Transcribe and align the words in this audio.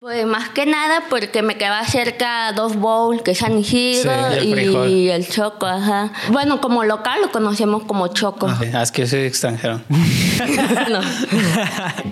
Pues 0.00 0.24
más 0.24 0.48
que 0.48 0.64
nada 0.64 1.02
porque 1.10 1.42
me 1.42 1.58
quedaba 1.58 1.84
cerca 1.84 2.50
dos 2.54 2.76
bowls, 2.76 3.20
que 3.20 3.32
es 3.32 3.38
San 3.38 3.58
Isidro 3.58 4.10
Sí, 4.30 4.36
y 4.36 4.38
el 4.38 4.48
y, 4.48 4.52
frijol. 4.54 4.88
el 4.88 5.28
Choco, 5.28 5.66
ajá. 5.66 6.10
Bueno, 6.30 6.62
como 6.62 6.84
local 6.84 7.20
lo 7.20 7.30
conocemos 7.30 7.82
como 7.82 8.08
Choco. 8.08 8.48
Ah, 8.48 8.80
es 8.82 8.92
que 8.92 9.06
soy 9.06 9.24
extranjero. 9.24 9.82
No. 10.88 11.00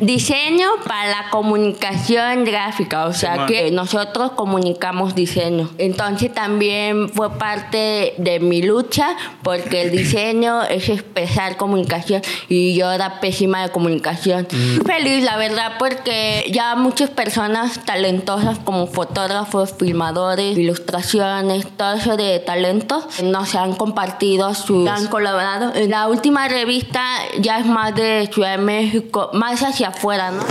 Diseño 0.01 0.69
para 0.87 1.09
la 1.09 1.31
comunicación 1.31 2.45
gráfica, 2.45 3.07
o 3.07 3.15
sea 3.15 3.47
que 3.47 3.71
nosotros 3.71 4.33
comunicamos 4.33 5.15
diseño. 5.15 5.71
Entonces 5.79 6.33
también 6.35 7.09
fue 7.09 7.39
parte 7.39 8.13
de 8.19 8.39
mi 8.39 8.61
lucha 8.61 9.17
porque 9.43 9.81
el 9.83 9.91
diseño 9.91 10.63
es 10.69 10.91
expresar 10.91 11.57
comunicación 11.57 12.21
y 12.51 12.75
yo 12.75 12.93
era 12.93 13.19
pésima 13.21 13.63
de 13.63 13.71
comunicación. 13.71 14.47
Feliz, 14.85 15.25
la 15.25 15.39
verdad, 15.39 15.73
porque 15.79 16.45
ya 16.53 16.75
muchas 16.77 17.09
personas 17.09 17.78
talentosas 17.85 18.59
como 18.59 18.87
fotógrafos, 18.87 19.75
filmadores, 19.79 20.57
ilustraciones, 20.57 21.67
todo 21.77 21.95
eso 21.95 22.17
de 22.17 22.39
talentos 22.41 23.05
nos 23.23 23.55
han 23.55 23.75
compartido, 23.75 24.55
su, 24.55 24.89
han 24.89 25.07
colaborado. 25.09 25.75
En 25.75 25.91
la 25.91 26.09
última 26.09 26.49
revista 26.49 27.03
ya 27.39 27.59
es 27.59 27.67
más 27.67 27.95
de 27.95 28.29
Ciudad 28.33 28.57
de 28.57 28.63
México, 28.63 29.31
más 29.33 29.63
hacia 29.63 29.89
afuera, 29.89 30.31
¿no? 30.31 30.43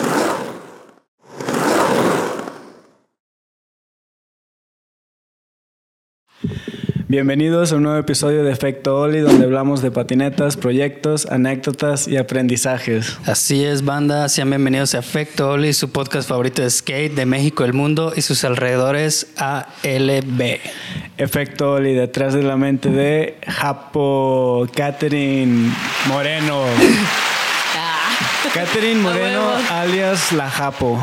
Bienvenidos 7.09 7.71
a 7.71 7.77
un 7.77 7.83
nuevo 7.83 7.97
episodio 7.97 8.43
de 8.43 8.51
Efecto 8.51 8.99
Oli, 8.99 9.21
donde 9.21 9.45
hablamos 9.45 9.81
de 9.81 9.91
patinetas, 9.91 10.57
proyectos, 10.57 11.25
anécdotas 11.25 12.05
y 12.05 12.17
aprendizajes. 12.17 13.17
Así 13.25 13.63
es, 13.63 13.85
banda. 13.85 14.27
Sean 14.27 14.49
bienvenidos 14.49 14.93
a 14.93 14.99
Efecto 14.99 15.51
Oli, 15.51 15.71
su 15.71 15.89
podcast 15.89 16.27
favorito 16.27 16.61
de 16.61 16.69
skate 16.69 17.15
de 17.15 17.25
México, 17.25 17.63
el 17.63 17.71
mundo 17.71 18.11
y 18.13 18.23
sus 18.23 18.43
alrededores 18.43 19.27
ALB. 19.37 20.59
Efecto 21.17 21.75
Oli, 21.75 21.93
detrás 21.93 22.33
de 22.33 22.43
la 22.43 22.57
mente 22.57 22.89
de 22.89 23.37
Japo, 23.47 24.67
Catherine 24.75 25.71
Moreno. 26.09 26.65
Catherine 28.53 29.01
Moreno, 29.01 29.51
alias 29.71 30.33
La 30.33 30.49
Japo. 30.49 31.01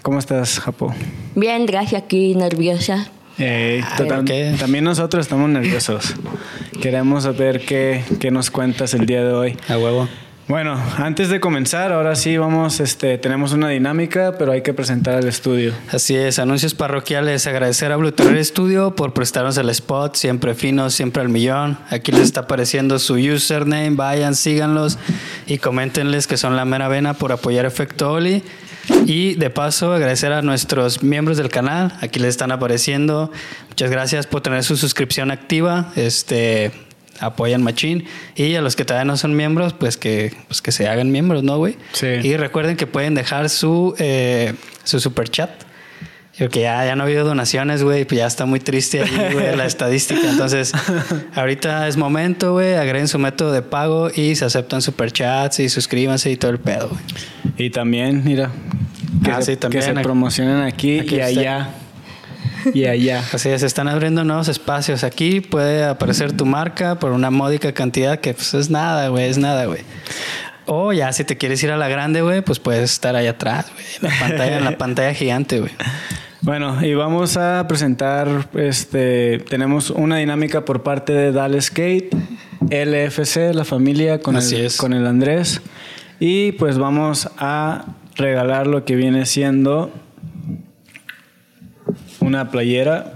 ¿Cómo 0.00 0.20
estás, 0.20 0.58
Japo? 0.58 0.94
Bien, 1.34 1.66
gracias, 1.66 2.02
aquí 2.02 2.34
nerviosa. 2.34 3.10
Eh. 3.38 3.82
También 4.58 4.84
nosotros 4.84 5.26
estamos 5.26 5.48
nerviosos. 5.48 6.14
Queremos 6.80 7.24
saber 7.24 7.60
qué, 7.64 8.02
qué 8.20 8.30
nos 8.30 8.50
cuentas 8.50 8.94
el 8.94 9.06
día 9.06 9.24
de 9.24 9.32
hoy. 9.32 9.56
A 9.68 9.78
huevo. 9.78 10.08
Bueno, 10.48 10.82
antes 10.96 11.28
de 11.28 11.40
comenzar, 11.40 11.92
ahora 11.92 12.16
sí 12.16 12.38
vamos, 12.38 12.80
este, 12.80 13.18
tenemos 13.18 13.52
una 13.52 13.68
dinámica, 13.68 14.36
pero 14.38 14.52
hay 14.52 14.62
que 14.62 14.72
presentar 14.72 15.14
al 15.14 15.28
estudio. 15.28 15.74
Así 15.92 16.16
es, 16.16 16.38
anuncios 16.38 16.72
parroquiales. 16.72 17.46
Agradecer 17.46 17.92
a 17.92 17.96
Blue 17.96 18.12
Terror 18.12 18.42
Studio 18.42 18.94
por 18.94 19.12
prestarnos 19.12 19.58
el 19.58 19.68
spot, 19.68 20.14
siempre 20.14 20.54
fino, 20.54 20.88
siempre 20.88 21.20
al 21.20 21.28
millón. 21.28 21.78
Aquí 21.90 22.12
les 22.12 22.22
está 22.22 22.40
apareciendo 22.40 22.98
su 22.98 23.16
username, 23.16 23.90
vayan, 23.90 24.34
síganlos 24.34 24.98
y 25.46 25.58
coméntenles 25.58 26.26
que 26.26 26.38
son 26.38 26.56
la 26.56 26.64
mera 26.64 26.88
vena 26.88 27.12
por 27.12 27.30
apoyar 27.30 27.66
Efecto 27.66 28.10
Oli. 28.10 28.42
Y 29.06 29.34
de 29.34 29.50
paso, 29.50 29.92
agradecer 29.92 30.32
a 30.32 30.42
nuestros 30.42 31.02
miembros 31.02 31.36
del 31.36 31.48
canal, 31.48 31.92
aquí 32.00 32.18
les 32.18 32.30
están 32.30 32.52
apareciendo. 32.52 33.30
Muchas 33.68 33.90
gracias 33.90 34.26
por 34.26 34.40
tener 34.40 34.64
su 34.64 34.76
suscripción 34.76 35.30
activa. 35.30 35.92
Este 35.96 36.70
apoyan 37.20 37.62
Machín 37.62 38.04
y 38.36 38.54
a 38.54 38.60
los 38.62 38.76
que 38.76 38.84
todavía 38.84 39.04
no 39.04 39.16
son 39.16 39.34
miembros 39.34 39.72
pues 39.72 39.96
que 39.96 40.32
pues 40.46 40.62
que 40.62 40.70
se 40.70 40.86
hagan 40.86 41.10
miembros 41.10 41.42
no 41.42 41.56
güey 41.58 41.76
Sí. 41.92 42.06
y 42.06 42.36
recuerden 42.36 42.76
que 42.76 42.86
pueden 42.86 43.16
dejar 43.16 43.48
su 43.48 43.96
eh, 43.98 44.54
su 44.84 45.00
super 45.00 45.28
chat 45.28 45.50
porque 46.38 46.60
ya, 46.60 46.84
ya 46.86 46.94
no 46.96 47.02
ha 47.02 47.06
habido 47.06 47.24
donaciones, 47.24 47.82
güey, 47.82 48.04
pues 48.04 48.18
ya 48.18 48.26
está 48.26 48.46
muy 48.46 48.60
triste 48.60 49.02
ahí, 49.02 49.32
güey, 49.32 49.56
la 49.56 49.64
estadística. 49.66 50.30
Entonces, 50.30 50.72
ahorita 51.34 51.88
es 51.88 51.96
momento, 51.96 52.52
güey, 52.52 52.74
agreguen 52.74 53.08
su 53.08 53.18
método 53.18 53.52
de 53.52 53.62
pago 53.62 54.10
y 54.14 54.34
se 54.36 54.44
aceptan 54.44 54.80
superchats 54.82 55.60
y 55.60 55.68
suscríbanse 55.68 56.30
y 56.30 56.36
todo 56.36 56.50
el 56.52 56.58
pedo, 56.60 56.88
güey. 56.90 57.00
Y 57.56 57.70
también, 57.70 58.22
mira, 58.24 58.50
que, 59.24 59.30
Ah, 59.32 59.42
se, 59.42 59.52
sí, 59.52 59.56
también. 59.56 59.82
que 59.84 59.94
se 59.94 60.00
promocionen 60.00 60.62
aquí, 60.62 61.00
Aquí 61.00 61.16
y 61.16 61.20
allá. 61.20 61.70
Y 62.74 62.84
allá. 62.86 63.22
Así 63.32 63.48
es, 63.48 63.60
se 63.60 63.66
están 63.66 63.88
abriendo 63.88 64.24
nuevos 64.24 64.48
espacios. 64.48 65.02
Aquí 65.04 65.40
puede 65.40 65.84
aparecer 65.84 66.32
tu 66.32 66.44
marca 66.44 66.98
por 66.98 67.12
una 67.12 67.30
módica 67.30 67.72
cantidad 67.72 68.18
que 68.20 68.34
pues 68.34 68.52
es 68.54 68.68
nada, 68.70 69.08
güey, 69.08 69.28
es 69.28 69.38
nada, 69.38 69.64
güey. 69.66 69.80
O 70.66 70.92
ya 70.92 71.12
si 71.12 71.24
te 71.24 71.38
quieres 71.38 71.62
ir 71.62 71.70
a 71.70 71.76
la 71.78 71.88
grande, 71.88 72.20
güey, 72.20 72.42
pues 72.42 72.58
puedes 72.58 72.92
estar 72.92 73.16
ahí 73.16 73.26
atrás, 73.26 73.66
güey, 73.72 73.86
en 74.02 74.02
la 74.02 74.20
pantalla, 74.26 74.58
en 74.58 74.64
la 74.64 74.76
pantalla 74.78 75.14
gigante, 75.14 75.60
güey. 75.60 75.72
Bueno, 76.40 76.84
y 76.84 76.94
vamos 76.94 77.36
a 77.36 77.66
presentar, 77.66 78.48
este, 78.54 79.40
tenemos 79.48 79.90
una 79.90 80.18
dinámica 80.18 80.64
por 80.64 80.84
parte 80.84 81.12
de 81.12 81.32
Dale 81.32 81.60
Skate, 81.60 82.14
LFC, 82.70 83.52
la 83.52 83.64
familia, 83.64 84.20
con, 84.20 84.36
Así 84.36 84.54
el, 84.54 84.66
es. 84.66 84.76
con 84.76 84.92
el 84.92 85.04
Andrés. 85.06 85.60
Y 86.20 86.52
pues 86.52 86.78
vamos 86.78 87.28
a 87.38 87.86
regalar 88.14 88.68
lo 88.68 88.84
que 88.84 88.94
viene 88.94 89.26
siendo 89.26 89.90
una 92.20 92.50
playera 92.52 93.14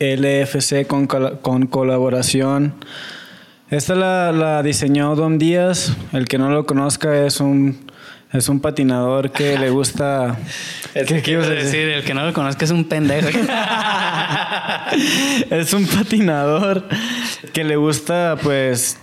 LFC 0.00 0.84
con, 0.86 1.06
con 1.06 1.66
colaboración. 1.68 2.74
Esta 3.70 3.94
la, 3.94 4.32
la 4.32 4.62
diseñó 4.64 5.14
Don 5.14 5.38
Díaz. 5.38 5.96
El 6.12 6.26
que 6.26 6.38
no 6.38 6.50
lo 6.50 6.66
conozca 6.66 7.24
es 7.24 7.40
un, 7.40 7.87
es 8.32 8.48
un 8.48 8.60
patinador 8.60 9.30
que 9.30 9.58
le 9.58 9.70
gusta... 9.70 10.36
¿Qué- 10.92 11.36
a 11.36 11.48
decir? 11.48 11.88
El 11.88 12.04
que 12.04 12.14
no 12.14 12.24
lo 12.24 12.32
conozca 12.32 12.64
es 12.64 12.70
un 12.70 12.84
pendejo. 12.84 13.28
es 15.50 15.72
un 15.72 15.86
patinador 15.86 16.84
que 17.52 17.64
le 17.64 17.76
gusta, 17.76 18.36
pues, 18.42 18.98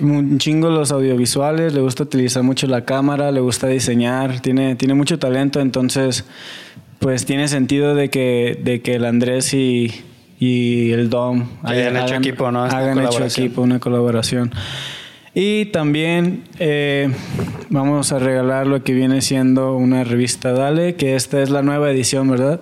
un 0.00 0.38
chingo 0.38 0.70
los 0.70 0.92
audiovisuales, 0.92 1.72
le 1.72 1.80
gusta 1.80 2.02
utilizar 2.02 2.42
mucho 2.42 2.66
la 2.66 2.84
cámara, 2.84 3.32
le 3.32 3.40
gusta 3.40 3.66
diseñar, 3.68 4.40
tiene, 4.40 4.76
tiene 4.76 4.94
mucho 4.94 5.18
talento, 5.18 5.60
entonces, 5.60 6.24
pues, 6.98 7.24
tiene 7.24 7.48
sentido 7.48 7.94
de 7.94 8.10
que, 8.10 8.60
de 8.62 8.82
que 8.82 8.96
el 8.96 9.04
Andrés 9.04 9.54
y, 9.54 10.04
y 10.38 10.92
el 10.92 11.08
Dom 11.08 11.48
Hayan 11.62 11.96
hecho 11.96 12.14
equipo, 12.16 12.50
¿no? 12.50 12.64
Hagan 12.64 13.00
hecho 13.00 13.24
equipo, 13.24 13.62
una 13.62 13.78
colaboración. 13.78 14.52
Y 15.38 15.66
también 15.66 16.44
eh, 16.58 17.12
vamos 17.68 18.10
a 18.10 18.18
regalar 18.18 18.66
lo 18.66 18.82
que 18.82 18.94
viene 18.94 19.20
siendo 19.20 19.76
una 19.76 20.02
revista 20.02 20.52
Dale, 20.52 20.94
que 20.94 21.14
esta 21.14 21.42
es 21.42 21.50
la 21.50 21.60
nueva 21.60 21.90
edición, 21.90 22.30
¿verdad? 22.30 22.60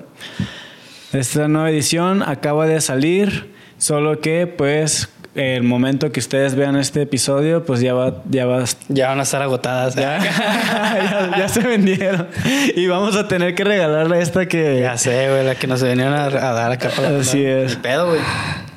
Esta 1.12 1.46
nueva 1.46 1.70
edición 1.70 2.24
acaba 2.24 2.66
de 2.66 2.80
salir, 2.80 3.52
solo 3.78 4.20
que 4.20 4.48
pues 4.48 5.08
el 5.36 5.62
momento 5.62 6.10
que 6.10 6.18
ustedes 6.18 6.56
vean 6.56 6.74
este 6.74 7.02
episodio, 7.02 7.64
pues 7.64 7.78
ya 7.78 7.94
va, 7.94 8.24
ya 8.28 8.44
va, 8.44 8.64
ya 8.88 9.06
van 9.06 9.20
a 9.20 9.22
estar 9.22 9.40
agotadas. 9.40 9.94
ya, 9.94 10.18
ya, 11.30 11.32
ya 11.38 11.48
se 11.48 11.60
vendieron. 11.60 12.26
Y 12.74 12.88
vamos 12.88 13.14
a 13.14 13.28
tener 13.28 13.54
que 13.54 13.62
regalarle 13.62 14.20
esta 14.20 14.48
que... 14.48 14.80
Ya 14.80 14.98
sé, 14.98 15.30
güey, 15.30 15.46
la 15.46 15.54
que 15.54 15.68
nos 15.68 15.80
vinieron 15.80 16.12
a, 16.12 16.24
a 16.24 16.52
dar 16.52 16.72
acá 16.72 16.90
para 16.90 17.10
la 17.10 17.20
Así 17.20 17.44
es. 17.44 17.70
El 17.70 17.78
pedo, 17.78 18.08
güey. 18.08 18.20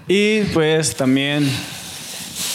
Y 0.07 0.41
pues 0.53 0.95
también 0.95 1.49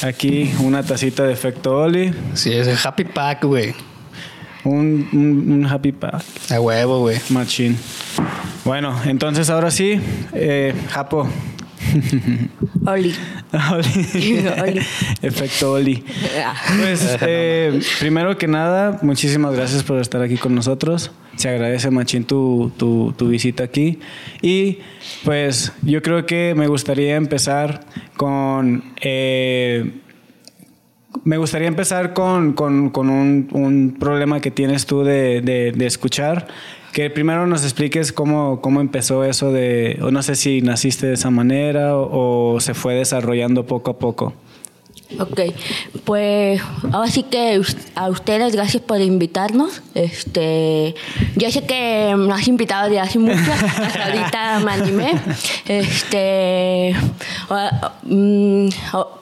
aquí 0.02 0.52
una 0.60 0.82
tacita 0.82 1.24
de 1.24 1.32
efecto 1.32 1.76
Oli, 1.76 2.12
Sí, 2.34 2.52
es 2.52 2.66
el 2.66 2.76
Happy 2.82 3.04
Pack, 3.04 3.44
güey. 3.44 3.74
un, 4.64 5.08
un, 5.12 5.52
un 5.52 5.66
happy 5.66 5.92
pack. 5.92 6.22
A 6.50 6.60
huevo, 6.60 7.00
güey. 7.00 7.18
Machine. 7.30 7.76
Bueno, 8.64 8.94
entonces 9.04 9.50
ahora 9.50 9.70
sí, 9.70 10.00
eh, 10.32 10.72
Japo. 10.90 11.28
Oli. 12.86 13.14
Oli. 13.72 14.44
Oli. 14.62 14.80
Efecto 15.22 15.72
Oli. 15.72 16.02
Ah. 16.44 16.54
Pues 16.80 17.16
eh, 17.22 17.80
primero 18.00 18.36
que 18.38 18.48
nada, 18.48 18.98
muchísimas 19.02 19.54
gracias 19.54 19.82
por 19.82 20.00
estar 20.00 20.22
aquí 20.22 20.36
con 20.36 20.54
nosotros. 20.54 21.10
Se 21.36 21.48
agradece, 21.48 21.90
Machín, 21.90 22.24
tu, 22.24 22.72
tu, 22.76 23.14
tu 23.16 23.28
visita 23.28 23.64
aquí. 23.64 23.98
Y 24.42 24.78
pues 25.24 25.72
yo 25.82 26.02
creo 26.02 26.26
que 26.26 26.54
me 26.56 26.66
gustaría 26.66 27.16
empezar 27.16 27.80
con... 28.16 28.84
eh, 29.00 29.92
me 31.24 31.36
gustaría 31.36 31.68
empezar 31.68 32.14
con, 32.14 32.52
con- 32.54 32.90
con 32.90 33.08
un, 33.10 33.48
un 33.52 33.96
problema 33.98 34.40
que 34.40 34.50
tienes 34.50 34.86
tú 34.86 35.04
de, 35.04 35.40
de- 35.42 35.72
de 35.72 35.86
escuchar. 35.86 36.48
Que 36.92 37.08
primero 37.10 37.46
nos 37.46 37.64
expliques 37.64 38.12
cómo, 38.12 38.60
cómo 38.60 38.80
empezó 38.80 39.24
eso 39.24 39.50
de, 39.50 39.98
o 40.02 40.10
no 40.10 40.22
sé 40.22 40.34
si 40.34 40.60
naciste 40.60 41.06
de 41.06 41.14
esa 41.14 41.30
manera 41.30 41.96
o, 41.96 42.54
o 42.54 42.60
se 42.60 42.74
fue 42.74 42.94
desarrollando 42.94 43.66
poco 43.66 43.92
a 43.92 43.98
poco. 43.98 44.34
Ok, 45.18 45.40
pues 46.04 46.60
ahora 46.90 47.10
sí 47.10 47.22
que 47.24 47.60
a 47.94 48.08
ustedes 48.08 48.54
gracias 48.54 48.82
por 48.82 49.00
invitarnos. 49.00 49.82
Este, 49.94 50.94
yo 51.36 51.50
sé 51.50 51.64
que 51.64 52.14
me 52.16 52.32
has 52.32 52.48
invitado 52.48 52.88
de 52.88 52.98
hace 52.98 53.18
mucho, 53.18 53.52
hasta 53.52 54.06
ahorita 54.06 54.60
me 54.60 54.72
animé. 54.72 55.12
Este, 55.66 56.94
mm, 58.04 58.68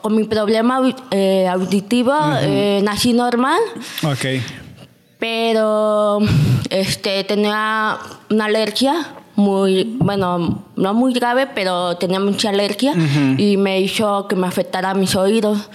con 0.00 0.16
mi 0.16 0.24
problema 0.24 0.80
eh, 1.10 1.48
auditivo 1.48 2.14
eh, 2.40 2.80
nací 2.84 3.12
normal. 3.12 3.60
Ok. 4.04 4.26
Pero 5.20 6.18
este 6.70 7.22
tenía 7.24 7.98
una 8.30 8.46
alergia 8.46 9.14
muy, 9.36 9.84
bueno, 9.98 10.64
no 10.76 10.94
muy 10.94 11.12
grave, 11.12 11.46
pero 11.46 11.96
tenía 11.96 12.20
mucha 12.20 12.50
alergia 12.50 12.94
y 13.38 13.56
me 13.56 13.80
hizo 13.80 14.26
que 14.28 14.36
me 14.36 14.46
afectara 14.46 14.92
mis 14.94 15.14
oídos. 15.14 15.70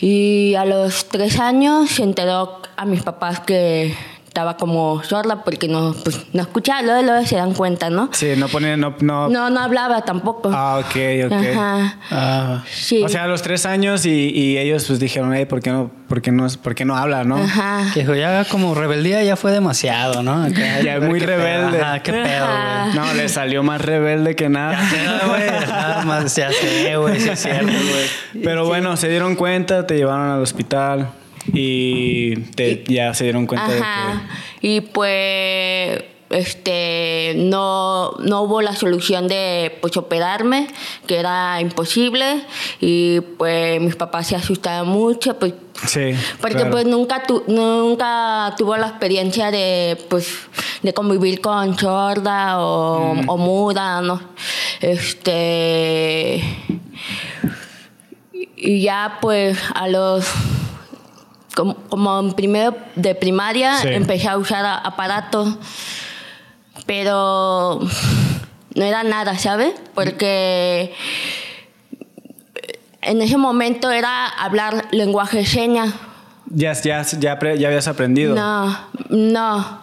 Y 0.00 0.54
a 0.54 0.64
los 0.64 1.06
tres 1.08 1.40
años 1.40 1.90
se 1.90 2.02
enteró 2.02 2.60
a 2.76 2.84
mis 2.84 3.02
papás 3.02 3.40
que 3.40 3.94
estaba 4.34 4.56
como 4.56 5.00
sorda 5.04 5.44
porque 5.44 5.68
no, 5.68 5.94
pues, 6.02 6.26
no 6.32 6.42
escuchaba, 6.42 6.82
luego, 6.82 7.02
luego 7.02 7.24
se 7.24 7.36
dan 7.36 7.54
cuenta, 7.54 7.88
¿no? 7.88 8.08
Sí, 8.12 8.32
no 8.36 8.48
ponía, 8.48 8.76
no, 8.76 8.96
no. 8.98 9.28
No, 9.28 9.48
no 9.48 9.60
hablaba 9.60 10.02
tampoco. 10.02 10.50
Ah, 10.52 10.80
ok, 10.80 11.26
ok. 11.26 11.32
Ajá. 11.56 11.98
Ah, 12.10 12.64
Sí. 12.68 13.00
O 13.04 13.08
sea, 13.08 13.22
a 13.24 13.26
los 13.28 13.42
tres 13.42 13.64
años 13.64 14.04
y, 14.06 14.30
y 14.30 14.58
ellos 14.58 14.86
pues 14.88 14.98
dijeron, 14.98 15.32
hey, 15.34 15.46
¿por 15.46 15.60
qué 15.62 15.70
no, 15.70 15.88
por 16.08 16.20
qué 16.20 16.32
no, 16.32 16.48
por 16.64 16.74
qué 16.74 16.84
no 16.84 16.96
habla, 16.96 17.22
no? 17.22 17.36
Ajá. 17.36 17.92
que 17.94 18.00
dijo, 18.00 18.14
ya 18.16 18.44
como 18.46 18.74
rebeldía 18.74 19.22
ya 19.22 19.36
fue 19.36 19.52
demasiado, 19.52 20.24
¿no? 20.24 20.42
Acá, 20.42 20.80
Ya 20.84 20.98
muy 20.98 21.20
qué 21.20 21.26
pedo. 21.26 21.36
rebelde. 21.38 21.80
Ajá, 21.80 22.00
qué 22.00 22.12
pedo, 22.12 22.46
güey. 22.46 22.94
No, 22.96 23.14
le 23.14 23.28
salió 23.28 23.62
más 23.62 23.80
rebelde 23.80 24.34
que 24.34 24.48
nada. 24.48 24.76
Ya, 24.92 25.26
güey, 25.28 25.46
nada 25.46 26.02
más, 26.06 26.34
ya 26.34 26.50
sé, 26.50 26.96
güey, 26.96 27.20
sí 27.20 27.28
es 27.28 27.38
cierto, 27.40 27.66
güey. 27.70 28.42
Pero 28.42 28.66
bueno, 28.66 28.96
se 28.96 29.08
dieron 29.08 29.36
cuenta, 29.36 29.86
te 29.86 29.94
llevaron 29.96 30.28
al 30.28 30.42
hospital 30.42 31.08
y 31.52 32.36
te- 32.36 32.84
ya 32.88 33.12
se 33.14 33.24
dieron 33.24 33.46
cuenta 33.46 33.66
Ajá. 33.66 34.28
Y 34.60 34.80
pues 34.80 36.02
este 36.30 37.34
no, 37.36 38.12
no 38.18 38.42
hubo 38.42 38.60
la 38.62 38.74
solución 38.74 39.28
de 39.28 39.76
pues 39.80 39.96
operarme, 39.96 40.66
que 41.06 41.16
era 41.18 41.60
imposible 41.60 42.40
y 42.80 43.20
pues 43.20 43.80
mis 43.80 43.94
papás 43.94 44.28
se 44.28 44.36
asustaban 44.36 44.88
mucho, 44.88 45.38
pues 45.38 45.52
de 45.52 45.58
que... 45.58 45.64
Sí. 45.86 46.14
porque 46.40 46.56
claro. 46.56 46.70
pues 46.70 46.86
nunca 46.86 47.22
tu- 47.24 47.44
nunca 47.46 48.54
tuvo 48.56 48.76
la 48.76 48.86
experiencia 48.88 49.50
de 49.50 49.98
pues 50.08 50.28
de 50.82 50.92
convivir 50.94 51.40
con 51.40 51.78
sorda 51.78 52.58
o, 52.60 53.12
o 53.26 53.36
muda, 53.36 54.00
¿no? 54.00 54.20
Este 54.80 56.42
y 58.56 58.80
ya 58.82 59.18
pues 59.20 59.58
a 59.74 59.88
los 59.88 60.24
como, 61.54 61.74
como 61.88 62.18
en 62.20 62.32
primero 62.32 62.76
de 62.96 63.14
primaria 63.14 63.78
Sí. 63.78 63.88
empecé 63.88 64.28
a 64.28 64.36
usar 64.36 64.64
aparatos 64.84 65.56
pero 66.86 67.80
no 68.74 68.84
era 68.84 69.02
nada 69.04 69.38
¿sabes? 69.38 69.72
porque 69.94 70.92
en 73.02 73.20
ese 73.22 73.36
momento 73.36 73.90
era 73.90 74.26
hablar 74.28 74.86
lenguaje 74.90 75.38
de 75.38 75.46
señas 75.46 75.94
Ya, 76.46 76.72
ya, 76.74 77.02
ya, 77.02 77.38
ya 77.38 77.68
habías 77.68 77.88
aprendido. 77.88 78.34
no 78.34 78.76
no 79.10 79.80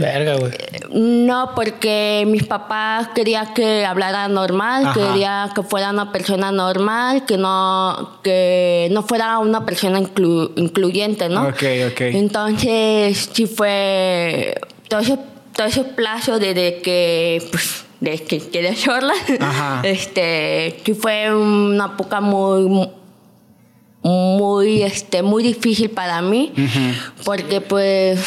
Verga, 0.00 0.36
güey. 0.36 0.52
no, 0.92 1.52
porque 1.54 2.24
mis 2.26 2.44
papás 2.44 3.08
querían 3.14 3.52
que 3.54 3.84
hablara 3.84 4.26
normal, 4.28 4.86
Ajá. 4.86 4.94
quería 4.94 5.50
que 5.54 5.62
fuera 5.62 5.90
una 5.90 6.10
persona 6.10 6.50
normal, 6.50 7.24
que 7.26 7.36
no, 7.36 8.18
que 8.24 8.88
no 8.90 9.02
fuera 9.02 9.38
una 9.38 9.64
persona 9.66 10.00
inclu- 10.00 10.52
incluyente, 10.56 11.28
¿no? 11.28 11.48
Ok, 11.48 11.62
ok. 11.92 12.00
Entonces, 12.00 13.28
sí 13.32 13.46
fue 13.46 14.54
todo 14.88 15.00
ese, 15.00 15.18
todo 15.54 15.66
ese 15.66 15.84
plazo 15.84 16.38
desde 16.38 16.80
que, 16.80 17.46
pues, 17.50 17.84
desde 18.00 18.24
que 18.24 18.38
quedé 18.48 18.74
sola, 18.76 19.12
este, 19.84 20.80
sí 20.84 20.94
fue 20.94 21.34
una 21.34 21.86
época 21.86 22.20
muy, 22.22 22.88
muy, 24.02 24.82
este, 24.82 25.22
muy 25.22 25.42
difícil 25.42 25.90
para 25.90 26.22
mí, 26.22 26.52
porque 27.24 27.60
pues 27.60 28.18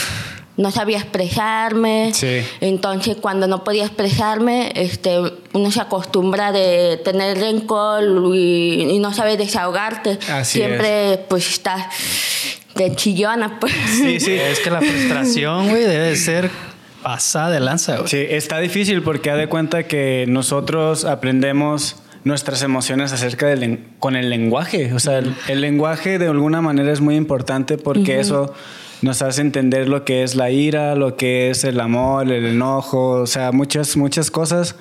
no 0.56 0.72
sabía 0.72 1.00
expresarme. 1.00 2.12
Sí. 2.14 2.42
Entonces, 2.62 3.18
cuando 3.20 3.48
no 3.48 3.64
podía 3.64 3.86
expresarme, 3.86 4.72
este, 4.76 5.20
uno 5.54 5.72
se 5.72 5.82
acostumbra 5.82 6.52
de 6.52 6.98
tener 7.04 7.40
rencor 7.40 8.04
y, 8.36 8.92
y 8.92 9.00
no 9.00 9.14
sabe 9.14 9.38
desahogarte. 9.38 10.20
Así 10.30 10.60
Siempre, 10.60 11.26
pues, 11.28 11.50
estás 11.50 11.88
de 12.76 12.96
chillona, 12.96 13.60
pues. 13.60 13.74
Sí, 13.98 14.20
sí. 14.20 14.34
Es 14.54 14.60
que 14.60 14.70
la 14.70 14.82
frustración, 14.82 15.70
güey, 15.70 15.84
debe 15.84 16.16
ser 16.16 16.50
pasada 17.02 17.50
de 17.50 17.60
lanza, 17.60 17.98
güey. 17.98 18.08
Sí, 18.08 18.26
está 18.30 18.60
difícil 18.60 19.02
porque 19.02 19.32
ha 19.32 19.36
de 19.36 19.48
cuenta 19.48 19.84
que 19.84 20.26
nosotros 20.28 21.06
aprendemos 21.06 21.98
nuestras 22.24 22.62
emociones 22.62 23.12
acerca 23.12 23.48
del 23.48 23.80
con 24.00 24.16
el 24.16 24.30
lenguaje. 24.30 24.94
O 24.94 25.00
sea, 25.00 25.18
el, 25.18 25.36
el 25.48 25.62
lenguaje 25.62 26.20
de 26.20 26.28
alguna 26.28 26.62
manera 26.62 26.94
es 26.94 27.02
muy 27.02 27.16
importante 27.16 27.78
porque 27.78 28.20
eso 28.20 28.54
nos 29.04 29.22
hace 29.22 29.42
entender 29.42 29.88
lo 29.90 30.04
que 30.06 30.24
es 30.24 30.36
la 30.36 30.50
ira, 30.50 30.96
lo 30.96 31.16
que 31.16 31.50
es 31.52 31.64
el 31.64 31.80
amor, 31.80 32.32
el 32.32 32.46
enojo, 32.46 33.10
o 33.22 33.28
sea, 33.28 33.52
muchas, 33.52 33.96
muchas 33.98 34.32
cosas 34.32 34.76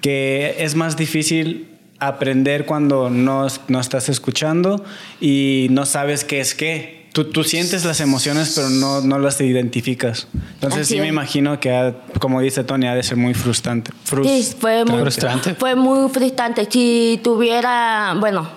que 0.00 0.56
es 0.58 0.74
más 0.74 0.96
difícil 0.96 1.68
aprender 1.98 2.66
cuando 2.66 3.08
no, 3.08 3.46
no 3.68 3.80
estás 3.80 4.08
escuchando 4.08 4.84
y 5.20 5.68
no 5.70 5.86
sabes 5.86 6.24
qué 6.24 6.40
es 6.40 6.54
qué. 6.54 7.04
Tú, 7.14 7.26
tú 7.30 7.44
sientes 7.44 7.84
las 7.84 8.00
emociones, 8.00 8.54
pero 8.56 8.68
no, 8.70 9.00
no 9.00 9.20
las 9.20 9.40
identificas. 9.40 10.26
Entonces 10.54 10.80
Así 10.80 10.94
sí 10.94 11.00
me 11.00 11.06
imagino 11.06 11.60
que, 11.60 11.70
ha- 11.70 11.94
como 12.18 12.40
dice 12.40 12.64
Tony, 12.64 12.88
ha 12.88 12.94
de 12.96 13.04
ser 13.04 13.16
muy 13.16 13.34
frustrante. 13.34 13.92
Sí, 14.24 14.52
fue 14.58 14.84
muy 14.84 15.00
Frustrante. 15.00 15.54
Fue 15.54 15.76
muy 15.76 16.10
frustrante. 16.10 16.66
Si 16.68 17.20
tuviera, 17.22 18.16
bueno, 18.18 18.48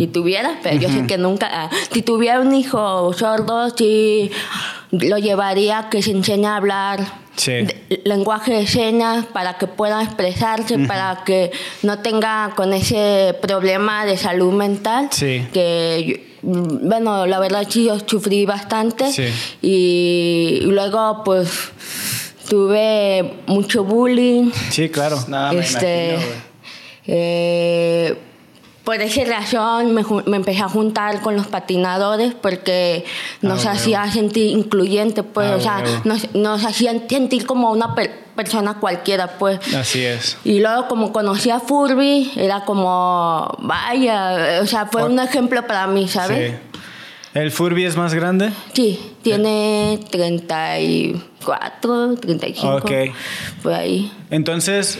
si 0.00 0.06
tuviera, 0.06 0.58
pero 0.62 0.76
yo 0.80 0.88
sé 0.88 1.06
que 1.06 1.18
nunca. 1.18 1.46
ah, 1.52 1.70
si 1.92 2.00
tuviera 2.00 2.40
un 2.40 2.54
hijo 2.54 3.12
sordo, 3.12 3.68
sí 3.76 4.30
lo 4.92 5.18
llevaría 5.18 5.78
a 5.78 5.90
que 5.90 6.00
se 6.02 6.12
enseñe 6.12 6.46
a 6.46 6.56
hablar 6.56 7.00
Sí. 7.36 7.52
de- 7.52 8.00
lenguaje 8.04 8.52
de 8.54 8.66
señas 8.66 9.26
para 9.26 9.58
que 9.58 9.66
pueda 9.66 10.02
expresarse, 10.02 10.78
para 10.78 11.22
que 11.26 11.50
no 11.82 11.98
tenga 11.98 12.52
con 12.56 12.72
ese 12.72 13.34
problema 13.42 14.06
de 14.06 14.16
salud 14.16 14.52
mental. 14.54 15.08
Sí. 15.10 15.46
Que 15.52 16.26
yo- 16.42 16.50
bueno, 16.82 17.26
la 17.26 17.38
verdad 17.38 17.66
sí 17.68 17.84
yo 17.84 17.98
sufrí 18.06 18.46
bastante 18.46 19.12
Sí. 19.12 19.26
y 19.60 20.60
luego 20.62 21.22
pues 21.24 21.50
tuve 22.48 23.34
mucho 23.46 23.84
bullying. 23.84 24.50
Sí, 24.70 24.88
claro. 24.88 25.18
Me 25.28 25.58
este, 25.60 26.14
imagino, 26.14 26.32
eh, 27.06 28.16
por 28.90 29.00
esa 29.00 29.22
razón 29.24 29.94
me, 29.94 30.02
me 30.26 30.36
empecé 30.36 30.62
a 30.62 30.68
juntar 30.68 31.20
con 31.20 31.36
los 31.36 31.46
patinadores 31.46 32.34
porque 32.34 33.04
nos 33.40 33.60
huevo. 33.60 33.70
hacía 33.70 34.10
sentir 34.10 34.50
incluyente, 34.50 35.22
pues, 35.22 35.48
Ah, 35.50 35.56
o 35.56 35.60
sea, 35.60 35.84
nos, 36.04 36.34
nos 36.34 36.64
hacían 36.64 37.04
sentir 37.08 37.46
como 37.46 37.70
una 37.70 37.94
per- 37.94 38.18
persona 38.34 38.80
cualquiera, 38.80 39.38
pues. 39.38 39.60
Así 39.76 40.04
es. 40.04 40.36
Y 40.42 40.58
luego 40.58 40.88
como 40.88 41.12
conocí 41.12 41.50
a 41.50 41.60
Furby, 41.60 42.32
era 42.34 42.64
como, 42.64 43.56
vaya, 43.60 44.58
o 44.62 44.66
sea, 44.66 44.86
fue 44.86 45.04
un 45.04 45.20
ejemplo 45.20 45.64
para 45.68 45.86
mí, 45.86 46.08
¿sabes? 46.08 46.50
Sí. 46.52 46.56
¿El 47.34 47.52
Furby 47.52 47.84
es 47.84 47.96
más 47.96 48.12
grande? 48.12 48.50
Sí, 48.72 48.98
tiene 49.22 50.00
34, 50.10 52.14
35. 52.20 52.76
Ok. 52.76 52.90
Por 53.62 53.72
ahí. 53.72 54.12
Entonces, 54.30 54.98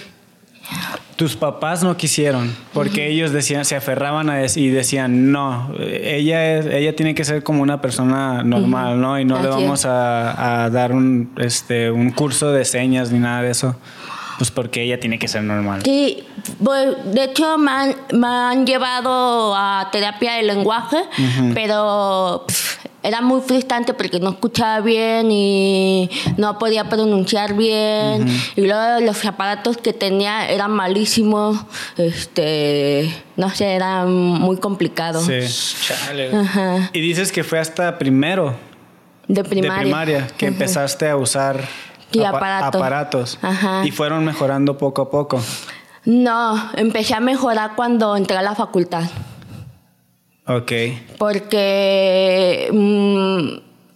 tus 1.16 1.36
papás 1.36 1.82
no 1.82 1.96
quisieron, 1.98 2.56
porque 2.72 3.08
ellos 3.08 3.30
decían, 3.30 3.66
se 3.66 3.76
aferraban 3.76 4.30
a 4.30 4.42
eso 4.42 4.58
y 4.58 4.70
decían, 4.70 5.32
no, 5.32 5.70
ella, 5.78 6.56
es, 6.56 6.66
ella 6.66 6.96
tiene 6.96 7.14
que 7.14 7.24
ser 7.24 7.42
como 7.42 7.60
una 7.62 7.82
persona 7.82 8.42
normal, 8.42 9.00
¿no? 9.00 9.20
Y 9.20 9.26
no 9.26 9.42
le 9.42 9.48
vamos 9.48 9.84
a, 9.84 10.64
a 10.64 10.70
dar 10.70 10.92
un, 10.92 11.30
este, 11.36 11.90
un 11.90 12.10
curso 12.12 12.52
de 12.52 12.64
señas 12.64 13.12
ni 13.12 13.18
nada 13.18 13.42
de 13.42 13.50
eso. 13.50 13.76
Pues 14.38 14.50
porque 14.50 14.84
ella 14.84 14.98
tiene 14.98 15.18
que 15.18 15.28
ser 15.28 15.42
normal. 15.42 15.82
Sí, 15.84 16.24
pues, 16.64 16.96
de 17.12 17.24
hecho 17.24 17.58
me 17.58 17.70
han, 17.70 17.94
me 18.14 18.26
han 18.26 18.66
llevado 18.66 19.54
a 19.54 19.90
terapia 19.92 20.36
de 20.36 20.44
lenguaje, 20.44 20.96
pero 21.52 22.46
era 23.02 23.20
muy 23.22 23.40
frustrante 23.40 23.94
porque 23.94 24.20
no 24.20 24.30
escuchaba 24.30 24.80
bien 24.80 25.30
y 25.32 26.10
no 26.36 26.58
podía 26.58 26.88
pronunciar 26.88 27.54
bien. 27.54 28.26
Y 28.56 28.62
luego 28.66 29.00
los 29.00 29.24
aparatos 29.24 29.76
que 29.78 29.92
tenía 29.92 30.48
eran 30.50 30.70
malísimos, 30.72 31.58
este, 31.96 33.12
no 33.36 33.50
sé, 33.50 33.72
era 33.74 34.04
muy 34.04 34.56
complicado. 34.58 35.20
Sí. 35.20 35.40
Chale. 35.86 36.34
Ajá, 36.36 36.90
Y 36.92 37.00
dices 37.00 37.32
que 37.32 37.42
fue 37.44 37.58
hasta 37.58 37.98
primero 37.98 38.54
de 39.28 39.44
primaria. 39.44 39.74
de 39.76 39.80
primaria 39.82 40.26
que 40.36 40.46
Ajá. 40.46 40.52
empezaste 40.54 41.08
a 41.08 41.16
usar 41.16 41.64
Sí, 42.12 42.24
aparatos. 42.24 43.38
Ajá. 43.40 43.82
Y 43.86 43.92
fueron 43.92 44.24
mejorando 44.24 44.76
poco 44.76 45.02
a 45.02 45.10
poco. 45.10 45.40
No, 46.04 46.70
empecé 46.76 47.14
a 47.14 47.20
mejorar 47.20 47.72
cuando 47.76 48.16
entré 48.16 48.36
a 48.36 48.42
la 48.42 48.54
facultad. 48.56 49.04
Ok. 50.56 50.72
porque 51.18 52.68
mm, 52.72 53.48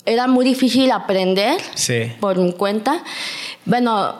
era 0.06 0.26
muy 0.26 0.44
difícil 0.44 0.90
aprender 0.92 1.60
Sí. 1.74 2.12
por 2.20 2.38
mi 2.38 2.52
cuenta. 2.52 3.02
Bueno, 3.64 4.14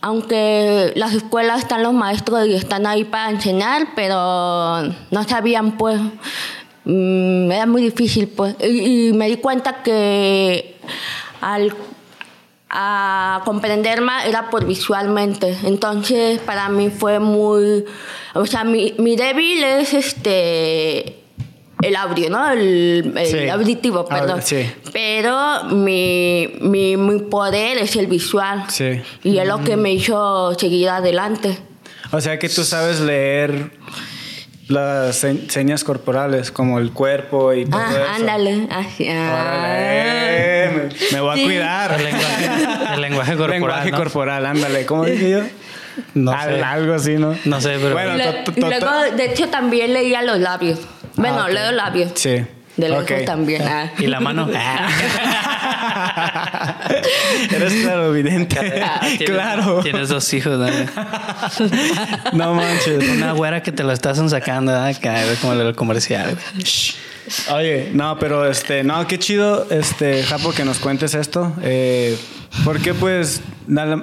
aunque 0.00 0.92
las 0.96 1.14
escuelas 1.14 1.60
están 1.60 1.82
los 1.82 1.92
maestros 1.92 2.46
y 2.46 2.54
están 2.54 2.86
ahí 2.86 3.04
para 3.04 3.30
enseñar, 3.30 3.88
pero 3.94 4.82
no 5.10 5.24
sabían 5.26 5.76
pues, 5.76 6.00
mm, 6.84 7.50
era 7.52 7.66
muy 7.66 7.82
difícil 7.82 8.28
pues. 8.28 8.56
Y, 8.60 9.08
y 9.08 9.12
me 9.12 9.28
di 9.28 9.36
cuenta 9.36 9.82
que 9.82 10.76
al 11.40 11.74
a 12.70 13.40
comprender 13.46 14.00
más 14.02 14.26
era 14.26 14.50
por 14.50 14.66
visualmente. 14.66 15.56
Entonces, 15.64 16.38
para 16.40 16.68
mí 16.68 16.90
fue 16.90 17.18
muy. 17.18 17.84
O 18.34 18.44
sea, 18.46 18.62
mi, 18.64 18.94
mi 18.98 19.16
débil 19.16 19.64
es 19.64 19.94
este. 19.94 21.16
El 21.82 21.94
audio, 21.96 22.28
¿no? 22.28 22.50
El, 22.50 23.12
el 23.16 23.26
Sí. 23.26 23.48
auditivo, 23.48 24.06
Ah, 24.10 24.14
perdón. 24.18 24.42
sí. 24.42 24.68
Pero 24.92 25.64
mi, 25.70 26.54
mi, 26.60 26.96
mi 26.96 27.20
poder 27.20 27.78
es 27.78 27.94
el 27.96 28.06
visual. 28.08 28.64
Sí. 28.68 29.00
Y 29.22 29.38
es 29.38 29.46
lo 29.46 29.62
que 29.62 29.76
me 29.76 29.92
hizo 29.92 30.54
seguir 30.58 30.88
adelante. 30.88 31.56
O 32.10 32.20
sea 32.20 32.38
que 32.38 32.48
tú 32.48 32.64
sabes 32.64 33.00
leer 33.00 33.70
las 34.66 35.16
se- 35.16 35.48
señas 35.50 35.84
corporales, 35.84 36.50
como 36.50 36.78
el 36.78 36.90
cuerpo 36.92 37.52
y 37.54 37.64
todo 37.64 37.80
Ah, 37.80 37.90
eso. 37.90 38.04
ándale. 38.16 38.66
Así. 38.70 39.06
ah. 39.08 39.32
Órale, 39.40 40.70
me, 40.72 41.12
me 41.12 41.20
voy 41.20 41.30
a 41.30 41.36
Sí. 41.36 41.44
cuidar. 41.44 41.92
El 41.92 42.04
lenguaje, 42.04 42.94
el 42.94 43.00
lenguaje 43.00 43.32
corporal. 43.36 43.50
Lenguaje 43.60 43.90
¿no? 43.92 43.96
corporal, 43.96 44.46
ándale. 44.46 44.84
¿Cómo 44.86 45.04
dije 45.04 45.30
yo? 45.30 45.40
No 46.14 46.32
Al- 46.32 46.54
sé. 46.56 46.62
Algo 46.62 46.94
así, 46.94 47.16
¿no? 47.16 47.34
No 47.44 47.60
sé, 47.60 47.76
pero- 47.80 47.92
Bueno, 47.94 48.14
Y 48.14 48.18
le- 48.18 48.24
to- 48.24 48.52
to- 48.52 48.56
y 48.56 48.60
to- 48.60 48.68
luego, 48.68 49.16
de 49.16 49.24
hecho, 49.26 49.48
también 49.48 49.92
leía 49.92 50.22
los 50.22 50.38
labios. 50.38 50.78
Bueno, 51.16 51.40
Ah, 51.40 51.44
ok. 51.46 51.52
leo 51.52 51.72
labios. 51.72 52.12
Sí. 52.14 52.44
De 52.76 52.88
lejos 52.88 53.04
Ok. 53.04 53.24
también. 53.26 53.62
ah. 53.66 53.90
Y 53.98 54.06
la 54.06 54.20
mano. 54.20 54.48
Eres 57.50 57.72
claro, 57.82 58.14
evidente. 58.14 58.56
Tienes- 58.56 59.30
claro. 59.30 59.80
Tienes 59.82 60.08
dos 60.08 60.32
hijos, 60.34 60.58
¿no? 60.58 60.66
No 62.32 62.54
manches. 62.54 63.08
Una 63.08 63.32
güera 63.32 63.62
que 63.62 63.72
te 63.72 63.82
lo 63.82 63.92
estás 63.92 64.18
sacando. 64.30 64.74
Acá, 64.76 65.16
como 65.40 65.54
el 65.54 65.74
comercial. 65.74 66.36
Oye, 67.52 67.90
no, 67.92 68.18
pero 68.18 68.48
este, 68.48 68.82
no, 68.84 69.06
qué 69.06 69.18
chido, 69.18 69.66
este, 69.70 70.22
Japo, 70.22 70.52
que 70.52 70.64
nos 70.64 70.78
cuentes 70.78 71.14
esto. 71.14 71.52
Eh, 71.62 72.16
porque 72.64 72.94
pues, 72.94 73.42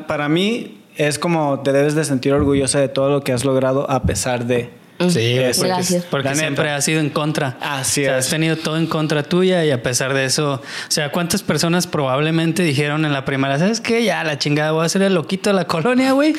para 0.08 0.30
mí 0.30 0.78
es 0.98 1.20
como 1.20 1.60
te 1.62 1.72
debes 1.72 1.96
de 1.96 2.04
sentir 2.06 2.34
orgullosa 2.34 2.80
de 2.80 2.88
todo 2.88 3.10
lo 3.10 3.22
que 3.24 3.32
has 3.34 3.46
logrado 3.46 3.90
a 3.90 4.04
pesar 4.04 4.46
de. 4.46 4.70
Sí, 5.10 5.36
Gracias. 5.36 6.06
porque 6.10 6.34
siempre 6.36 6.70
has 6.70 6.86
sido 6.86 7.02
en 7.02 7.10
contra. 7.10 7.58
Así 7.60 8.04
O 8.04 8.06
sea, 8.06 8.18
es. 8.18 8.26
Has 8.28 8.32
tenido 8.32 8.56
todo 8.56 8.78
en 8.78 8.88
contra 8.88 9.24
tuya 9.24 9.66
y 9.66 9.72
a 9.72 9.84
pesar 9.84 10.14
de 10.14 10.24
eso, 10.24 10.54
o 10.54 10.62
sea, 10.88 11.12
¿cuántas 11.12 11.44
personas 11.44 11.86
probablemente 11.86 12.64
dijeron 12.64 13.04
en 13.04 13.12
la 13.12 13.26
primera, 13.26 13.60
¿sabes 13.60 13.82
qué? 13.82 14.06
Ya 14.06 14.24
la 14.24 14.38
chingada 14.40 14.72
voy 14.72 14.86
a 14.86 14.88
ser 14.88 15.02
el 15.02 15.14
loquito 15.14 15.50
de 15.50 15.54
la 15.58 15.68
colonia, 15.68 16.14
güey. 16.14 16.34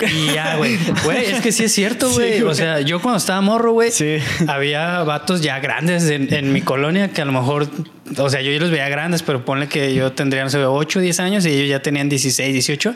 Y 0.00 0.32
ya, 0.32 0.56
güey. 0.56 0.78
Güey, 1.04 1.26
es 1.32 1.42
que 1.42 1.52
sí 1.52 1.64
es 1.64 1.72
cierto, 1.74 2.10
güey. 2.10 2.40
o 2.40 2.54
sea, 2.54 2.80
yo 2.80 3.02
cuando 3.02 3.18
estaba 3.18 3.42
morro, 3.42 3.72
güey, 3.72 3.90
Sí. 3.90 4.16
había 4.48 5.02
vatos 5.02 5.42
ya 5.42 5.58
grandes 5.60 6.08
en, 6.08 6.32
en 6.32 6.50
mi 6.54 6.62
colonia 6.62 7.10
que 7.10 7.20
a 7.20 7.26
lo 7.26 7.32
mejor, 7.32 7.66
o 8.16 8.30
sea, 8.30 8.40
yo 8.40 8.58
los 8.58 8.70
veía 8.70 8.88
grandes, 8.88 9.22
pero 9.22 9.44
ponle 9.44 9.68
que 9.68 9.92
yo 9.92 10.12
tendría, 10.12 10.44
no 10.44 10.48
sé, 10.48 10.64
8, 10.64 11.00
10 11.00 11.20
años 11.20 11.44
y 11.44 11.50
ellos 11.50 11.68
ya 11.68 11.82
tenían 11.82 12.08
16, 12.08 12.54
18. 12.54 12.94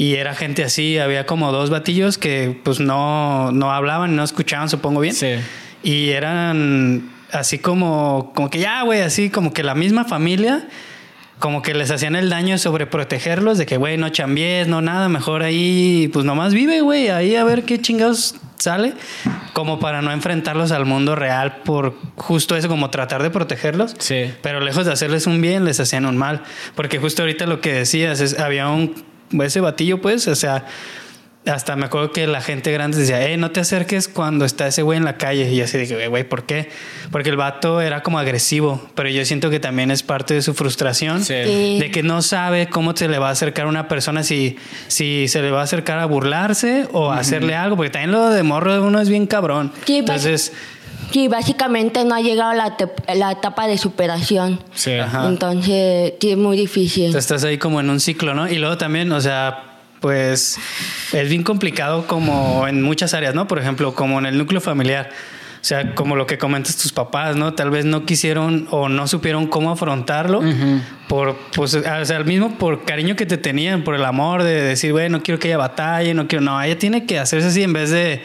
Y 0.00 0.14
era 0.14 0.34
gente 0.34 0.64
así, 0.64 0.96
había 0.96 1.26
como 1.26 1.52
dos 1.52 1.68
batillos 1.68 2.16
que 2.16 2.58
pues 2.64 2.80
no, 2.80 3.52
no 3.52 3.70
hablaban, 3.70 4.16
no 4.16 4.24
escuchaban, 4.24 4.70
supongo 4.70 5.00
bien. 5.00 5.14
Sí. 5.14 5.34
Y 5.82 6.08
eran 6.08 7.10
así 7.32 7.58
como, 7.58 8.32
como 8.34 8.48
que 8.48 8.60
ya, 8.60 8.80
güey, 8.80 9.02
así 9.02 9.28
como 9.28 9.52
que 9.52 9.62
la 9.62 9.74
misma 9.74 10.06
familia, 10.06 10.66
como 11.38 11.60
que 11.60 11.74
les 11.74 11.90
hacían 11.90 12.16
el 12.16 12.30
daño 12.30 12.56
sobre 12.56 12.86
protegerlos, 12.86 13.58
de 13.58 13.66
que, 13.66 13.76
güey, 13.76 13.98
no 13.98 14.08
chambies, 14.08 14.68
no 14.68 14.80
nada, 14.80 15.10
mejor 15.10 15.42
ahí, 15.42 16.08
pues 16.14 16.24
nomás 16.24 16.54
vive, 16.54 16.80
güey, 16.80 17.10
ahí 17.10 17.36
a 17.36 17.44
ver 17.44 17.64
qué 17.64 17.78
chingados 17.78 18.36
sale, 18.56 18.94
como 19.52 19.80
para 19.80 20.00
no 20.00 20.12
enfrentarlos 20.12 20.72
al 20.72 20.86
mundo 20.86 21.14
real 21.14 21.58
por 21.62 21.94
justo 22.16 22.56
eso, 22.56 22.68
como 22.68 22.88
tratar 22.88 23.22
de 23.22 23.28
protegerlos. 23.28 23.94
Sí. 23.98 24.32
Pero 24.40 24.60
lejos 24.60 24.86
de 24.86 24.92
hacerles 24.92 25.26
un 25.26 25.42
bien, 25.42 25.66
les 25.66 25.78
hacían 25.78 26.06
un 26.06 26.16
mal. 26.16 26.42
Porque 26.74 26.98
justo 26.98 27.20
ahorita 27.22 27.44
lo 27.44 27.60
que 27.60 27.74
decías 27.74 28.20
es, 28.20 28.38
había 28.38 28.68
un, 28.68 29.09
ese 29.42 29.60
batillo, 29.60 30.00
pues, 30.00 30.26
o 30.28 30.34
sea, 30.34 30.66
hasta 31.46 31.74
me 31.74 31.86
acuerdo 31.86 32.12
que 32.12 32.26
la 32.26 32.42
gente 32.42 32.70
grande 32.70 32.98
decía, 32.98 33.26
eh, 33.26 33.36
no 33.38 33.50
te 33.50 33.60
acerques 33.60 34.08
cuando 34.08 34.44
está 34.44 34.66
ese 34.66 34.82
güey 34.82 34.98
en 34.98 35.04
la 35.04 35.16
calle. 35.16 35.50
Y 35.50 35.60
así 35.62 35.78
dije, 35.78 36.08
güey, 36.08 36.28
¿por 36.28 36.44
qué? 36.44 36.68
Porque 37.10 37.30
el 37.30 37.36
vato 37.36 37.80
era 37.80 38.02
como 38.02 38.18
agresivo, 38.18 38.86
pero 38.94 39.08
yo 39.08 39.24
siento 39.24 39.48
que 39.48 39.58
también 39.58 39.90
es 39.90 40.02
parte 40.02 40.34
de 40.34 40.42
su 40.42 40.52
frustración. 40.52 41.24
Sí. 41.24 41.34
Sí. 41.44 41.78
De 41.80 41.90
que 41.90 42.02
no 42.02 42.20
sabe 42.20 42.68
cómo 42.68 42.94
se 42.94 43.08
le 43.08 43.18
va 43.18 43.28
a 43.28 43.32
acercar 43.32 43.66
a 43.66 43.68
una 43.68 43.88
persona 43.88 44.22
si, 44.22 44.56
si 44.88 45.28
se 45.28 45.40
le 45.40 45.50
va 45.50 45.60
a 45.60 45.64
acercar 45.64 45.98
a 45.98 46.04
burlarse 46.04 46.86
o 46.92 47.10
a 47.10 47.18
hacerle 47.18 47.54
algo, 47.54 47.76
porque 47.76 47.90
también 47.90 48.12
lo 48.12 48.28
de 48.28 48.42
morro 48.42 48.74
de 48.74 48.80
uno 48.80 49.00
es 49.00 49.08
bien 49.08 49.26
cabrón. 49.26 49.72
Sí, 49.86 49.98
Entonces, 49.98 50.52
Sí, 51.12 51.28
básicamente 51.28 52.04
no 52.04 52.14
ha 52.14 52.20
llegado 52.20 52.52
la, 52.52 52.76
te- 52.76 52.88
la 53.14 53.32
etapa 53.32 53.66
de 53.66 53.78
superación. 53.78 54.60
Sí. 54.74 54.92
Ajá. 54.94 55.26
Entonces, 55.28 56.14
sí, 56.20 56.30
es 56.30 56.36
muy 56.36 56.56
difícil. 56.56 57.06
Entonces, 57.06 57.24
estás 57.30 57.44
ahí 57.44 57.58
como 57.58 57.80
en 57.80 57.90
un 57.90 58.00
ciclo, 58.00 58.34
¿no? 58.34 58.48
Y 58.48 58.56
luego 58.58 58.78
también, 58.78 59.10
o 59.12 59.20
sea, 59.20 59.64
pues 60.00 60.58
es 61.12 61.28
bien 61.28 61.42
complicado 61.42 62.06
como 62.06 62.66
en 62.68 62.80
muchas 62.82 63.12
áreas, 63.14 63.34
¿no? 63.34 63.46
Por 63.48 63.58
ejemplo, 63.58 63.94
como 63.94 64.18
en 64.18 64.26
el 64.26 64.38
núcleo 64.38 64.60
familiar. 64.60 65.10
O 65.60 65.64
sea, 65.64 65.94
como 65.94 66.16
lo 66.16 66.26
que 66.26 66.38
comentas 66.38 66.76
tus 66.78 66.90
papás, 66.90 67.36
¿no? 67.36 67.52
Tal 67.52 67.70
vez 67.70 67.84
no 67.84 68.06
quisieron 68.06 68.66
o 68.70 68.88
no 68.88 69.06
supieron 69.06 69.46
cómo 69.46 69.70
afrontarlo 69.70 70.40
por, 71.06 71.36
pues, 71.54 71.74
o 71.74 72.04
sea, 72.04 72.16
el 72.16 72.24
mismo 72.24 72.54
por 72.56 72.84
cariño 72.84 73.14
que 73.14 73.26
te 73.26 73.36
tenían, 73.36 73.82
por 73.84 73.94
el 73.94 74.04
amor 74.06 74.42
de 74.42 74.62
decir, 74.62 74.92
güey, 74.92 75.10
no 75.10 75.22
quiero 75.22 75.38
que 75.38 75.48
ella 75.48 75.58
batalle, 75.58 76.14
no 76.14 76.28
quiero, 76.28 76.42
no, 76.44 76.62
ella 76.62 76.78
tiene 76.78 77.04
que 77.04 77.18
hacerse 77.18 77.48
así 77.48 77.62
en 77.62 77.74
vez 77.74 77.90
de, 77.90 78.22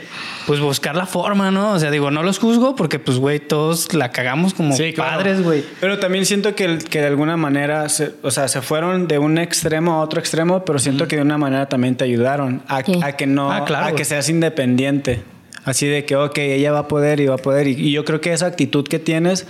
pues, 0.47 0.61
buscar 0.61 0.95
la 0.95 1.05
forma, 1.05 1.51
¿no? 1.51 1.73
O 1.73 1.79
sea, 1.79 1.91
digo, 1.91 2.09
no 2.09 2.23
los 2.23 2.39
juzgo 2.39 2.75
porque, 2.75 2.99
pues, 2.99 3.17
güey, 3.17 3.39
todos 3.41 3.93
la 3.93 4.11
cagamos 4.11 4.53
como 4.53 4.73
Sí, 4.75 4.93
padres, 4.95 5.43
güey. 5.43 5.63
Pero 5.81 5.99
también 5.99 6.25
siento 6.25 6.55
que, 6.55 6.77
que 6.77 7.01
de 7.01 7.07
alguna 7.07 7.35
manera, 7.35 7.89
se- 7.89 8.13
o 8.21 8.31
sea, 8.31 8.47
se 8.47 8.61
fueron 8.61 9.09
de 9.09 9.17
un 9.19 9.37
extremo 9.39 9.93
a 9.95 9.99
otro 10.01 10.21
extremo, 10.21 10.63
pero 10.63 10.79
siento 10.79 11.07
que 11.09 11.17
de 11.17 11.21
una 11.23 11.37
manera 11.37 11.65
también 11.67 11.95
te 11.97 12.05
ayudaron 12.05 12.61
a, 12.69 12.81
Sí. 12.81 12.97
a 13.03 13.11
que 13.13 13.27
no, 13.27 13.51
Ah, 13.51 13.65
claro, 13.65 13.87
a 13.87 13.91
que 13.95 14.05
seas 14.05 14.29
independiente. 14.29 15.21
Así 15.65 15.87
de 15.87 16.05
que, 16.05 16.15
ok, 16.15 16.37
ella 16.37 16.71
va 16.71 16.79
a 16.79 16.87
poder 16.87 17.19
y 17.19 17.25
va 17.27 17.35
a 17.35 17.39
poder. 17.39 17.67
Y, 17.67 17.71
y 17.73 17.91
yo 17.91 18.05
creo 18.05 18.21
que 18.21 18.31
esa 18.31 18.45
actitud 18.45 18.87
que 18.87 18.99
tienes 18.99 19.45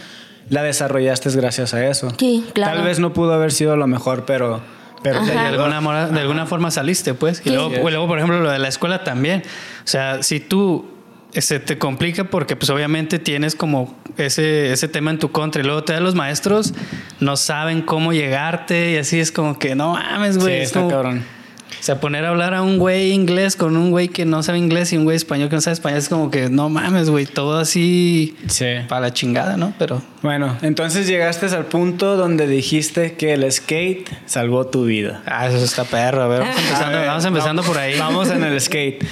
la 0.49 0.63
desarrollaste 0.63 1.29
gracias 1.31 1.73
a 1.73 1.85
eso. 1.87 2.11
Sí, 2.17 2.45
claro. 2.53 2.77
Tal 2.77 2.85
vez 2.85 2.99
no 2.99 3.13
pudo 3.13 3.33
haber 3.33 3.51
sido 3.51 3.75
lo 3.77 3.85
mejor, 3.87 4.25
pero, 4.25 4.61
pero 5.03 5.23
de 5.25 5.33
alguna, 5.37 5.81
mora- 5.81 6.07
de 6.07 6.19
alguna 6.21 6.45
forma 6.45 6.71
saliste, 6.71 7.13
pues. 7.13 7.41
Y 7.41 7.49
Sí. 7.49 7.49
luego, 7.55 7.69
Sí. 7.71 7.77
pues, 7.81 7.93
luego, 7.93 8.07
por 8.07 8.17
ejemplo, 8.17 8.39
lo 8.39 8.49
de 8.49 8.59
la 8.59 8.67
escuela 8.69 9.03
también. 9.03 9.41
O 9.83 9.87
sea, 9.87 10.23
si 10.23 10.39
tú 10.39 10.85
se 11.33 11.59
te 11.59 11.77
complica 11.77 12.23
porque, 12.25 12.55
pues, 12.55 12.69
obviamente 12.69 13.19
tienes 13.19 13.55
como 13.55 13.97
ese, 14.15 14.71
ese 14.71 14.87
tema 14.87 15.11
en 15.11 15.19
tu 15.19 15.31
contra 15.33 15.61
y 15.61 15.65
luego 15.65 15.83
te 15.83 15.99
los 15.99 16.15
maestros 16.15 16.73
no 17.19 17.35
saben 17.35 17.81
cómo 17.81 18.13
llegarte 18.13 18.91
y 18.91 18.97
así 18.97 19.19
es 19.19 19.33
como 19.33 19.59
que 19.59 19.75
no 19.75 19.93
mames, 19.95 20.35
Sí, 20.35 20.39
güey. 20.41 20.55
es 20.61 20.67
está 20.67 20.79
como- 20.79 20.91
cabrón. 20.91 21.25
O 21.67 21.83
sea, 21.85 21.99
poner 21.99 22.25
a 22.25 22.29
hablar 22.29 22.53
a 22.53 22.61
un 22.63 22.77
güey 22.79 23.11
inglés 23.11 23.55
con 23.55 23.75
un 23.77 23.91
güey 23.91 24.07
que 24.07 24.25
no 24.25 24.41
sabe 24.43 24.57
inglés 24.57 24.93
y 24.93 24.97
un 24.97 25.03
güey 25.03 25.17
español 25.17 25.49
que 25.49 25.55
no 25.55 25.61
sabe 25.61 25.73
español 25.73 25.99
es 25.99 26.09
como 26.09 26.31
que 26.31 26.49
no 26.49 26.69
mames, 26.69 27.09
güey. 27.09 27.25
Todo 27.25 27.59
así 27.59 28.35
Sí. 28.47 28.65
para 28.87 29.01
la 29.01 29.13
chingada, 29.13 29.57
¿no? 29.57 29.73
Pero 29.77 30.01
Bueno, 30.21 30.57
entonces 30.61 31.05
llegaste 31.07 31.45
al 31.47 31.65
punto 31.65 32.15
donde 32.17 32.47
dijiste 32.47 33.13
que 33.13 33.33
el 33.33 33.51
skate 33.51 34.09
salvó 34.25 34.65
tu 34.67 34.85
vida. 34.85 35.21
ah, 35.25 35.47
eso 35.47 35.57
está 35.63 35.83
perro. 35.83 36.21
A 36.23 36.27
ver, 36.27 36.39
vamos 36.41 36.55
empezando, 36.57 36.85
A 36.85 36.99
ver, 36.99 37.07
vamos 37.07 37.25
empezando 37.25 37.63
por 37.63 37.77
ahí. 37.77 37.99
Vamos 37.99 38.29
en 38.29 38.43
el 38.43 38.59
skate. 38.61 39.03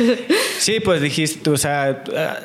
Sí, 0.60 0.80
pues 0.80 1.02
dijiste, 1.02 1.50
o 1.50 1.58
sea, 1.58 2.04
ah, 2.16 2.36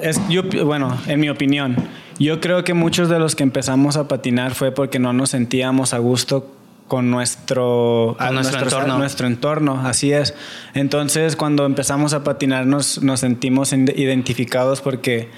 es, 0.00 0.20
yo, 0.28 0.42
bueno, 0.64 0.96
en 1.06 1.18
mi 1.20 1.28
opinión, 1.30 1.76
yo 2.18 2.40
creo 2.40 2.62
que 2.64 2.74
muchos 2.74 3.08
de 3.08 3.18
los 3.18 3.34
que 3.34 3.42
empezamos 3.44 3.96
a 3.96 4.06
patinar 4.08 4.54
fue 4.54 4.72
porque 4.72 4.98
no 4.98 5.12
nos 5.12 5.30
sentíamos 5.30 5.94
a 5.94 5.98
gusto 5.98 6.52
con 6.88 7.10
nuestro, 7.10 8.14
Con 8.18 8.26
a 8.26 8.30
nuestro 8.30 8.58
nuestro, 8.60 8.78
entorno. 8.80 8.98
nuestro 8.98 9.26
entorno, 9.26 9.80
así 9.86 10.12
es. 10.12 10.34
Entonces, 10.74 11.34
cuando 11.36 11.64
empezamos 11.66 12.12
a 12.12 12.22
patinar 12.24 12.66
nos, 12.66 13.02
nos 13.02 13.20
sentimos 13.20 13.72
identificados 13.72 14.80
porque, 14.80 15.28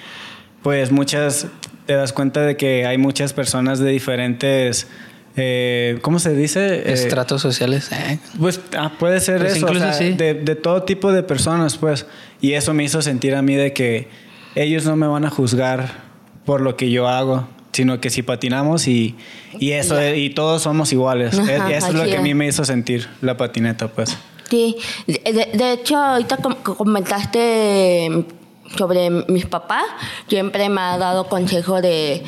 pues, 0.62 0.91
muchas, 0.91 1.47
te 1.87 1.95
das 1.95 2.12
cuenta 2.12 2.43
de 2.43 2.57
que 2.57 2.85
hay 2.87 2.99
muchas 2.99 3.33
personas 3.33 3.79
de 3.79 3.91
diferentes, 3.91 4.88
eh, 5.37 5.99
¿cómo 6.03 6.19
se 6.19 6.35
dice? 6.35 6.81
Eh, 6.81 6.93
Estratos 6.93 7.43
sociales. 7.43 7.93
eh. 7.93 8.19
pues 8.41 8.61
ah, 8.76 8.93
puede 8.99 9.21
ser 9.21 9.38
Pues 9.41 9.57
eso, 9.57 9.67
o 9.67 9.69
incluso 9.69 9.87
sea, 9.87 9.93
sí. 9.95 10.12
de, 10.15 10.35
de 10.35 10.55
todo 10.57 10.83
tipo 10.83 11.12
de 11.12 11.23
personas, 11.23 11.76
pues. 11.76 12.07
Y 12.41 12.53
eso 12.55 12.75
me 12.75 12.83
hizo 12.85 13.03
sentir 13.03 13.35
a 13.37 13.43
mí 13.43 13.55
de 13.55 13.73
que 13.73 14.09
ellos 14.57 14.85
no 14.85 14.97
me 14.97 15.07
van 15.07 15.25
a 15.25 15.31
juzgar 15.31 16.05
por 16.45 16.61
lo 16.61 16.76
que 16.76 16.91
yo 16.91 17.09
hago, 17.09 17.49
sino 17.76 18.00
que 18.00 18.11
si 18.11 18.23
patinamos 18.23 18.88
y, 18.88 19.14
y 19.61 19.73
eso, 19.73 19.97
y 20.14 20.30
todos 20.30 20.62
somos 20.62 20.92
iguales. 20.92 21.38
Ajá, 21.38 21.71
Es- 21.71 21.78
eso 21.85 21.88
es 21.88 21.95
lo 21.95 22.04
que 22.04 22.16
a 22.16 22.21
mí 22.23 22.35
me 22.35 22.47
hizo 22.49 22.64
sentir 22.64 23.09
la 23.21 23.37
patineta, 23.37 23.88
pues. 23.88 24.16
Sí, 24.49 24.76
de, 25.06 25.50
de- 25.54 25.73
hecho, 25.73 25.97
ahorita 25.97 26.38
comentaste 27.16 28.25
sobre 28.76 29.11
mis 29.28 29.47
papás, 29.47 29.85
siempre 30.28 30.68
me 30.68 30.80
ha 30.80 30.99
dado 30.99 31.28
consejo 31.28 31.80
de 31.80 32.23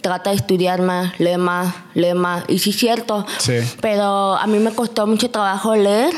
trata 0.00 0.30
de 0.30 0.36
estudiar 0.36 0.80
más, 0.82 1.18
lee 1.18 1.36
más, 1.36 1.74
lee 1.94 2.14
más. 2.14 2.44
Y 2.48 2.58
sí 2.58 2.70
es 2.70 2.76
cierto. 2.76 3.26
Sí. 3.38 3.54
Pero 3.80 4.36
a 4.36 4.46
mí 4.46 4.58
me 4.58 4.72
costó 4.72 5.06
mucho 5.06 5.30
trabajo 5.30 5.74
leer 5.76 6.12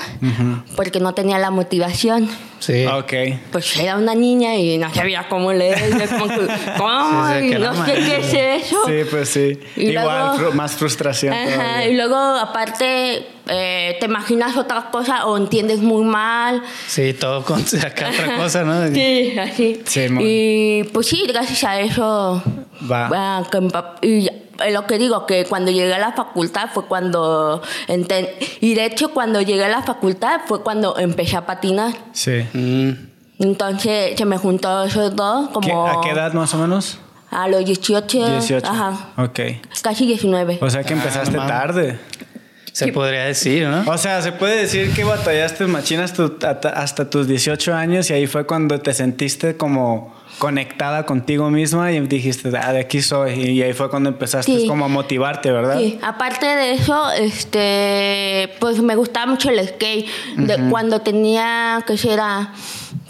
porque 0.76 1.00
no 1.00 1.14
tenía 1.14 1.38
la 1.38 1.50
motivación. 1.50 2.28
Sí. 2.58 2.84
Ok. 2.86 3.12
Pues 3.52 3.74
era 3.78 3.96
una 3.96 4.14
niña 4.14 4.54
y 4.56 4.76
no 4.76 4.92
sabía 4.92 5.26
cómo 5.30 5.50
leer. 5.52 5.78
y 5.98 6.02
es 6.02 6.10
como 6.10 6.28
que, 6.28 6.46
¿cómo? 6.76 7.00
Sí, 7.30 7.38
sí, 7.40 7.46
Y 7.46 7.50
que 7.50 7.58
no 7.58 7.72
no 7.72 7.86
sé 7.86 7.92
qué 7.94 8.16
es 8.18 8.64
eso. 8.64 8.76
Sí, 8.86 8.92
pues 9.10 9.28
sí. 9.30 9.58
Y 9.76 9.90
Igual, 9.90 10.36
luego- 10.38 10.52
más 10.52 10.72
frustración. 10.72 11.32
Ajá, 11.32 11.86
y 11.86 11.94
luego 11.96 12.16
aparte 12.16 13.26
eh, 13.48 13.96
te 13.98 14.06
imaginas 14.06 14.56
otra 14.58 14.90
cosa 14.90 15.24
o 15.26 15.36
entiendes 15.38 15.80
muy 15.80 16.04
mal. 16.04 16.62
Sí, 16.86 17.14
todo 17.14 17.42
con 17.44 17.60
acá 17.84 18.10
otra 18.10 18.36
cosa, 18.36 18.62
¿no? 18.64 18.88
Sí, 18.94 19.38
así. 19.38 19.80
Sí, 19.86 20.06
y 20.20 20.84
pues 20.92 21.06
sí, 21.06 21.24
gracias 21.26 21.64
a 21.64 21.80
eso. 21.80 22.42
Va. 22.90 23.08
ah, 23.12 23.42
que 23.50 23.60
mi 23.60 23.68
pap- 23.68 23.98
y 24.02 24.26
eh, 24.28 24.70
lo 24.72 24.86
que 24.86 24.98
digo, 24.98 25.26
que 25.26 25.44
cuando 25.46 25.70
llegué 25.70 25.92
a 25.94 25.98
la 25.98 26.12
facultad 26.12 26.68
fue 26.72 26.84
cuando. 26.86 27.62
enten- 27.88 28.28
y 28.60 28.74
de 28.74 28.84
hecho, 28.86 29.12
cuando 29.12 29.40
llegué 29.40 29.64
a 29.64 29.68
la 29.68 29.82
facultad 29.82 30.40
fue 30.46 30.62
cuando 30.62 30.96
empecé 30.98 31.36
a 31.36 31.46
patinar. 31.46 31.92
Sí. 32.12 32.44
Mm, 32.52 32.90
Entonces 33.38 34.16
se 34.18 34.24
me 34.26 34.36
juntó 34.36 34.84
esos 34.84 35.16
dos, 35.16 35.48
¿Qué- 35.48 35.52
como. 35.54 35.86
¿A 35.86 36.00
qué 36.02 36.10
edad 36.10 36.32
más 36.34 36.52
o 36.54 36.58
menos? 36.58 36.98
A 37.30 37.48
los 37.48 37.64
18. 37.64 38.28
18. 38.28 38.66
Ajá. 38.66 39.10
Ok. 39.16 39.40
Casi 39.82 40.04
19. 40.06 40.58
O 40.60 40.68
sea 40.68 40.82
que 40.84 40.94
Ah, 40.94 40.96
empezaste 40.96 41.36
tarde. 41.38 41.98
se 42.72 42.88
podría 42.92 43.24
decir, 43.24 43.66
¿no? 43.68 43.90
O 43.90 43.96
sea, 43.98 44.20
se 44.20 44.32
puede 44.32 44.56
decir 44.62 44.92
que 44.94 45.04
batallaste 45.04 45.66
machinas 45.66 46.12
tu- 46.12 46.36
hasta 46.46 46.68
hasta 46.70 47.08
tus 47.08 47.26
18 47.28 47.72
años 47.74 48.10
y 48.10 48.14
ahí 48.14 48.26
fue 48.26 48.46
cuando 48.46 48.78
te 48.80 48.92
sentiste 48.94 49.56
como 49.56 50.14
conectada 50.40 51.04
contigo 51.04 51.50
misma 51.50 51.92
y 51.92 52.00
dijiste, 52.00 52.50
ah, 52.60 52.72
de 52.72 52.80
aquí 52.80 53.02
soy. 53.02 53.34
Y 53.34 53.62
ahí 53.62 53.74
fue 53.74 53.90
cuando 53.90 54.08
empezaste 54.08 54.50
Sí. 54.60 54.66
como 54.66 54.86
a 54.86 54.88
motivarte, 54.88 55.52
¿verdad? 55.52 55.78
Sí, 55.78 55.98
aparte 56.02 56.46
de 56.46 56.72
eso, 56.72 57.10
este, 57.12 58.50
pues 58.58 58.80
me 58.82 58.96
gustaba 58.96 59.26
mucho 59.26 59.50
el 59.50 59.68
skate. 59.68 60.08
De 60.38 60.56
cuando 60.70 61.02
tenía, 61.02 61.84
que 61.86 61.98
será, 61.98 62.52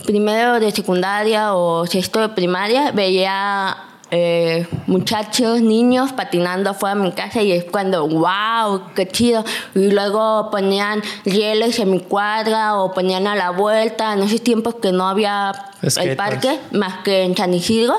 primero 0.04 0.58
de 0.58 0.72
secundaria 0.72 1.54
o 1.54 1.86
sexto 1.86 2.20
de 2.20 2.30
primaria, 2.30 2.90
veía 2.90 3.76
eh, 4.10 4.66
muchachos, 4.88 5.60
niños 5.60 6.12
patinando 6.12 6.70
afuera 6.70 6.96
de 6.96 7.02
mi 7.02 7.12
casa 7.12 7.42
y 7.42 7.52
es 7.52 7.62
cuando, 7.64 8.08
wow, 8.08 8.92
qué 8.96 9.06
chido. 9.06 9.44
Y 9.76 9.92
luego 9.92 10.50
ponían 10.50 11.00
rieles 11.24 11.78
en 11.78 11.92
mi 11.92 12.00
cuadra 12.00 12.74
o 12.74 12.92
ponían 12.92 13.28
a 13.28 13.36
la 13.36 13.50
vuelta. 13.50 14.14
En 14.14 14.24
esos 14.24 14.42
tiempos 14.42 14.74
que 14.82 14.90
no 14.90 15.06
había 15.08 15.52
el 15.82 15.90
Skateparks. 15.90 16.16
parque, 16.46 16.58
más 16.76 17.02
que 17.04 17.22
en 17.22 17.36
San 17.36 17.52
Isidro. 17.54 17.94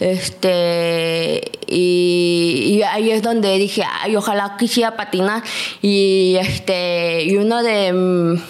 Este, 0.00 1.50
y, 1.66 2.76
y 2.78 2.82
ahí 2.82 3.10
es 3.10 3.22
donde 3.22 3.56
dije, 3.58 3.82
ay, 4.02 4.16
ojalá 4.16 4.56
quisiera 4.58 4.96
patinar. 4.96 5.42
Y 5.82 6.36
este, 6.40 7.24
y 7.24 7.36
uno 7.36 7.62
de, 7.62 7.92
mm, 7.92 8.42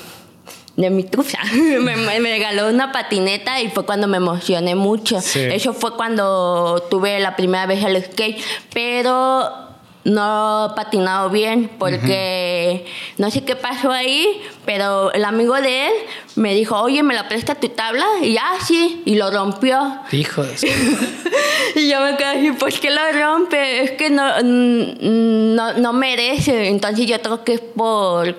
de 0.76 0.90
mi 0.90 1.04
truza 1.04 1.38
me, 1.52 1.96
me- 1.96 2.20
me 2.20 2.30
regaló 2.30 2.68
una 2.68 2.92
patineta 2.92 3.60
y 3.60 3.68
fue 3.68 3.84
cuando 3.84 4.06
me 4.08 4.16
emocioné 4.18 4.74
mucho. 4.74 5.20
Sí. 5.20 5.40
Eso 5.40 5.72
fue 5.72 5.94
cuando 5.96 6.86
tuve 6.90 7.18
la 7.20 7.36
primera 7.36 7.66
vez 7.66 7.84
el 7.84 8.02
skate, 8.04 8.38
pero 8.72 9.67
no 10.08 10.72
patinado 10.74 11.30
bien 11.30 11.70
porque 11.78 12.86
no 13.18 13.30
sé 13.30 13.44
qué 13.44 13.56
pasó 13.56 13.92
ahí, 13.92 14.40
pero 14.64 15.12
el 15.12 15.24
amigo 15.24 15.54
de 15.60 15.88
él 15.88 15.92
me 16.36 16.54
dijo, 16.54 16.80
oye, 16.80 17.02
¿me 17.02 17.14
la 17.14 17.28
presta 17.28 17.54
tu 17.54 17.68
tabla? 17.68 18.06
Y 18.22 18.34
ya, 18.34 18.52
sí, 18.66 19.02
y 19.04 19.16
lo 19.16 19.30
rompió. 19.30 20.00
Hijo 20.12 20.42
de 20.42 20.54
Y 21.76 21.90
yo 21.90 22.00
me 22.00 22.16
quedé 22.16 22.26
así, 22.26 22.52
pues 22.52 22.80
que 22.80 22.90
lo 22.90 23.00
rompe, 23.12 23.82
es 23.82 23.92
que 23.92 24.10
no, 24.10 24.42
no, 24.42 25.72
no 25.74 25.92
merece. 25.92 26.68
Entonces 26.68 27.06
yo 27.06 27.20
creo 27.20 27.44
que 27.44 27.54
es 27.54 27.60
por 27.60 28.36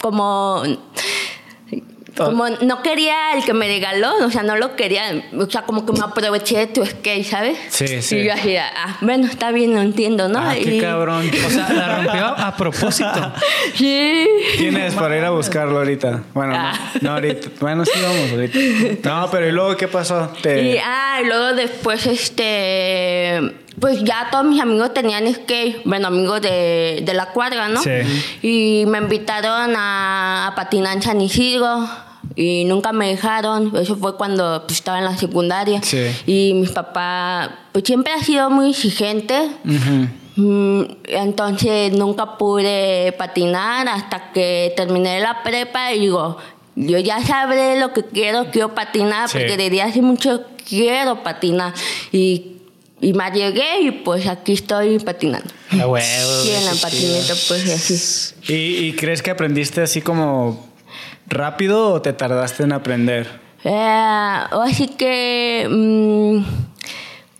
como 0.00 0.62
como 2.16 2.48
no 2.48 2.82
quería 2.82 3.34
el 3.36 3.44
que 3.44 3.52
me 3.54 3.66
regaló, 3.66 4.12
o 4.24 4.30
sea, 4.30 4.42
no 4.42 4.56
lo 4.56 4.76
quería, 4.76 5.02
o 5.36 5.50
sea, 5.50 5.62
como 5.62 5.84
que 5.84 5.92
me 5.92 6.00
aproveché 6.04 6.58
de 6.58 6.66
tu 6.68 6.84
skate, 6.86 7.24
¿sabes? 7.24 7.58
Sí, 7.70 8.00
sí. 8.02 8.18
Y 8.18 8.24
yo 8.24 8.32
así, 8.34 8.56
ah, 8.56 8.96
bueno, 9.00 9.26
está 9.26 9.50
bien, 9.50 9.72
no 9.74 9.80
entiendo, 9.80 10.28
¿no? 10.28 10.38
Ah, 10.38 10.54
qué 10.62 10.80
cabrón. 10.80 11.30
O 11.46 11.50
sea, 11.50 11.68
la 11.72 11.96
rompió 11.96 12.24
a 12.26 12.54
propósito. 12.56 13.32
Sí. 13.74 14.26
Tienes 14.58 14.94
para 14.94 15.16
ir 15.18 15.24
a 15.24 15.30
buscarlo 15.30 15.78
ahorita. 15.78 16.22
Bueno, 16.34 16.52
no, 16.52 16.58
Ah. 16.58 16.92
no 17.00 17.10
ahorita. 17.12 17.48
Bueno, 17.60 17.84
sí 17.84 17.92
vamos 18.00 18.30
ahorita. 18.30 18.58
No, 19.08 19.30
pero 19.30 19.48
¿y 19.48 19.52
luego 19.52 19.76
qué 19.76 19.88
pasó? 19.88 20.30
Te... 20.42 20.62
Y, 20.62 20.78
ah, 20.78 21.18
y 21.22 21.26
luego 21.26 21.54
después, 21.54 22.06
este, 22.06 23.40
pues 23.80 24.02
ya 24.04 24.28
todos 24.30 24.44
mis 24.44 24.60
amigos 24.60 24.94
tenían 24.94 25.32
skate, 25.32 25.82
bueno, 25.84 26.08
amigos 26.08 26.40
de, 26.42 27.02
de 27.04 27.14
la 27.14 27.26
cuadra, 27.26 27.68
¿no? 27.68 27.80
Sí. 27.82 27.90
Y 28.42 28.84
me 28.86 28.98
invitaron 28.98 29.74
a, 29.76 30.48
a 30.48 30.54
patinar 30.54 30.96
en 30.96 31.02
San 31.02 31.20
Isidro 31.20 31.88
y 32.36 32.64
nunca 32.64 32.92
me 32.92 33.08
dejaron. 33.08 33.72
Eso 33.76 33.96
fue 33.96 34.16
cuando 34.16 34.62
pues, 34.66 34.78
estaba 34.78 34.98
en 34.98 35.04
la 35.04 35.16
secundaria. 35.16 35.80
Sí. 35.82 36.06
Y 36.26 36.54
mis 36.54 36.70
papás, 36.70 37.50
pues 37.72 37.84
siempre 37.84 38.12
ha 38.12 38.20
sido 38.22 38.48
muy 38.50 38.70
exigente. 38.70 39.50
Mm, 40.36 40.82
Entonces 41.04 41.92
nunca 41.92 42.36
pude 42.38 43.12
patinar 43.18 43.88
hasta 43.88 44.32
que 44.32 44.72
terminé 44.76 45.20
la 45.20 45.42
prepa 45.42 45.92
y 45.92 46.00
digo, 46.00 46.38
yo 46.76 46.98
ya 46.98 47.22
sabré 47.24 47.78
lo 47.78 47.92
que 47.92 48.02
quiero, 48.04 48.46
quiero 48.50 48.74
patinar, 48.74 49.28
Sí. 49.28 49.38
porque 49.38 49.56
desde 49.56 49.82
hace 49.82 50.02
mucho 50.02 50.42
quiero 50.68 51.22
patinar. 51.22 51.72
Y, 52.10 52.53
y 53.04 53.12
me 53.12 53.30
llegué 53.30 53.80
y 53.82 53.90
pues 53.90 54.26
aquí 54.26 54.54
estoy 54.54 54.98
patinando. 54.98 55.48
A 55.72 55.86
huevo. 55.86 56.44
Y 56.46 56.50
en 56.50 56.64
la 56.64 56.72
patineta 56.72 57.34
pues 57.48 57.70
así. 57.70 58.34
¿Y, 58.50 58.86
y 58.86 58.92
crees 58.94 59.20
que 59.20 59.30
aprendiste 59.30 59.82
así 59.82 60.00
como 60.00 60.66
rápido 61.26 61.92
o 61.92 62.00
te 62.00 62.14
tardaste 62.14 62.62
en 62.62 62.72
aprender? 62.72 63.28
Eh, 63.62 64.38
así 64.52 64.88
que 64.88 65.66
mm, 65.70 66.44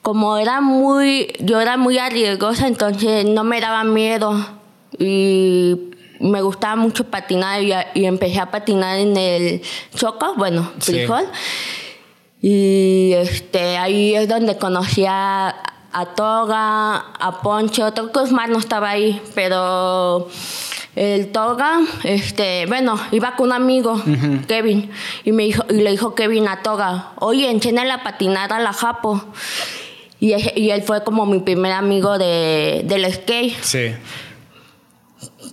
como 0.03 0.37
era 0.37 0.61
muy, 0.61 1.33
yo 1.41 1.63
era 1.63 1.79
muy 1.79 1.97
arriesgosa, 1.97 2.67
entonces 2.67 3.25
no 3.25 3.43
me 3.43 3.59
daba 3.63 3.85
miedo 3.85 4.47
y 4.99 5.77
me 6.21 6.43
gustaba 6.43 6.77
mucho 6.77 7.05
patinar 7.05 7.63
y, 7.63 7.73
y 7.95 8.05
empecé 8.05 8.39
a 8.39 8.51
patinar 8.51 8.99
en 8.99 9.17
el 9.17 9.63
choco, 9.95 10.35
bueno, 10.37 10.71
Sí. 10.79 11.07
Y 12.47 13.15
este, 13.15 13.79
ahí 13.79 14.15
es 14.15 14.29
donde 14.29 14.59
conocí 14.59 15.07
a, 15.09 15.49
a 15.91 16.05
Toga, 16.15 16.97
a 16.97 17.41
Poncho, 17.41 17.91
que 17.95 18.19
Osmar 18.19 18.51
no 18.51 18.59
estaba 18.59 18.91
ahí, 18.91 19.19
pero 19.35 20.29
el 20.95 21.33
Toga, 21.33 21.81
este, 22.03 22.67
bueno, 22.67 23.01
iba 23.13 23.35
con 23.37 23.47
un 23.47 23.53
amigo, 23.55 23.99
Kevin, 24.47 24.91
y, 25.25 25.33
me 25.33 25.45
dijo, 25.45 25.65
y 25.71 25.77
le 25.77 25.93
dijo 25.93 26.15
Kevin 26.15 26.47
a 26.47 26.61
Toga, 26.61 27.13
oye, 27.19 27.51
enséñale 27.51 27.93
a 27.93 28.03
patinar 28.03 28.53
a 28.53 28.59
la 28.59 28.75
Japo. 28.75 29.25
Y, 30.21 30.35
y 30.61 30.69
él 30.69 30.83
fue 30.83 31.03
como 31.03 31.25
mi 31.25 31.39
primer 31.39 31.73
amigo 31.73 32.19
de, 32.19 32.83
del 32.85 33.11
skate. 33.11 33.57
Sí. 33.63 33.95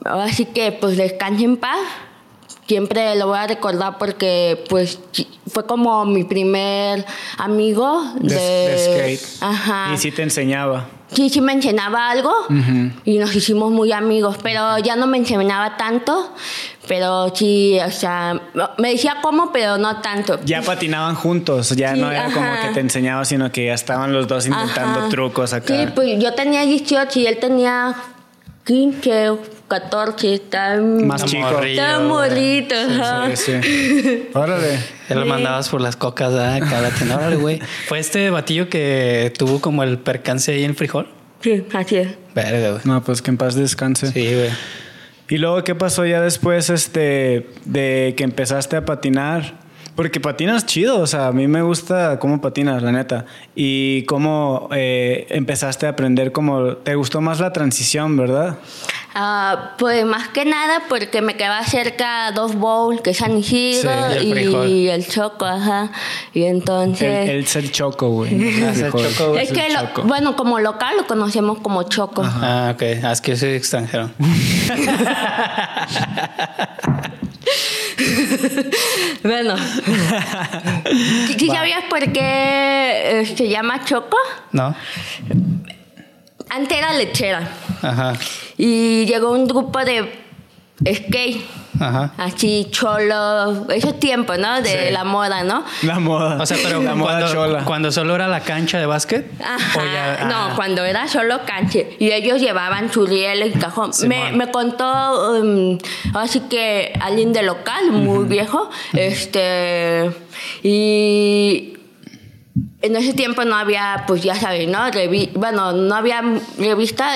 Así 0.04 0.44
que 0.44 0.74
pues 0.74 0.98
descanse 0.98 1.46
en 1.46 1.56
paz. 1.56 1.80
Siempre 2.72 3.18
lo 3.18 3.28
voy 3.28 3.38
a 3.38 3.48
recordar 3.48 3.98
porque 3.98 4.64
pues 4.70 4.98
fue 5.46 5.66
como 5.66 6.06
mi 6.06 6.24
primer 6.24 7.06
amigo 7.38 8.02
De, 8.22 8.34
de, 8.34 8.40
de 8.40 9.18
skate. 9.18 9.44
Ajá. 9.44 9.92
Y 9.94 9.98
sí 9.98 10.10
te 10.14 10.24
enseñaba. 10.24 10.88
Sí, 11.12 11.30
sí 11.30 11.42
me 11.42 11.52
enseñaba 11.52 12.10
algo 12.10 12.32
y 13.04 13.18
nos 13.18 13.36
hicimos 13.36 13.74
muy 13.74 13.92
amigos, 13.92 14.38
pero 14.42 14.78
ya 14.78 14.96
no 14.96 15.06
me 15.06 15.18
enseñaba 15.18 15.76
tanto, 15.76 16.32
pero 16.88 17.36
sí, 17.36 17.78
o 17.86 17.92
sea, 17.92 18.40
me 18.78 18.92
decía 18.92 19.18
cómo, 19.22 19.52
pero 19.52 19.78
no 19.78 20.00
tanto. 20.00 20.40
Ya 20.46 20.62
patinaban 20.62 21.16
juntos, 21.16 21.76
ya 21.76 21.94
Sí, 21.94 22.00
no 22.00 22.10
era 22.10 22.32
como 22.32 22.48
que 22.62 22.70
te 22.74 22.80
enseñaba, 22.80 23.26
sino 23.26 23.52
que 23.52 23.66
ya 23.66 23.74
estaban 23.74 24.14
los 24.14 24.30
dos 24.30 24.46
intentando 24.48 25.00
Ajá. 25.02 25.10
trucos 25.10 25.52
acá. 25.52 25.76
Sí, 25.76 25.92
pues 25.94 26.24
yo 26.24 26.34
tenía 26.36 26.62
18 26.62 27.20
y 27.20 27.28
él 27.28 27.38
tenía 27.38 27.94
15, 28.64 29.32
14, 29.72 30.34
estaba 30.34 30.82
Más 30.82 31.22
Está 31.24 31.32
chico. 31.32 31.50
morrillo, 31.50 31.82
Estaba 31.82 31.98
güey. 31.98 32.10
morrito, 32.10 32.76
ajá. 32.76 33.36
Sí, 33.38 33.54
sí. 33.64 34.30
Órale. 34.34 34.80
Ya 35.10 35.16
lo 35.16 35.26
mandabas 35.26 35.70
por 35.70 35.80
las 35.80 35.96
cocas, 35.96 36.34
¿ah? 36.34 36.60
Cállate, 36.60 37.06
órale, 37.14 37.38
güey. 37.38 37.62
¿Fue 37.88 37.98
este 38.00 38.30
batillo 38.32 38.68
que 38.68 39.32
tuvo 39.38 39.62
como 39.62 39.84
el 39.84 39.98
percance 39.98 40.52
ahí 40.52 40.66
en 40.66 40.76
frijol? 40.76 41.08
Sí, 41.40 41.64
así 41.74 41.96
es. 41.96 42.10
Verga, 42.36 42.72
güey. 42.72 42.82
No, 42.84 43.02
pues 43.02 43.22
que 43.22 43.32
en 43.32 43.38
paz 43.38 43.56
descanse. 43.56 44.12
Sí, 44.12 44.34
güey. 44.36 44.50
Y 45.30 45.38
luego, 45.38 45.64
¿qué 45.64 45.74
pasó 45.74 46.06
ya 46.06 46.20
después 46.22 46.70
este, 46.70 47.48
de 47.64 48.14
que 48.18 48.26
empezaste 48.26 48.76
a 48.76 48.84
patinar? 48.84 49.61
Porque 50.02 50.20
patinas 50.20 50.66
chido, 50.66 51.00
o 51.00 51.06
sea, 51.06 51.28
a 51.28 51.32
mí 51.32 51.48
me 51.48 51.62
gusta 51.62 52.18
cómo 52.18 52.42
patinas, 52.42 52.82
la 52.82 52.92
neta. 52.92 53.26
Y 53.54 54.02
cómo 54.06 54.68
eh, 54.72 55.28
empezaste 55.30 55.86
a 55.86 55.90
aprender, 55.90 56.32
como 56.32 56.70
te 56.78 56.96
gustó 56.96 57.22
más 57.22 57.40
la 57.40 57.54
transición, 57.54 58.18
¿verdad? 58.18 58.58
Ah, 59.14 59.76
pues 59.78 60.04
más 60.04 60.30
que 60.30 60.44
nada 60.44 60.82
porque 60.90 61.22
me 61.22 61.36
quedaba 61.36 61.64
cerca 61.66 62.32
dos 62.32 62.56
bowls, 62.56 63.02
que 63.02 63.12
es 63.12 63.18
San 63.18 63.38
Isidro 63.38 63.92
Sí, 64.20 64.26
y 64.26 64.32
el 64.32 64.38
y, 64.40 64.42
frijol. 64.46 64.66
el 64.90 65.08
choco, 65.08 65.46
ajá. 65.46 65.92
Y 66.34 66.46
entonces... 66.46 67.30
El, 67.30 67.36
el 67.36 67.46
ser 67.46 67.70
choco, 67.70 68.10
güey. 68.10 68.32
Choco, 68.80 69.30
güey. 69.34 69.44
es 69.44 69.52
que, 69.52 69.70
lo- 69.70 69.82
choco. 69.82 70.02
bueno, 70.04 70.36
como 70.36 70.58
local 70.60 70.96
lo 70.98 71.06
conocemos 71.06 71.60
como 71.60 71.84
choco. 71.84 72.24
Ah, 72.26 72.72
ok. 72.74 72.84
Ah, 73.04 73.12
es 73.12 73.22
que 73.22 73.32
yo 73.34 73.38
soy 73.38 73.50
extranjero. 73.54 74.10
Bueno. 79.24 79.56
¿Sí 81.38 81.48
sabías 81.48 81.84
por 81.90 82.12
qué 82.12 83.22
eh, 83.22 83.34
se 83.36 83.48
llama 83.48 83.84
choco? 83.86 84.18
¿No? 84.52 84.76
Antes 86.50 86.78
era 86.78 86.94
lechera. 86.94 87.48
Ajá. 87.82 88.14
Y 88.58 89.06
llegó 89.06 89.32
un 89.32 89.48
grupo 89.48 89.80
de 89.80 90.12
skate. 90.86 91.42
Ajá. 91.80 92.14
Así, 92.18 92.68
cholo, 92.70 93.68
esos 93.72 94.00
tiempos, 94.00 94.38
¿no? 94.38 94.62
De 94.62 94.70
Sí. 94.88 94.92
la 94.94 95.04
moda, 95.04 95.44
¿no? 95.44 95.64
La 95.84 96.00
moda. 96.00 96.38
O 96.42 96.46
sea, 96.46 96.58
pero 96.62 96.82
la 96.84 96.94
moda 96.96 97.20
cuando, 97.20 97.34
chola. 97.34 97.66
cuando 97.66 97.92
solo 97.92 98.14
era 98.16 98.28
la 98.28 98.42
cancha 98.42 98.78
de 98.80 98.86
básquet. 98.86 99.32
Ajá. 99.42 99.80
o 99.80 99.84
ya- 99.86 100.18
ah, 100.22 100.26
No, 100.50 100.56
cuando 100.56 100.84
era 100.84 101.08
solo 101.08 101.40
canche. 101.46 101.96
Y 102.00 102.12
ellos 102.12 102.40
llevaban 102.42 102.92
su 102.92 103.06
riel 103.06 103.48
y 103.48 103.58
cajón. 103.60 103.92
Me, 104.08 104.32
me 104.34 104.52
contó, 104.52 105.32
um, 105.40 105.78
así 106.14 106.42
que 106.42 106.94
alguien 107.02 107.32
de 107.34 107.44
local, 107.44 107.92
muy 107.92 108.26
viejo, 108.26 108.70
este. 108.94 110.12
Y. 110.64 111.78
En 112.82 112.96
ese 112.96 113.14
tiempo 113.14 113.46
no 113.46 113.56
había, 113.56 114.04
pues 114.08 114.24
ya 114.24 114.36
sabes, 114.36 114.68
¿no? 114.68 114.80
Revi- 114.90 115.32
bueno, 115.34 115.72
no 115.72 115.96
había 115.96 116.22
revista 116.58 117.12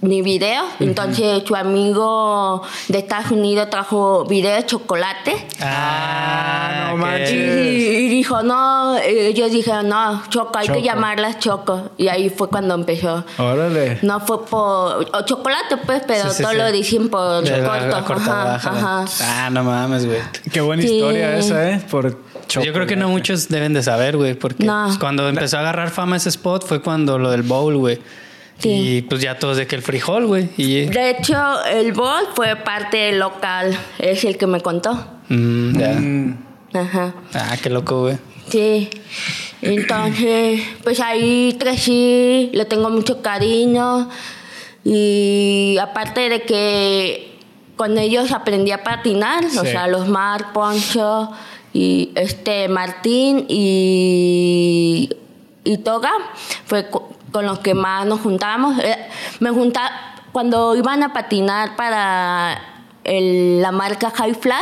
ni 0.00 0.22
video. 0.22 0.64
Entonces 0.80 1.42
su 1.46 1.56
amigo 1.56 2.62
de 2.88 2.98
Estados 2.98 3.30
Unidos 3.32 3.68
trajo 3.70 4.24
video 4.26 4.54
de 4.54 4.64
chocolate. 4.64 5.46
Ah, 5.60 6.86
no 6.88 6.94
ok. 6.94 7.00
manches. 7.00 7.30
Y, 7.32 7.36
y 7.36 8.08
dijo, 8.08 8.42
no, 8.42 8.96
ellos 8.98 9.50
dijeron, 9.50 9.88
no, 9.88 10.22
Choco, 10.28 10.58
hay 10.58 10.66
Choco. 10.66 10.78
que 10.78 10.84
llamarlas 10.84 11.38
Choco. 11.38 11.90
Y 11.96 12.08
ahí 12.08 12.30
fue 12.30 12.48
cuando 12.48 12.74
empezó. 12.74 13.24
Órale. 13.38 13.98
No 14.02 14.20
fue 14.20 14.44
por 14.46 15.06
o 15.12 15.20
chocolate, 15.24 15.76
pues, 15.78 16.02
pero 16.06 16.28
Sí, 16.30 16.36
sí, 16.36 16.42
todo 16.42 16.52
sí. 16.52 16.58
lo 16.58 16.72
dicen 16.72 17.08
por 17.08 17.42
De 17.42 17.50
corto. 17.62 17.88
la 18.30 18.54
ajá, 18.54 18.54
ajá. 19.02 19.04
Ah, 19.22 19.50
no 19.50 19.64
mames, 19.64 20.06
güey. 20.06 20.18
Qué 20.52 20.60
buena 20.60 20.82
Sí. 20.82 20.94
historia 20.94 21.36
esa, 21.38 21.70
¿eh? 21.70 21.82
Por 21.90 22.18
choco. 22.46 22.64
Yo 22.64 22.72
creo 22.72 22.86
que 22.86 22.96
no 22.96 23.08
muchos 23.08 23.48
deben 23.48 23.72
de 23.74 23.82
saber, 23.82 24.16
güey, 24.16 24.34
porque 24.34 24.64
No. 24.64 24.84
pues, 24.86 24.98
cuando 24.98 25.28
empezó 25.28 25.56
a 25.56 25.60
agarrar 25.60 25.90
fama 25.90 26.16
ese 26.16 26.28
spot 26.28 26.64
fue 26.66 26.80
cuando 26.80 27.18
lo 27.18 27.30
del 27.30 27.42
bowl, 27.42 27.76
güey. 27.76 27.98
Sí. 28.58 28.70
Y 28.70 29.02
pues 29.02 29.20
ya 29.22 29.38
todos 29.38 29.56
de 29.56 29.66
que 29.66 29.76
el 29.76 29.82
frijol, 29.82 30.26
güey. 30.26 30.48
Y 30.56 30.86
De 30.86 31.10
hecho, 31.10 31.36
el 31.64 31.92
bol 31.92 32.24
fue 32.34 32.56
parte 32.56 33.12
local, 33.12 33.78
es 33.98 34.24
el 34.24 34.36
que 34.36 34.46
me 34.46 34.60
contó. 34.60 34.94
Mm, 35.28 35.78
ya. 35.78 35.92
Mm, 35.92 36.38
Ajá. 36.74 37.14
Ah, 37.34 37.56
qué 37.62 37.70
loco, 37.70 38.02
güey. 38.02 38.18
Sí. 38.48 38.90
Entonces, 39.62 40.60
pues 40.84 41.00
ahí 41.00 41.56
crecí, 41.58 42.50
le 42.52 42.64
tengo 42.64 42.90
mucho 42.90 43.22
cariño. 43.22 44.08
Y 44.84 45.76
aparte 45.80 46.28
de 46.28 46.42
que 46.42 47.38
con 47.76 47.98
ellos 47.98 48.32
aprendí 48.32 48.70
a 48.72 48.82
patinar, 48.82 49.44
o 49.44 49.64
sea, 49.64 49.86
los 49.86 50.08
Mar, 50.08 50.52
Poncho 50.52 51.30
y 51.72 52.10
este 52.14 52.68
Martín 52.68 53.46
y, 53.48 55.10
y 55.64 55.78
Toga, 55.78 56.12
fue 56.64 56.86
con 57.32 57.46
los 57.46 57.58
que 57.60 57.74
más 57.74 58.06
nos 58.06 58.20
juntábamos. 58.20 58.78
Eh, 58.78 58.96
Me 59.40 59.50
juntaba 59.50 59.90
cuando 60.32 60.74
iban 60.76 61.02
a 61.02 61.12
patinar 61.12 61.76
para 61.76 62.58
el- 63.04 63.60
la 63.62 63.72
marca 63.72 64.10
High 64.10 64.34
Fly, 64.34 64.52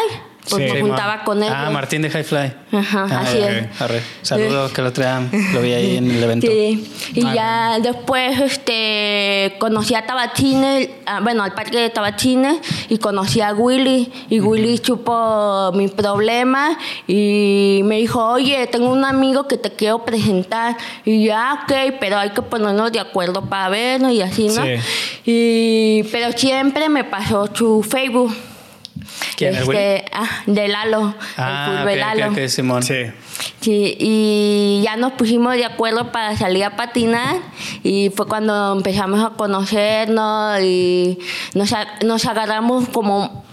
pues 0.49 0.63
Sí, 0.63 0.69
me 0.71 0.77
Simón. 0.77 0.89
juntaba 0.91 1.25
con 1.25 1.43
ellos. 1.43 1.55
Ah, 1.57 1.71
Martín 1.71 2.03
de 2.03 2.11
High 2.11 2.25
Fly. 2.25 2.53
Ajá, 2.73 3.07
Ah, 3.11 3.21
así 3.23 3.39
ya, 3.39 3.51
es. 3.51 4.03
Saludos, 4.23 4.73
que 4.73 4.83
lo 4.83 4.93
traían. 4.93 5.31
Lo 5.53 5.61
vi 5.63 5.73
ahí 5.73 5.97
en 5.97 6.11
el 6.11 6.23
evento. 6.23 6.47
Sí, 6.47 6.89
y 7.15 7.21
ya 7.35 7.79
después 7.81 8.39
este, 8.41 9.55
conocí 9.59 9.95
a 9.95 10.07
Tabachines, 10.07 10.89
ah, 11.07 11.21
bueno, 11.23 11.43
al 11.43 11.53
parque 11.55 11.79
de 11.79 11.91
Tabachines, 11.91 12.59
y 12.89 12.99
conocí 12.99 13.41
a 13.41 13.53
Willy, 13.53 14.13
y 14.29 14.41
Willy 14.41 14.79
supo 14.79 15.73
mi 15.75 15.89
problema, 15.89 16.79
y 17.07 17.81
me 17.85 17.97
dijo, 17.99 18.25
oye, 18.25 18.67
tengo 18.69 18.91
un 18.91 19.05
amigo 19.05 19.49
que 19.49 19.57
te 19.57 19.71
quiero 19.71 20.05
presentar, 20.05 20.77
y 21.05 21.27
ya, 21.27 21.61
ok, 21.65 21.95
pero 21.99 22.19
hay 22.19 22.31
que 22.31 22.43
ponernos 22.43 22.93
de 22.93 23.01
acuerdo 23.01 23.43
para 23.43 23.69
vernos, 23.69 24.13
y 24.13 24.23
así, 24.23 24.49
¿no? 24.49 24.63
Sí. 24.65 24.71
Y, 25.25 26.03
pero 26.13 26.33
siempre 26.33 26.89
me 26.89 27.05
pasó 27.05 27.49
su 27.53 27.83
Facebook. 27.83 28.33
¿Quién, 29.37 29.55
Willy? 29.67 29.79
Este, 29.79 30.05
ah, 30.13 30.43
de 30.47 30.69
Lalo, 30.69 31.15
Ah, 31.37 31.67
el 31.69 31.73
ok, 31.73 31.79
fútbol 31.81 31.99
Lalo. 32.01 32.49
Simón. 32.49 32.83
Sí. 32.83 32.95
Sí, 33.61 33.97
y 33.99 34.81
ya 34.85 34.97
nos 34.97 35.13
pusimos 35.13 35.55
de 35.55 35.65
acuerdo 35.65 36.13
para 36.13 36.37
salir 36.37 36.65
a 36.65 36.77
patinar 36.77 37.37
y 37.83 38.11
fue 38.15 38.27
cuando 38.27 38.73
empezamos 38.77 39.23
a 39.25 39.31
conocernos 39.37 40.61
y 40.63 41.19
nos, 41.55 41.71
nos 42.05 42.25
agarramos 42.27 42.89
como 42.91 43.45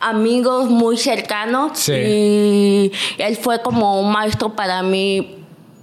amigos 0.00 0.68
muy 0.70 0.96
cercanos 0.96 1.78
Sí. 1.78 1.92
y 1.92 2.92
él 3.18 3.36
fue 3.36 3.62
como 3.62 4.00
un 4.00 4.12
maestro 4.12 4.54
para 4.54 4.82
mí 4.82 5.36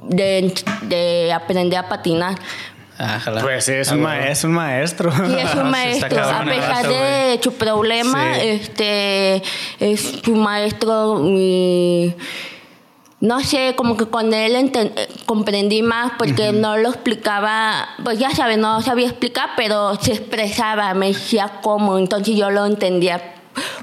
de, 0.08 0.54
de 0.84 1.34
aprender 1.34 1.80
a 1.80 1.90
patinar. 1.90 2.36
Ah. 3.00 3.20
Pues 3.42 3.66
sí, 3.66 3.72
es 3.74 3.92
Ah, 3.92 3.96
un, 3.96 4.08
es 4.08 4.44
un 4.44 4.52
maestro. 4.54 5.10
Y 5.16 5.16
es 5.16 5.24
un 5.24 5.30
Sí, 5.30 5.40
está 5.40 5.64
maestro, 5.64 6.24
a 6.24 6.44
pesar 6.46 6.88
de 6.88 7.40
su 7.44 7.54
problema, 7.54 8.36
Sí. 8.36 8.48
este 8.48 9.42
es 9.80 10.20
su 10.24 10.36
maestro 10.36 11.20
y 11.26 12.14
no 13.20 13.40
sé, 13.42 13.74
como 13.76 13.96
que 13.98 14.06
con 14.08 14.34
él 14.34 14.72
comprendí 15.26 15.82
más 15.82 16.12
porque 16.18 16.52
no 16.52 16.78
lo 16.78 16.90
explicaba, 16.90 17.88
pues 18.04 18.20
ya 18.20 18.32
sabes, 18.32 18.58
no 18.58 18.82
sabía 18.82 19.08
explicar, 19.08 19.52
pero 19.56 19.96
se 19.96 20.12
expresaba, 20.14 20.94
me 20.94 21.08
decía 21.08 21.60
cómo, 21.62 21.98
entonces 21.98 22.36
yo 22.36 22.50
lo 22.52 22.66
entendía 22.66 23.22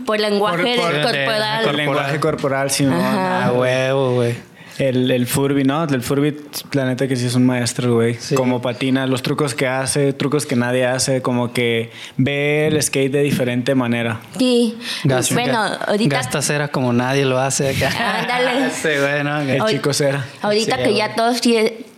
por 0.04 0.20
lenguaje 0.20 0.76
Por- 0.76 0.92
por- 0.92 1.02
corporal. 1.02 1.68
El 1.68 1.76
lenguaje 1.76 2.20
corporal, 2.20 2.70
Simón. 2.70 3.00
Ah, 3.02 3.50
huevo, 3.54 4.14
güey. 4.16 4.49
El, 4.80 5.10
el 5.10 5.26
Furby, 5.26 5.62
¿no? 5.64 5.84
El 5.84 6.00
Furby, 6.00 6.32
planeta 6.70 7.06
que 7.06 7.14
sí 7.14 7.26
es 7.26 7.34
un 7.34 7.44
maestro, 7.44 7.96
güey. 7.96 8.14
Sí. 8.14 8.34
Como 8.34 8.62
patina, 8.62 9.06
los 9.06 9.20
trucos 9.20 9.54
que 9.54 9.66
hace, 9.66 10.14
trucos 10.14 10.46
que 10.46 10.56
nadie 10.56 10.86
hace, 10.86 11.20
como 11.20 11.52
que 11.52 11.90
ve 12.16 12.66
el 12.66 12.82
skate 12.82 13.12
de 13.12 13.20
diferente 13.20 13.74
manera. 13.74 14.20
Sí, 14.38 14.78
Gasta, 15.04 15.34
bueno, 15.34 15.62
ahorita, 15.86 16.16
Gasta 16.16 16.40
cera 16.40 16.68
como 16.68 16.94
nadie 16.94 17.26
lo 17.26 17.38
hace 17.38 17.76
acá. 17.76 17.90
Ándale. 18.20 18.70
Sí, 18.80 18.88
güey, 18.98 19.22
¿no? 19.22 19.40
El 19.40 19.62
chico 19.66 19.92
cera. 19.92 20.24
ahorita 20.40 20.76
Sí, 20.76 20.82
que 20.82 20.94
ya 20.94 21.14
todos, 21.14 21.42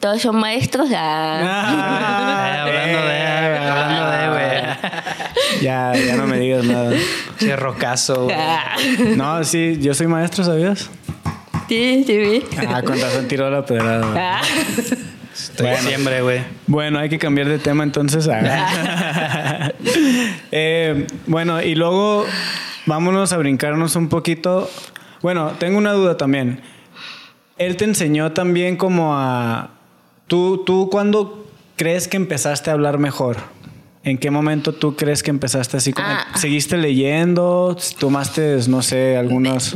todos 0.00 0.20
son 0.20 0.36
maestros, 0.40 0.88
ah, 0.92 2.64
Eh, 2.68 2.96
hablando 2.96 3.06
de, 3.06 3.58
hablando 3.58 4.10
de, 4.10 4.28
güey. 4.30 5.62
Ya, 5.62 5.92
ya 5.94 6.16
no 6.16 6.26
me 6.26 6.38
digas 6.40 6.64
nada. 6.64 6.92
Che, 7.38 7.54
rocazo, 7.54 8.24
güey. 8.24 8.36
ah. 8.36 8.74
No, 9.16 9.44
sí, 9.44 9.78
yo 9.80 9.94
soy 9.94 10.08
maestro, 10.08 10.42
¿sabías? 10.42 10.90
Sí, 11.72 12.04
sí, 12.06 12.18
vi. 12.18 12.44
Ah, 12.68 12.82
con 12.82 13.00
razón 13.00 13.26
tiró 13.28 13.48
la 13.48 13.64
pedrada. 13.64 14.12
Ah. 14.14 14.42
Estoy 15.32 15.68
en 15.68 15.76
diciembre, 15.76 16.20
güey. 16.20 16.42
Bueno, 16.66 16.98
hay 16.98 17.08
que 17.08 17.18
cambiar 17.18 17.48
de 17.48 17.58
tema 17.58 17.82
entonces. 17.82 18.28
Ah. 18.28 19.72
Eh, 20.54 21.06
bueno, 21.26 21.62
y 21.62 21.74
luego 21.74 22.26
vámonos 22.84 23.32
a 23.32 23.38
brincarnos 23.38 23.96
un 23.96 24.10
poquito. 24.10 24.70
Bueno, 25.22 25.52
tengo 25.58 25.78
una 25.78 25.92
duda 25.92 26.18
también. 26.18 26.60
Él 27.56 27.78
te 27.78 27.86
enseñó 27.86 28.32
también 28.32 28.76
como 28.76 29.16
a... 29.16 29.70
¿Tú, 30.26 30.64
tú 30.66 30.90
cuándo 30.90 31.48
crees 31.76 32.06
que 32.06 32.18
empezaste 32.18 32.68
a 32.68 32.74
hablar 32.74 32.98
mejor? 32.98 33.38
¿En 34.04 34.18
qué 34.18 34.30
momento 34.30 34.74
tú 34.74 34.94
crees 34.94 35.22
que 35.22 35.30
empezaste 35.30 35.78
así 35.78 35.94
como... 35.94 36.06
Ah. 36.06 36.26
¿Seguiste 36.34 36.76
leyendo? 36.76 37.74
¿Tomaste, 37.98 38.58
no 38.68 38.82
sé, 38.82 39.16
algunos... 39.16 39.74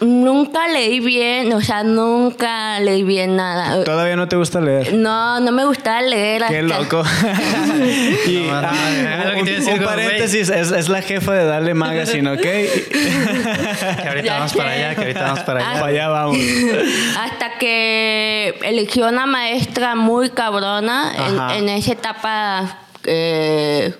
Nunca 0.00 0.68
leí 0.68 1.00
bien, 1.00 1.52
o 1.52 1.60
sea, 1.60 1.82
nunca 1.82 2.78
leí 2.80 3.02
bien 3.02 3.36
nada. 3.36 3.84
¿Todavía 3.84 4.16
no 4.16 4.28
te 4.28 4.36
gusta 4.36 4.60
leer? 4.60 4.94
No, 4.94 5.40
no 5.40 5.52
me 5.52 5.64
gustaba 5.64 6.02
leer. 6.02 6.42
Qué 6.48 6.58
hasta- 6.58 6.78
loco. 6.78 7.02
y, 8.26 8.36
No, 8.48 8.60
no, 8.62 8.68
ah, 8.68 9.32
a 9.34 9.40
un, 9.40 9.48
un 9.48 9.64
como, 9.78 9.84
paréntesis, 9.84 10.48
es, 10.48 10.70
es 10.70 10.88
la 10.88 11.02
jefa 11.02 11.32
de 11.34 11.44
Dale 11.46 11.74
Magazine, 11.74 12.30
¿ok? 12.30 12.40
Que 12.42 14.08
ahorita 14.08 14.22
Ya 14.26 14.34
vamos 14.38 14.52
para 14.54 14.70
allá, 14.70 14.94
que 14.94 15.00
ahorita 15.02 15.22
vamos 15.22 15.40
para 15.40 15.60
allá. 15.60 15.80
Para 15.80 15.86
allá 15.92 16.08
vamos. 16.08 16.36
Hasta 17.18 17.58
que 17.58 18.58
eligió 18.62 19.08
una 19.08 19.26
maestra 19.26 19.94
muy 19.94 20.30
cabrona 20.30 21.12
en, 21.54 21.64
en 21.64 21.68
esa 21.78 21.92
etapa. 21.92 22.78
eh, 23.04 23.94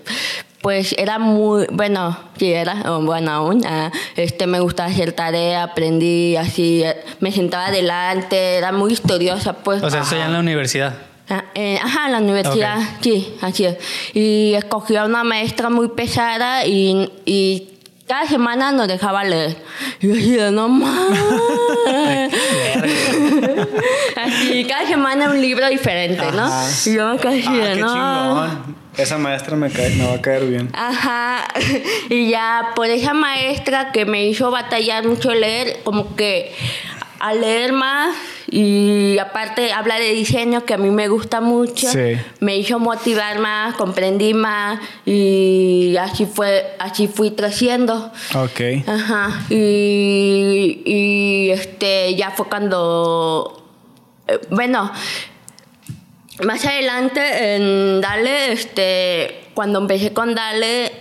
pues 0.62 0.94
era 0.96 1.18
muy, 1.18 1.66
bueno, 1.72 2.16
sí 2.38 2.52
era, 2.52 2.92
o 2.92 3.02
bueno 3.02 3.32
aún, 3.32 3.66
ah, 3.66 3.90
este, 4.16 4.46
me 4.46 4.60
gustaba 4.60 4.88
hacer 4.88 5.12
tarea, 5.12 5.64
aprendí 5.64 6.36
así, 6.36 6.82
eh, 6.84 6.96
me 7.20 7.32
sentaba 7.32 7.66
adelante, 7.66 8.56
era 8.56 8.72
muy 8.72 8.92
estudiosa, 8.92 9.54
pues. 9.54 9.82
O 9.82 9.90
sea, 9.90 10.02
eso 10.02 10.16
ya 10.16 10.26
en 10.26 10.32
la 10.32 10.40
universidad. 10.40 10.94
Ah, 11.28 11.44
eh, 11.54 11.78
ajá, 11.82 12.06
en 12.06 12.12
la 12.12 12.18
universidad, 12.18 12.78
sí, 13.00 13.34
así 13.40 13.64
es. 13.64 13.76
Y 14.14 14.54
escogí 14.54 14.96
a 14.96 15.04
una 15.04 15.24
maestra 15.24 15.68
muy 15.68 15.88
pesada 15.88 16.64
y, 16.66 17.10
y 17.24 17.71
cada 18.12 18.26
semana 18.26 18.72
nos 18.72 18.88
dejaba 18.88 19.24
leer. 19.24 19.56
Y 20.00 20.08
yo 20.08 20.14
decía, 20.14 20.50
no 20.50 20.68
mames. 20.68 22.30
así, 24.16 24.64
cada 24.68 24.86
semana 24.86 25.30
un 25.30 25.40
libro 25.40 25.66
diferente, 25.68 26.22
¿no? 26.32 26.42
Ajá. 26.44 26.68
Y 26.84 26.94
yo 26.94 27.08
me 27.08 27.18
así 27.28 27.42
Ah, 27.48 27.52
de, 27.52 27.74
qué 27.74 27.80
no. 27.80 27.86
chingón. 27.94 28.76
Esa 28.98 29.16
maestra 29.16 29.56
me, 29.56 29.70
cae- 29.70 29.94
me 29.96 30.06
va 30.06 30.14
a 30.16 30.20
caer 30.20 30.44
bien. 30.44 30.68
Ajá, 30.74 31.44
y 32.10 32.28
ya 32.28 32.72
por 32.76 32.90
esa 32.90 33.14
maestra 33.14 33.90
que 33.92 34.04
me 34.04 34.26
hizo 34.26 34.50
batallar 34.50 35.06
mucho 35.06 35.32
leer, 35.32 35.80
como 35.82 36.14
que 36.14 36.54
a 37.18 37.32
leer 37.32 37.72
más 37.72 38.14
y 38.54 39.16
aparte 39.18 39.72
habla 39.72 39.98
de 39.98 40.12
diseño 40.12 40.66
que 40.66 40.74
a 40.74 40.76
mí 40.76 40.90
me 40.90 41.08
gusta 41.08 41.40
mucho, 41.40 41.88
Sí. 41.90 42.16
me 42.40 42.56
hizo 42.58 42.78
motivar 42.78 43.38
más, 43.38 43.74
comprendí 43.76 44.34
más 44.34 44.78
y 45.06 45.96
así 45.98 46.26
fue, 46.26 46.76
así 46.78 47.08
fui 47.08 47.30
creciendo. 47.30 48.12
Ok. 48.34 48.86
Ajá, 48.86 49.40
y, 49.48 50.82
y 50.84 51.50
este 51.50 52.14
ya 52.14 52.30
fue 52.32 52.46
cuando, 52.48 53.64
eh, 54.28 54.38
bueno, 54.50 54.92
más 56.44 56.64
adelante 56.66 57.54
en 57.56 58.00
Dale, 58.02 58.52
este, 58.52 59.44
cuando 59.54 59.78
empecé 59.78 60.12
con 60.12 60.34
Dale, 60.34 60.92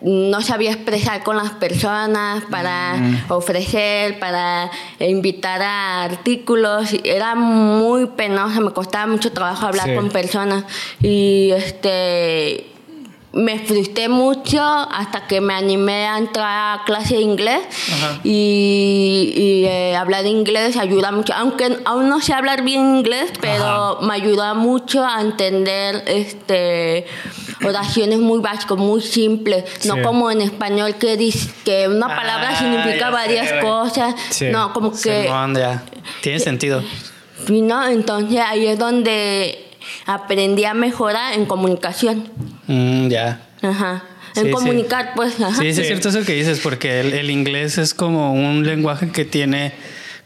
no 0.00 0.42
sabía 0.42 0.72
expresar 0.72 1.22
con 1.22 1.36
las 1.36 1.50
personas 1.52 2.44
para 2.50 2.96
ofrecer, 3.28 4.18
para 4.18 4.70
invitar 4.98 5.62
a 5.62 6.02
artículos. 6.04 6.94
Era 7.04 7.34
muy 7.34 8.06
penosa, 8.06 8.60
me 8.60 8.72
costaba 8.72 9.06
mucho 9.06 9.32
trabajo 9.32 9.66
hablar 9.66 9.86
Sí. 9.88 9.94
con 9.94 10.10
personas. 10.10 10.64
Y 11.00 11.50
este 11.52 12.66
me 13.36 13.58
frustré 13.58 14.08
mucho 14.08 14.62
hasta 14.62 15.26
que 15.26 15.40
me 15.40 15.54
animé 15.54 16.06
a 16.06 16.18
entrar 16.18 16.78
a 16.78 16.84
clase 16.84 17.16
de 17.16 17.20
inglés 17.22 17.60
y, 18.22 19.32
y, 19.36 19.64
eh, 19.66 19.96
hablar 19.96 20.24
inglés 20.26 20.76
ayuda 20.76 21.10
mucho 21.10 21.32
aunque 21.34 21.78
aún 21.84 22.08
no 22.08 22.20
sé 22.20 22.32
hablar 22.32 22.62
bien 22.62 22.96
inglés 22.96 23.32
pero 23.40 23.98
me 24.02 24.14
ayuda 24.14 24.54
mucho 24.54 25.04
a 25.04 25.20
entender 25.20 26.04
este 26.06 27.06
oraciones 27.64 28.18
muy 28.18 28.38
básicas 28.40 28.78
muy 28.78 29.00
simples 29.00 29.64
no 29.86 29.94
Sí. 29.96 30.02
como 30.02 30.30
en 30.30 30.40
español 30.40 30.94
que 30.96 31.16
dice 31.16 31.50
que 31.64 31.88
una 31.88 32.06
palabra 32.06 32.50
Ah, 32.52 32.56
significa 32.56 32.98
ya 32.98 33.06
sé, 33.06 33.12
varias 33.12 33.52
cosas 33.64 34.14
Sí. 34.30 34.46
no 34.50 34.72
como 34.72 34.90
que 34.92 35.22
Simón, 35.24 35.54
ya. 35.56 35.82
Tiene 36.20 36.38
sentido. 36.38 36.82
y 37.48 37.62
no 37.62 37.86
entonces 37.88 38.38
ahí 38.40 38.66
es 38.66 38.78
donde 38.78 39.60
aprendí 40.06 40.64
a 40.64 40.74
mejorar 40.74 41.34
en 41.34 41.46
comunicación 41.46 42.28
Mm, 42.66 43.08
ya. 43.08 43.40
Ajá. 43.62 44.04
En 44.36 44.42
Sí, 44.44 44.48
sí. 44.48 44.52
comunicar, 44.54 45.12
pues, 45.14 45.40
ajá. 45.40 45.60
Sí, 45.60 45.72
sí, 45.74 45.80
es 45.82 45.86
cierto 45.86 46.08
eso 46.08 46.24
que 46.24 46.32
dices, 46.34 46.60
porque 46.60 47.00
el, 47.00 47.12
el 47.12 47.30
inglés 47.30 47.78
es 47.78 47.94
como 47.94 48.32
un 48.32 48.64
lenguaje 48.66 49.10
que 49.10 49.24
tiene 49.24 49.72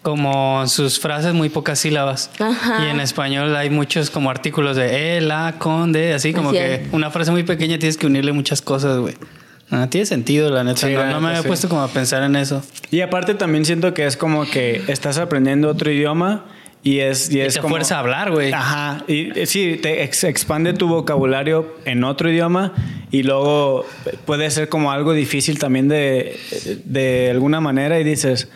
como 0.02 0.66
sus 0.68 0.98
frases 1.00 1.34
muy 1.34 1.48
pocas 1.48 1.78
sílabas. 1.80 2.30
Ajá. 2.38 2.84
Y 2.86 2.90
en 2.90 3.00
español 3.00 3.54
hay 3.56 3.68
muchos 3.70 4.10
como 4.10 4.30
artículos 4.30 4.76
de 4.76 5.16
eh, 5.18 5.20
la, 5.20 5.56
con, 5.58 5.92
de, 5.92 6.14
así 6.14 6.32
como 6.32 6.50
Así 6.50 6.58
que 6.58 6.74
es. 6.76 6.80
una 6.92 7.10
frase 7.10 7.30
muy 7.32 7.42
pequeña 7.42 7.78
tienes 7.78 7.96
que 7.96 8.06
unirle 8.06 8.32
muchas 8.32 8.62
cosas, 8.62 8.98
güey. 8.98 9.14
Ah, 9.70 9.88
tiene 9.90 10.06
sentido, 10.06 10.48
la 10.50 10.64
neta. 10.64 10.86
Sí, 10.86 10.94
no, 10.94 11.04
no 11.04 11.20
me 11.20 11.28
había 11.28 11.42
sí. 11.42 11.48
puesto 11.48 11.68
como 11.68 11.82
a 11.82 11.88
pensar 11.88 12.22
en 12.22 12.36
eso. 12.36 12.62
Y 12.90 13.02
aparte 13.02 13.34
también 13.34 13.66
siento 13.66 13.92
que 13.92 14.06
es 14.06 14.16
como 14.16 14.46
que 14.46 14.82
estás 14.88 15.18
aprendiendo 15.18 15.68
otro 15.68 15.90
idioma 15.90 16.46
y 16.82 17.00
es, 17.00 17.30
y 17.30 17.38
Y 17.38 17.40
es 17.40 17.54
te 17.54 17.60
como... 17.60 17.74
fuerza 17.74 17.96
a 17.96 18.00
hablar, 18.00 18.30
güey. 18.30 18.52
Ajá, 18.52 19.04
y 19.08 19.38
eh, 19.38 19.46
sí, 19.46 19.78
te 19.82 20.02
ex- 20.04 20.24
expande 20.24 20.72
tu 20.72 20.88
vocabulario 20.88 21.76
en 21.84 22.04
otro 22.04 22.30
idioma 22.30 22.72
y 23.10 23.22
luego 23.24 23.84
puede 24.26 24.50
ser 24.50 24.68
como 24.68 24.92
algo 24.92 25.12
difícil 25.12 25.58
también 25.58 25.88
de, 25.88 26.38
de 26.84 27.30
alguna 27.30 27.60
manera 27.60 27.98
y 28.00 28.04
dices, 28.04 28.48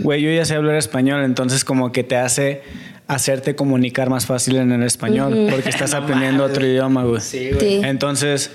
güey, 0.00 0.22
yo 0.22 0.30
ya 0.30 0.44
sé 0.44 0.54
hablar 0.54 0.76
español, 0.76 1.22
entonces 1.24 1.64
como 1.64 1.90
que 1.92 2.04
te 2.04 2.16
hace 2.16 2.62
hacerte 3.06 3.54
comunicar 3.56 4.10
más 4.10 4.26
fácil 4.26 4.56
en 4.56 4.70
el 4.70 4.82
español 4.82 5.46
porque 5.50 5.70
estás 5.70 5.92
No 5.94 5.98
aprendiendo 5.98 6.42
mames. 6.42 6.56
otro 6.56 6.66
idioma, 6.68 7.04
güey. 7.04 7.20
Sí, 7.22 7.50
güey. 7.52 7.60
Sí. 7.60 7.80
Entonces, 7.82 8.50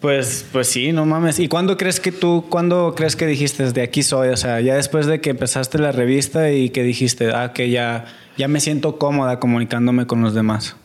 pues, 0.00 0.44
pues 0.52 0.66
sí, 0.68 0.92
no 0.92 1.06
mames. 1.06 1.38
¿Y 1.38 1.48
cuándo 1.48 1.78
crees 1.78 1.98
que 2.00 2.12
tú, 2.12 2.44
cuándo 2.50 2.94
crees 2.94 3.16
que 3.16 3.26
dijiste 3.26 3.72
de 3.72 3.80
aquí 3.82 4.02
soy? 4.02 4.28
O 4.28 4.36
sea, 4.36 4.60
ya 4.60 4.74
después 4.74 5.06
de 5.06 5.22
que 5.22 5.30
empezaste 5.30 5.78
la 5.78 5.92
revista 5.92 6.50
y 6.52 6.68
que 6.68 6.82
dijiste, 6.82 7.30
ah, 7.32 7.52
que 7.54 7.70
ya, 7.70 8.04
ya 8.36 8.48
me 8.48 8.60
siento 8.60 8.98
cómoda 8.98 9.38
comunicándome 9.40 10.06
con 10.06 10.22
los 10.22 10.34
demás. 10.34 10.76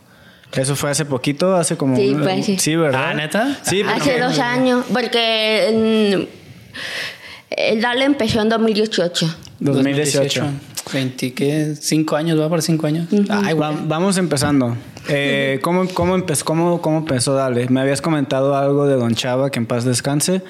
Eso 0.52 0.74
fue 0.74 0.90
hace 0.90 1.04
poquito, 1.04 1.54
hace 1.56 1.76
como. 1.76 1.96
Sí, 1.96 2.10
un- 2.14 2.22
fue 2.22 2.32
así. 2.32 2.58
Sí, 2.58 2.74
¿verdad? 2.76 3.10
Ah, 3.10 3.14
¿neta? 3.14 3.58
Sí, 3.62 3.82
Hace 3.82 4.18
dos 4.18 4.38
años, 4.40 4.84
porque 4.92 6.26
mm, 6.26 7.54
el 7.56 7.80
Dale 7.80 8.04
empezó 8.04 8.40
en 8.42 8.48
2018. 8.48 9.36
2018. 9.60 10.44
20, 10.92 11.34
¿qué? 11.34 11.74
¿Cinco 11.78 12.16
años? 12.16 12.40
¿Va 12.40 12.48
por 12.48 12.62
cinco 12.62 12.86
años? 12.86 13.06
Ay, 13.28 13.54
Va- 13.54 13.70
güey. 13.70 13.84
vamos 13.86 14.16
empezando. 14.18 14.76
Eh, 15.08 15.60
¿cómo, 15.62 15.86
cómo, 15.94 16.14
empezó, 16.16 16.44
cómo, 16.44 16.80
¿Cómo 16.82 16.98
empezó 16.98 17.34
Dale? 17.34 17.68
Me 17.68 17.80
habías 17.80 18.00
comentado 18.02 18.56
algo 18.56 18.86
de 18.86 18.96
Don 18.96 19.14
Chava, 19.14 19.50
que 19.50 19.58
en 19.60 19.66
paz 19.66 19.84
descanse. 19.84 20.42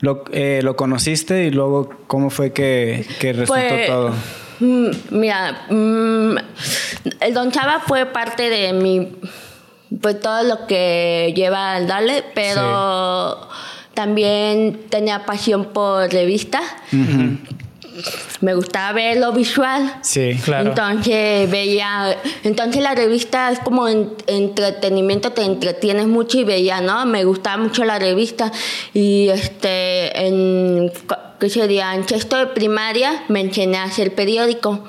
Lo, 0.00 0.24
eh, 0.32 0.60
lo 0.62 0.76
conociste 0.76 1.44
y 1.44 1.50
luego, 1.50 1.90
¿cómo 2.06 2.30
fue 2.30 2.52
que, 2.54 3.04
que 3.18 3.34
resultó 3.34 3.60
Pues, 3.68 3.86
todo? 3.86 4.14
Mm, 4.60 4.90
mira, 5.10 5.66
mm, 5.70 6.36
el 7.20 7.34
Don 7.34 7.50
Chava 7.50 7.80
fue 7.80 8.06
parte 8.06 8.48
de 8.48 8.72
mi, 8.72 9.08
pues 10.00 10.20
todo 10.20 10.42
lo 10.44 10.66
que 10.66 11.32
lleva 11.34 11.72
al 11.74 11.86
Dale, 11.86 12.24
pero 12.34 13.48
también 13.94 14.86
tenía 14.88 15.26
pasión 15.26 15.66
por 15.66 16.10
revistas. 16.12 16.62
Me 18.40 18.54
gustaba 18.54 18.92
ver 18.92 19.16
lo 19.18 19.32
visual. 19.32 19.96
Sí, 20.02 20.38
Claro. 20.44 20.70
Entonces 20.70 21.50
veía, 21.50 22.16
entonces 22.44 22.82
la 22.82 22.94
revista 22.94 23.50
es 23.50 23.58
como 23.60 23.88
en- 23.88 24.12
entretenimiento, 24.26 25.32
te 25.32 25.42
entretienes 25.42 26.06
mucho 26.06 26.38
y 26.38 26.44
veía, 26.44 26.80
¿no? 26.80 27.04
Me 27.06 27.24
gustaba 27.24 27.56
mucho 27.62 27.84
la 27.84 27.98
revista 27.98 28.50
y 28.94 29.28
este, 29.28 30.26
en, 30.26 30.92
¿qué 31.38 31.50
sería? 31.50 31.94
En 31.94 32.06
sexto 32.08 32.36
de 32.36 32.46
primaria 32.48 33.24
me 33.28 33.40
enseñé 33.40 33.78
a 33.78 33.84
hacer 33.84 34.14
periódico. 34.14 34.84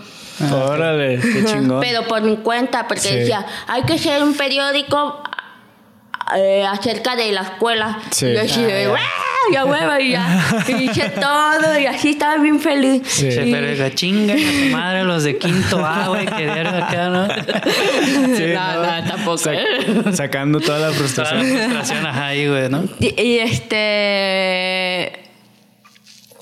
Órale, 0.52 1.20
qué 1.20 1.46
chingón. 1.46 1.82
Pero 1.82 2.08
por 2.08 2.22
mi 2.22 2.38
cuenta, 2.38 2.88
porque 2.88 3.02
Sí. 3.02 3.16
decía, 3.16 3.46
hay 3.68 3.84
que 3.84 3.94
hacer 3.94 4.24
un 4.24 4.34
periódico 4.36 5.22
eh, 6.36 6.66
acerca 6.66 7.16
de 7.16 7.32
la 7.32 7.42
escuela. 7.42 8.00
Sí. 8.12 8.28
Y 8.28 8.34
yo 8.36 8.42
así, 8.42 8.64
de, 8.64 8.86
Ah, 8.86 8.98
ya. 9.52 9.64
"¡Guau!", 9.64 9.76
ya 9.80 9.88
huevo, 9.88 10.00
y 10.04 10.12
ya. 10.12 10.64
Y 10.68 10.84
hice 10.90 11.10
todo 11.10 11.80
y 11.80 11.86
así 11.86 12.10
estaba 12.12 12.38
bien 12.38 12.60
feliz. 12.60 13.02
Sí. 13.08 13.28
Y- 13.28 13.52
pero 13.52 13.76
la 13.76 13.94
chinga 13.96 14.34
a 14.34 14.38
tu 14.38 14.66
madre 14.72 15.04
los 15.04 15.24
de 15.24 15.38
quinto 15.38 15.86
A, 15.86 16.08
güey, 16.10 16.26
que 16.26 16.44
dieron 16.52 16.76
acá, 16.76 17.10
¿no? 17.10 17.28
Sí, 18.36 18.44
no, 18.54 18.74
no, 18.84 19.08
tampoco. 19.08 19.38
Sac- 19.38 19.58
¿eh? 19.58 20.14
sacando 20.14 20.60
toda 20.60 20.80
la 20.80 20.82
Toda 20.82 20.90
la 20.92 20.96
frustración. 20.98 21.42
frustración 21.46 22.06
ajá, 22.06 22.26
ahí, 22.28 22.48
güey, 22.48 22.70
¿no? 22.70 22.84
Y, 23.00 23.22
y 23.22 23.40
este. 23.40 25.21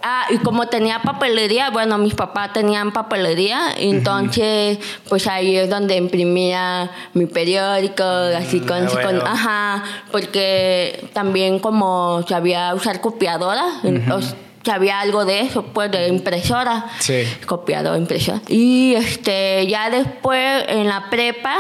Ah, 0.01 0.27
y 0.29 0.37
como 0.37 0.67
tenía 0.67 1.01
papelería, 1.01 1.71
bueno, 1.71 1.97
mis 1.97 2.13
papás 2.13 2.53
tenían 2.53 2.91
papelería, 2.93 3.73
entonces, 3.77 4.79
pues 5.09 5.27
ahí 5.27 5.57
es 5.57 5.69
donde 5.69 5.97
imprimía 5.97 6.89
mi 7.13 7.25
periódico, 7.25 8.03
así 8.03 8.61
con, 8.61 8.87
ah, 8.87 9.01
con- 9.03 9.27
ajá, 9.27 9.83
porque 10.11 11.09
también 11.13 11.59
como 11.59 12.23
sabía 12.29 12.73
usar 12.73 13.01
copiadora, 13.01 13.65
o 14.13 14.19
sabía 14.63 14.99
algo 15.01 15.25
de 15.25 15.41
eso, 15.41 15.63
pues 15.63 15.91
de 15.91 16.07
impresora, 16.07 16.85
Sí. 16.99 17.23
copiadora, 17.45 17.97
impresora. 17.97 18.41
Y 18.47 18.93
este, 18.95 19.67
ya 19.67 19.89
después 19.89 20.63
en 20.69 20.87
la 20.87 21.09
prepa, 21.09 21.57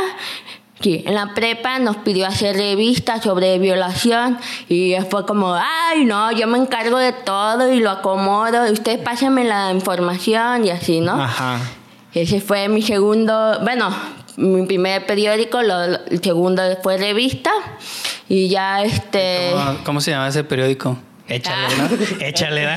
Sí, 0.81 1.03
en 1.05 1.13
la 1.15 1.33
prepa 1.33 1.77
nos 1.79 1.97
pidió 1.97 2.25
hacer 2.25 2.55
revistas 2.55 3.23
sobre 3.23 3.59
violación 3.59 4.37
y 4.69 4.95
fue 5.09 5.25
como, 5.25 5.53
ay, 5.53 6.05
no, 6.05 6.31
yo 6.31 6.47
me 6.47 6.57
encargo 6.57 6.97
de 6.97 7.11
todo 7.11 7.71
y 7.73 7.81
lo 7.81 7.89
acomodo, 7.91 8.65
y 8.67 8.71
ustedes 8.71 8.99
pásenme 8.99 9.43
la 9.43 9.73
información 9.73 10.63
y 10.65 10.69
así, 10.69 11.01
¿no? 11.01 11.21
Ajá. 11.21 11.59
Ese 12.13 12.39
fue 12.39 12.69
mi 12.69 12.81
segundo, 12.81 13.59
bueno, 13.61 13.89
mi 14.37 14.65
primer 14.65 15.05
periódico, 15.05 15.61
lo- 15.61 15.83
el 16.05 16.23
segundo 16.23 16.63
fue 16.81 16.97
revista 16.97 17.51
y 18.29 18.47
ya 18.47 18.81
este... 18.83 19.51
¿Cómo, 19.53 19.77
cómo 19.83 20.01
se 20.01 20.11
llama 20.11 20.29
ese 20.29 20.45
periódico? 20.45 20.97
Échale, 21.29 21.75
¿no? 21.77 21.89
Échale, 22.25 22.65
¿no? 22.65 22.71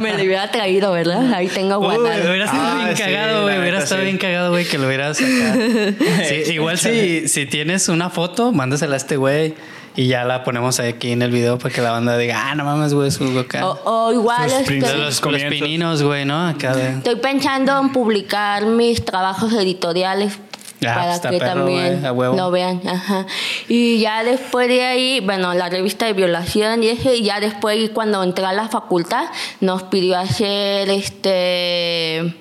Me 0.00 0.10
lo 0.16 0.22
hubiera 0.22 0.50
traído, 0.50 0.92
¿verdad? 0.92 1.32
Ahí 1.34 1.48
tengo 1.48 1.78
Uy, 1.78 1.96
guardado. 1.96 2.28
hubiera 2.30 2.44
estado 2.44 2.62
Ah, 2.64 2.84
bien 2.84 2.96
sí, 2.96 3.02
cagado, 3.02 3.42
güey. 3.42 3.58
Hubiera 3.58 3.72
neta, 3.72 3.84
estado 3.84 4.00
sí. 4.00 4.04
bien 4.06 4.18
cagado, 4.18 4.50
güey, 4.50 4.64
que 4.64 4.78
lo 4.78 4.86
hubieras 4.86 5.16
sacado. 5.18 5.60
Sí, 6.28 6.52
igual 6.52 6.78
si, 6.78 7.28
si 7.28 7.46
tienes 7.46 7.88
una 7.88 8.10
foto, 8.10 8.52
mándasela 8.52 8.94
a 8.94 8.96
este 8.96 9.16
güey. 9.16 9.54
Y 9.94 10.06
ya 10.06 10.24
la 10.24 10.42
ponemos 10.42 10.80
aquí 10.80 11.12
en 11.12 11.20
el 11.20 11.30
video 11.30 11.58
para 11.58 11.74
que 11.74 11.82
la 11.82 11.90
banda 11.90 12.16
diga, 12.16 12.48
ah, 12.50 12.54
no 12.54 12.64
mames, 12.64 12.94
güey, 12.94 13.10
su 13.10 13.38
acá. 13.38 13.66
O, 13.66 14.06
o 14.08 14.12
igual 14.12 14.46
este, 14.46 14.58
De 14.60 14.64
princes. 14.64 14.94
los, 14.96 15.22
los 15.22 15.42
pininos, 15.44 16.02
güey, 16.02 16.24
¿no? 16.24 16.48
Acá 16.48 16.74
de... 16.74 16.92
estoy 16.96 17.16
pensando 17.16 17.78
en 17.78 17.90
publicar 17.92 18.64
mis 18.64 19.04
trabajos 19.04 19.52
editoriales 19.52 20.38
Ah, 20.86 20.94
para 20.94 21.14
está 21.14 21.30
que 21.30 21.38
perro, 21.38 21.54
también 21.54 22.02
lo 22.02 22.50
vean. 22.50 22.80
Ajá. 22.86 23.26
Y 23.68 23.98
ya 24.00 24.24
después 24.24 24.68
de 24.68 24.82
ahí, 24.84 25.20
bueno, 25.20 25.54
la 25.54 25.68
revista 25.68 26.06
de 26.06 26.12
violación 26.12 26.82
y 26.82 26.88
eso, 26.88 27.12
y 27.12 27.22
ya 27.22 27.40
después 27.40 27.90
cuando 27.90 28.22
entré 28.22 28.44
a 28.44 28.52
la 28.52 28.68
facultad 28.68 29.24
nos 29.60 29.82
pidió 29.84 30.18
hacer 30.18 30.88
este 30.90 32.34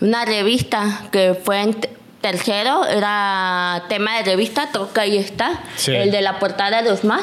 una 0.00 0.24
revista 0.24 1.02
que 1.12 1.34
fue 1.34 1.62
en 1.62 1.76
tercero, 2.20 2.86
era 2.86 3.84
tema 3.88 4.16
de 4.18 4.24
revista, 4.24 4.68
creo 4.72 4.92
que 4.92 5.00
ahí 5.00 5.16
está, 5.18 5.60
Sí. 5.76 5.92
el 5.92 6.10
de 6.10 6.22
la 6.22 6.38
portada 6.38 6.82
de 6.82 6.90
Osmar. 6.90 7.20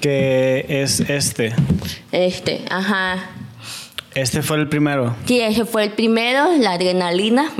Que 0.00 0.66
es 0.68 1.00
este. 1.00 1.54
Este, 2.12 2.64
ajá. 2.70 3.18
Este 4.14 4.42
fue 4.42 4.56
el 4.56 4.68
primero. 4.68 5.14
Sí, 5.24 5.40
ese 5.40 5.64
fue 5.64 5.84
el 5.84 5.90
primero, 5.92 6.48
la 6.58 6.72
adrenalina. 6.72 7.50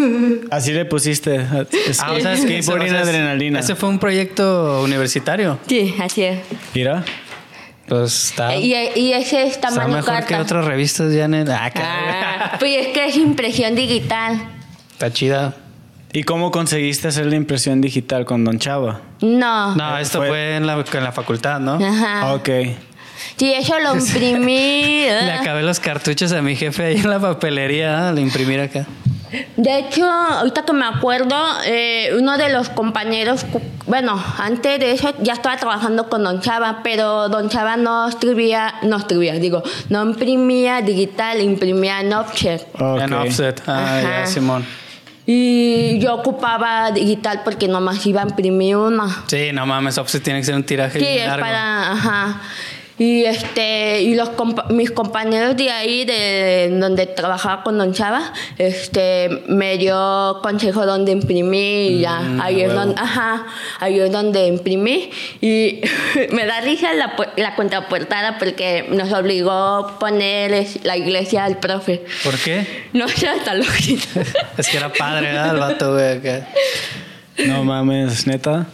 Así 0.50 0.72
le 0.72 0.84
pusiste. 0.84 1.46
Es- 1.88 2.00
Ah, 2.00 2.12
o 2.12 2.20
sea, 2.20 2.34
es 2.34 2.44
que 2.44 2.62
skateboarding 2.62 2.88
o 2.94 2.98
sea, 2.98 3.00
adrenalina. 3.02 3.60
Ese 3.60 3.74
fue 3.74 3.88
un 3.88 3.98
proyecto 3.98 4.82
universitario. 4.82 5.58
Sí, 5.66 5.94
así 6.00 6.22
es. 6.24 6.40
Mira. 6.74 7.02
Pues 7.88 8.30
está, 8.30 8.56
Y, 8.56 8.74
y 8.96 9.12
ese 9.12 9.44
es 9.44 9.52
está 9.52 9.68
tamaño 9.68 9.94
mejor 9.94 10.14
carta. 10.14 10.26
que 10.26 10.34
otras 10.36 10.64
revistas 10.64 11.12
ya 11.14 11.24
en 11.26 11.34
el... 11.34 11.50
Ah, 11.50 11.70
Ah, 11.76 12.56
pues 12.58 12.84
es 12.84 12.88
que 12.88 13.06
es 13.06 13.16
impresión 13.16 13.76
digital. 13.76 14.40
Está 14.92 15.12
chida. 15.12 15.54
¿Y 16.12 16.24
cómo 16.24 16.50
conseguiste 16.50 17.06
hacer 17.08 17.26
la 17.26 17.36
impresión 17.36 17.80
digital 17.80 18.24
con 18.24 18.42
Don 18.44 18.58
Chava? 18.58 19.02
No. 19.20 19.76
No, 19.76 19.98
esto 19.98 20.18
Fue- 20.18 20.28
fue, 20.28 20.56
en, 20.56 20.66
la, 20.66 20.84
en 20.92 21.04
la 21.04 21.12
facultad, 21.12 21.60
¿no? 21.60 21.74
Ajá. 21.74 22.34
Ok. 22.34 22.48
Sí, 23.36 23.52
eso 23.52 23.78
lo 23.78 23.94
imprimí. 24.00 25.04
Le 25.04 25.32
ah. 25.32 25.40
acabé 25.40 25.62
los 25.62 25.80
cartuchos 25.80 26.32
a 26.32 26.42
mi 26.42 26.56
jefe 26.56 26.84
ahí 26.84 26.96
en 26.96 27.10
la 27.10 27.18
papelería, 27.18 28.08
al 28.08 28.18
imprimir 28.18 28.60
acá. 28.60 28.86
De 29.56 29.78
hecho, 29.78 30.04
ahorita 30.08 30.64
que 30.64 30.72
me 30.72 30.86
acuerdo, 30.86 31.36
eh, 31.66 32.10
uno 32.18 32.38
de 32.38 32.48
los 32.48 32.68
compañeros, 32.68 33.44
bueno, 33.86 34.22
antes 34.38 34.78
de 34.78 34.92
eso 34.92 35.12
ya 35.20 35.32
estaba 35.34 35.56
trabajando 35.56 36.08
con 36.08 36.22
Don 36.22 36.40
Chava, 36.40 36.80
pero 36.82 37.28
Don 37.28 37.48
Chava 37.48 37.76
no 37.76 38.08
escribía, 38.08 38.74
no 38.82 38.96
escribía, 38.96 39.34
digo, 39.34 39.62
no 39.88 40.02
imprimía 40.04 40.80
digital, 40.80 41.40
imprimía 41.40 42.00
en 42.00 42.12
offset. 42.12 42.66
Ok. 42.74 43.00
En 43.00 43.12
offset. 43.12 43.62
Ah, 43.66 44.00
ya. 44.02 44.26
Simón. 44.26 44.64
Y 45.28 45.98
yo 45.98 46.14
ocupaba 46.14 46.92
digital 46.92 47.40
porque 47.44 47.66
nomás 47.66 48.06
iba 48.06 48.22
a 48.22 48.26
imprimir 48.28 48.76
una. 48.76 49.24
Sí, 49.26 49.50
no 49.52 49.66
mames, 49.66 49.98
offset 49.98 50.22
tiene 50.22 50.38
que 50.38 50.46
ser 50.46 50.54
un 50.54 50.62
tiraje 50.62 51.00
Sí, 51.00 51.04
es 51.04 51.26
largo. 51.26 51.44
para, 51.44 51.92
ajá. 51.92 52.40
Y 52.98 53.24
este, 53.24 54.00
y 54.00 54.14
los 54.14 54.30
compa- 54.30 54.70
mis 54.70 54.90
compañeros 54.90 55.54
de 55.54 55.70
ahí, 55.70 56.06
de 56.06 56.70
donde 56.80 57.04
trabajaba 57.06 57.62
con 57.62 57.76
Don 57.76 57.92
Chava, 57.92 58.32
este, 58.56 59.42
me 59.48 59.76
dio 59.76 60.38
consejo 60.42 60.86
donde 60.86 61.12
imprimir 61.12 61.92
y 61.92 62.00
ya, 62.00 62.20
Mm, 62.20 62.40
ahí 62.40 62.62
es 62.62 62.72
donde, 62.72 62.98
ajá, 62.98 63.44
ahí 63.80 64.00
es 64.00 64.10
donde 64.10 64.46
imprimí 64.46 65.10
y 65.42 65.82
me 66.32 66.46
da 66.46 66.62
risa 66.62 66.94
la, 66.94 67.14
la 67.36 67.54
contraportada 67.54 68.38
porque 68.38 68.86
nos 68.88 69.12
obligó 69.12 69.50
a 69.52 69.98
poner 69.98 70.66
la 70.84 70.96
iglesia 70.96 71.44
al 71.44 71.58
profe. 71.58 72.02
¿Por 72.24 72.38
qué? 72.38 72.86
No 72.94 73.08
sé, 73.08 73.28
hasta 73.28 73.52
lo 73.54 73.64
Es 74.56 74.68
que 74.68 74.76
era 74.78 74.90
padre, 74.90 75.26
¿verdad? 75.32 75.50
El 75.54 75.60
vato, 75.60 75.92
güey. 75.92 76.12
acá. 76.16 76.48
No 77.46 77.62
mames, 77.62 78.26
neta. 78.26 78.66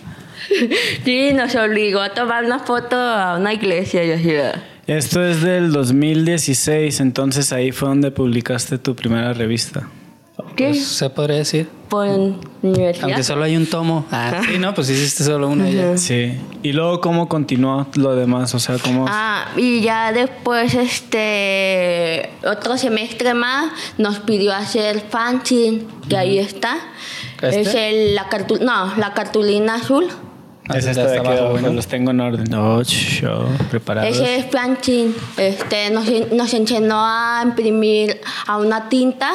Sí, 1.05 1.33
nos 1.33 1.55
obligó 1.55 2.01
a 2.01 2.15
tomar 2.15 2.45
una 2.45 2.61
foto 2.61 2.97
a 2.97 3.37
una 3.39 3.53
iglesia 3.53 4.05
y 4.05 4.11
así. 4.13 4.35
Esto 4.87 5.25
es 5.25 5.43
del 5.43 5.73
2016, 5.73 7.01
entonces 7.01 7.53
ahí 7.53 7.73
fue 7.73 7.89
donde 7.89 8.11
publicaste 8.11 8.79
tu 8.79 8.97
primera 8.97 9.33
revista. 9.33 9.89
¿Qué? 10.57 10.69
Pues, 10.69 10.85
se 10.85 11.09
podría 11.11 11.39
decir. 11.39 11.69
Por 11.89 12.09
universidad. 12.63 13.05
Aunque 13.05 13.23
solo 13.23 13.45
hay 13.45 13.57
un 13.57 13.67
tomo. 13.67 14.07
Ah, 14.11 14.43
sí, 14.47 14.59
no, 14.59 14.75
pues 14.75 14.89
hiciste 14.91 15.25
solo 15.25 15.49
uno 15.49 15.69
ya. 15.69 15.97
Sí. 15.97 16.33
Y 16.63 16.73
luego, 16.73 17.01
¿cómo 17.01 17.29
continuó 17.29 17.87
lo 17.95 18.17
demás? 18.17 18.55
O 18.55 18.59
sea, 18.59 18.79
¿cómo...? 18.79 19.07
Ah, 19.09 19.47
y 19.57 19.83
ya 19.83 20.13
después, 20.13 20.75
este, 20.75 22.31
otro 22.45 22.77
semestre 22.77 23.35
más, 23.35 23.73
nos 23.99 24.21
pidió 24.21 24.55
hacer 24.55 25.01
fanzine, 25.01 25.85
que 26.09 26.17
ahí 26.17 26.39
está. 26.39 26.77
¿Este? 27.43 27.61
Es 27.61 27.75
el, 27.75 28.15
la 28.15 28.29
cartu 28.29 28.59
no, 28.61 28.95
la 28.97 29.13
cartulina 29.15 29.75
azul. 29.75 30.09
Es 30.69 30.87
esta 30.87 31.07
de 31.07 31.19
aquí 31.19 31.27
abajo, 31.27 31.39
abajo, 31.39 31.53
bueno. 31.53 31.73
los 31.73 31.87
tengo 31.87 32.11
en 32.13 32.21
orden. 32.21 32.47
Show, 32.85 33.47
preparados. 33.71 34.17
Ese 34.17 34.37
es 34.37 34.47
fanzine. 34.47 35.13
Este, 35.37 35.91
nos, 35.91 36.07
nos 36.33 36.55
enseñó 36.55 36.97
a 36.97 37.41
imprimir 37.45 38.21
a 38.47 38.59
una 38.59 38.89
tinta 38.89 39.33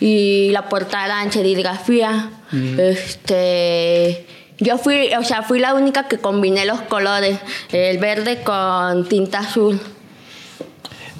y 0.00 0.50
la 0.50 0.68
portada 0.68 1.22
en 1.22 1.32
serigrafía. 1.32 2.30
Este, 2.78 4.26
yo 4.58 4.78
fui, 4.78 5.10
o 5.18 5.24
sea, 5.24 5.42
fui 5.42 5.58
la 5.58 5.74
única 5.74 6.06
que 6.06 6.18
combiné 6.18 6.64
los 6.66 6.80
colores, 6.82 7.38
el 7.72 7.98
verde 7.98 8.42
con 8.42 9.08
tinta 9.08 9.40
azul. 9.40 9.80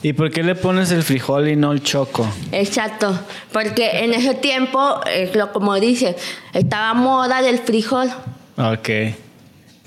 ¿Y 0.02 0.12
por 0.14 0.30
qué 0.30 0.42
le 0.42 0.56
pones 0.56 0.90
el 0.90 1.04
frijol 1.04 1.48
y 1.48 1.56
no 1.56 1.70
el 1.72 1.82
choco? 1.82 2.28
Exacto, 2.50 3.16
porque 3.52 4.00
en 4.04 4.14
ese 4.14 4.34
tiempo, 4.34 5.00
es 5.06 5.34
lo 5.36 5.52
como 5.52 5.76
dice, 5.76 6.16
estaba 6.52 6.92
moda 6.94 7.40
del 7.40 7.58
frijol. 7.60 8.10
Ok. 8.56 8.88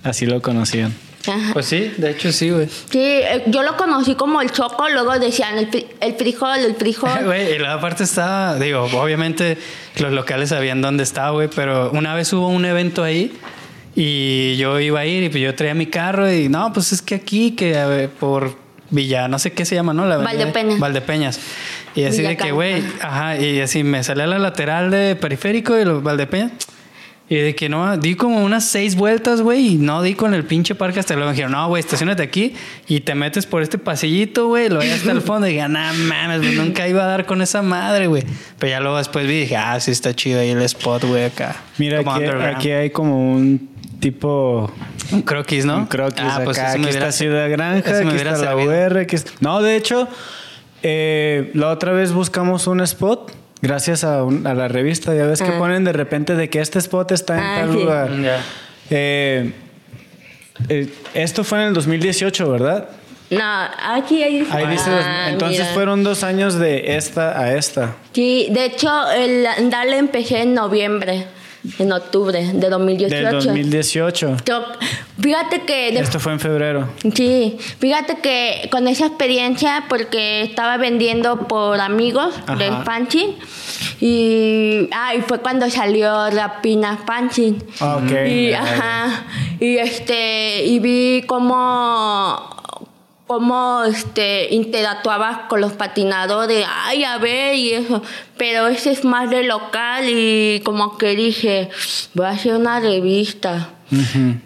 Así 0.05 0.25
lo 0.25 0.41
conocían. 0.41 0.93
Ajá. 1.27 1.53
Pues 1.53 1.65
sí, 1.65 1.91
de 1.97 2.11
hecho 2.11 2.31
sí, 2.31 2.51
güey. 2.51 2.67
Sí, 2.67 2.99
eh, 2.99 3.43
yo 3.47 3.63
lo 3.63 3.75
conocí 3.75 4.13
como 4.13 4.41
el 4.41 4.51
choco, 4.51 4.87
luego 4.87 5.17
decían 5.17 5.57
el, 5.57 5.87
el 5.99 6.13
frijol, 6.13 6.59
el 6.59 6.75
frijol. 6.75 7.09
Güey, 7.25 7.55
y 7.55 7.57
la 7.57 7.81
parte 7.81 8.03
estaba, 8.03 8.55
digo, 8.59 8.83
obviamente 8.83 9.57
los 9.97 10.13
locales 10.13 10.49
sabían 10.49 10.81
dónde 10.81 11.03
estaba, 11.03 11.31
güey, 11.31 11.49
pero 11.53 11.89
una 11.91 12.13
vez 12.13 12.31
hubo 12.33 12.47
un 12.47 12.65
evento 12.65 13.03
ahí 13.03 13.33
y 13.95 14.55
yo 14.57 14.79
iba 14.79 14.99
a 14.99 15.05
ir 15.07 15.23
y 15.23 15.29
pues 15.29 15.41
yo 15.41 15.55
traía 15.55 15.73
mi 15.73 15.87
carro 15.87 16.31
y 16.31 16.47
no, 16.47 16.71
pues 16.71 16.91
es 16.91 17.01
que 17.01 17.15
aquí, 17.15 17.51
que 17.51 17.77
a 17.77 17.87
ver, 17.87 18.09
por 18.11 18.55
Villa, 18.91 19.27
no 19.27 19.39
sé 19.39 19.51
qué 19.53 19.65
se 19.65 19.73
llama, 19.73 19.93
¿no? 19.93 20.05
La 20.05 20.17
Valdepeñas. 20.17 20.79
Valdepeñas. 20.79 21.39
Y 21.95 22.03
así 22.03 22.21
de 22.21 22.37
que, 22.37 22.51
güey, 22.51 22.83
ajá, 23.01 23.37
y 23.37 23.61
así 23.61 23.83
me 23.83 24.03
salí 24.03 24.21
a 24.21 24.27
la 24.27 24.37
lateral 24.37 24.91
de 24.91 25.15
periférico 25.15 25.73
de 25.73 25.85
los 25.85 26.03
Valdepeñas. 26.03 26.51
Y 27.27 27.37
de 27.37 27.55
que 27.55 27.69
no, 27.69 27.97
di 27.97 28.13
como 28.13 28.43
unas 28.43 28.65
seis 28.65 28.95
vueltas, 28.95 29.41
güey, 29.41 29.73
y 29.73 29.77
no 29.77 30.03
di 30.03 30.13
con 30.13 30.35
el 30.35 30.43
pinche 30.43 30.75
parque 30.75 30.99
hasta 30.99 31.15
luego. 31.15 31.29
Me 31.29 31.33
dijeron, 31.33 31.53
no, 31.53 31.67
güey, 31.67 31.79
estacionate 31.79 32.21
aquí 32.21 32.53
y 32.87 32.99
te 32.99 33.15
metes 33.15 33.47
por 33.47 33.63
este 33.63 33.79
pasillito, 33.79 34.47
güey, 34.47 34.69
lo 34.69 34.75
voy 34.75 34.89
hasta 34.89 35.11
el 35.11 35.21
fondo. 35.21 35.47
Y 35.47 35.53
dije, 35.53 35.67
nah, 35.67 35.91
mames, 35.93 36.41
güey, 36.41 36.55
nunca 36.55 36.87
iba 36.87 37.03
a 37.03 37.07
dar 37.07 37.25
con 37.25 37.41
esa 37.41 37.63
madre, 37.63 38.05
güey. 38.05 38.23
Pero 38.59 38.69
ya 38.69 38.79
luego 38.79 38.97
después 38.97 39.25
vi 39.25 39.33
y 39.33 39.39
dije, 39.41 39.57
ah, 39.57 39.79
sí 39.79 39.89
está 39.89 40.13
chido 40.13 40.39
ahí 40.39 40.51
el 40.51 40.61
spot, 40.61 41.05
güey, 41.05 41.25
acá. 41.25 41.55
Mira, 41.79 42.01
aquí, 42.01 42.25
aquí 42.25 42.71
hay 42.71 42.89
como 42.91 43.33
un 43.33 43.69
tipo... 43.99 44.71
Un 45.11 45.23
croquis, 45.23 45.65
¿no? 45.65 45.77
Un 45.77 45.85
croquis 45.87 46.25
Ah, 46.27 46.41
pues 46.43 46.59
acá. 46.59 46.73
eso 46.73 46.79
Aquí 46.79 46.89
está 46.89 47.11
Ciudad 47.11 47.49
Granja, 47.49 47.97
aquí 47.97 48.15
está 48.17 48.37
la. 48.37 48.55
UR. 48.55 48.99
Aquí 48.99 49.15
No, 49.39 49.61
de 49.63 49.75
hecho, 49.75 50.07
eh, 50.83 51.49
la 51.55 51.69
otra 51.69 51.91
vez 51.91 52.11
buscamos 52.11 52.67
un 52.67 52.81
spot 52.81 53.31
gracias 53.61 54.03
a, 54.03 54.23
un- 54.23 54.45
a 54.47 54.53
la 54.53 54.67
revista. 54.67 55.13
Ya 55.15 55.25
ves 55.25 55.41
que 55.41 55.49
Ah. 55.49 55.57
ponen 55.57 55.83
de 55.83 55.93
repente 55.93 56.35
de 56.35 56.49
que 56.49 56.59
este 56.61 56.79
spot 56.79 57.11
está 57.11 57.35
en 57.35 57.39
Ah, 57.43 57.55
tal 57.61 57.71
sí. 57.71 57.77
lugar. 57.79 58.09
Eh, 58.89 59.51
eh, 60.69 60.89
esto 61.13 61.43
fue 61.43 61.61
en 61.61 61.67
el 61.69 61.73
2018, 61.73 62.49
¿verdad? 62.51 62.89
No, 63.31 63.41
aquí 63.95 64.21
hay... 64.21 64.47
Ahí 64.51 64.67
dice 64.67 64.89
Ah, 64.91 65.29
entonces 65.31 65.61
mira. 65.61 65.73
fueron 65.73 66.03
dos 66.03 66.23
años 66.23 66.59
de 66.59 66.95
esta 66.95 67.39
a 67.39 67.55
esta. 67.57 67.95
Sí, 68.13 68.47
de 68.51 68.65
hecho, 68.65 69.11
el 69.11 69.45
andale 69.47 69.97
empecé 69.97 70.43
en 70.43 70.53
noviembre, 70.53 71.25
en 71.79 71.91
octubre 71.91 72.51
de 72.53 72.69
2018. 72.69 73.15
Del 73.15 73.31
2018. 73.31 74.37
Yo- 74.45 74.65
Fíjate 75.19 75.61
que... 75.61 75.91
de- 75.93 75.99
Esto 75.99 76.19
fue 76.19 76.33
en 76.33 76.39
febrero. 76.39 76.89
Sí, 77.15 77.57
fíjate 77.79 78.17
que 78.19 78.67
con 78.71 78.87
esa 78.87 79.05
experiencia, 79.07 79.85
porque 79.87 80.41
estaba 80.43 80.77
vendiendo 80.77 81.47
por 81.47 81.79
amigos 81.79 82.33
Ajá. 82.45 82.55
del 82.57 82.73
y, 84.01 84.89
ah, 84.91 85.15
y 85.15 85.21
fue 85.21 85.39
cuando 85.39 85.69
salió 85.69 86.29
Rapina 86.29 86.99
Panchin. 87.05 87.63
Ah, 87.79 87.97
ok. 88.03 88.11
Y, 88.27 88.53
ajá, 88.53 89.25
y 89.59 89.77
este, 89.77 90.65
y 90.65 90.79
vi 90.79 91.23
cómo 91.25 92.54
cómo 93.27 93.83
este 93.83 94.53
interactuaba 94.53 95.47
con 95.47 95.61
los 95.61 95.73
patinadores, 95.73 96.65
ay 96.69 97.03
a 97.03 97.17
ver 97.17 97.55
y 97.55 97.73
eso, 97.73 98.01
pero 98.37 98.67
ese 98.67 98.91
es 98.91 99.03
más 99.03 99.29
de 99.29 99.43
local 99.43 100.05
y 100.07 100.61
como 100.63 100.97
que 100.97 101.15
dije, 101.15 101.69
voy 102.13 102.27
a 102.27 102.29
hacer 102.29 102.55
una 102.55 102.79
revista. 102.79 103.69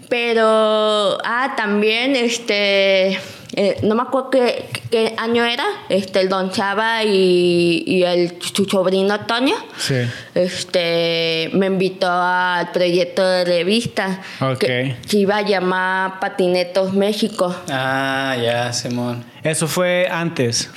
Pero, 0.10 1.18
ah, 1.24 1.54
también, 1.56 2.16
este, 2.16 3.20
eh, 3.62 3.78
no 3.84 3.94
me 3.94 4.04
acuerdo 4.04 4.30
qué, 4.30 4.70
qué 4.90 5.14
año 5.18 5.44
era, 5.44 5.66
este, 5.90 6.22
el 6.22 6.30
Don 6.30 6.50
Chava 6.50 7.04
y, 7.04 7.84
y 7.86 8.04
el, 8.04 8.38
su 8.42 8.64
sobrino 8.64 9.20
Toño, 9.26 9.56
Sí. 9.78 9.96
este, 10.34 11.50
me 11.54 11.66
invitó 11.68 12.08
al 12.10 12.72
proyecto 12.72 13.22
de 13.28 13.44
revista 13.46 14.22
Ok. 14.40 14.60
que 14.60 14.96
se 15.06 15.18
iba 15.18 15.38
a 15.38 15.42
llamar 15.42 16.20
Patinetos 16.22 16.94
México. 16.94 17.54
Ah, 17.70 18.36
ya, 18.42 18.72
Simón. 18.74 19.26
Eso 19.44 19.68
fue 19.68 20.08
antes, 20.10 20.70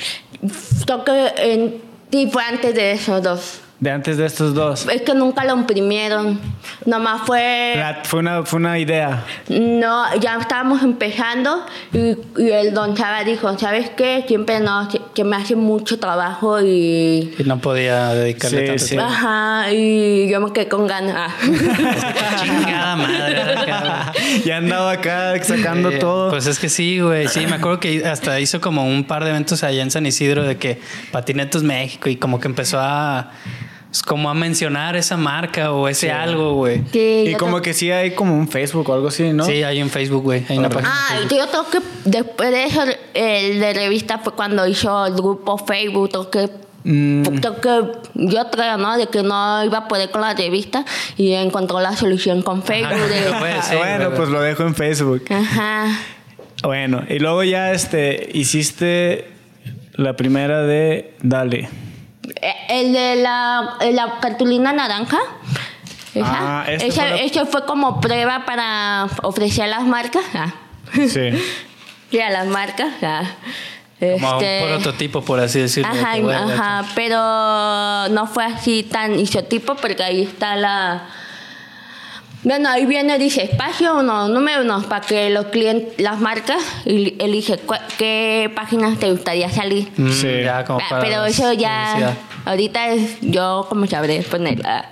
Creo 0.84 1.04
que 1.04 1.32
en, 1.36 1.80
sí, 2.10 2.28
fue 2.32 2.42
antes 2.42 2.74
de 2.74 2.92
esos 2.92 3.22
dos. 3.22 3.60
De 3.82 3.90
antes 3.90 4.16
de 4.16 4.26
estos 4.26 4.54
dos. 4.54 4.86
Es 4.88 5.02
que 5.02 5.12
nunca 5.12 5.42
lo 5.44 5.54
imprimieron. 5.56 6.40
Nomás 6.86 7.22
fue. 7.26 7.72
La- 7.76 7.98
fue, 8.04 8.20
una, 8.20 8.44
fue 8.44 8.60
una 8.60 8.78
idea. 8.78 9.24
No, 9.48 10.04
ya 10.20 10.36
estábamos 10.40 10.84
empezando 10.84 11.66
y, 11.92 12.16
y 12.40 12.50
el 12.50 12.72
don 12.74 12.94
Chava 12.94 13.24
dijo, 13.24 13.58
¿sabes 13.58 13.90
qué? 13.96 14.24
Siempre 14.28 14.60
no, 14.60 14.88
que- 14.88 15.00
que 15.12 15.24
me 15.24 15.34
hace 15.34 15.56
mucho 15.56 15.98
trabajo 15.98 16.60
y... 16.60 17.34
Y 17.36 17.42
no 17.44 17.58
podía 17.58 18.14
dedicarle 18.14 18.60
Sí, 18.60 18.66
tanto 18.66 18.84
sí. 18.84 18.90
tiempo. 18.90 19.06
Ajá, 19.10 19.72
y 19.72 20.28
yo 20.30 20.40
me 20.40 20.52
quedé 20.52 20.68
con 20.68 20.86
ganas. 20.86 21.32
Chingada 22.40 22.94
madre. 22.94 23.42
ya 24.44 24.58
andaba 24.58 24.92
acá 24.92 25.42
sacando 25.42 25.90
Eh, 25.90 25.98
todo. 25.98 26.30
Pues 26.30 26.46
es 26.46 26.60
que 26.60 26.68
sí, 26.68 27.00
güey. 27.00 27.26
Sí, 27.26 27.46
me 27.46 27.56
acuerdo 27.56 27.80
que 27.80 28.06
hasta 28.06 28.38
hizo 28.38 28.60
como 28.60 28.86
un 28.86 29.02
par 29.04 29.24
de 29.24 29.30
eventos 29.30 29.64
allá 29.64 29.82
en 29.82 29.90
San 29.90 30.06
Isidro 30.06 30.44
de 30.44 30.56
que 30.56 30.80
Patinetos 31.10 31.64
México 31.64 32.08
y 32.08 32.14
como 32.16 32.38
que 32.38 32.46
empezó 32.46 32.78
a. 32.80 33.32
pues, 33.92 34.02
como 34.02 34.30
a 34.30 34.34
mencionar 34.34 34.96
esa 34.96 35.18
marca 35.18 35.70
o 35.70 35.86
ese 35.86 36.10
algo, 36.10 36.54
güey. 36.54 36.82
Sí, 36.90 37.24
y 37.28 37.34
como 37.34 37.60
que 37.60 37.74
sí 37.74 37.90
hay 37.90 38.12
como 38.14 38.34
un 38.34 38.48
Facebook 38.48 38.88
o 38.88 38.94
algo 38.94 39.08
así, 39.08 39.34
¿no? 39.34 39.44
Sí, 39.44 39.62
hay 39.62 39.80
en 39.80 39.90
Facebook, 39.90 40.22
güey. 40.22 40.46
Hay 40.48 40.56
una 40.56 40.70
página. 40.70 40.90
Ah, 40.90 41.18
yo 41.20 41.28
creo 41.28 41.66
que 41.70 41.78
después 42.06 42.50
de 42.50 42.64
eso, 42.64 42.82
el 43.12 43.60
de 43.60 43.74
revista 43.74 44.18
fue 44.18 44.32
cuando 44.32 44.66
hizo 44.66 45.04
el 45.04 45.12
grupo 45.12 45.58
Facebook, 45.58 46.30
que, 46.30 46.48
Mm. 46.84 47.22
que 47.22 47.38
yo 48.14 48.50
creo, 48.50 48.76
¿no? 48.78 48.96
De 48.96 49.06
que 49.08 49.22
no 49.22 49.62
iba 49.62 49.78
a 49.78 49.88
poder 49.88 50.10
con 50.10 50.22
la 50.22 50.32
revista 50.34 50.84
y 51.18 51.32
encontró 51.34 51.78
la 51.80 51.94
solución 51.94 52.40
con 52.42 52.62
Facebook. 52.62 52.96
de- 53.08 53.30
Pues, 53.38 53.64
sí, 53.66 53.76
bueno, 53.76 54.10
pues 54.16 54.30
lo 54.30 54.40
dejo 54.40 54.62
en 54.64 54.74
Facebook. 54.74 55.22
Ajá. 55.30 55.86
Bueno, 56.64 57.02
y 57.08 57.18
luego 57.18 57.44
ya 57.44 57.72
este 57.72 58.30
hiciste 58.32 59.28
la 59.94 60.16
primera 60.16 60.62
de 60.62 61.14
Dale. 61.22 61.68
El 62.68 62.92
de 62.92 63.16
la, 63.16 63.76
la 63.92 64.20
cartulina 64.20 64.72
naranja. 64.72 65.18
Esa, 66.14 66.60
Ah, 66.60 66.64
este 66.68 66.86
esa- 66.88 67.02
fue 67.02 67.10
la- 67.10 67.16
eso 67.22 67.46
fue 67.46 67.64
como 67.64 68.00
prueba 68.00 68.44
para 68.44 69.06
ofrecer 69.22 69.64
a 69.64 69.68
las 69.68 69.82
marcas. 69.84 70.24
Ah. 70.34 70.52
Sí. 70.94 71.30
Sí, 72.12 72.20
a 72.20 72.28
las 72.28 72.46
marcas. 72.46 72.88
ah. 73.02 73.22
Como 73.98 74.32
Este, 74.34 74.62
un 74.64 74.68
prototipo, 74.82 75.22
por 75.22 75.40
así 75.40 75.60
decirlo. 75.60 75.88
Ajá, 75.90 76.12
ajá, 76.12 76.84
pero 76.94 77.16
no 78.12 78.26
fue 78.26 78.44
así 78.44 78.82
tan 78.82 79.18
isotipo 79.18 79.76
porque 79.76 80.02
ahí 80.02 80.22
está 80.24 80.54
la... 80.56 81.06
Bueno, 82.44 82.68
ahí 82.70 82.86
viene, 82.86 83.18
dice 83.18 83.44
espacio 83.44 83.98
uno, 83.98 84.26
número 84.28 84.62
uno, 84.62 84.82
para 84.88 85.06
que 85.06 85.30
los 85.30 85.46
clientes, 85.46 85.94
las 85.98 86.18
marcas 86.18 86.60
el- 86.84 87.14
elige 87.20 87.60
qué 87.98 88.50
páginas 88.54 88.98
te 88.98 89.10
gustaría 89.12 89.48
salir. 89.48 89.88
Mm, 89.96 90.10
Sí. 90.10 90.28
Ya, 90.44 90.64
como 90.64 90.80
Ah, 90.80 90.86
para 90.90 91.02
pero 91.02 91.24
eso 91.24 91.52
ya, 91.52 91.90
publicidad. 91.92 92.14
ahorita 92.44 92.88
es 92.88 93.18
yo 93.20 93.66
como 93.68 93.86
sabré 93.86 94.22
ponerla. 94.22 94.88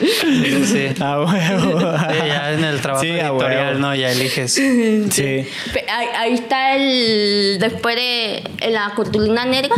Sí, 0.00 0.64
sí. 0.66 1.02
A 1.02 1.20
huevo. 1.24 1.80
Sí, 1.80 2.26
ya 2.26 2.52
en 2.52 2.64
el 2.64 2.80
trabajo 2.80 3.04
Sí, 3.04 3.10
editorial. 3.10 3.80
¿no? 3.80 3.94
Ya 3.94 4.10
eliges. 4.10 4.52
Sí. 4.54 5.46
Ahí, 5.88 6.06
ahí 6.16 6.34
está 6.34 6.74
el, 6.76 7.58
después 7.60 7.94
de 7.94 8.42
en 8.60 8.72
la 8.72 8.92
cartulina 8.96 9.44
negra, 9.44 9.74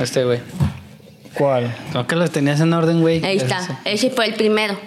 Este, 0.00 0.24
güey. 0.24 0.38
¿Cuál? 1.34 1.74
Creo 1.90 2.06
que 2.06 2.16
los 2.16 2.30
tenías 2.30 2.60
en 2.60 2.72
orden, 2.72 3.00
güey. 3.00 3.24
ahí 3.24 3.36
está, 3.38 3.80
ese 3.84 4.10
fue 4.10 4.26
el 4.26 4.34
primero. 4.34 4.78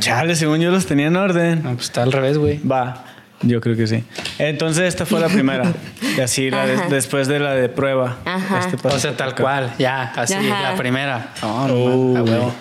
Chale, 0.00 0.34
según 0.36 0.60
yo 0.60 0.70
los 0.70 0.86
tenía 0.86 1.06
en 1.06 1.16
orden. 1.16 1.62
No, 1.62 1.72
pues 1.74 1.86
está 1.86 2.02
al 2.02 2.12
revés, 2.12 2.36
güey. 2.36 2.58
Va, 2.62 3.04
yo 3.40 3.60
creo 3.60 3.74
que 3.76 3.86
sí. 3.86 4.04
Entonces 4.38 4.84
esta 4.84 5.06
fue 5.06 5.18
la 5.20 5.28
primera. 5.28 5.72
Y 6.16 6.20
así 6.20 6.50
la 6.50 6.66
de- 6.66 6.76
después 6.90 7.26
de 7.28 7.38
la 7.38 7.54
de 7.54 7.68
prueba. 7.70 8.18
Ajá. 8.26 8.58
Este 8.60 8.76
O 8.86 8.98
sea, 8.98 9.16
tal 9.16 9.34
cual, 9.34 9.72
ya, 9.78 10.12
así, 10.16 10.34
Ajá. 10.34 10.72
la 10.72 10.76
primera. 10.76 11.32
No, 11.42 11.68
no, 11.68 11.74
Uh. 11.74 12.16
a 12.18 12.22
huevo. 12.22 12.52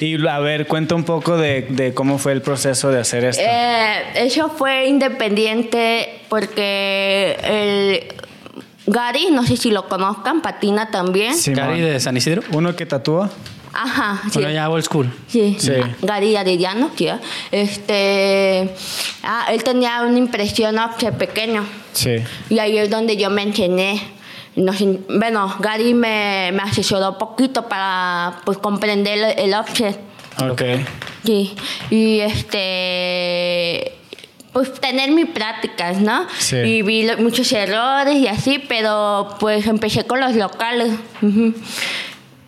Y 0.00 0.26
a 0.28 0.38
ver, 0.38 0.66
cuenta 0.68 0.94
un 0.94 1.02
poco 1.04 1.36
de, 1.36 1.66
de 1.70 1.92
cómo 1.92 2.18
fue 2.18 2.32
el 2.32 2.40
proceso 2.42 2.90
de 2.90 3.00
hacer 3.00 3.24
esto. 3.24 3.42
Eh, 3.44 4.02
eso 4.14 4.48
fue 4.48 4.86
independiente 4.86 6.20
porque 6.28 7.36
el 7.42 8.14
Gary, 8.90 9.28
no 9.30 9.44
sé 9.44 9.56
si 9.56 9.70
lo 9.70 9.86
conozcan, 9.88 10.40
patina 10.40 10.90
también. 10.90 11.36
Simón. 11.36 11.66
Gary 11.66 11.80
de 11.82 12.00
San 12.00 12.16
Isidro. 12.16 12.42
Uno 12.52 12.74
que 12.74 12.86
tatúa. 12.86 13.30
Ajá, 13.72 14.22
sí. 14.24 14.30
Bueno, 14.38 14.50
ya 14.50 14.68
old 14.70 14.82
school. 14.82 15.12
Sí, 15.28 15.56
Sí. 15.60 15.72
Gary 16.02 16.34
Arellano, 16.36 16.90
sí. 16.96 17.06
¿eh? 17.06 17.18
Este, 17.52 18.74
ah, 19.22 19.46
él 19.52 19.62
tenía 19.62 20.02
una 20.02 20.18
impresión 20.18 20.78
offset 20.78 21.14
pequeño 21.16 21.64
Sí. 21.92 22.16
y 22.48 22.58
ahí 22.58 22.78
es 22.78 22.88
donde 22.90 23.16
yo 23.16 23.28
me 23.30 23.42
enseñé. 23.42 24.00
Nos 24.56 24.80
en- 24.80 25.04
bueno, 25.08 25.54
Gary 25.60 25.92
me, 25.94 26.50
me 26.52 26.62
asesoró 26.62 27.18
poquito 27.18 27.68
para 27.68 28.40
pues 28.44 28.56
comprender 28.58 29.18
el, 29.18 29.38
el 29.38 29.54
offset. 29.54 29.98
Ok. 30.50 30.62
Sí, 31.24 31.54
y 31.90 32.20
este, 32.20 33.97
pues 34.52 34.72
tener 34.80 35.10
mis 35.12 35.26
prácticas, 35.26 36.00
¿no? 36.00 36.26
Sí. 36.38 36.56
Y 36.56 36.82
vi 36.82 37.06
lo- 37.06 37.18
muchos 37.18 37.50
errores 37.52 38.16
y 38.16 38.26
así, 38.26 38.58
pero 38.68 39.36
pues 39.40 39.66
empecé 39.66 40.04
con 40.04 40.20
los 40.20 40.34
locales. 40.34 40.92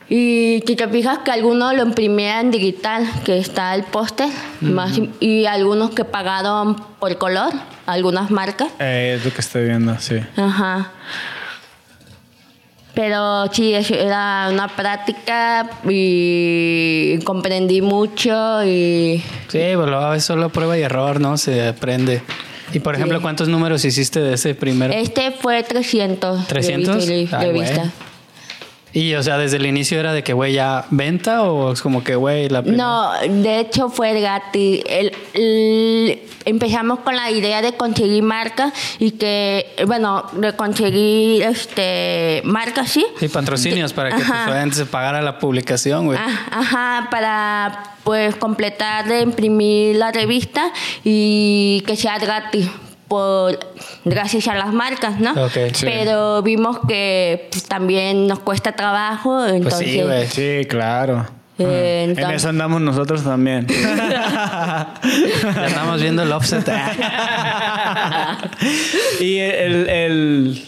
Y 0.09 0.63
si 0.67 0.75
te 0.75 0.89
fijas 0.89 1.19
que 1.19 1.31
algunos 1.31 1.73
lo 1.75 1.85
imprimían 1.85 2.47
en 2.47 2.51
digital, 2.51 3.09
que 3.25 3.39
está 3.39 3.75
el 3.77 3.85
póster, 3.85 4.29
más 4.61 4.99
y 5.21 5.47
algunos 5.47 5.91
que 5.91 6.05
pagaron 6.05 6.75
por 6.99 7.17
color, 7.17 7.53
algunas 7.87 8.29
marcas. 8.33 8.69
Eh, 8.81 9.15
es 9.19 9.25
lo 9.25 9.33
que 9.33 9.41
estoy 9.41 9.65
viendo, 9.67 9.97
sí. 10.01 10.17
Ajá. 10.37 10.91
Pero 12.95 13.47
sí, 13.53 13.73
era 13.75 14.49
una 14.51 14.69
práctica 14.69 15.71
y 15.89 17.19
comprendí 17.25 17.81
mucho 17.83 18.65
y 18.65 19.23
Sí, 19.49 19.61
pues 19.75 19.89
luego 19.89 20.15
es 20.15 20.25
solo 20.25 20.49
prueba 20.51 20.77
y 20.79 20.83
error, 20.83 21.21
¿no? 21.21 21.37
Se 21.39 21.69
aprende. 21.69 22.23
Y 22.73 22.81
por 22.81 22.95
ejemplo, 22.95 23.19
Sí. 23.19 23.23
¿cuántos 23.23 23.49
números 23.49 23.85
hiciste 23.85 24.21
de 24.21 24.35
ese 24.35 24.55
primero? 24.55 24.93
este 24.93 25.31
fue 25.33 25.63
300. 25.63 26.47
¿300? 26.49 27.07
revista- 27.07 27.39
Ay, 27.39 27.47
revista. 27.47 27.75
güey. 27.77 27.91
Y, 28.93 29.15
o 29.15 29.23
sea, 29.23 29.39
desde 29.39 29.57
el 29.59 29.67
inicio 29.67 30.01
era 30.01 30.13
de 30.13 30.23
que, 30.25 30.33
güey, 30.33 30.55
ya 30.55 30.85
venta 30.91 31.43
o 31.45 31.73
es 31.73 31.81
como 31.81 32.03
que, 32.03 32.17
güey, 32.17 32.49
la 32.49 32.63
primera? 32.63 32.83
No, 32.85 33.13
de 33.43 33.61
hecho 33.61 33.89
fue 33.89 34.21
gratis. 34.21 34.83
El- 34.89 35.13
el- 35.35 36.21
empezamos 36.45 37.01
con 37.01 37.15
la 37.15 37.31
idea 37.31 37.63
de 37.63 37.75
conseguir 37.75 38.23
marcas 38.23 38.73
y 38.99 39.13
que, 39.13 39.67
bueno, 39.87 40.25
de 40.33 40.55
conseguir 40.55 41.43
este, 41.43 42.43
marcas, 42.45 42.91
sí. 42.91 43.07
Sí, 43.19 43.29
patrocinios 43.29 43.93
para 43.93 44.11
que 44.11 44.23
pues, 44.25 44.77
se 44.77 44.87
pagara 44.87 45.23
la 45.23 45.39
publicación, 45.39 46.07
güey. 46.07 46.19
Ah, 46.21 46.49
Ajá, 46.51 47.09
para 47.11 47.83
pues 48.05 48.35
completar 48.37 49.07
de 49.07 49.21
imprimir 49.21 49.97
la 49.97 50.11
revista 50.11 50.73
y 51.05 51.83
que 51.87 51.95
sea 51.97 52.19
gratis 52.19 52.69
por 53.11 53.59
gracias 54.05 54.47
a 54.47 54.55
las 54.55 54.73
marcas, 54.73 55.19
¿no? 55.19 55.33
Ok, 55.33 55.73
sí. 55.73 55.85
Pero 55.85 56.43
vimos 56.43 56.79
que 56.87 57.49
pues, 57.51 57.65
también 57.65 58.29
nos 58.29 58.39
cuesta 58.39 58.77
trabajo, 58.77 59.45
entonces 59.47 60.33
sí, 60.33 60.65
claro. 60.69 61.27
Eh, 61.59 62.15
En 62.17 62.31
eso 62.31 62.49
andamos 62.49 62.81
nosotros 62.81 63.25
también. 63.25 63.67
Ya 65.03 65.67
estamos 65.67 66.01
viendo 66.01 66.23
el 66.23 66.31
offset. 66.31 66.65
y 69.21 69.39
el, 69.39 69.89
el, 69.89 70.65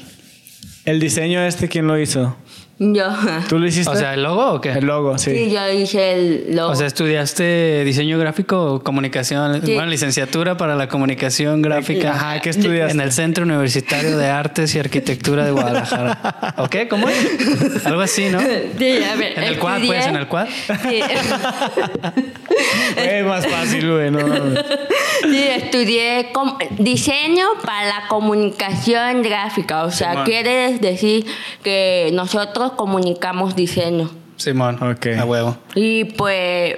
el 0.84 1.00
diseño 1.00 1.40
este, 1.42 1.68
¿quién 1.68 1.86
lo 1.86 1.96
hizo? 1.96 2.36
Yo 2.78 3.04
¿Tú 3.48 3.58
lo 3.58 3.66
hiciste? 3.66 3.92
o 3.92 3.96
sea, 3.96 4.14
¿el 4.14 4.22
logo 4.24 4.52
o 4.54 4.60
qué? 4.60 4.72
el 4.72 4.84
logo, 4.86 5.16
sí. 5.18 5.30
sí, 5.30 5.50
yo 5.52 5.70
hice 5.70 6.12
el 6.14 6.56
logo. 6.56 6.72
O 6.72 6.74
sea, 6.74 6.86
¿estudiaste 6.86 7.84
diseño 7.84 8.18
gráfico 8.18 8.74
o 8.74 8.82
comunicación? 8.82 9.64
Sí. 9.64 9.74
Bueno, 9.74 9.88
licenciatura 9.90 10.56
para 10.56 10.74
la 10.74 10.88
comunicación 10.88 11.62
gráfica. 11.62 12.10
Ajá, 12.12 12.40
¿qué 12.40 12.50
estudiaste? 12.50 12.92
En 12.94 13.00
el 13.00 13.12
Centro 13.12 13.44
Universitario 13.44 14.16
de 14.16 14.26
Artes 14.28 14.74
y 14.74 14.78
Arquitectura 14.78 15.44
de 15.44 15.52
Guadalajara. 15.52 16.54
¿O 16.58 16.68
qué? 16.68 16.88
¿Cómo 16.88 17.08
es? 17.08 17.86
Algo 17.86 18.00
así, 18.00 18.28
¿no? 18.30 18.40
Sí, 18.40 19.02
a 19.02 19.16
ver, 19.16 19.38
En 19.38 19.44
el 19.44 19.58
quad, 19.58 19.80
pues, 19.86 20.06
en 20.06 20.16
el 20.16 20.26
quad. 20.28 20.46
Sí. 20.88 21.00
Es 22.96 23.24
más 23.24 23.46
fácil, 23.46 23.90
güey. 23.90 24.10
No. 24.10 24.18
Sí, 25.22 25.42
estudié 25.48 26.30
com- 26.32 26.58
diseño 26.78 27.46
para 27.64 27.86
la 27.86 28.08
comunicación 28.08 29.22
gráfica. 29.22 29.84
O 29.84 29.90
sea, 29.90 30.10
Simón. 30.10 30.24
quiere 30.26 30.78
decir 30.78 31.24
que 31.62 32.10
nosotros 32.12 32.61
comunicamos 32.70 33.54
diseño. 33.56 34.08
Simón. 34.36 34.82
Ok. 34.82 35.06
A 35.18 35.24
huevo. 35.24 35.56
Y 35.74 36.04
pues 36.04 36.76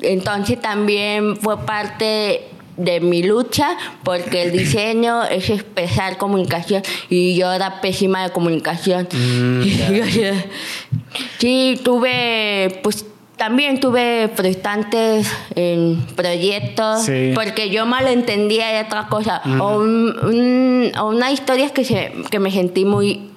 entonces 0.00 0.60
también 0.60 1.36
fue 1.36 1.58
parte 1.64 2.42
de 2.76 3.00
mi 3.00 3.22
lucha 3.22 3.70
porque 4.04 4.42
el 4.42 4.52
diseño 4.52 5.24
es 5.24 5.48
expresar 5.48 6.18
comunicación 6.18 6.82
y 7.08 7.34
yo 7.34 7.50
era 7.52 7.80
pésima 7.80 8.22
de 8.24 8.30
comunicación. 8.32 9.08
Mm, 9.12 9.62
sí, 11.38 11.80
tuve, 11.82 12.80
pues 12.82 13.06
también 13.36 13.80
tuve 13.80 14.30
frustrantes 14.34 15.30
en 15.54 16.04
proyectos 16.16 17.02
Sí. 17.04 17.32
porque 17.34 17.70
yo 17.70 17.84
malentendía 17.86 18.68
de 18.68 18.82
otra 18.82 19.08
cosa 19.08 19.42
o, 19.60 19.78
un- 19.78 20.14
un- 20.22 20.92
o 20.98 21.08
una 21.08 21.30
historia 21.32 21.70
que, 21.70 21.84
se, 21.84 22.12
que 22.30 22.38
me 22.38 22.50
sentí 22.50 22.84
muy, 22.84 23.30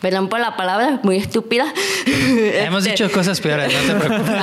perdón 0.00 0.28
por 0.28 0.40
la 0.40 0.56
palabra, 0.56 1.00
muy 1.02 1.16
estúpida. 1.16 1.66
Hemos 2.06 2.86
Este, 2.86 2.90
dicho 3.04 3.12
cosas 3.12 3.40
peores, 3.40 3.72
no 3.72 3.94
te 3.94 4.00
preocupes. 4.06 4.34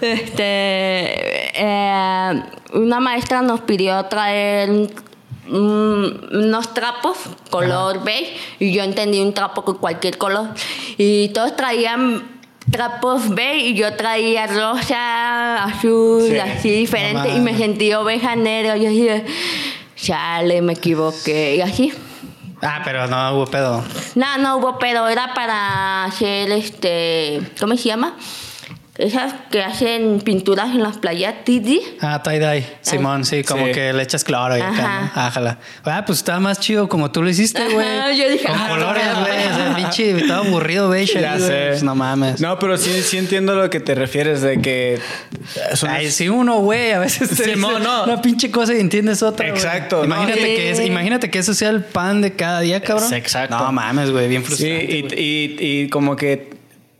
Este, 0.00 1.50
eh, 1.60 2.42
una 2.74 3.00
maestra 3.00 3.42
nos 3.42 3.60
pidió 3.60 4.04
traer 4.06 4.70
mm, 5.48 6.04
unos 6.32 6.74
trapos 6.74 7.16
color 7.50 8.04
beige 8.04 8.36
y 8.58 8.72
yo 8.72 8.82
entendí 8.82 9.20
un 9.20 9.32
trapo 9.32 9.62
con 9.64 9.76
cualquier 9.78 10.18
color 10.18 10.48
y 10.98 11.28
todos 11.30 11.56
traían 11.56 12.22
trapos 12.70 13.28
beige 13.34 13.68
y 13.68 13.74
yo 13.74 13.94
traía 13.94 14.46
rosa, 14.48 15.64
azul, 15.64 16.22
Sí. 16.28 16.38
así 16.38 16.70
diferente 16.70 17.30
y 17.34 17.40
me 17.40 17.56
sentí 17.56 17.92
oveja 17.94 18.34
negra. 18.36 18.76
Yo 18.76 18.90
dije, 18.90 19.24
chale, 19.96 20.62
me 20.62 20.72
equivoqué 20.74 21.56
y 21.56 21.60
así. 21.60 21.92
Ah, 22.62 22.80
pero 22.84 23.06
no 23.06 23.34
hubo 23.34 23.46
pedo. 23.46 23.84
No, 24.14 24.38
no 24.38 24.56
hubo, 24.56 24.78
pero 24.78 25.08
era 25.08 25.34
para 25.34 26.04
hacer 26.04 26.50
este. 26.52 27.52
¿Cómo 27.60 27.76
se 27.76 27.84
llama? 27.84 28.14
Esas 28.98 29.34
que 29.50 29.62
hacen 29.62 30.20
pinturas 30.22 30.70
en 30.70 30.82
las 30.82 30.96
playas, 30.96 31.34
Tidi. 31.44 31.82
Ah, 32.00 32.22
tie-dye. 32.22 32.64
Simón, 32.80 33.24
sí, 33.26 33.44
como 33.44 33.66
Sí. 33.66 33.72
que 33.72 33.92
le 33.92 34.02
echas 34.02 34.24
cloro 34.24 34.56
y 34.56 34.60
acá, 34.60 34.70
Ajá. 34.70 35.12
¿no? 35.14 35.22
Ájala. 35.22 35.58
Ah, 35.84 36.04
pues 36.06 36.18
estaba 36.18 36.40
más 36.40 36.60
chido 36.60 36.88
como 36.88 37.10
tú 37.10 37.22
lo 37.22 37.28
hiciste, 37.28 37.62
güey. 37.68 38.16
Yo 38.16 38.28
dije, 38.30 38.46
Con 38.46 38.56
ah, 38.58 38.68
colores, 38.70 39.04
güey. 39.20 39.46
O 39.48 39.54
sea, 39.54 39.72
pinche, 39.76 40.10
estaba 40.18 40.46
aburrido, 40.46 40.86
güey. 40.88 41.04
Ya 41.06 41.38
sé. 41.38 41.66
Pues 41.68 41.82
no 41.82 41.94
mames. 41.94 42.40
No, 42.40 42.58
pero 42.58 42.78
sí, 42.78 43.02
sí 43.02 43.18
entiendo 43.18 43.52
a 43.52 43.56
lo 43.56 43.68
que 43.70 43.80
te 43.80 43.94
refieres 43.94 44.40
de 44.40 44.60
que 44.62 44.98
son- 45.74 45.90
Ay, 45.90 46.10
si 46.10 46.28
uno, 46.30 46.60
güey, 46.60 46.92
a 46.92 46.98
veces 46.98 47.28
te 47.36 47.44
Simón, 47.52 47.74
dice 47.76 47.84
no. 47.84 48.04
una 48.04 48.22
pinche 48.22 48.50
cosa 48.50 48.72
y 48.74 48.80
entiendes 48.80 49.22
otra. 49.22 49.48
Exacto, 49.48 49.98
no. 49.98 50.04
Imagínate, 50.06 50.40
Sí. 50.40 50.46
que 50.56 50.70
es- 50.70 50.80
imagínate 50.80 51.30
que 51.30 51.38
eso 51.38 51.52
sea 51.52 51.68
el 51.68 51.84
pan 51.84 52.22
de 52.22 52.32
cada 52.32 52.60
día, 52.60 52.80
cabrón. 52.80 53.12
Exacto. 53.12 53.58
No 53.58 53.72
mames, 53.72 54.10
güey, 54.10 54.26
bien 54.28 54.42
Sí, 54.42 54.46
frustrante. 54.46 54.84
y, 54.96 55.02
güey. 55.02 55.14
y, 55.20 55.56
y 55.82 55.88
como 55.90 56.16
que 56.16 56.55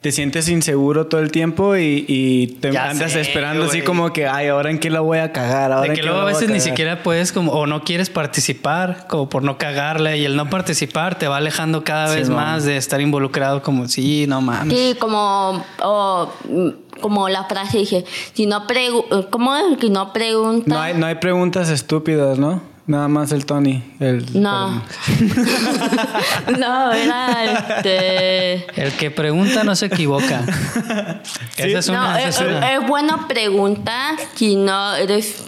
te 0.06 0.12
sientes 0.12 0.48
inseguro 0.48 1.08
todo 1.08 1.20
el 1.20 1.32
tiempo 1.32 1.74
y, 1.74 2.04
y 2.06 2.46
te 2.60 2.70
Ya 2.70 2.90
andas 2.90 3.10
sé, 3.10 3.22
esperando 3.22 3.64
así 3.64 3.78
güey. 3.78 3.84
como 3.84 4.12
que, 4.12 4.28
ay, 4.28 4.46
ahora 4.46 4.70
en 4.70 4.78
qué 4.78 4.88
la 4.88 5.00
voy 5.00 5.18
a 5.18 5.32
cagar, 5.32 5.72
ahora 5.72 5.80
De 5.80 5.88
en 5.88 5.94
que 5.94 6.00
qué 6.02 6.06
luego 6.06 6.20
a 6.20 6.24
veces 6.26 6.48
ni 6.48 6.60
siquiera 6.60 7.02
puedes 7.02 7.32
como 7.32 7.50
o 7.50 7.66
no 7.66 7.82
quieres 7.82 8.08
participar 8.08 9.08
como 9.08 9.28
por 9.28 9.42
no 9.42 9.58
cagarle 9.58 10.16
y 10.18 10.24
el 10.24 10.36
no 10.36 10.48
participar 10.48 11.18
te 11.18 11.26
va 11.26 11.38
alejando 11.38 11.82
cada 11.82 12.14
vez 12.14 12.28
Simón. 12.28 12.40
más 12.40 12.64
de 12.64 12.76
estar 12.76 13.00
involucrado 13.00 13.62
como 13.64 13.88
sí, 13.88 14.26
no 14.28 14.40
mames. 14.40 14.78
Sí, 14.78 14.94
como, 15.00 15.64
o, 15.82 16.32
mm, 16.48 16.68
como 17.00 17.28
la 17.28 17.42
frase 17.46 17.78
dije, 17.78 18.04
si 18.32 18.46
no 18.46 18.68
preguntas, 18.68 19.26
¿cómo 19.30 19.56
es? 19.56 19.76
Que 19.78 19.90
no 19.90 20.12
pregunta. 20.12 20.68
No 20.72 20.80
hay, 20.80 20.94
no 20.94 21.06
hay 21.06 21.16
preguntas 21.16 21.68
estúpidas, 21.68 22.38
¿no? 22.38 22.62
Nada 22.86 23.08
más 23.08 23.32
el 23.32 23.46
Tony. 23.46 23.82
El, 23.98 24.40
No. 24.40 24.70
no, 26.58 26.92
era 26.92 27.44
este. 27.44 28.80
El 28.80 28.92
que 28.92 29.10
pregunta 29.10 29.64
no 29.64 29.74
se 29.74 29.86
equivoca. 29.86 30.44
Esa 31.56 31.78
es 31.78 31.88
una, 31.88 32.12
no, 32.12 32.16
esa 32.16 32.28
es, 32.28 32.40
es 32.40 32.46
una. 32.46 32.74
es 32.74 32.86
bueno 32.86 33.26
preguntar 33.26 34.14
si 34.34 34.54
no 34.54 34.94
eres. 34.94 35.42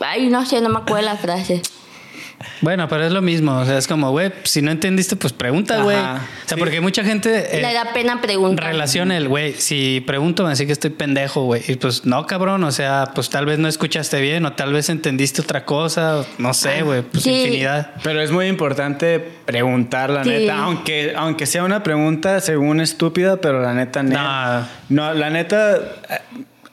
Ay, 0.00 0.28
no 0.28 0.46
sé, 0.46 0.60
no 0.60 0.68
me 0.68 0.78
acuerdo 0.78 1.06
la 1.06 1.16
frase. 1.16 1.60
Bueno, 2.62 2.88
pero 2.88 3.04
es 3.04 3.12
lo 3.12 3.20
mismo. 3.20 3.52
O 3.58 3.64
sea, 3.66 3.76
es 3.76 3.86
como, 3.86 4.10
güey, 4.12 4.32
si 4.44 4.62
no 4.62 4.70
entendiste, 4.70 5.14
pues 5.16 5.32
pregunta, 5.32 5.82
güey. 5.82 5.96
O 5.96 6.00
sea, 6.00 6.20
Sí. 6.46 6.54
porque 6.58 6.80
mucha 6.80 7.04
gente 7.04 7.58
eh, 7.58 7.60
Le 7.60 7.74
da 7.74 7.92
pena 7.92 8.20
preguntar. 8.20 8.66
relaciona 8.66 9.16
el, 9.16 9.28
güey, 9.28 9.52
si 9.54 10.02
pregunto, 10.06 10.42
me 10.44 10.50
decir 10.50 10.66
que 10.66 10.72
estoy 10.72 10.90
pendejo, 10.90 11.44
güey. 11.44 11.62
Y 11.68 11.76
pues 11.76 12.06
no, 12.06 12.26
cabrón. 12.26 12.64
O 12.64 12.72
sea, 12.72 13.10
pues 13.14 13.28
tal 13.28 13.44
vez 13.46 13.58
no 13.58 13.68
escuchaste 13.68 14.20
bien 14.20 14.46
o 14.46 14.52
tal 14.54 14.72
vez 14.72 14.88
entendiste 14.88 15.42
otra 15.42 15.64
cosa. 15.66 16.24
No 16.38 16.54
sé, 16.54 16.82
güey. 16.82 17.02
Pues 17.02 17.24
Sí. 17.24 17.30
infinidad. 17.42 17.90
Pero 18.02 18.22
es 18.22 18.30
muy 18.30 18.46
importante 18.46 19.18
preguntar, 19.44 20.08
la 20.10 20.24
Sí. 20.24 20.30
neta. 20.30 20.58
Aunque, 20.64 21.12
aunque 21.16 21.44
sea 21.46 21.62
una 21.64 21.82
pregunta 21.82 22.40
según 22.40 22.80
estúpida, 22.80 23.36
pero 23.40 23.60
la 23.60 23.74
neta, 23.74 24.02
net- 24.02 24.18
No. 24.18 24.66
no. 24.88 25.14
la 25.14 25.28
neta, 25.30 25.78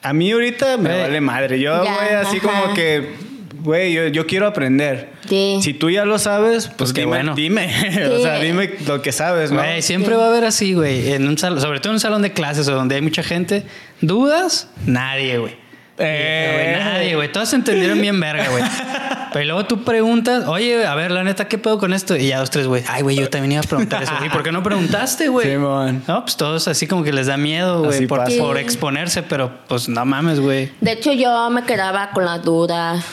a- 0.02 0.14
mí 0.14 0.32
ahorita 0.32 0.78
me 0.78 1.02
vale 1.02 1.20
madre. 1.20 1.60
Yo, 1.60 1.78
güey, 1.80 2.14
así 2.16 2.38
ajá. 2.38 2.48
como 2.62 2.74
que, 2.74 3.16
güey, 3.60 3.92
yo, 3.94 4.08
yo 4.08 4.26
quiero 4.26 4.48
aprender. 4.48 5.17
Sí. 5.28 5.60
Si 5.62 5.74
tú 5.74 5.90
ya 5.90 6.06
lo 6.06 6.20
sabes, 6.20 6.66
pues, 6.68 6.76
Pues 6.78 6.94
qué 6.94 7.02
dime, 7.02 7.10
bueno. 7.18 7.36
dime. 7.36 7.66
o 8.12 8.18
Sí. 8.18 8.24
sea, 8.24 8.40
dime 8.40 8.72
lo 8.88 9.02
que 9.02 9.12
sabes, 9.12 9.52
¿no? 9.52 9.60
Güey, 9.60 9.82
siempre 9.82 10.16
va 10.16 10.26
a 10.26 10.30
haber 10.30 10.46
así, 10.46 10.74
güey. 10.74 11.12
En 11.14 11.28
un 11.28 11.38
salón, 11.38 11.62
sobre 11.62 11.80
todo 11.80 11.92
en 11.92 11.96
un 11.96 12.00
salón 12.00 12.22
de 12.22 12.32
clases 12.34 12.68
o 12.68 12.74
donde 12.74 12.96
hay 12.96 13.02
mucha 13.02 13.24
gente. 13.24 13.64
¿Dudas? 14.02 14.70
Nadie, 14.86 15.38
güey. 15.38 15.56
Eh. 16.00 16.54
Güey, 16.76 16.86
nadie, 16.86 17.16
güey. 17.16 17.32
Todos 17.32 17.50
se 17.50 17.56
entendieron 17.56 18.00
bien 18.00 18.20
verga, 18.20 18.48
güey. 18.50 18.64
Pero 19.34 19.46
luego 19.46 19.66
tú 19.66 19.84
preguntas, 19.84 20.46
oye, 20.48 20.86
a 20.86 20.96
ver, 20.96 21.12
la 21.12 21.24
neta, 21.24 21.48
¿qué 21.48 21.58
pedo 21.58 21.78
con 21.80 21.92
esto? 21.94 22.16
Y 22.16 22.28
ya 22.28 22.40
dos, 22.40 22.50
tres, 22.50 22.66
güey. 22.66 22.84
Ay, 22.88 23.02
güey, 23.04 23.16
yo 23.18 23.30
también 23.30 23.52
iba 23.54 23.62
a 23.62 23.64
preguntar 23.64 24.02
eso. 24.04 24.14
¿Y 24.26 24.30
por 24.30 24.42
qué 24.42 24.52
no 24.52 24.64
preguntaste, 24.64 25.28
güey? 25.28 25.48
Simón. 25.50 26.04
No, 26.08 26.22
pues 26.24 26.38
todos 26.38 26.68
así 26.68 26.88
como 26.88 27.04
que 27.04 27.12
les 27.12 27.28
da 27.28 27.36
miedo, 27.36 27.84
güey, 27.84 28.08
por, 28.08 28.24
por 28.38 28.58
exponerse, 28.58 29.24
pero 29.24 29.52
pues 29.68 29.90
no 29.90 30.06
mames, 30.06 30.40
güey. 30.40 30.72
De 30.82 30.94
hecho, 30.94 31.12
yo 31.12 31.50
me 31.50 31.64
quedaba 31.64 32.12
con 32.12 32.26
las 32.26 32.42
dudas. 32.44 33.04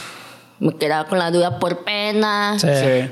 Me 0.60 0.74
quedaba 0.76 1.08
con 1.08 1.18
la 1.18 1.30
duda 1.30 1.58
por 1.58 1.84
pena. 1.84 2.58
Sí. 2.58 2.68
Sí. 2.68 3.10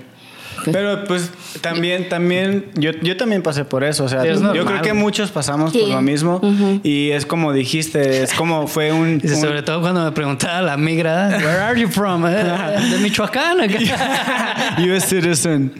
Pero 0.70 1.02
pues 1.04 1.30
también, 1.60 2.08
también, 2.08 2.66
yo, 2.74 2.92
yo 3.02 3.16
también 3.16 3.42
pasé 3.42 3.64
por 3.64 3.82
eso. 3.82 4.04
O 4.04 4.08
sea, 4.08 4.22
Es 4.24 4.38
yo 4.38 4.44
normal, 4.44 4.64
creo 4.66 4.82
que 4.82 4.92
muchos 4.92 5.30
pasamos 5.32 5.72
Sí. 5.72 5.80
por 5.80 5.88
lo 5.88 6.02
mismo. 6.02 6.40
Y 6.84 7.10
es 7.10 7.26
como 7.26 7.52
dijiste, 7.52 8.22
es 8.22 8.32
como 8.32 8.68
fue 8.68 8.92
un. 8.92 9.18
Dice, 9.22 9.34
un- 9.34 9.40
sobre 9.40 9.62
todo 9.62 9.80
cuando 9.80 10.04
me 10.04 10.12
preguntaba 10.12 10.62
la 10.62 10.76
migra, 10.76 11.28
where 11.38 11.58
are 11.58 11.80
you 11.80 11.88
from? 11.88 12.24
Eh, 12.28 12.44
De 12.92 12.98
Michoacán. 12.98 13.60
acá. 13.60 14.76
US 14.78 15.04
citizen. 15.06 15.72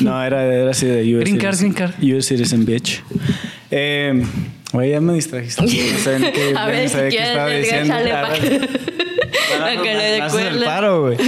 No, 0.00 0.22
era, 0.24 0.44
era 0.44 0.70
así 0.70 0.86
de 0.86 1.14
US 1.14 1.20
Green 1.24 1.36
card, 1.38 1.54
citizen. 1.54 1.74
green 1.74 1.90
card. 1.92 2.02
US 2.18 2.24
citizen, 2.26 2.64
bitch. 2.64 3.02
Eh, 3.70 4.24
Oye, 4.74 4.90
ya 4.92 5.00
me 5.02 5.12
distrajiste. 5.12 5.60
No 5.60 5.68
sé 5.68 6.16
en 6.16 6.32
qué, 6.32 6.54
A 6.56 6.66
ver 6.66 6.84
no 6.84 6.88
si 6.88 7.16
qué 7.16 7.22
estaba 7.22 7.48
diciendo. 7.50 7.94
A 9.60 9.64
ver. 9.64 9.80
que, 9.82 9.94
le 9.94 10.48
el 10.48 10.64
paro, 10.64 11.02
güey. 11.02 11.16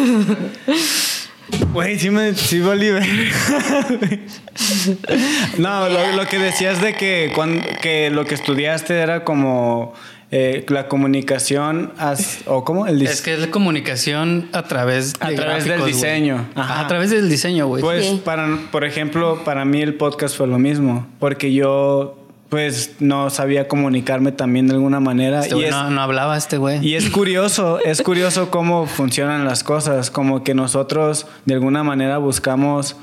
Güey, 1.72 1.98
sí 1.98 2.10
me 2.10 2.34
sí 2.34 2.60
valí 2.60 2.90
ver. 2.90 3.06
no, 5.58 5.88
lo, 5.88 6.12
lo 6.12 6.26
que 6.26 6.38
decías 6.38 6.80
de 6.80 6.94
que, 6.94 7.32
que 7.82 8.10
lo 8.10 8.24
que 8.24 8.34
estudiaste 8.34 8.98
era 8.98 9.24
como 9.24 9.92
eh, 10.30 10.64
la 10.68 10.88
comunicación 10.88 11.92
as- 11.98 12.40
o 12.46 12.64
cómo 12.64 12.86
el 12.86 13.02
Es 13.02 13.20
que 13.22 13.34
es 13.34 13.40
la 13.40 13.50
comunicación 13.50 14.48
a 14.52 14.62
través, 14.62 15.14
A 15.20 15.30
de 15.30 15.36
través 15.36 15.64
del 15.64 15.74
gráficos, 15.78 16.00
diseño. 16.00 16.46
Ajá. 16.54 16.80
A 16.80 16.88
través 16.88 17.10
del 17.10 17.28
diseño, 17.28 17.66
güey. 17.66 17.82
Pues 17.82 18.06
Sí. 18.06 18.22
para, 18.24 18.58
por 18.72 18.84
ejemplo, 18.84 19.42
para 19.44 19.64
mí 19.64 19.82
el 19.82 19.94
podcast 19.94 20.36
fue 20.36 20.46
lo 20.46 20.58
mismo, 20.58 21.06
porque 21.20 21.52
yo 21.52 22.23
pues 22.48 22.96
no 23.00 23.30
sabía 23.30 23.66
comunicarme 23.68 24.32
también 24.32 24.68
de 24.68 24.74
alguna 24.74 25.00
manera 25.00 25.40
Este 25.40 25.56
y 25.56 25.64
es, 25.64 25.70
no, 25.70 25.90
no 25.90 26.00
hablaba 26.00 26.36
este 26.36 26.56
güey. 26.56 26.86
y 26.86 26.94
es 26.94 27.10
curioso, 27.10 27.80
es 27.84 28.02
curioso 28.02 28.50
cómo 28.50 28.86
funcionan 28.86 29.44
las 29.44 29.64
cosas, 29.64 30.10
como 30.10 30.44
que 30.44 30.54
nosotros 30.54 31.26
de 31.46 31.54
alguna 31.54 31.82
manera 31.82 32.18
buscamos 32.18 32.96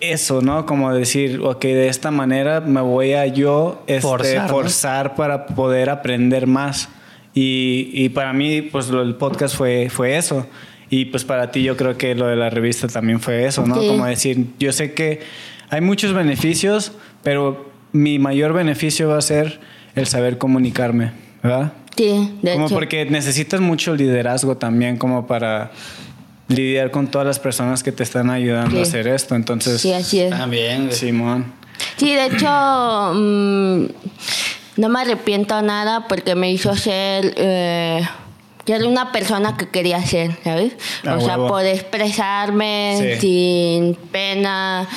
eso, 0.00 0.42
¿no? 0.42 0.66
Como 0.66 0.92
decir, 0.92 1.40
ok, 1.42 1.62
de 1.62 1.88
esta 1.88 2.10
manera 2.10 2.60
me 2.60 2.80
voy 2.80 3.12
a 3.12 3.26
yo 3.26 3.82
este, 3.86 4.00
Forzar, 4.00 4.48
forzar, 4.48 5.06
¿no? 5.10 5.14
para 5.14 5.46
poder 5.46 5.90
aprender 5.90 6.46
más. 6.46 6.88
Y, 7.34 7.90
y 7.92 8.08
para 8.08 8.32
mí, 8.32 8.62
pues 8.62 8.88
lo 8.88 8.98
del 8.98 9.14
podcast 9.14 9.56
fue, 9.56 9.88
fue 9.90 10.16
eso. 10.16 10.46
Y 10.90 11.06
pues 11.06 11.24
para 11.24 11.50
ti 11.50 11.62
yo 11.62 11.76
creo 11.76 11.96
que 11.96 12.14
lo 12.14 12.26
de 12.26 12.36
la 12.36 12.50
revista 12.50 12.88
también 12.88 13.20
fue 13.20 13.46
eso, 13.46 13.64
¿no? 13.64 13.80
Sí. 13.80 13.88
Como 13.88 14.04
decir, 14.04 14.46
yo 14.58 14.72
sé 14.72 14.92
que 14.92 15.20
hay 15.70 15.80
muchos 15.80 16.12
beneficios, 16.12 16.92
pero 17.22 17.71
mi 17.92 18.18
mayor 18.18 18.52
beneficio 18.52 19.08
va 19.08 19.18
a 19.18 19.22
ser 19.22 19.60
el 19.94 20.06
saber 20.06 20.38
comunicarme, 20.38 21.12
¿verdad? 21.42 21.72
Sí, 21.96 22.32
de 22.42 22.52
como 22.54 22.66
hecho. 22.66 22.74
porque 22.74 23.04
necesitas 23.04 23.60
mucho 23.60 23.94
liderazgo 23.94 24.56
también 24.56 24.96
como 24.96 25.26
para 25.26 25.70
lidiar 26.48 26.90
con 26.90 27.06
todas 27.08 27.26
las 27.26 27.38
personas 27.38 27.82
que 27.82 27.92
te 27.92 28.02
están 28.02 28.30
ayudando 28.30 28.70
Sí. 28.72 28.78
a 28.78 28.82
hacer 28.82 29.08
esto. 29.08 29.34
Entonces, 29.34 29.80
Sí, 29.80 29.92
así 29.92 30.20
es. 30.20 30.30
También. 30.30 30.90
Simón. 30.92 31.52
Sí, 31.96 32.14
de 32.14 32.26
hecho, 32.26 32.46
mm, 33.14 33.86
no 34.80 34.88
me 34.88 35.00
arrepiento 35.00 35.60
nada 35.62 36.06
porque 36.08 36.34
me 36.34 36.50
hizo 36.50 36.74
ser, 36.76 37.34
eh, 37.36 38.00
que 38.64 38.74
era 38.74 38.86
una 38.86 39.10
persona 39.12 39.56
que 39.56 39.68
quería 39.68 40.00
ser, 40.06 40.30
¿sabes? 40.44 40.72
Ah, 41.04 41.16
o 41.16 41.20
sea, 41.20 41.36
huevo. 41.36 41.48
poder 41.48 41.74
expresarme 41.74 43.16
Sí. 43.18 43.20
sin 43.20 43.94
pena. 44.12 44.88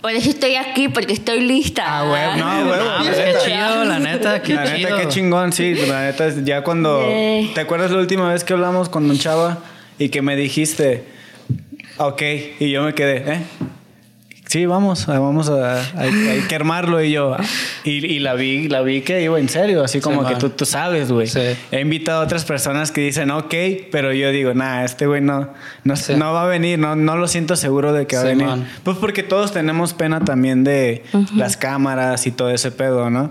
Por 0.00 0.12
eso 0.12 0.30
estoy 0.30 0.54
aquí, 0.54 0.88
porque 0.88 1.12
estoy 1.12 1.40
lista. 1.42 1.84
Ah, 1.86 2.04
huevo, 2.10 2.36
no, 2.36 2.70
huevo. 2.70 2.84
Ah, 2.88 3.02
pues 3.04 3.16
qué 3.18 3.34
chido, 3.44 3.84
la 3.84 3.98
neta, 3.98 4.40
qué 4.42 4.54
la 4.54 4.64
chido. 4.74 4.88
neta, 4.90 5.02
qué 5.02 5.08
chingón, 5.08 5.52
sí. 5.52 5.74
La 5.74 6.02
neta, 6.06 6.26
es 6.26 6.44
ya 6.44 6.62
cuando. 6.64 6.98
¿Te 7.54 7.60
acuerdas 7.60 7.90
la 7.90 7.98
última 7.98 8.32
vez 8.32 8.42
que 8.44 8.54
hablamos 8.54 8.88
con 8.88 9.06
Don 9.06 9.18
Chava 9.18 9.58
y 9.98 10.08
que 10.08 10.22
me 10.22 10.34
dijiste, 10.36 11.04
ok, 11.98 12.22
y 12.60 12.70
yo 12.70 12.82
me 12.82 12.94
quedé, 12.94 13.34
¿eh? 13.34 13.40
Sí, 14.50 14.66
vamos, 14.66 15.08
ah, 15.08 15.20
vamos 15.20 15.48
a, 15.48 15.80
hay, 15.96 16.10
hay 16.28 16.40
que 16.48 16.56
armarlo 16.56 17.00
y 17.00 17.12
yo. 17.12 17.36
Y, 17.84 18.04
y 18.04 18.18
la 18.18 18.34
vi, 18.34 18.68
la 18.68 18.80
vi 18.82 19.00
que 19.02 19.22
iba 19.22 19.38
en 19.38 19.48
serio, 19.48 19.84
así 19.84 20.00
como 20.00 20.26
Sí, 20.26 20.34
que 20.34 20.40
tú, 20.40 20.50
tú 20.50 20.66
sabes, 20.66 21.12
güey. 21.12 21.28
Sí. 21.28 21.38
He 21.70 21.80
invitado 21.80 22.20
a 22.20 22.24
otras 22.24 22.44
personas 22.44 22.90
que 22.90 23.00
dicen, 23.00 23.30
ok, 23.30 23.54
pero 23.92 24.12
yo 24.12 24.32
digo, 24.32 24.52
nah, 24.52 24.82
este 24.84 25.06
güey 25.06 25.20
no, 25.20 25.50
no, 25.84 25.94
Sí. 25.94 26.14
no 26.16 26.32
va 26.32 26.42
a 26.42 26.46
venir, 26.46 26.80
no, 26.80 26.96
no 26.96 27.16
lo 27.16 27.28
siento 27.28 27.54
seguro 27.54 27.92
de 27.92 28.08
que 28.08 28.16
va 28.16 28.22
a 28.22 28.24
venir. 28.24 28.44
man. 28.44 28.68
Pues 28.82 28.96
porque 28.96 29.22
todos 29.22 29.52
tenemos 29.52 29.94
pena 29.94 30.18
también 30.24 30.64
de 30.64 31.04
las 31.36 31.56
cámaras 31.56 32.26
y 32.26 32.32
todo 32.32 32.50
ese 32.50 32.72
pedo, 32.72 33.08
¿no? 33.08 33.30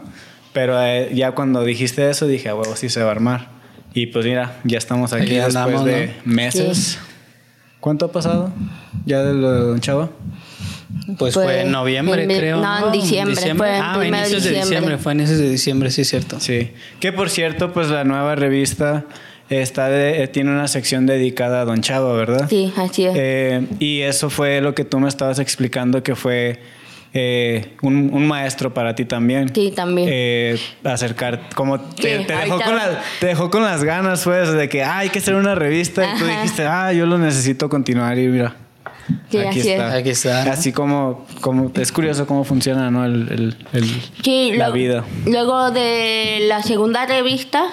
Pero 0.54 0.82
eh, 0.82 1.12
ya 1.14 1.34
cuando 1.34 1.66
dijiste 1.66 2.10
eso 2.10 2.28
dije, 2.28 2.48
a 2.48 2.56
huevo, 2.56 2.78
sí 2.78 2.88
se 2.88 3.02
va 3.04 3.10
a 3.10 3.12
armar. 3.12 3.50
Y 3.94 4.06
pues 4.06 4.26
mira, 4.26 4.56
ya 4.64 4.78
estamos 4.78 5.12
aquí 5.12 5.24
Aquí 5.24 5.34
después 5.36 5.56
andamos, 5.58 5.84
de 5.84 6.14
meses. 6.24 6.98
¿Cuánto 7.82 8.06
ha 8.06 8.12
pasado? 8.14 8.54
¿Ya 9.06 9.22
de 9.22 9.34
lo 9.34 9.52
de 9.52 9.60
Don 9.60 9.80
Chava? 9.82 10.10
Pues 11.18 11.34
Fue 11.36 11.44
fue 11.44 11.62
en 11.62 11.72
noviembre, 11.72 12.24
en 12.24 12.30
creo. 12.30 12.62
no, 12.62 12.88
en 12.88 12.92
diciembre, 12.92 13.36
fue 13.56 13.76
en 13.78 13.82
ah, 13.84 13.96
primero 14.00 14.24
de 14.24 14.30
inicios 14.30 14.44
de 14.44 14.50
diciembre. 14.50 14.76
diciembre. 14.78 14.98
Fue 14.98 15.14
inicios 15.14 15.38
de 15.40 15.50
diciembre, 15.50 15.92
sí, 15.92 16.02
es 16.02 16.10
cierto. 16.10 16.40
Sí. 16.40 16.72
Que 17.00 17.12
por 17.12 17.30
cierto, 17.30 17.72
pues 17.74 17.90
la 17.90 18.04
nueva 18.04 18.36
revista 18.36 19.06
está 19.50 19.88
de- 19.90 20.24
eh, 20.24 20.28
tiene 20.28 20.52
una 20.52 20.68
sección 20.68 21.06
dedicada 21.06 21.62
a 21.62 21.66
Don 21.66 21.82
Chava, 21.82 22.14
¿verdad? 22.14 22.48
Sí, 22.50 22.74
así 22.78 23.06
es. 23.06 23.14
Eh, 23.16 23.66
y 23.80 24.02
eso 24.02 24.30
fue 24.30 24.62
lo 24.62 24.74
que 24.76 24.84
tú 24.84 25.00
me 25.00 25.08
estabas 25.10 25.38
explicando 25.40 26.02
que 26.04 26.16
fue 26.16 26.60
eh, 27.14 27.76
un, 27.82 28.12
un 28.14 28.28
maestro 28.28 28.72
para 28.74 28.94
ti 28.94 29.06
también. 29.06 29.52
Sí, 29.54 29.72
también. 29.76 30.08
Eh, 30.12 30.60
acercar, 30.84 31.50
como 31.56 31.80
te, 31.80 32.20
Sí, 32.20 32.26
te 32.26 32.34
dejó 32.36 32.60
con 32.62 32.76
la- 32.76 33.02
te 33.20 33.26
dejó 33.28 33.50
con 33.50 33.64
las 33.64 33.84
ganas, 33.84 34.24
pues, 34.24 34.52
de 34.54 34.70
que 34.70 34.84
ah, 34.84 35.00
hay 35.00 35.10
que 35.10 35.18
hacer 35.20 35.34
una 35.36 35.56
revista. 35.56 36.04
Y 36.16 36.20
tú 36.20 36.26
dijiste, 36.26 36.66
ah, 36.68 36.94
yo 36.94 37.06
lo 37.08 37.18
necesito 37.18 37.68
continuar. 37.70 38.18
Y 38.20 38.28
mira, 38.28 38.56
Sí, 39.32 39.38
aquí 39.40 39.60
está. 39.60 39.94
Aquí 39.94 40.10
está. 40.10 40.52
Así 40.52 40.72
como, 40.72 41.26
como 41.42 41.72
es 41.76 41.92
curioso 41.92 42.26
cómo 42.28 42.44
funciona, 42.44 42.90
¿no? 42.92 43.06
El, 43.06 43.28
el- 43.32 43.56
el- 43.74 44.02
Sí, 44.24 44.52
la 44.52 44.70
luego- 44.70 44.74
vida. 44.74 45.04
Luego 45.26 45.72
de 45.72 46.40
la 46.48 46.62
segunda 46.64 47.06
revista, 47.06 47.64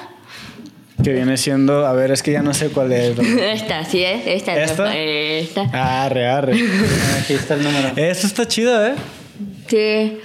Que 1.03 1.13
viene 1.13 1.37
siendo, 1.37 1.87
a 1.87 1.93
ver, 1.93 2.11
es 2.11 2.23
que 2.23 2.33
ya 2.33 2.43
no 2.43 2.55
sé 2.55 2.69
cuál 2.71 2.91
es. 2.93 3.19
esta, 3.41 3.85
sí 3.85 4.03
es, 4.03 4.27
esta. 4.27 4.57
¿Esta? 4.63 4.97
Esta. 4.97 6.05
Arre, 6.05 6.27
arre. 6.29 6.53
Aquí 7.23 7.35
está 7.35 7.55
el 7.55 7.63
número. 7.65 7.89
Esto 7.97 8.27
está 8.27 8.47
chido, 8.49 8.87
¿eh? 8.87 8.95
Sí. 9.69 10.19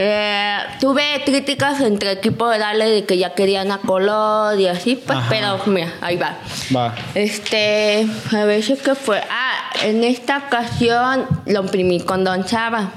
Eh, 0.00 0.58
tuve 0.80 1.02
críticas 1.24 1.80
entre 1.80 2.12
equipo 2.12 2.48
de 2.48 2.58
darle 2.60 2.88
de 2.88 3.04
que 3.04 3.18
ya 3.18 3.34
querían 3.34 3.72
a 3.72 3.78
color 3.78 4.60
y 4.60 4.68
así, 4.68 4.94
pues, 4.94 5.18
Ajá. 5.18 5.26
pero 5.28 5.60
mira, 5.66 5.92
ahí 6.00 6.16
va. 6.16 6.36
Va. 6.74 6.94
Este, 7.16 8.06
a 8.30 8.44
ver 8.44 8.62
si 8.62 8.76
qué 8.76 8.94
fue. 8.94 9.20
Ah, 9.28 9.47
en 9.82 10.04
esta 10.04 10.38
ocasión 10.46 11.26
lo 11.46 11.62
imprimí 11.62 12.00
con 12.00 12.24
Don 12.24 12.44
Chava. 12.44 12.92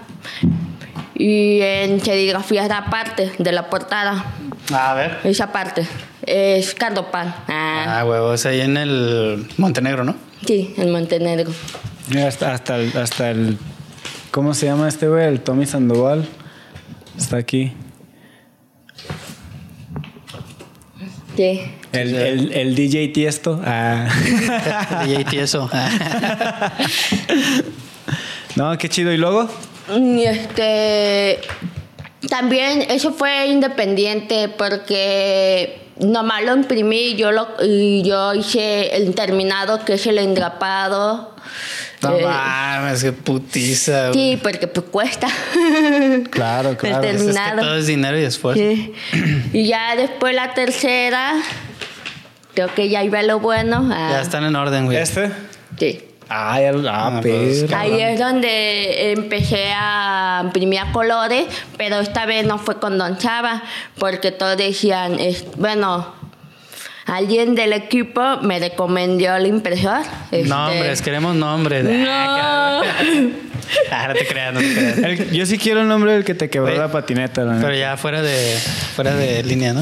Y 1.15 1.59
en 1.61 2.03
serigrafía 2.03 2.67
la 2.67 2.85
parte 2.85 3.31
de 3.37 3.51
la 3.51 3.69
portada. 3.69 4.25
A 4.73 4.93
ver. 4.95 5.19
Esa 5.23 5.51
parte. 5.51 5.85
Es 6.25 6.73
Cardopan. 6.73 7.27
Ah, 7.47 7.99
Ah, 7.99 8.05
huevos, 8.05 8.45
ahí 8.45 8.61
en 8.61 8.77
el 8.77 9.47
Montenegro, 9.57 10.03
¿no? 10.03 10.15
sí, 10.45 10.73
en 10.77 10.91
Montenegro. 10.91 11.51
Hasta, 12.25 12.53
hasta, 12.53 12.77
el, 12.77 12.97
hasta 12.97 13.29
el. 13.31 13.57
¿Cómo 14.31 14.53
se 14.53 14.65
llama 14.65 14.87
este 14.87 15.07
güey? 15.07 15.25
El 15.27 15.41
Tommy 15.41 15.65
Sandoval. 15.65 16.25
Está 17.17 17.37
aquí. 17.37 17.73
Sí. 21.35 21.61
El, 21.91 22.15
el, 22.15 22.53
el 22.53 22.75
DJ 22.75 23.09
Tiesto. 23.09 23.59
Ah. 23.63 24.07
DJ 25.05 25.25
Tieso. 25.25 25.69
no, 28.55 28.77
qué 28.77 28.89
chido. 28.89 29.11
¿Y 29.11 29.17
luego? 29.17 29.49
Y 29.95 30.23
este. 30.23 31.39
También 32.29 32.83
eso 32.89 33.13
fue 33.13 33.47
independiente 33.47 34.49
porque 34.49 35.81
nomás 35.99 36.43
lo 36.43 36.55
imprimí 36.55 37.15
yo 37.15 37.31
lo, 37.31 37.47
y 37.63 38.03
yo 38.03 38.33
hice 38.33 38.95
el 38.95 39.13
terminado 39.15 39.83
que 39.83 39.93
es 39.93 40.07
el 40.07 40.17
engrapado. 40.17 41.35
No 42.01 42.17
Eh, 42.17 42.23
mames, 42.25 43.03
qué 43.03 43.11
putiza, 43.11 44.09
güey. 44.09 44.13
sí, 44.13 44.39
porque 44.41 44.67
pues 44.67 44.85
cuesta. 44.91 45.27
Claro, 46.31 46.69
El 46.71 46.77
claro. 46.77 46.77
Pues 46.77 46.91
es 46.93 46.97
que 46.99 47.17
terminado. 47.17 47.61
todo 47.61 47.75
es 47.77 47.87
dinero 47.87 48.19
y 48.19 48.23
esfuerzo. 48.23 48.61
Sí. 48.61 48.93
Y 49.53 49.67
ya 49.67 49.95
después 49.95 50.33
la 50.33 50.53
tercera, 50.53 51.33
creo 52.53 52.73
que 52.73 52.89
ya 52.89 53.03
iba 53.03 53.21
lo 53.23 53.39
bueno. 53.39 53.89
ah, 53.93 54.09
Ya 54.13 54.21
están 54.21 54.43
en 54.45 54.55
orden, 54.55 54.85
güey. 54.85 54.97
¿Este? 54.97 55.31
Sí. 55.77 56.03
Ah, 56.33 56.59
ya 56.61 56.71
lo- 56.71 56.89
ah, 56.89 57.17
Ah, 57.17 57.19
pues. 57.21 57.71
Ahí 57.73 57.99
es 58.01 58.17
donde 58.19 59.11
empecé 59.11 59.71
a 59.75 60.41
imprimir 60.45 60.79
a 60.79 60.91
colores, 60.93 61.45
pero 61.77 61.99
esta 61.99 62.25
vez 62.25 62.45
no 62.45 62.57
fue 62.57 62.79
con 62.79 62.97
Don 62.97 63.17
Chava, 63.17 63.61
porque 63.99 64.31
todos 64.31 64.55
decían, 64.57 65.17
bueno, 65.57 66.15
alguien 67.05 67.55
del 67.55 67.73
equipo 67.73 68.37
me 68.41 68.59
recomendó 68.59 69.35
el 69.35 69.47
impresor. 69.47 70.01
este, 70.31 70.47
Nombres, 70.47 71.01
queremos 71.01 71.35
nombres. 71.35 71.83
No. 71.83 72.81
Ah, 73.89 74.07
no 74.09 74.13
te 74.15 74.25
creas, 74.25 74.53
no 74.53 74.59
te 74.59 74.73
creas. 74.73 74.97
El- 74.97 75.31
yo 75.31 75.45
sí 75.45 75.57
quiero 75.57 75.81
el 75.81 75.87
nombre 75.87 76.11
del 76.11 76.25
que 76.25 76.33
te 76.33 76.49
quebró 76.49 76.75
la 76.75 76.91
patineta. 76.91 77.43
La 77.45 77.53
Pero 77.55 77.67
neta. 77.69 77.79
ya 77.79 77.95
fuera 77.95 78.21
de, 78.21 78.57
fuera 78.95 79.15
de 79.15 79.43
línea, 79.43 79.71
¿no? 79.73 79.81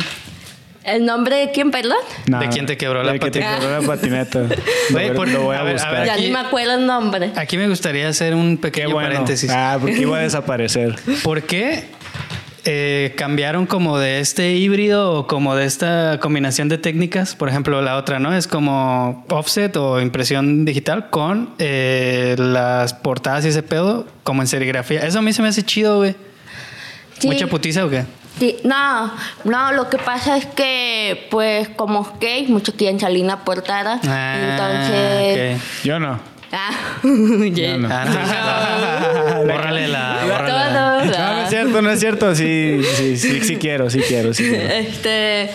¿El 0.84 1.06
nombre 1.06 1.38
de 1.38 1.52
quién, 1.52 1.72
perdón? 1.72 1.98
No, 2.28 2.40
¿De 2.40 2.50
quién 2.50 2.68
te 2.68 2.78
quebró 2.78 3.02
la 3.04 3.12
del 3.14 3.20
que 3.20 3.32
te 3.32 3.40
patineta? 3.40 3.60
quebró 3.60 3.82
la 3.82 3.88
patineta. 3.88 4.40
Por- 5.16 5.28
lo 5.30 5.42
voy 5.44 5.56
a 5.56 5.60
a, 5.62 5.64
ver, 5.64 5.72
a 5.72 5.74
buscar. 5.74 5.94
ver, 5.94 6.06
Ya 6.06 6.14
Aquí- 6.14 6.26
ni 6.26 6.32
me 6.32 6.40
acuerdo 6.40 6.74
el 6.76 6.86
nombre. 6.86 7.32
Aquí 7.36 7.58
me 7.58 7.68
gustaría 7.68 8.08
hacer 8.08 8.36
un 8.36 8.58
pequeño 8.58 8.92
bueno. 8.92 9.10
paréntesis. 9.10 9.50
Ah, 9.50 9.78
porque 9.80 9.98
iba 10.02 10.18
a 10.18 10.22
desaparecer. 10.22 10.96
¿Por 11.24 11.42
qué 11.44 11.86
eh, 12.66 13.14
cambiaron 13.18 13.66
como 13.66 13.98
de 13.98 14.20
este 14.20 14.54
híbrido 14.54 15.12
o 15.14 15.28
como 15.28 15.56
de 15.56 15.66
esta 15.66 16.20
combinación 16.20 16.70
de 16.70 16.78
técnicas? 16.78 17.36
Por 17.36 17.50
ejemplo, 17.50 17.82
la 17.82 17.98
otra, 17.98 18.20
¿no? 18.20 18.34
Es 18.36 18.48
como 18.48 19.26
offset 19.30 19.76
o 19.78 20.00
impresión 20.02 20.66
digital 20.66 21.10
con 21.10 21.50
eh, 21.60 22.36
las 22.38 22.94
portadas 22.94 23.46
y 23.46 23.50
ese 23.50 23.64
pedo 23.64 24.08
como 24.24 24.42
en 24.42 24.48
serigrafía. 24.48 25.02
Eso 25.02 25.20
a 25.20 25.22
mí 25.22 25.34
se 25.34 25.42
me 25.42 25.48
hace 25.48 25.64
chido, 25.64 25.98
güey. 25.98 26.16
Sí. 27.18 27.28
¿Mucha 27.28 27.48
putiza 27.48 27.86
o 27.86 27.90
qué? 27.90 28.06
Sí, 28.40 28.56
no, 28.64 29.12
no, 29.44 29.74
lo 29.74 29.90
que 29.90 29.98
pasa 29.98 30.38
es 30.38 30.46
que, 30.46 31.28
pues, 31.30 31.68
como 31.70 32.06
skate, 32.06 32.48
muchos 32.48 32.76
quieren 32.76 32.98
salir 33.00 33.22
en 33.22 33.28
la 33.28 33.44
portada. 33.44 34.00
Ah, 34.08 34.38
entonces. 34.40 35.58
ok. 35.58 35.84
Yo 35.84 36.00
no. 36.00 36.20
Ah, 36.52 36.72
yeah. 37.54 37.78
no. 37.78 37.88
Ah, 37.92 38.06
no. 38.06 39.44
bórrale 39.54 39.88
la. 39.88 40.20
bórrale 40.24 40.50
la- 40.52 41.00
Todos, 41.00 41.06
No, 41.06 41.12
no 41.12 41.18
ah. 41.18 41.42
es 41.44 41.50
cierto, 41.50 41.82
no 41.82 41.90
es 41.92 42.00
cierto. 42.00 42.36
Sí, 42.36 42.82
sí, 42.96 43.18
sí, 43.18 43.42
sí 43.42 43.56
quiero, 43.58 43.90
sí 43.90 44.00
quiero, 44.00 44.34
sí 44.34 44.44
quiero. 44.50 44.74
Este. 44.74 45.50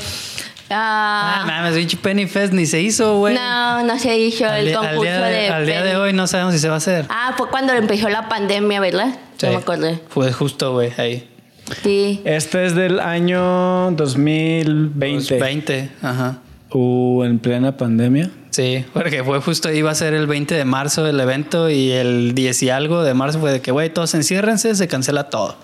Ah, 0.71 1.41
ah, 1.43 1.47
mames, 1.47 1.77
pinche 1.77 1.97
Penny 1.99 2.27
Fest 2.27 2.53
ni 2.55 2.65
se 2.67 2.81
hizo, 2.81 3.19
güey. 3.19 3.35
no, 3.35 3.83
no 3.85 3.99
se 3.99 4.17
hizo 4.19 4.47
Al, 4.47 4.67
el 4.67 4.75
al 4.75 4.81
concurso 4.89 5.03
día 5.03 5.21
de, 5.27 5.33
de. 5.35 5.49
al 5.51 5.67
día 5.67 5.83
de 5.85 5.97
hoy 5.97 6.13
no 6.15 6.27
sabemos 6.27 6.55
si 6.55 6.59
se 6.61 6.69
va 6.69 6.75
a 6.75 6.79
hacer. 6.79 7.05
Ah, 7.11 7.35
fue 7.37 7.49
cuando 7.51 7.73
empezó 7.75 8.09
la 8.09 8.29
pandemia, 8.29 8.81
¿verdad? 8.81 9.15
Sí. 9.37 9.47
No 9.47 9.53
me 9.53 9.59
acordé. 9.59 10.01
Fue 10.09 10.33
justo, 10.33 10.73
güey, 10.73 10.91
ahí. 10.97 11.29
Sí. 11.83 12.23
Este 12.25 12.65
es 12.65 12.75
del 12.75 12.99
año 13.01 13.91
2020. 13.93 15.39
20, 15.39 15.91
ajá. 16.03 16.39
Uh, 16.73 17.25
en 17.25 17.39
plena 17.39 17.77
pandemia. 17.77 18.31
Sí, 18.55 18.85
porque 18.93 19.25
fue 19.25 19.41
justo, 19.41 19.73
iba 19.73 19.91
a 19.91 19.95
ser 19.97 20.15
el 20.15 20.29
20 20.29 20.55
de 20.55 20.65
marzo 20.65 21.05
el 21.09 21.19
evento 21.19 21.69
y 21.71 21.91
el 21.91 22.37
10 22.37 22.63
y 22.63 22.71
algo 22.71 23.03
de 23.03 23.13
marzo 23.13 23.41
fue 23.41 23.51
de 23.51 23.61
que, 23.61 23.73
güey, 23.73 23.91
todos 23.93 24.15
enciérrense, 24.15 24.73
se 24.77 24.87
cancela 24.87 25.29
todo. 25.29 25.57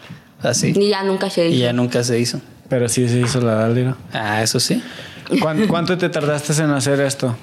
Así. 0.42 0.72
Y 0.74 0.88
ya 0.88 1.04
nunca 1.04 1.30
se 1.30 1.46
hizo. 1.46 1.54
Y 1.54 1.58
ya 1.60 1.72
nunca 1.72 2.02
se 2.02 2.18
hizo. 2.18 2.40
Pero 2.68 2.88
sí 2.88 3.08
se 3.08 3.20
hizo 3.20 3.40
la 3.40 3.54
Dálira. 3.54 3.96
Ah, 4.12 4.42
eso 4.42 4.58
sí. 4.58 4.82
¿Cuán- 5.40 5.66
¿Cuánto 5.68 5.96
te 5.98 6.08
tardaste 6.08 6.52
en 6.60 6.70
hacer 6.70 7.00
esto? 7.00 7.36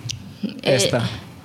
Eh, 0.43 0.75
Esta. 0.75 1.01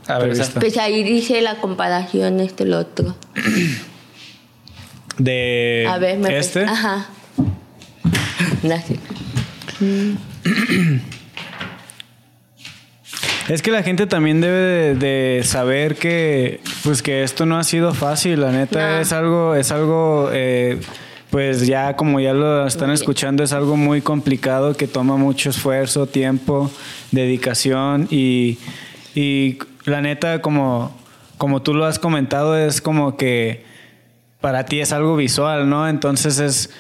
a 0.09 0.18
ver, 0.18 0.30
revista. 0.32 0.59
Pues 0.59 0.76
ahí 0.78 1.05
dice 1.05 1.40
la 1.40 1.59
comparación, 1.61 2.40
este, 2.40 2.64
el 2.64 2.74
otro. 2.74 3.14
De 5.18 5.86
A 5.88 5.98
ver, 5.98 6.18
me 6.18 6.36
este. 6.36 6.64
Ajá. 6.64 7.07
Así. 8.74 8.98
Es 13.49 13.62
que 13.62 13.70
la 13.70 13.82
gente 13.82 14.07
también 14.07 14.40
debe 14.40 14.57
de, 14.57 14.95
de 14.95 15.43
saber 15.45 15.97
que, 15.97 16.61
pues 16.84 17.03
que 17.03 17.22
esto 17.22 17.45
no 17.47 17.59
ha 17.59 17.64
sido 17.64 17.93
fácil. 17.95 18.40
La 18.40 18.53
neta 18.53 18.93
No. 18.93 19.01
es 19.01 19.12
algo, 19.12 19.55
es 19.55 19.72
algo 19.72 20.30
eh, 20.32 20.80
pues 21.30 21.66
ya 21.66 21.97
como 21.97 22.20
ya 22.20 22.34
lo 22.34 22.66
están 22.66 22.90
escuchando 22.90 23.43
es 23.43 23.53
algo 23.55 23.76
muy 23.76 24.03
complicado 24.03 24.74
que 24.74 24.86
toma 24.86 25.16
mucho 25.16 25.49
esfuerzo, 25.51 26.07
tiempo, 26.07 26.70
dedicación 27.11 28.07
y, 28.11 28.59
y 29.14 29.59
la 29.86 30.03
neta 30.03 30.43
como, 30.43 30.95
como 31.38 31.62
tú 31.62 31.72
lo 31.72 31.86
has 31.86 31.99
comentado 31.99 32.57
es 32.59 32.80
como 32.82 33.16
que 33.16 33.64
para 34.43 34.66
ti 34.66 34.80
es 34.80 34.93
algo 34.93 35.16
visual, 35.16 35.68
¿no? 35.70 35.88
Entonces 35.88 36.38
es 36.38 36.70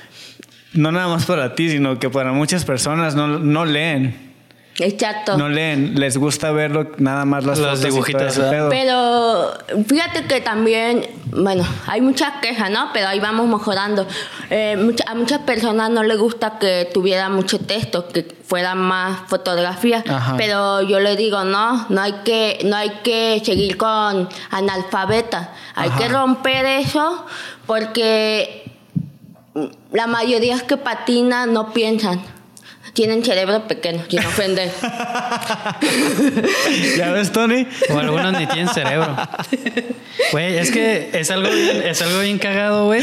no 0.74 0.92
nada 0.92 1.08
más 1.08 1.24
para 1.26 1.54
ti, 1.54 1.70
sino 1.70 1.98
que 1.98 2.10
para 2.10 2.32
muchas 2.32 2.64
personas 2.64 3.14
no, 3.14 3.26
no 3.38 3.64
leen. 3.64 4.31
Exacto. 4.78 5.36
No 5.36 5.48
leen, 5.50 6.00
les 6.00 6.16
gusta 6.16 6.50
verlo 6.50 6.92
nada 6.96 7.24
más 7.26 7.44
las 7.44 7.58
pedo. 8.50 8.68
Pero 8.70 9.52
fíjate 9.86 10.24
que 10.24 10.40
también, 10.40 11.06
bueno, 11.30 11.62
hay 11.86 12.00
muchas 12.00 12.32
quejas, 12.40 12.70
¿no? 12.70 12.88
Pero 12.94 13.08
ahí 13.08 13.20
vamos 13.20 13.46
mejorando. 13.48 14.06
Eh, 14.48 14.76
mucha- 14.78 15.04
a 15.06 15.14
muchas 15.14 15.40
personas 15.40 15.90
no 15.90 16.02
les 16.02 16.16
gusta 16.18 16.58
que 16.58 16.88
tuviera 16.92 17.28
mucho 17.28 17.58
texto, 17.58 18.08
que 18.08 18.26
fuera 18.46 18.74
más 18.74 19.20
fotografía. 19.28 20.02
Ajá. 20.08 20.36
Pero 20.38 20.80
yo 20.80 21.00
le 21.00 21.16
digo, 21.16 21.44
no, 21.44 21.86
no 21.90 22.00
hay 22.00 22.14
que, 22.24 22.58
no 22.64 22.74
hay 22.74 22.90
que 23.04 23.42
seguir 23.44 23.76
con 23.76 24.28
analfabeta. 24.50 25.52
Hay 25.74 25.90
Ajá. 25.90 25.98
que 25.98 26.08
romper 26.08 26.64
eso 26.66 27.26
porque 27.66 28.72
la 29.92 30.06
mayoría 30.06 30.58
que 30.60 30.78
patinan 30.78 31.52
no 31.52 31.72
piensan. 31.74 32.22
Tienen 32.92 33.24
cerebro 33.24 33.66
pequeño, 33.66 34.04
sin 34.06 34.18
ofender. 34.18 34.70
¿Ya 36.98 37.10
ves, 37.12 37.32
Tony? 37.32 37.66
O 37.88 37.98
algunos 37.98 38.34
ni 38.34 38.46
tienen 38.46 38.68
cerebro. 38.68 39.16
Güey, 40.30 40.58
es 40.58 40.70
que 40.70 41.08
es 41.14 41.30
algo 41.30 41.50
bien, 41.50 41.82
es 41.82 42.02
algo 42.02 42.20
bien 42.20 42.38
cagado, 42.38 42.84
güey. 42.84 43.02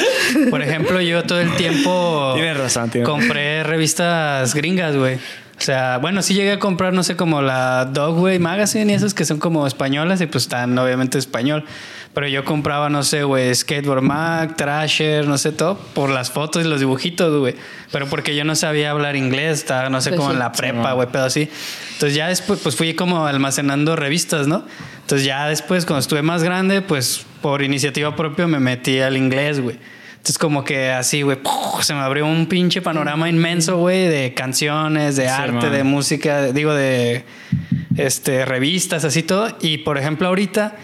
Por 0.51 0.61
ejemplo, 0.61 1.01
yo 1.01 1.23
todo 1.23 1.39
el 1.39 1.55
tiempo 1.55 2.33
Tienes 2.35 2.57
razón, 2.57 2.91
tienes 2.91 3.09
compré 3.09 3.63
revistas 3.63 4.53
gringas, 4.53 4.95
güey. 4.95 5.17
O 5.59 5.61
sea, 5.61 5.97
bueno, 5.97 6.21
sí 6.21 6.33
llegué 6.33 6.53
a 6.53 6.59
comprar, 6.59 6.93
no 6.93 7.03
sé, 7.03 7.17
como 7.17 7.41
la 7.41 7.85
Dogway 7.85 8.39
Magazine 8.39 8.91
y 8.91 8.95
esas 8.95 9.13
que 9.13 9.25
son 9.25 9.39
como 9.39 9.67
españolas 9.67 10.21
y 10.21 10.25
pues 10.25 10.45
están 10.45 10.77
obviamente 10.77 11.17
español. 11.17 11.65
Pero 12.13 12.27
yo 12.27 12.45
compraba, 12.45 12.89
no 12.89 13.03
sé, 13.03 13.23
güey, 13.23 13.53
Skateboard 13.53 14.01
Mag, 14.01 14.55
Thrasher, 14.55 15.27
no 15.27 15.37
sé, 15.37 15.51
todo 15.51 15.77
por 15.93 16.09
las 16.09 16.31
fotos 16.31 16.65
y 16.65 16.67
los 16.67 16.79
dibujitos, 16.79 17.37
güey. 17.39 17.55
Pero 17.91 18.07
porque 18.07 18.35
yo 18.35 18.45
no 18.45 18.55
sabía 18.55 18.91
hablar 18.91 19.15
inglés, 19.15 19.59
estaba, 19.59 19.89
no 19.89 19.99
sé, 20.01 20.11
Pues 20.11 20.21
como 20.21 20.31
en 20.31 20.39
la 20.39 20.53
prepa, 20.53 20.93
güey, 20.93 21.09
pero 21.11 21.25
así. 21.25 21.49
Entonces 21.93 22.15
ya 22.15 22.29
después, 22.29 22.61
pues 22.61 22.75
fui 22.75 22.93
como 22.93 23.27
almacenando 23.27 23.95
revistas, 23.97 24.47
¿no? 24.47 24.63
Entonces 25.01 25.25
ya 25.25 25.47
después, 25.47 25.85
cuando 25.85 25.99
estuve 25.99 26.21
más 26.21 26.41
grande, 26.41 26.81
pues 26.81 27.25
por 27.41 27.61
iniciativa 27.61 28.15
propia 28.15 28.47
me 28.47 28.59
metí 28.59 28.99
al 28.99 29.17
inglés, 29.17 29.59
güey. 29.59 29.77
Entonces 30.29 30.37
como 30.41 30.63
que 30.63 30.91
así, 30.91 31.23
güey, 31.23 31.39
se 31.81 31.95
me 31.95 32.01
abrió 32.01 32.27
un 32.27 32.45
pinche 32.45 32.83
panorama 32.83 33.27
inmenso, 33.27 33.77
güey, 33.77 34.07
de 34.07 34.35
canciones, 34.35 35.15
de 35.15 35.23
Sí, 35.23 35.27
arte, 35.27 35.53
man. 35.53 35.71
de 35.71 35.83
música, 35.83 36.41
de- 36.43 36.53
digo, 36.53 36.71
de 36.75 37.23
este, 37.97 38.45
revistas, 38.45 39.05
así 39.05 39.23
todo. 39.23 39.47
Y 39.59 39.79
por 39.79 39.97
ejemplo, 39.97 40.27
ahorita, 40.27 40.75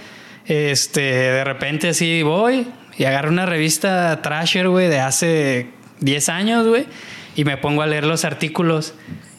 este, 0.48 1.02
de 1.02 1.44
repente 1.44 1.90
así 1.90 2.24
voy 2.24 2.66
y 2.98 3.04
agarro 3.04 3.30
una 3.30 3.46
revista 3.46 4.20
Trasher, 4.24 4.68
güey, 4.68 4.88
de 4.88 5.00
hace 5.00 5.68
10 6.00 6.28
años, 6.30 6.66
güey, 6.68 6.88
y 7.36 7.44
me 7.46 7.58
pongo 7.58 7.84
a 7.84 7.86
leer 7.86 8.06
los 8.08 8.26
artículos. 8.26 8.96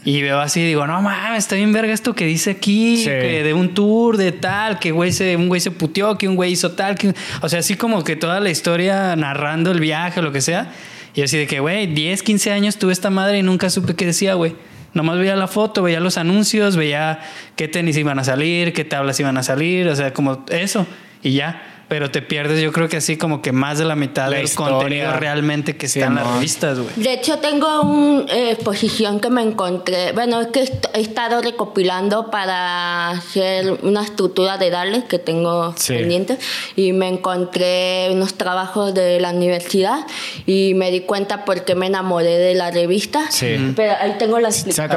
Y 0.07 0.23
veo 0.23 0.39
así, 0.41 0.65
digo, 0.65 0.87
no 0.87 1.03
mames, 1.03 1.39
está 1.39 1.57
bien 1.57 1.73
verga 1.73 1.93
esto 1.93 2.15
que 2.15 2.25
dice 2.27 2.53
aquí, 2.53 2.99
Sí. 2.99 3.07
que 3.07 3.43
de 3.43 3.53
un 3.53 3.75
tour, 3.75 4.17
de 4.17 4.31
tal, 4.31 4.79
que 4.79 4.93
güey 4.93 5.11
se, 5.11 5.35
un 5.37 5.49
güey 5.49 5.61
se 5.61 5.73
puteó, 5.73 6.17
que 6.17 6.29
un 6.29 6.37
güey 6.37 6.53
hizo 6.53 6.71
tal, 6.73 6.95
que, 6.95 7.13
o 7.43 7.49
sea, 7.49 7.59
así 7.59 7.75
como 7.75 8.05
que 8.05 8.15
toda 8.15 8.39
la 8.39 8.49
historia 8.49 9.17
narrando 9.17 9.73
el 9.73 9.81
viaje 9.81 10.21
o 10.21 10.23
lo 10.23 10.31
que 10.31 10.41
sea. 10.41 10.71
Y 11.15 11.23
así 11.23 11.37
de 11.37 11.49
que, 11.49 11.59
güey, 11.59 11.89
10, 11.89 12.23
15 12.23 12.53
años 12.53 12.77
tuve 12.77 12.93
esta 12.93 13.11
madre 13.11 13.39
y 13.39 13.43
nunca 13.43 13.69
supe 13.69 13.95
qué 13.97 14.07
decía, 14.07 14.35
güey. 14.35 14.55
Nomás 14.95 15.19
veía 15.19 15.35
la 15.35 15.49
foto, 15.49 15.83
veía 15.83 15.99
los 15.99 16.19
anuncios, 16.19 16.77
veía 16.77 17.19
qué 17.57 17.67
tenis 17.67 17.97
iban 17.97 18.19
a 18.21 18.25
salir, 18.25 18.73
qué 18.73 18.85
tablas 18.85 19.19
iban 19.19 19.37
a 19.37 19.43
salir, 19.43 19.89
o 19.89 19.97
sea, 19.97 20.13
como 20.13 20.45
eso 20.51 20.87
y 21.23 21.33
ya. 21.33 21.76
Pero 21.89 22.11
te 22.11 22.20
pierdes, 22.20 22.61
yo 22.61 22.72
creo 22.72 22.89
que 22.89 22.97
así 22.97 23.16
como 23.16 23.41
que 23.43 23.53
más 23.53 23.78
de 23.78 23.84
la 23.84 23.95
mitad 23.95 24.28
La 24.28 24.39
del 24.39 24.47
historia. 24.47 24.72
contenido 24.78 25.12
realmente 25.18 25.76
que 25.76 25.87
Sí, 25.87 26.01
está 26.01 26.09
en 26.11 26.16
las 26.16 26.26
revistas, 26.34 26.80
güey. 26.80 26.91
De 26.97 27.12
hecho, 27.12 27.39
tengo 27.39 27.82
una 27.82 28.51
exposición 28.51 29.20
que 29.20 29.30
me 29.30 29.43
encontré. 29.43 30.11
Bueno, 30.11 30.41
es 30.41 30.49
que 30.49 30.68
he 30.95 31.01
estado 31.01 31.41
recopilando 31.43 32.28
para 32.30 33.11
hacer 33.11 33.78
una 33.82 34.03
estructura 34.03 34.59
de 34.59 34.70
Dale 34.70 35.05
que 35.05 35.20
tengo 35.20 35.74
Sí. 35.76 35.95
pendiente. 35.95 36.39
Y 36.74 36.93
me 36.93 37.07
encontré 37.09 38.09
unos 38.11 38.34
trabajos 38.34 38.93
de 38.93 39.20
la 39.20 39.30
universidad 39.30 40.01
y 40.45 40.74
me 40.74 40.91
di 40.91 41.03
cuenta 41.03 41.45
por 41.45 41.64
qué 41.64 41.76
me 41.76 41.87
enamoré 41.87 42.37
de 42.39 42.55
la 42.55 42.72
revista. 42.72 43.30
Sí. 43.30 43.74
Pero 43.76 43.95
ahí 44.01 44.16
tengo 44.18 44.41
la 44.41 44.49
explicación. 44.49 44.89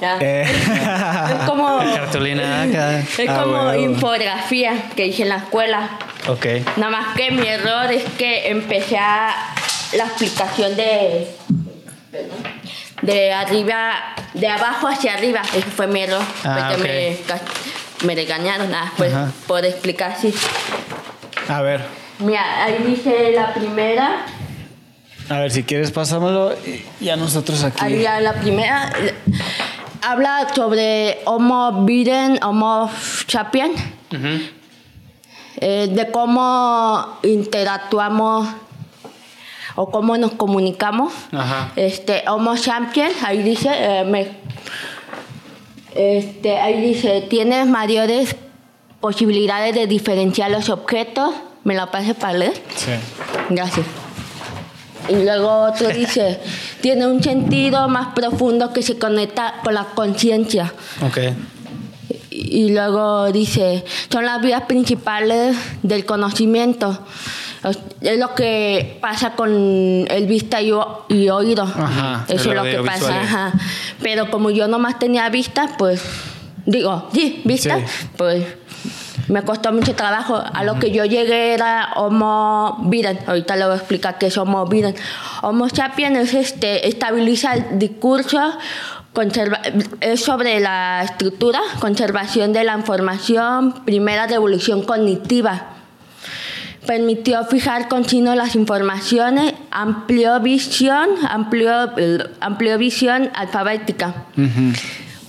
Ya. 0.00 0.18
Eh, 0.20 0.42
Es 1.40 1.44
como, 1.48 1.78
Cartulina 1.96 2.62
acá. 2.62 3.00
es 3.00 3.28
Ah, 3.28 3.40
como 3.42 3.74
infografía 3.74 4.72
que 4.96 5.06
hice 5.06 5.22
en 5.22 5.28
la 5.30 5.36
escuela. 5.36 5.90
Ok. 6.28 6.46
Nada 6.76 6.90
más 6.90 7.16
que 7.16 7.30
mi 7.30 7.46
error 7.46 7.90
es 7.92 8.04
que 8.16 8.48
empecé 8.50 8.98
a 8.98 9.34
la 9.92 10.04
explicación 10.04 10.76
de 10.76 11.28
de 13.02 13.32
arriba, 13.32 13.92
de 14.34 14.48
abajo 14.48 14.88
hacia 14.88 15.14
arriba. 15.14 15.40
Ese 15.54 15.62
fue 15.62 15.86
mi 15.86 16.02
error. 16.02 16.22
Ah, 16.44 16.72
porque 16.74 17.16
me, 18.02 18.06
me 18.06 18.14
regañaron 18.14 18.70
nada, 18.70 18.92
pues 18.96 19.12
Ajá. 19.14 19.30
por 19.46 19.64
explicar 19.64 20.12
así. 20.12 20.34
a 21.48 21.62
ver, 21.62 21.80
Mira, 22.20 22.64
ahí 22.64 22.78
dice 22.84 23.30
la 23.32 23.54
primera, 23.54 24.26
a 25.30 25.38
ver, 25.40 25.50
si 25.50 25.62
quieres 25.64 25.90
pásamelo 25.90 26.52
y 26.66 27.04
ya 27.04 27.16
nosotros 27.16 27.62
aquí. 27.64 27.84
ahí 27.84 28.02
ya 28.02 28.20
la 28.20 28.34
primera 28.34 28.92
habla 30.02 30.48
sobre 30.54 31.18
Homo 31.26 31.84
Biden, 31.84 32.38
Homo 32.42 32.90
sapiens, 33.26 33.80
Ujú. 34.12 34.40
eh, 35.60 35.88
de 35.90 36.10
cómo 36.10 37.18
interactuamos 37.22 38.48
o 39.74 39.90
cómo 39.90 40.16
nos 40.16 40.32
comunicamos. 40.32 41.12
Ajá. 41.32 41.72
Este, 41.76 42.24
Homo 42.28 42.56
sapiens, 42.56 43.22
ahí 43.24 43.42
dice, 43.42 43.68
eh, 43.72 44.04
me- 44.04 44.30
este, 45.94 46.56
ahí 46.58 46.80
dice, 46.80 47.22
tienes 47.28 47.66
mayores 47.66 48.36
posibilidades 49.00 49.74
de 49.74 49.86
diferenciar 49.86 50.50
los 50.50 50.68
objetos. 50.68 51.34
¿Me 51.64 51.74
la 51.74 51.90
pasé 51.90 52.14
para 52.14 52.32
leer? 52.34 52.54
Sí. 52.76 52.92
Gracias. 53.50 53.84
Y 55.08 55.14
luego 55.24 55.48
otro 55.62 55.88
dice, 55.88 56.38
tiene 56.80 57.06
un 57.06 57.22
sentido 57.22 57.88
más 57.88 58.08
profundo 58.14 58.72
que 58.72 58.82
se 58.82 58.98
conecta 58.98 59.54
con 59.64 59.74
la 59.74 59.84
conciencia. 59.94 60.72
Ok. 61.06 61.18
Y 62.30 62.66
y 62.68 62.70
luego 62.72 63.30
dice, 63.32 63.84
son 64.12 64.24
las 64.24 64.40
vías 64.40 64.62
principales 64.62 65.56
del 65.82 66.04
conocimiento. 66.06 66.98
Es- 67.64 68.16
lo 68.18 68.34
que 68.36 68.96
pasa 69.00 69.32
con 69.32 69.50
el 70.08 70.26
vista 70.28 70.62
y, 70.62 70.70
o- 70.70 71.04
y 71.08 71.28
oído. 71.30 71.64
Ajá, 71.64 72.24
Eso 72.28 72.50
es 72.50 72.56
lo 72.56 72.62
que 72.62 72.78
pasa. 72.84 73.20
Ajá. 73.20 73.52
Pero 74.02 74.30
como 74.30 74.50
yo 74.50 74.68
nomás 74.68 74.98
tenía 75.00 75.28
vista, 75.30 75.70
pues, 75.76 76.00
digo, 76.64 77.08
sí, 77.12 77.42
vista, 77.44 77.78
Sí. 77.78 77.84
pues 78.16 78.44
me 79.28 79.42
costó 79.42 79.72
mucho 79.72 79.94
trabajo. 79.94 80.42
A 80.52 80.64
lo 80.64 80.78
que 80.78 80.90
yo 80.90 81.04
llegué 81.04 81.54
era 81.54 81.90
Homo 81.96 82.78
Biden. 82.84 83.18
Ahorita 83.26 83.56
le 83.56 83.64
voy 83.64 83.74
a 83.74 83.76
explicar 83.76 84.18
qué 84.18 84.26
es 84.26 84.38
Homo 84.38 84.66
Biden. 84.66 84.94
Homo 85.42 85.68
sapiens 85.68 86.18
es 86.18 86.34
este, 86.34 86.88
estabiliza 86.88 87.54
el 87.54 87.78
discurso, 87.78 88.58
es 90.00 90.24
sobre 90.24 90.60
la 90.60 91.02
estructura, 91.04 91.60
conservación 91.80 92.52
de 92.52 92.64
la 92.64 92.74
información, 92.74 93.74
primera 93.84 94.26
revolución 94.26 94.82
cognitiva. 94.82 95.74
Permitió 96.86 97.44
fijar 97.44 97.88
con 97.88 98.04
signo 98.08 98.34
las 98.34 98.54
informaciones, 98.54 99.52
amplió 99.70 100.40
visión, 100.40 101.08
amplió, 101.28 101.92
amplió 102.40 102.78
visión 102.78 103.30
alfabética. 103.34 104.14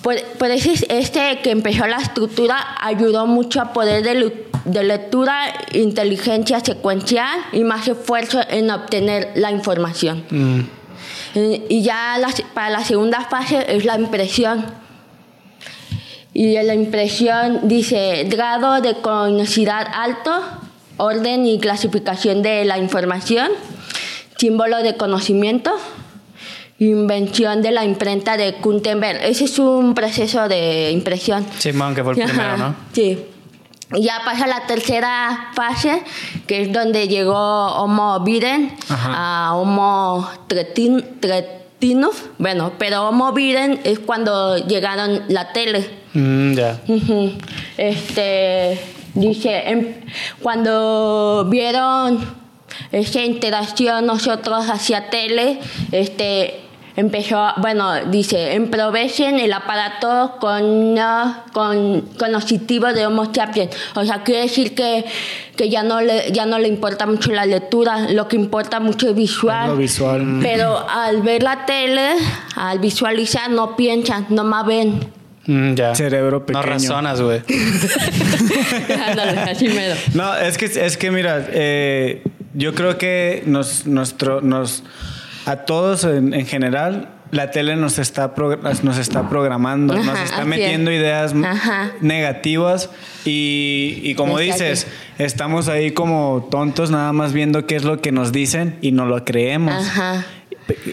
Por, 0.01 0.21
por 0.37 0.49
eso 0.51 0.71
es- 0.71 0.85
este 0.89 1.39
que 1.43 1.51
empezó 1.51 1.85
la 1.87 1.97
estructura 1.97 2.57
ayudó 2.81 3.27
mucho 3.27 3.59
a 3.61 3.73
poder 3.73 4.03
de, 4.03 4.45
de 4.65 4.83
lectura, 4.83 5.41
inteligencia 5.73 6.59
secuencial 6.61 7.37
y 7.51 7.63
más 7.63 7.87
esfuerzo 7.87 8.39
en 8.49 8.71
obtener 8.71 9.31
la 9.35 9.51
información. 9.51 10.23
Mm. 10.29 10.59
Eh, 11.35 11.65
Y 11.69 11.81
ya 11.83 12.17
la- 12.17 12.33
para 12.53 12.69
la 12.69 12.83
segunda 12.83 13.21
fase 13.21 13.65
es 13.75 13.83
la 13.85 13.95
impresión. 13.99 14.65
Y 16.33 16.55
en 16.55 16.67
la 16.67 16.75
impresión 16.75 17.67
dice 17.67 18.23
grado 18.29 18.81
de 18.81 18.95
conocimiento 19.01 19.73
alto, 19.93 20.31
orden 20.97 21.45
y 21.45 21.59
clasificación 21.59 22.41
de 22.41 22.65
la 22.65 22.77
información, 22.77 23.49
símbolo 24.37 24.77
de 24.77 24.95
conocimiento, 24.95 25.71
invención 26.79 27.61
de 27.61 27.71
la 27.71 27.83
imprenta 27.85 28.37
de 28.37 28.53
Gutenberg. 28.53 29.19
Ese 29.23 29.45
es 29.45 29.59
un 29.59 29.93
proceso 29.93 30.47
de 30.47 30.91
impresión. 30.91 31.45
Simón, 31.57 31.93
que 31.95 32.03
fue 32.03 32.13
el 32.13 32.23
primero, 32.23 32.57
¿no? 32.57 32.75
Sí. 32.93 33.17
ya 33.91 34.21
pasa 34.23 34.47
la 34.47 34.65
tercera 34.67 35.49
fase, 35.55 36.01
que 36.47 36.61
es 36.61 36.71
donde 36.71 37.07
llegó 37.07 37.35
Homo 37.35 38.19
Biden 38.21 38.71
a 38.89 39.53
Homo 39.55 40.27
tretin, 40.47 41.19
tretinus. 41.19 42.15
Bueno, 42.37 42.73
pero 42.77 43.07
Homo 43.09 43.33
Biden 43.33 43.79
es 43.83 43.99
cuando 43.99 44.57
llegaron 44.57 45.23
la 45.27 45.51
tele. 45.51 45.89
Mm, 46.13 46.53
ya. 46.53 46.79
Este 47.77 48.79
dice 49.15 49.69
em- 49.69 49.95
cuando 50.41 51.47
vieron 51.49 52.19
esa 52.91 53.21
interacción 53.21 54.05
nosotros 54.05 54.69
hacia 54.69 55.09
tele, 55.09 55.59
este 55.91 56.59
empezó, 56.99 57.53
bueno, 57.57 58.05
dice, 58.05 58.55
aprovechen 58.55 59.39
el 59.39 59.53
aparato 59.53 60.35
con, 60.39 60.95
con 61.53 62.01
cognitivo 62.17 62.87
de 62.87 63.05
Homo 63.05 63.33
sapiens. 63.33 63.75
O 63.95 64.03
sea, 64.03 64.23
quiere 64.23 64.41
decir 64.41 64.75
que, 64.75 65.05
que 65.55 65.69
ya, 65.69 65.83
no 65.83 66.01
le, 66.01 66.31
ya 66.31 66.45
no 66.45 66.59
le 66.59 66.67
importa 66.67 67.05
mucho 67.05 67.31
la 67.31 67.45
lectura, 67.45 68.11
lo 68.11 68.27
que 68.27 68.35
importa 68.35 68.79
mucho 68.79 69.09
es 69.09 69.15
visual. 69.15 69.69
Lo 69.69 69.77
visual. 69.77 70.39
Pero 70.41 70.87
al 70.89 71.21
ver 71.21 71.43
la 71.43 71.65
tele, 71.65 72.11
al 72.55 72.79
visualizar, 72.79 73.49
no 73.49 73.75
piensan, 73.75 74.25
nomás 74.29 74.65
ven. 74.65 74.99
Mm, 75.45 75.73
ya. 75.73 75.95
Cerebro 75.95 76.39
No 76.39 76.45
pequeño. 76.45 76.65
razonas, 76.65 77.21
güey. 77.21 77.41
No, 80.13 80.35
es 80.37 80.57
que, 80.57 80.65
es 80.65 80.97
que 80.97 81.11
mira, 81.11 81.47
eh, 81.51 82.23
yo 82.53 82.73
creo 82.75 82.97
que 82.97 83.43
nos, 83.45 83.85
nuestro, 83.85 84.41
nos, 84.41 84.83
a 85.49 85.65
todos 85.65 86.03
en, 86.03 86.33
en 86.33 86.45
general, 86.45 87.09
la 87.31 87.51
tele 87.51 87.75
nos 87.75 87.99
está, 87.99 88.33
nos 88.83 88.97
está 88.97 89.29
programando, 89.29 89.93
nos 89.95 90.19
está 90.19 90.45
metiendo 90.45 90.89
es. 90.91 90.99
ideas 90.99 91.33
Ajá. 91.43 91.91
negativas 92.01 92.89
y, 93.25 93.99
y 94.03 94.15
como 94.15 94.39
Exacto. 94.39 94.63
dices, 94.63 94.87
estamos 95.19 95.67
ahí 95.67 95.91
como 95.91 96.47
tontos 96.49 96.89
nada 96.91 97.13
más 97.13 97.33
viendo 97.33 97.67
qué 97.67 97.75
es 97.75 97.83
lo 97.83 98.01
que 98.01 98.11
nos 98.11 98.31
dicen 98.31 98.77
y 98.81 98.91
no 98.91 99.05
lo 99.05 99.25
creemos. 99.25 99.73
Ajá. 99.75 100.25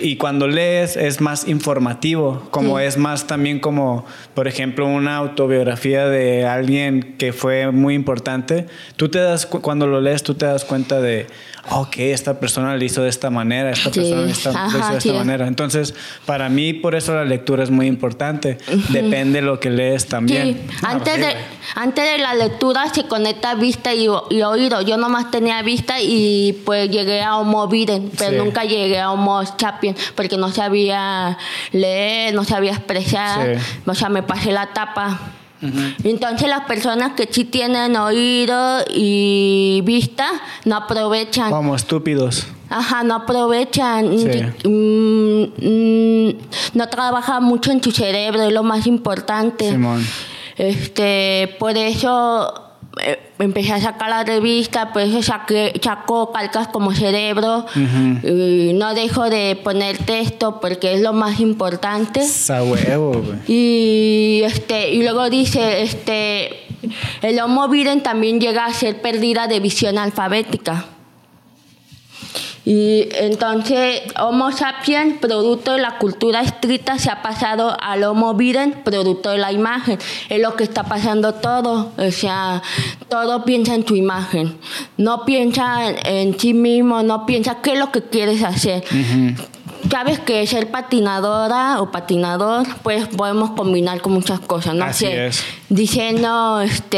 Y 0.01 0.17
cuando 0.17 0.49
lees 0.49 0.97
es 0.97 1.21
más 1.21 1.47
informativo, 1.49 2.49
como 2.51 2.79
Sí. 2.79 2.85
es 2.85 2.97
más 2.97 3.27
también 3.27 3.61
como, 3.61 4.07
por 4.35 4.49
ejemplo, 4.49 4.87
una 4.87 5.17
autobiografía 5.17 6.07
de 6.07 6.47
alguien 6.47 7.17
que 7.19 7.35
fue 7.35 7.71
muy 7.73 7.95
importante. 7.95 8.67
Tú 8.97 9.11
te 9.11 9.19
das, 9.19 9.45
cu- 9.45 9.61
cuando 9.61 9.87
lo 9.87 10.01
lees, 10.01 10.23
tú 10.23 10.33
te 10.35 10.47
das 10.47 10.65
cuenta 10.65 11.01
de, 11.03 11.27
ok, 11.71 11.95
esta 11.99 12.39
persona 12.41 12.77
lo 12.77 12.85
hizo 12.85 13.03
de 13.03 13.09
esta 13.09 13.31
manera, 13.31 13.71
esta 13.71 13.93
Sí. 13.93 14.01
persona 14.01 14.31
esta- 14.31 14.53
lo 14.53 14.69
hizo 14.69 14.79
de 14.79 14.85
esta 14.99 15.01
sí. 15.01 15.13
manera. 15.13 15.47
Entonces, 15.47 15.95
para 16.25 16.49
mí, 16.49 16.73
por 16.73 16.95
eso 16.95 17.15
la 17.15 17.25
lectura 17.25 17.63
es 17.65 17.71
muy 17.71 17.87
importante. 17.87 18.59
Depende 18.91 19.41
de 19.41 19.47
lo 19.47 19.61
que 19.61 19.71
lees 19.71 20.07
también. 20.07 20.67
Sí, 20.71 20.77
antes, 20.87 21.19
de, 21.19 21.35
antes 21.75 22.05
de 22.13 22.19
la 22.19 22.35
lectura 22.35 22.89
se 22.93 23.05
conecta 23.07 23.55
vista 23.55 23.95
y, 23.95 24.07
y 24.31 24.43
oído. 24.43 24.83
Yo 24.83 24.97
nomás 24.97 25.31
tenía 25.31 25.63
vista 25.63 26.01
y 26.01 26.53
pues 26.65 26.91
llegué 26.91 27.23
a 27.23 27.37
Homo 27.37 27.67
Biden, 27.69 28.11
pero 28.19 28.43
nunca 28.45 28.65
llegué 28.65 29.01
a 29.01 29.11
Homo 29.13 29.43
sapiens 29.59 29.97
porque 30.15 30.37
no 30.37 30.51
sabía 30.51 31.37
leer, 31.73 32.35
no 32.35 32.45
sabía 32.45 32.73
expresar. 32.73 33.59
O 33.87 33.95
sea, 33.95 34.09
me 34.09 34.23
pasé 34.23 34.53
la 34.53 34.67
tapa. 34.73 35.19
Entonces 36.05 36.49
las 36.49 36.63
personas 36.67 37.13
que 37.13 37.29
sí 37.31 37.45
tienen 37.45 37.97
oído 37.97 38.79
y 38.95 39.81
vista 39.85 40.27
no 40.65 40.77
aprovechan. 40.77 41.51
Como 41.51 41.75
estúpidos. 41.75 42.47
Ajá, 42.69 43.05
no 43.05 43.15
aprovechan, 43.15 44.19
Sí. 44.19 44.69
mm, 44.69 45.43
mm, 45.67 46.37
no 46.75 46.89
trabaja 46.89 47.41
mucho 47.41 47.71
en 47.71 47.83
su 47.83 47.93
cerebro, 47.93 48.43
es 48.43 48.53
lo 48.53 48.63
más 48.65 48.87
importante. 48.87 49.71
Simón. 49.71 50.05
Este, 50.57 51.55
por 51.59 51.77
eso 51.77 52.66
empecé 53.39 53.73
a 53.73 53.81
sacar 53.81 54.11
la 54.11 54.25
revista, 54.25 54.93
por 54.93 55.03
eso 55.03 55.23
saqué, 55.23 55.79
saco 55.83 56.33
calcas 56.33 56.69
como 56.69 56.93
cerebro. 56.93 57.67
Y 57.75 58.73
no 58.75 58.95
dejo 58.95 59.29
de 59.29 59.59
poner 59.63 59.99
texto 59.99 60.61
porque 60.61 60.95
es 60.95 61.01
lo 61.01 61.13
más 61.13 61.41
importante. 61.41 62.27
Sa 62.27 62.63
huevo. 62.63 63.23
Y 63.47 64.43
este 64.45 64.93
y 64.93 65.03
luego 65.03 65.29
dice 65.31 65.83
este 65.83 66.67
el 67.23 67.41
Homo 67.41 67.69
Biden 67.69 68.03
también 68.03 68.41
llega 68.41 68.67
a 68.67 68.73
ser 68.73 69.01
pérdida 69.01 69.47
de 69.47 69.61
visión 69.61 69.99
alfabética. 69.99 70.87
Y 72.67 73.09
entonces 73.13 74.03
Homo 74.21 74.51
sapiens, 74.51 75.19
producto 75.21 75.75
de 75.75 75.79
la 75.79 75.99
cultura 75.99 76.41
escrita, 76.41 76.99
se 76.99 77.09
ha 77.13 77.23
pasado 77.23 77.77
al 77.81 78.03
Homo 78.03 78.35
Biden, 78.35 78.73
producto 78.85 79.31
de 79.31 79.39
la 79.39 79.53
imagen. 79.53 80.01
Es 80.29 80.43
lo 80.43 80.57
que 80.57 80.65
está 80.65 80.83
pasando 80.83 81.35
todo. 81.35 81.93
O 81.97 82.11
sea, 82.11 82.61
todo 83.09 83.45
piensa 83.45 83.73
en 83.77 83.85
tu 83.85 83.95
imagen. 83.95 84.59
No 84.97 85.25
piensa 85.25 85.91
en 86.07 86.37
sí 86.41 86.55
mismo, 86.55 87.05
no 87.05 87.25
piensa 87.25 87.63
qué 87.63 87.75
es 87.75 87.79
lo 87.79 87.93
que 87.93 88.03
quieres 88.03 88.43
hacer. 88.43 88.83
Sabes 89.91 90.19
que 90.21 90.47
ser 90.47 90.71
patinadora 90.71 91.81
o 91.81 91.91
patinador, 91.91 92.67
pues 92.83 93.07
podemos 93.09 93.51
combinar 93.51 94.01
con 94.01 94.13
muchas 94.13 94.41
cosas, 94.41 94.75
no 94.75 94.85
Así 94.85 95.07
es. 95.07 95.45
Diseño 95.69 96.61
este 96.61 96.97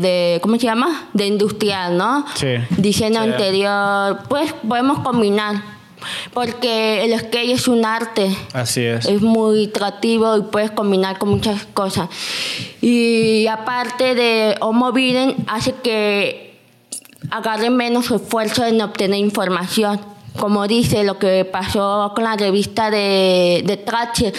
de 0.00 0.38
¿cómo 0.42 0.56
se 0.56 0.62
llama? 0.66 1.08
De 1.12 1.26
industrial, 1.26 1.96
¿no? 1.96 2.24
Sí. 2.34 2.54
Diseño 2.76 3.22
Sí. 3.22 3.28
interior, 3.30 4.18
pues 4.28 4.52
podemos 4.68 4.98
combinar. 5.00 5.76
Porque 6.34 7.04
el 7.04 7.18
skate 7.18 7.50
es 7.52 7.66
un 7.68 7.84
arte. 7.84 8.28
Así 8.52 8.82
es. 8.82 9.06
Es 9.06 9.22
muy 9.22 9.66
atractivo 9.66 10.36
y 10.36 10.42
puedes 10.42 10.70
combinar 10.70 11.18
con 11.18 11.30
muchas 11.30 11.64
cosas. 11.66 12.08
Y 12.80 13.46
aparte 13.48 14.14
de 14.14 14.56
Homo 14.60 14.92
Biden, 14.92 15.34
hace 15.48 15.72
que 15.82 16.60
agarre 17.30 17.70
menos 17.70 18.10
esfuerzo 18.10 18.64
en 18.64 18.80
obtener 18.82 19.18
información. 19.18 19.98
Como 20.38 20.66
dice 20.66 21.04
lo 21.04 21.18
que 21.18 21.44
pasó 21.44 22.12
con 22.14 22.24
la 22.24 22.36
revista 22.36 22.90
de, 22.90 23.62
de 23.64 23.76
Thatcher. 23.76 24.32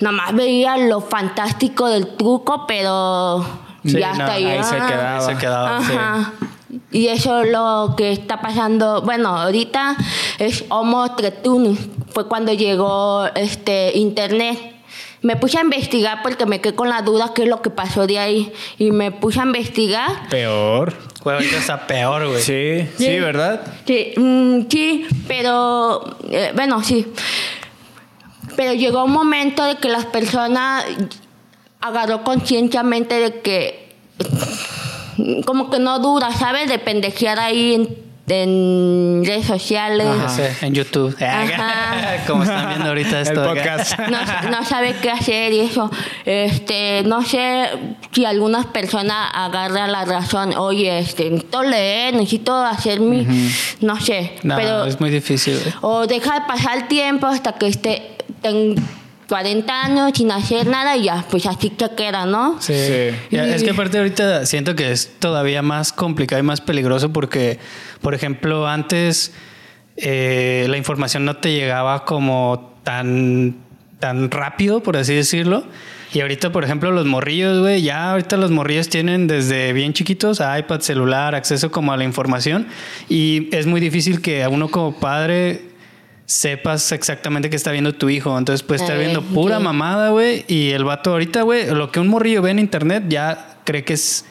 Nomás 0.00 0.34
veía 0.34 0.76
lo 0.76 1.00
fantástico 1.00 1.86
del 1.88 2.16
truco, 2.16 2.64
pero 2.66 3.44
Sí, 3.84 3.98
ya 3.98 4.08
no, 4.08 4.20
está 4.20 4.32
ahí. 4.32 4.44
ahí 4.44 4.62
se 4.64 4.76
quedaba. 4.76 5.20
Se 5.20 5.36
quedaba, 5.36 5.80
sí. 5.82 5.94
Y 6.90 7.08
eso 7.08 7.42
es 7.42 7.50
lo 7.50 7.94
que 7.96 8.12
está 8.12 8.40
pasando. 8.40 9.02
Bueno, 9.02 9.28
ahorita 9.30 9.96
es 10.38 10.64
Homo 10.68 11.14
Tretunus. 11.14 11.78
Fue 12.12 12.26
cuando 12.28 12.52
llegó 12.52 13.26
este 13.34 13.96
internet. 13.96 14.74
Me 15.20 15.36
puse 15.36 15.58
a 15.58 15.62
investigar 15.62 16.22
porque 16.22 16.46
me 16.46 16.60
quedé 16.60 16.74
con 16.74 16.88
la 16.88 17.02
duda 17.02 17.32
qué 17.34 17.42
es 17.42 17.48
lo 17.48 17.60
que 17.62 17.70
pasó 17.70 18.06
de 18.06 18.18
ahí. 18.18 18.52
Y 18.78 18.90
me 18.90 19.10
puse 19.12 19.40
a 19.40 19.44
investigar. 19.44 20.28
Peor. 20.28 20.94
Güey, 21.28 21.36
ahorita 21.36 21.58
está 21.58 21.86
peor, 21.86 22.26
güey. 22.26 22.42
Sí, 22.42 22.88
sí, 22.96 23.18
¿verdad? 23.20 23.60
Sí, 23.86 24.14
mm, 24.16 24.60
sí, 24.70 25.06
pero 25.26 26.16
eh, 26.30 26.52
bueno, 26.54 26.82
sí. 26.82 27.06
Pero 28.56 28.72
llegó 28.72 29.04
un 29.04 29.12
momento 29.12 29.62
de 29.66 29.76
que 29.76 29.90
las 29.90 30.06
personas 30.06 30.86
agarró 31.82 32.24
conscientemente 32.24 33.16
de 33.16 33.40
que 33.42 33.94
como 35.44 35.68
que 35.68 35.78
no 35.78 35.98
dura, 35.98 36.32
¿sabes? 36.32 36.66
De 36.66 36.78
pendejear 36.78 37.38
ahí 37.38 37.74
en, 37.74 38.07
en 38.30 39.22
redes 39.24 39.46
sociales. 39.46 40.06
En 40.62 40.74
YouTube. 40.74 41.16
Ajá. 41.22 42.16
Como 42.26 42.42
están 42.42 42.68
viendo 42.68 42.88
ahorita 42.88 43.20
esto. 43.20 43.42
El 43.42 43.48
podcast. 43.48 43.98
no, 44.10 44.18
no 44.50 44.64
sabe 44.64 44.94
qué 45.00 45.10
hacer 45.10 45.52
y 45.52 45.60
eso. 45.60 45.90
Este, 46.24 47.02
no 47.04 47.22
sé 47.22 47.68
si 48.12 48.24
algunas 48.24 48.66
personas 48.66 49.30
agarran 49.34 49.92
la 49.92 50.04
razón, 50.04 50.54
oye, 50.56 50.98
este, 50.98 51.30
necesito 51.30 51.62
leer, 51.62 52.14
necesito 52.14 52.56
hacer 52.56 53.00
mi, 53.00 53.26
no 53.80 54.00
sé, 54.00 54.32
No, 54.42 54.56
pero 54.56 54.84
es 54.84 55.00
muy 55.00 55.10
difícil, 55.10 55.58
güey. 55.58 55.74
o 55.82 56.06
deja 56.06 56.40
de 56.40 56.46
pasar 56.46 56.78
el 56.78 56.88
tiempo 56.88 57.26
hasta 57.26 57.52
que 57.52 57.68
esté 57.68 58.16
ten 58.42 58.74
40 59.28 59.84
años 59.84 60.12
sin 60.14 60.30
hacer 60.30 60.66
nada 60.66 60.96
y 60.96 61.04
ya, 61.04 61.24
pues 61.30 61.44
así 61.46 61.70
te 61.70 61.90
queda, 61.94 62.24
¿no? 62.24 62.60
Sí. 62.60 62.72
Sí. 62.74 63.16
Ya, 63.30 63.46
es 63.46 63.62
que 63.62 63.70
aparte 63.70 63.98
ahorita 63.98 64.46
siento 64.46 64.74
que 64.74 64.90
es 64.90 65.12
todavía 65.18 65.60
más 65.60 65.92
complicado 65.92 66.40
y 66.40 66.42
más 66.42 66.60
peligroso 66.60 67.12
porque, 67.12 67.58
por 68.00 68.14
ejemplo, 68.14 68.66
antes 68.66 69.32
eh, 69.96 70.66
la 70.68 70.76
información 70.78 71.24
no 71.24 71.36
te 71.36 71.52
llegaba 71.52 72.04
como 72.04 72.74
tan, 72.84 73.56
tan 73.98 74.30
rápido, 74.30 74.82
por 74.82 74.96
así 74.96 75.14
decirlo. 75.14 75.64
Y 76.14 76.20
ahorita, 76.20 76.52
por 76.52 76.64
ejemplo, 76.64 76.90
los 76.90 77.04
morrillos, 77.04 77.60
güey, 77.60 77.82
ya 77.82 78.12
ahorita 78.12 78.38
los 78.38 78.50
morrillos 78.50 78.88
tienen 78.88 79.26
desde 79.26 79.74
bien 79.74 79.92
chiquitos 79.92 80.40
iPad, 80.40 80.80
celular, 80.80 81.34
acceso 81.34 81.70
como 81.70 81.92
a 81.92 81.98
la 81.98 82.04
información. 82.04 82.66
Y 83.10 83.54
es 83.54 83.66
muy 83.66 83.80
difícil 83.80 84.22
que 84.22 84.42
a 84.42 84.48
uno 84.48 84.68
como 84.68 84.98
padre 84.98 85.67
sepas 86.28 86.92
exactamente 86.92 87.48
qué 87.48 87.56
está 87.56 87.72
viendo 87.72 87.94
tu 87.94 88.10
hijo. 88.10 88.36
Entonces 88.36 88.62
puedes 88.62 88.82
estar 88.82 88.98
viendo 88.98 89.22
pura 89.22 89.58
mamada, 89.58 90.10
güey. 90.10 90.44
Y 90.46 90.70
el 90.70 90.84
vato 90.84 91.12
ahorita, 91.12 91.42
güey, 91.42 91.70
lo 91.70 91.90
que 91.90 92.00
un 92.00 92.08
morrillo 92.08 92.42
ve 92.42 92.50
en 92.50 92.58
internet 92.58 93.04
ya 93.08 93.56
cree 93.64 93.82
que 93.82 93.94
es 93.94 94.26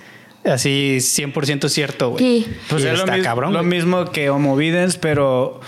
así 0.45 0.97
100% 0.99 1.67
cierto, 1.69 2.11
güey. 2.11 2.23
Sí. 2.23 2.47
Pues 2.69 2.83
Y 2.83 2.87
es 2.87 2.99
está 2.99 3.19
cabrón. 3.21 3.51
lo 3.51 3.63
mismo 3.63 4.11
que 4.11 4.29
Homo 4.29 4.55
Videns, 4.55 4.95
pero 4.97 5.59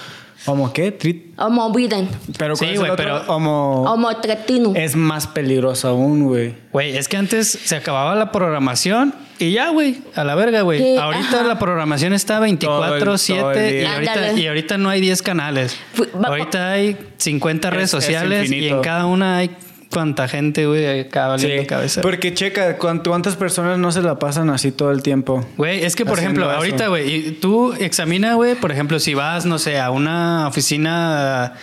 ¿Homo 0.50 0.74
qué? 0.74 0.98
Trit- 0.98 1.34
Homo 1.38 1.72
Biden. 1.72 2.10
Pero 2.38 2.56
Sí, 2.56 2.66
¿cuál 2.66 2.70
es 2.74 2.80
el 2.80 2.86
güey, 2.86 2.92
pero- 2.98 3.22
Homo... 3.28 3.84
Homo 3.84 4.16
Tretinum. 4.18 4.76
Es 4.76 4.96
más 4.96 5.28
peligroso 5.28 5.88
aún, 5.90 6.26
güey. 6.26 6.54
Güey, 6.72 6.98
es 6.98 7.08
que 7.08 7.18
antes 7.18 7.48
se 7.64 7.76
acababa 7.76 8.16
la 8.16 8.32
programación 8.32 9.14
y 9.38 9.52
ya, 9.52 9.70
güey, 9.70 10.02
a 10.16 10.24
la 10.24 10.36
verga, 10.36 10.62
güey. 10.62 10.80
Sí, 10.80 10.98
ahorita 10.98 11.38
ajá. 11.40 11.44
la 11.44 11.60
programación 11.60 12.14
está 12.14 12.36
Todo 12.38 12.46
el- 12.46 13.02
24/7 13.02 13.40
todo 13.40 13.52
el 13.52 13.82
y 13.82 13.86
ahorita, 13.86 14.32
y 14.34 14.48
ahorita 14.48 14.78
no 14.78 14.90
hay 14.90 15.02
10 15.02 15.22
canales. 15.22 15.78
Ahorita 16.24 16.72
hay 16.72 16.98
50 17.18 17.70
redes 17.70 17.94
Es- 17.94 17.94
es 18.00 18.04
sociales 18.04 18.52
y 18.52 18.68
en 18.68 18.82
cada 18.82 19.06
una 19.06 19.38
hay 19.38 19.52
cuánta 19.92 20.28
gente, 20.28 20.66
güey, 20.68 21.00
acá 21.02 21.28
valiendo 21.28 21.62
Sí, 21.64 21.68
cabeza. 21.68 22.02
porque 22.02 22.34
checa, 22.34 22.78
¿cuán- 22.78 23.00
¿cuántas 23.00 23.36
personas 23.36 23.80
no 23.80 23.92
se 23.92 24.02
la 24.02 24.20
pasan 24.20 24.50
así 24.50 24.72
todo 24.72 24.92
el 24.92 25.02
tiempo? 25.02 25.46
Güey, 25.58 25.84
es 25.84 25.96
que 25.96 26.06
por 26.06 26.20
ejemplo, 26.20 26.46
eso. 26.50 26.58
ahorita, 26.58 26.88
güey, 26.88 27.14
y 27.16 27.32
tú 27.32 27.74
examina, 27.74 28.36
güey, 28.36 28.56
por 28.56 28.72
ejemplo, 28.72 29.00
si 29.00 29.14
vas, 29.16 29.46
no 29.46 29.58
sé, 29.58 29.80
a 29.80 29.90
una 29.92 30.48
oficina 30.48 31.54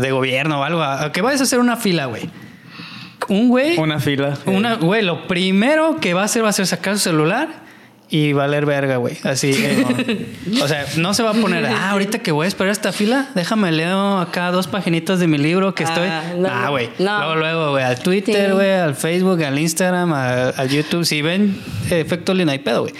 de 0.00 0.10
gobierno 0.10 0.60
o 0.60 0.62
algo, 0.64 0.82
a, 0.82 1.04
a 1.04 1.12
que 1.12 1.22
vayas 1.22 1.40
a 1.40 1.44
hacer 1.44 1.58
una 1.58 1.76
fila, 1.76 2.06
güey. 2.06 2.28
Un 3.28 3.48
güey, 3.48 3.76
Una 3.78 3.98
fila. 3.98 4.38
una, 4.46 4.74
güey, 4.74 5.02
lo 5.02 5.26
primero 5.26 5.98
que 6.00 6.14
va 6.14 6.22
a 6.22 6.24
hacer 6.26 6.44
va 6.44 6.50
a 6.50 6.52
ser 6.52 6.66
sacar 6.66 6.94
su 6.94 7.00
celular 7.10 7.48
y 8.08 8.32
valer 8.32 8.66
verga, 8.66 8.98
güey. 8.98 9.16
Así, 9.24 9.50
eh, 9.52 10.26
o 10.62 10.68
sea, 10.68 10.86
no 10.96 11.12
se 11.12 11.24
va 11.24 11.30
a 11.30 11.34
poner, 11.34 11.66
ah, 11.66 11.90
ahorita 11.90 12.20
que 12.20 12.30
voy 12.30 12.44
a 12.44 12.48
esperar 12.48 12.70
esta 12.70 12.92
fila, 12.92 13.30
déjame 13.34 13.72
leo 13.72 14.18
acá 14.18 14.52
dos 14.52 14.68
paginitas 14.68 15.18
de 15.18 15.26
mi 15.26 15.38
libro 15.38 15.74
que 15.74 15.82
estoy. 15.82 16.06
Ah, 16.08 16.22
no, 16.36 16.48
ah, 16.48 16.68
güey. 16.70 16.88
no. 17.00 17.18
Luego, 17.18 17.34
luego, 17.36 17.70
güey, 17.72 17.84
al 17.84 17.98
Twitter, 17.98 18.46
Sí. 18.48 18.52
güey, 18.52 18.70
al 18.70 18.94
Facebook, 18.94 19.42
al 19.42 19.58
Instagram, 19.58 20.12
al, 20.12 20.54
al 20.56 20.68
YouTube. 20.68 21.04
Si 21.04 21.20
ven 21.20 21.60
efecto 21.90 22.32
Lina 22.32 22.54
y 22.54 22.60
pedo, 22.60 22.82
güey. 22.82 22.94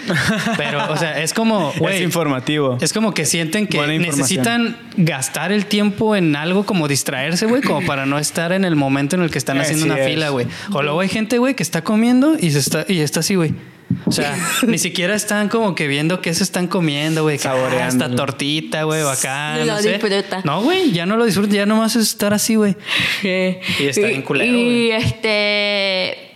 Pero, 0.57 0.91
o 0.91 0.97
sea, 0.97 1.21
es 1.21 1.33
como, 1.33 1.71
güey. 1.77 1.95
es 1.97 2.01
informativo. 2.01 2.77
Es 2.81 2.91
como 2.91 3.13
que 3.13 3.25
sienten 3.25 3.67
que 3.67 3.79
necesitan 3.99 4.75
gastar 4.97 5.51
el 5.53 5.67
tiempo 5.67 6.15
en 6.17 6.35
algo 6.35 6.65
como 6.65 6.87
distraerse, 6.89 7.45
güey, 7.45 7.61
como 7.61 7.85
para 7.85 8.05
no 8.05 8.19
estar 8.19 8.51
en 8.51 8.65
el 8.65 8.75
momento 8.75 9.15
en 9.15 9.21
el 9.21 9.31
que 9.31 9.37
están 9.37 9.57
haciendo 9.61 9.85
Así 9.85 9.91
una 9.93 10.01
es. 10.01 10.09
fila, 10.09 10.29
güey. 10.29 10.47
O 10.73 10.81
luego 10.81 10.99
hay 10.99 11.07
gente, 11.07 11.37
güey, 11.37 11.53
que 11.53 11.63
está 11.63 11.81
comiendo 11.83 12.35
y 12.37 12.51
se 12.51 12.59
está 12.59 12.85
y 12.89 12.99
está 12.99 13.21
así, 13.21 13.35
güey. 13.35 13.53
O 14.05 14.11
sea, 14.11 14.37
ni 14.67 14.77
siquiera 14.77 15.15
están 15.15 15.49
como 15.49 15.75
que 15.75 15.87
viendo 15.87 16.21
qué 16.21 16.33
se 16.33 16.43
están 16.43 16.67
comiendo, 16.67 17.23
güey. 17.23 17.35
ah, 17.37 17.39
Saboreando. 17.39 18.05
Esta 18.05 18.15
tortita, 18.15 18.83
güey, 18.83 19.01
o 19.01 19.09
acá, 19.09 19.55
Ni 19.57 19.65
no 19.65 19.75
lo 19.75 19.81
sé. 19.81 19.93
disfruta. 19.93 20.41
No, 20.45 20.61
güey, 20.61 20.91
ya 20.91 21.05
no 21.05 21.17
lo 21.17 21.25
disfruta, 21.25 21.53
ya 21.55 21.65
nomás 21.65 21.95
es 21.95 22.03
estar 22.07 22.33
así, 22.33 22.55
güey. 22.55 22.75
Y 23.23 23.87
está 23.87 24.07
bien 24.07 24.21
culero, 24.21 24.51
Y 24.57 24.87
güey. 24.87 24.91
este. 24.91 26.26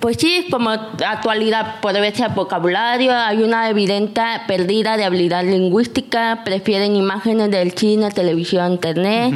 Pues 0.00 0.16
sí, 0.18 0.46
como 0.50 0.70
actualidad, 0.70 1.80
por 1.80 1.94
ver 1.94 2.14
vocabulario, 2.34 3.12
hay 3.12 3.42
una 3.42 3.68
evidente 3.68 4.22
pérdida 4.46 4.96
de 4.96 5.04
habilidad 5.04 5.44
lingüística, 5.44 6.42
prefieren 6.44 6.94
imágenes 6.94 7.50
del 7.50 7.72
cine, 7.72 8.10
televisión, 8.10 8.72
internet, 8.72 9.34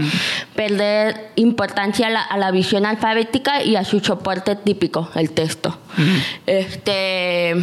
perder 0.55 1.33
importancia 1.37 2.07
a 2.07 2.11
la, 2.11 2.21
a 2.21 2.39
la 2.39 2.51
visión 2.51 2.87
alfabética 2.87 3.63
y 3.63 3.77
a 3.77 3.85
su 3.85 4.01
soporte 4.01 4.55
típico, 4.55 5.11
el 5.15 5.33
texto. 5.33 5.77
Este. 6.47 7.57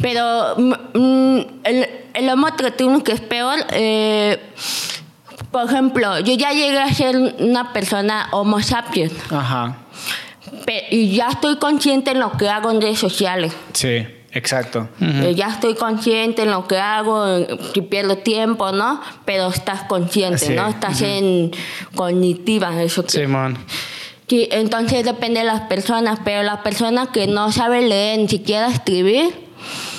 Pero 0.00 0.54
mm, 0.56 0.98
mm, 0.98 1.46
el, 1.64 1.88
el 2.14 2.28
homo 2.28 2.52
tretinus, 2.54 3.02
que 3.02 3.12
es 3.12 3.20
peor, 3.20 3.58
eh, 3.70 4.38
por 5.50 5.66
ejemplo, 5.66 6.20
yo 6.20 6.34
ya 6.34 6.52
llegué 6.52 6.78
a 6.78 6.92
ser 6.92 7.16
una 7.16 7.72
persona 7.72 8.28
homo 8.32 8.60
sapiens 8.60 9.12
Ajá. 9.30 9.78
Pe- 10.64 10.86
y 10.90 11.14
ya 11.16 11.28
estoy 11.28 11.56
consciente 11.56 12.10
en 12.12 12.20
lo 12.20 12.32
que 12.32 12.48
hago 12.48 12.70
en 12.70 12.80
redes 12.80 12.98
sociales. 12.98 13.52
Sí, 13.72 14.06
exacto. 14.32 14.88
Eh, 15.00 15.34
Ya 15.36 15.48
estoy 15.48 15.74
consciente 15.74 16.42
en 16.42 16.50
lo 16.50 16.66
que 16.66 16.78
hago, 16.78 17.24
si 17.72 17.82
pierdo 17.82 18.18
tiempo, 18.18 18.72
¿no? 18.72 19.00
Pero 19.24 19.48
estás 19.48 19.82
consciente, 19.84 20.36
Así 20.46 20.52
¿no? 20.54 20.66
es. 20.68 20.74
Estás 20.74 21.00
en 21.02 21.50
cognitiva, 21.94 22.82
eso 22.82 23.02
que... 23.04 23.10
Simón. 23.10 23.58
Sí, 24.28 24.48
entonces 24.50 25.04
depende 25.04 25.40
de 25.40 25.46
las 25.46 25.62
personas, 25.62 26.18
pero 26.24 26.42
las 26.42 26.58
personas 26.60 27.08
que 27.08 27.26
no 27.26 27.52
saben 27.52 27.88
leer 27.88 28.18
ni 28.18 28.28
siquiera 28.28 28.68
escribir, 28.68 29.30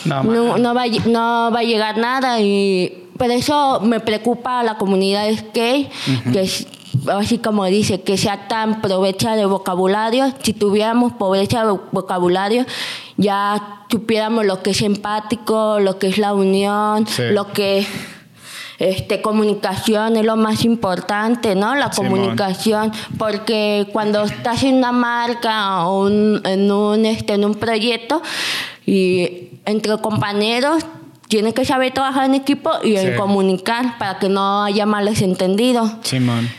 No, 0.03 0.23
no, 0.23 0.57
no 0.57 0.73
va, 0.73 0.83
no 1.05 1.51
va 1.53 1.59
a 1.59 1.63
llegar 1.63 1.97
nada 1.97 2.39
y 2.41 3.03
por 3.17 3.31
eso 3.31 3.79
me 3.81 3.99
preocupa 3.99 4.61
la 4.63 4.77
comunidad 4.77 5.31
skate, 5.35 5.89
que 6.33 6.41
es, 6.41 6.67
así 7.09 7.37
como 7.39 7.65
dice, 7.65 8.01
que 8.01 8.17
sea 8.17 8.47
tan 8.47 8.81
pobreza 8.81 9.35
de 9.35 9.45
vocabulario. 9.45 10.33
Si 10.43 10.53
tuviéramos 10.53 11.13
pobreza 11.13 11.65
de 11.65 11.77
vocabulario, 11.91 12.65
ya 13.17 13.83
supiéramos 13.89 14.45
lo 14.45 14.61
que 14.63 14.71
es 14.71 14.81
empático, 14.81 15.79
lo 15.79 15.97
que 15.99 16.07
es 16.07 16.17
la 16.17 16.33
unión, 16.33 17.05
Sí. 17.07 17.23
lo 17.31 17.51
que 17.53 17.85
este 18.77 19.21
comunicación 19.21 20.17
es 20.17 20.25
lo 20.25 20.35
más 20.35 20.65
importante, 20.65 21.55
¿no? 21.55 21.75
La 21.75 21.93
Simón. 21.93 22.11
comunicación, 22.11 22.91
porque 23.17 23.87
cuando 23.93 24.23
estás 24.23 24.63
en 24.63 24.75
una 24.75 24.91
marca 24.91 25.85
o 25.87 26.03
un- 26.05 26.41
en 26.43 26.69
un 26.71 27.05
este 27.05 27.35
en 27.35 27.45
un 27.45 27.55
proyecto 27.55 28.21
y 28.85 29.49
entre 29.65 29.97
compañeros 29.99 30.83
tienes 31.27 31.53
que 31.53 31.65
saber 31.65 31.91
trabajar 31.93 32.25
en 32.25 32.35
equipo 32.35 32.71
y 32.83 32.95
en 32.95 33.11
Sí. 33.13 33.17
comunicar 33.17 33.97
para 33.97 34.19
que 34.19 34.29
no 34.29 34.63
haya 34.63 34.85
males 34.85 35.21
entendidos. 35.21 35.91
Simón. 36.03 36.49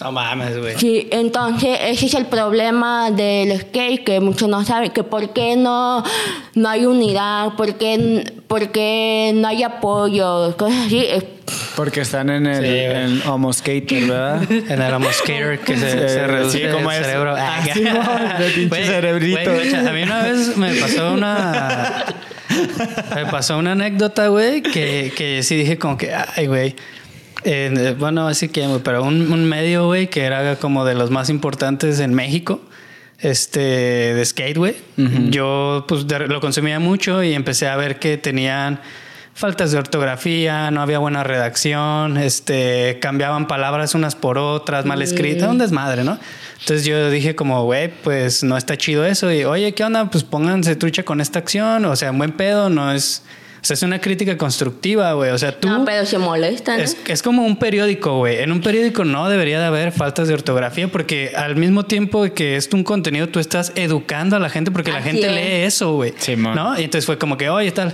No 0.00 0.12
mames, 0.12 0.58
güey. 0.58 0.76
Sí, 0.78 1.08
entonces 1.12 1.78
ese 1.84 2.06
es 2.06 2.14
el 2.14 2.26
problema 2.26 3.10
del 3.10 3.58
skate, 3.60 4.02
que 4.04 4.20
muchos 4.20 4.48
no 4.48 4.64
saben, 4.64 4.90
que 4.90 5.04
por 5.04 5.32
qué 5.32 5.56
no, 5.56 6.02
no 6.54 6.68
hay 6.68 6.86
unidad, 6.86 7.52
por 7.54 7.74
qué, 7.74 8.24
por 8.48 8.70
qué 8.72 9.32
no 9.34 9.46
hay 9.48 9.62
apoyo, 9.62 10.56
cosas 10.56 10.86
así. 10.86 11.06
Porque 11.76 12.00
están 12.00 12.30
en 12.30 12.46
el, 12.46 12.56
Sí, 12.64 12.68
güey. 12.70 13.04
en 13.22 13.28
Homo 13.28 13.52
Skater, 13.52 14.04
¿verdad? 14.06 14.42
En 14.50 14.82
el 14.82 15.12
skater 15.12 15.58
que 15.60 15.76
se, 15.76 15.90
Sí, 15.92 15.98
se 16.14 16.26
reduce 16.26 16.58
sí, 16.58 16.64
el 16.64 16.72
como 16.72 16.90
es. 16.90 17.04
cerebro. 17.06 17.34
Ah, 17.38 17.60
sí, 17.72 17.80
de 17.82 18.50
pinche 18.56 18.84
cerebrito. 18.86 19.52
guacha, 19.52 19.88
a 19.88 19.92
mí 19.92 20.02
una 20.02 20.22
vez 20.22 20.56
me 20.56 20.74
pasó 20.74 21.12
una... 21.12 22.04
Me 23.14 23.26
pasó 23.26 23.58
una 23.58 23.72
anécdota, 23.72 24.28
güey, 24.28 24.62
que, 24.62 25.12
que 25.16 25.42
sí 25.42 25.56
dije 25.56 25.78
como 25.78 25.96
que, 25.96 26.12
ay, 26.12 26.46
güey. 26.46 26.76
Eh, 27.44 27.94
bueno, 27.98 28.28
así 28.28 28.48
que, 28.48 28.66
pero 28.84 29.02
un, 29.02 29.32
un 29.32 29.44
medio, 29.48 29.86
güey, 29.86 30.08
que 30.08 30.22
era 30.22 30.56
como 30.56 30.84
de 30.84 30.94
los 30.94 31.10
más 31.10 31.30
importantes 31.30 32.00
en 32.00 32.14
México, 32.14 32.60
este, 33.18 33.60
de 33.60 34.24
skate, 34.24 34.56
güey. 34.56 34.76
Yo, 35.30 35.84
pues, 35.88 36.04
lo 36.04 36.40
consumía 36.40 36.78
mucho 36.78 37.22
y 37.22 37.32
empecé 37.34 37.68
a 37.68 37.76
ver 37.76 37.98
que 37.98 38.18
tenían 38.18 38.80
faltas 39.34 39.72
de 39.72 39.78
ortografía, 39.78 40.70
no 40.70 40.82
había 40.82 40.98
buena 40.98 41.24
redacción, 41.24 42.16
este, 42.18 42.98
cambiaban 43.00 43.46
palabras 43.46 43.94
unas 43.94 44.14
por 44.14 44.36
otras, 44.38 44.84
mal 44.84 45.00
escritas, 45.02 45.48
un 45.48 45.58
desmadre, 45.58 46.04
¿no? 46.04 46.18
Entonces 46.60 46.84
yo 46.84 47.10
dije 47.10 47.34
como, 47.34 47.64
güey, 47.64 47.90
pues 48.02 48.42
no 48.44 48.56
está 48.56 48.76
chido 48.76 49.04
eso. 49.06 49.32
Y, 49.32 49.44
oye, 49.44 49.72
¿qué 49.72 49.82
onda? 49.82 50.10
Pues 50.10 50.24
pónganse 50.24 50.76
trucha 50.76 51.04
con 51.04 51.22
esta 51.22 51.38
acción. 51.38 51.86
O 51.86 51.96
sea, 51.96 52.10
buen 52.10 52.32
pedo, 52.32 52.68
no 52.68 52.92
es... 52.92 53.22
O 53.62 53.64
sea, 53.64 53.74
es 53.74 53.82
una 53.82 54.00
crítica 54.00 54.38
constructiva, 54.38 55.12
güey. 55.12 55.30
O 55.32 55.38
sea, 55.38 55.58
tú... 55.58 55.68
no, 55.68 55.84
pero 55.84 56.06
se 56.06 56.16
molestan. 56.16 56.78
¿no? 56.78 56.82
Es, 56.82 56.96
es 57.06 57.22
como 57.22 57.44
un 57.44 57.58
periódico, 57.58 58.16
güey. 58.16 58.38
En 58.38 58.52
un 58.52 58.62
periódico 58.62 59.04
no 59.04 59.28
debería 59.28 59.60
de 59.60 59.66
haber 59.66 59.92
faltas 59.92 60.28
de 60.28 60.34
ortografía 60.34 60.88
porque 60.88 61.32
al 61.36 61.56
mismo 61.56 61.84
tiempo 61.84 62.24
que 62.32 62.56
es 62.56 62.70
un 62.72 62.84
contenido, 62.84 63.28
tú 63.28 63.38
estás 63.38 63.72
educando 63.74 64.36
a 64.36 64.38
la 64.38 64.48
gente 64.48 64.70
porque 64.70 64.90
la 64.90 64.98
Así 65.00 65.10
gente 65.10 65.26
es. 65.26 65.32
lee 65.34 65.66
eso, 65.66 65.94
güey. 65.94 66.14
Simón. 66.16 66.56
¿No? 66.56 66.78
Y 66.80 66.84
entonces 66.84 67.04
fue 67.04 67.18
como 67.18 67.36
que, 67.36 67.50
oye, 67.50 67.70
tal. 67.70 67.92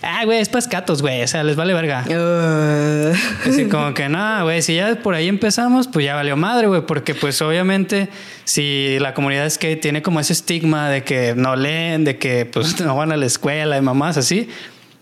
Ah, 0.00 0.24
güey, 0.24 0.38
es 0.38 0.48
pascatos, 0.48 1.02
güey. 1.02 1.22
O 1.22 1.26
sea, 1.26 1.42
les 1.42 1.56
vale 1.56 1.74
verga. 1.74 2.04
Uh, 2.06 3.48
Así 3.48 3.64
como 3.66 3.94
que 3.94 4.08
no, 4.08 4.44
güey, 4.44 4.62
si 4.62 4.76
ya 4.76 4.94
por 5.02 5.14
ahí 5.14 5.26
empezamos, 5.28 5.88
pues 5.88 6.04
ya 6.04 6.14
valió 6.14 6.36
madre, 6.36 6.68
güey, 6.68 6.82
porque 6.82 7.14
pues 7.14 7.42
obviamente 7.42 8.08
si 8.44 8.98
la 9.00 9.12
comunidad 9.12 9.48
skate 9.50 9.80
tiene 9.80 10.00
como 10.02 10.20
ese 10.20 10.32
estigma 10.34 10.88
de 10.88 11.02
que 11.02 11.34
no 11.36 11.56
leen, 11.56 12.04
de 12.04 12.16
que 12.16 12.46
pues 12.46 12.80
no 12.84 12.96
van 12.96 13.10
a 13.10 13.16
la 13.16 13.26
escuela 13.26 13.76
y 13.76 13.80
mamás 13.80 14.16
así, 14.16 14.48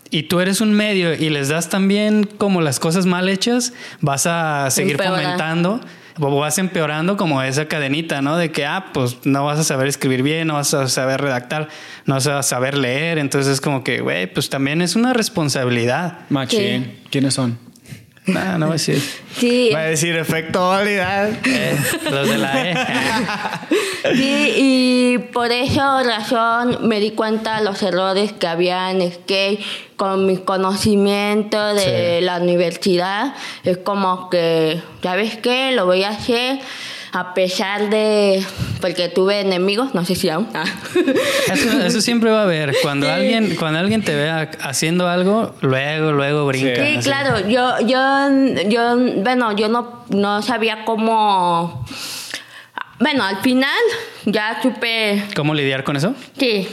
y 0.09 0.23
tú 0.23 0.39
eres 0.39 0.61
un 0.61 0.73
medio 0.73 1.13
y 1.13 1.29
les 1.29 1.49
das 1.49 1.69
también 1.69 2.23
como 2.23 2.61
las 2.61 2.79
cosas 2.79 3.05
mal 3.05 3.29
hechas, 3.29 3.73
vas 4.01 4.25
a 4.25 4.69
seguir 4.71 4.93
Empeorar. 4.93 5.21
fomentando 5.21 5.81
vas 6.17 6.57
empeorando 6.57 7.17
como 7.17 7.41
esa 7.41 7.67
cadenita, 7.67 8.21
¿no? 8.21 8.37
De 8.37 8.51
que, 8.51 8.65
ah, 8.65 8.87
pues 8.93 9.17
no 9.25 9.45
vas 9.45 9.59
a 9.59 9.63
saber 9.63 9.87
escribir 9.87 10.23
bien, 10.23 10.47
no 10.47 10.55
vas 10.55 10.73
a 10.73 10.87
saber 10.87 11.21
redactar, 11.21 11.69
no 12.05 12.15
vas 12.15 12.27
a 12.27 12.43
saber 12.43 12.77
leer. 12.77 13.17
Entonces 13.17 13.53
es 13.53 13.61
como 13.61 13.83
que, 13.83 14.01
güey, 14.01 14.27
pues 14.27 14.49
también 14.49 14.81
es 14.81 14.95
una 14.95 15.13
responsabilidad. 15.13 16.19
Machín. 16.29 16.99
¿Quiénes 17.09 17.33
son? 17.33 17.66
No, 18.27 18.57
no 18.57 18.65
voy 18.67 18.73
a 18.73 18.77
decir. 18.77 19.01
sí, 19.37 19.69
Va 19.73 19.79
a 19.79 19.83
decir 19.85 20.15
efecto 20.17 20.67
válida. 20.69 21.29
Eh, 21.45 21.77
los 22.11 22.29
de 22.29 22.37
la 22.37 22.69
E. 22.69 22.75
sí, 24.15 24.53
y 24.57 25.17
por 25.33 25.51
esa 25.51 26.03
razón 26.03 26.87
me 26.87 26.99
di 26.99 27.11
cuenta 27.11 27.57
de 27.59 27.63
los 27.63 27.81
errores 27.83 28.33
que 28.33 28.47
había 28.47 28.91
en 28.91 29.09
skate 29.11 29.59
con 29.95 30.25
mi 30.25 30.37
conocimiento 30.37 31.73
de 31.73 32.19
Sí. 32.19 32.25
la 32.25 32.37
universidad. 32.37 33.33
Es 33.63 33.77
como 33.77 34.29
que, 34.29 34.81
¿sabes 35.01 35.37
qué? 35.37 35.71
Lo 35.71 35.85
voy 35.85 36.03
a 36.03 36.09
hacer. 36.09 36.59
A 37.19 37.33
pesar 37.33 37.89
de, 37.89 38.45
porque 38.79 39.09
tuve 39.09 39.39
enemigos, 39.41 39.95
no 39.95 40.05
sé 40.05 40.13
si 40.15 40.29
aún. 40.29 40.47
ah. 40.53 40.65
Eso, 41.51 41.79
eso 41.81 42.01
siempre 42.01 42.29
va 42.29 42.41
a 42.41 42.43
haber. 42.43 42.75
Cuando 42.83 43.07
Sí. 43.07 43.11
alguien, 43.11 43.55
cuando 43.55 43.79
alguien 43.79 44.03
te 44.03 44.13
vea 44.15 44.51
haciendo 44.61 45.07
algo, 45.07 45.55
luego, 45.61 46.11
luego 46.11 46.45
brinca. 46.45 46.75
Sí, 46.85 46.95
así. 46.97 47.09
claro, 47.09 47.47
yo, 47.47 47.79
yo, 47.87 47.99
yo, 48.69 48.97
bueno, 49.23 49.55
yo 49.55 49.67
no, 49.69 50.05
no 50.09 50.41
sabía 50.43 50.85
cómo, 50.85 51.85
bueno, 52.99 53.23
al 53.23 53.37
final 53.37 53.79
ya 54.25 54.59
supe, 54.61 55.23
¿Cómo 55.35 55.53
lidiar 55.55 55.83
con 55.83 55.95
eso? 55.95 56.13
sí. 56.37 56.67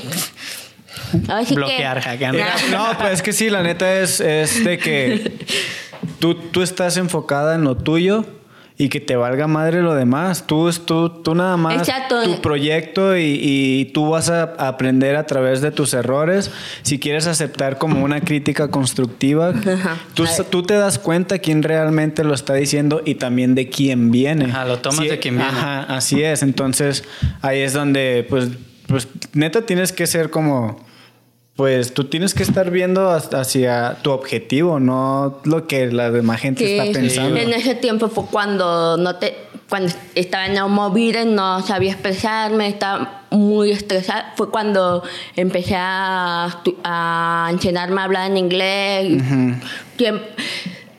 Así 1.28 1.51
que- 1.51 1.55
Bloquear, 1.55 2.01
hackear. 2.01 2.32
Mira, 2.32 2.55
No, 2.70 2.86
pues 2.99 3.12
es 3.14 3.22
que 3.22 3.32
sí, 3.32 3.49
la 3.49 3.62
neta 3.62 4.01
es, 4.01 4.20
es 4.20 4.64
de 4.64 4.78
que 4.78 5.32
tú, 6.18 6.34
tú 6.34 6.61
estás 6.62 6.97
enfocada 6.97 7.55
en 7.55 7.62
lo 7.64 7.76
tuyo 7.76 8.24
y 8.77 8.89
que 8.89 8.99
te 9.01 9.14
valga 9.14 9.47
madre 9.47 9.83
lo 9.83 9.95
demás. 9.95 10.47
Tú, 10.49 10.68
es- 10.68 10.85
tú, 10.85 11.09
tú 11.09 11.35
nada 11.37 11.57
más 11.57 11.77
Exacto. 11.77 12.22
tu 12.25 12.41
proyecto 12.43 13.16
y, 13.16 13.39
y 13.41 13.85
tú 13.93 14.11
vas 14.11 14.31
a 14.31 14.43
aprender 14.59 15.14
a 15.14 15.27
través 15.27 15.61
de 15.61 15.70
tus 15.70 15.95
errores. 15.95 16.51
Si 16.83 16.99
quieres 16.99 17.29
aceptar 17.29 17.79
como 17.79 18.03
una 18.05 18.20
crítica 18.20 18.68
constructiva, 18.72 19.51
Ajá. 19.75 19.97
tú, 20.14 20.25
tú 20.51 20.62
te 20.64 20.75
das 20.75 20.99
cuenta 20.99 21.39
quién 21.39 21.62
realmente 21.62 22.25
lo 22.25 22.35
está 22.35 22.55
diciendo 22.55 23.01
y 23.05 23.14
también 23.14 23.55
de 23.55 23.68
quién 23.68 24.11
viene. 24.11 24.47
Ajá, 24.47 24.64
lo 24.64 24.79
tomas 24.81 25.01
Sí, 25.01 25.09
de 25.09 25.18
quién 25.20 25.37
viene. 25.37 25.51
Ajá, 25.51 25.83
así 25.85 26.22
es. 26.25 26.43
Entonces 26.43 27.05
ahí 27.43 27.61
es 27.61 27.75
donde, 27.75 28.27
pues, 28.29 28.49
pues 28.89 29.07
neta 29.35 29.62
tienes 29.66 29.93
que 29.93 30.09
ser 30.09 30.31
como 30.31 30.85
pues 31.57 31.94
tú 31.94 32.05
tienes 32.05 32.34
que 32.34 32.42
estar 32.42 32.70
viendo 32.70 33.11
hacia 33.11 33.98
tu 34.02 34.11
objetivo, 34.11 34.80
no 34.80 35.40
lo 35.44 35.66
que 35.66 35.86
la 35.92 36.11
demás 36.11 36.40
gente 36.40 36.66
Sí, 36.66 36.78
está 36.78 36.98
pensando. 36.98 37.36
En 37.36 37.52
ese 37.52 37.74
tiempo 37.76 38.09
fue 38.09 38.24
cuando 38.26 38.96
no 38.96 39.16
te 39.16 39.36
cuando 39.68 39.92
estaba 40.14 40.46
en 40.46 40.55
Neumovire, 40.55 41.24
no 41.24 41.62
sabía 41.62 41.92
expresarme, 41.92 42.68
estaba 42.68 43.22
muy 43.30 43.70
estresada. 43.70 44.32
Fue 44.36 44.50
cuando 44.50 45.02
empecé 45.36 45.74
a, 45.76 46.61
a 46.84 47.48
enseñarme 47.50 48.00
a 48.00 48.05
hablar 48.05 48.30
en 48.30 48.36
inglés. 48.36 49.22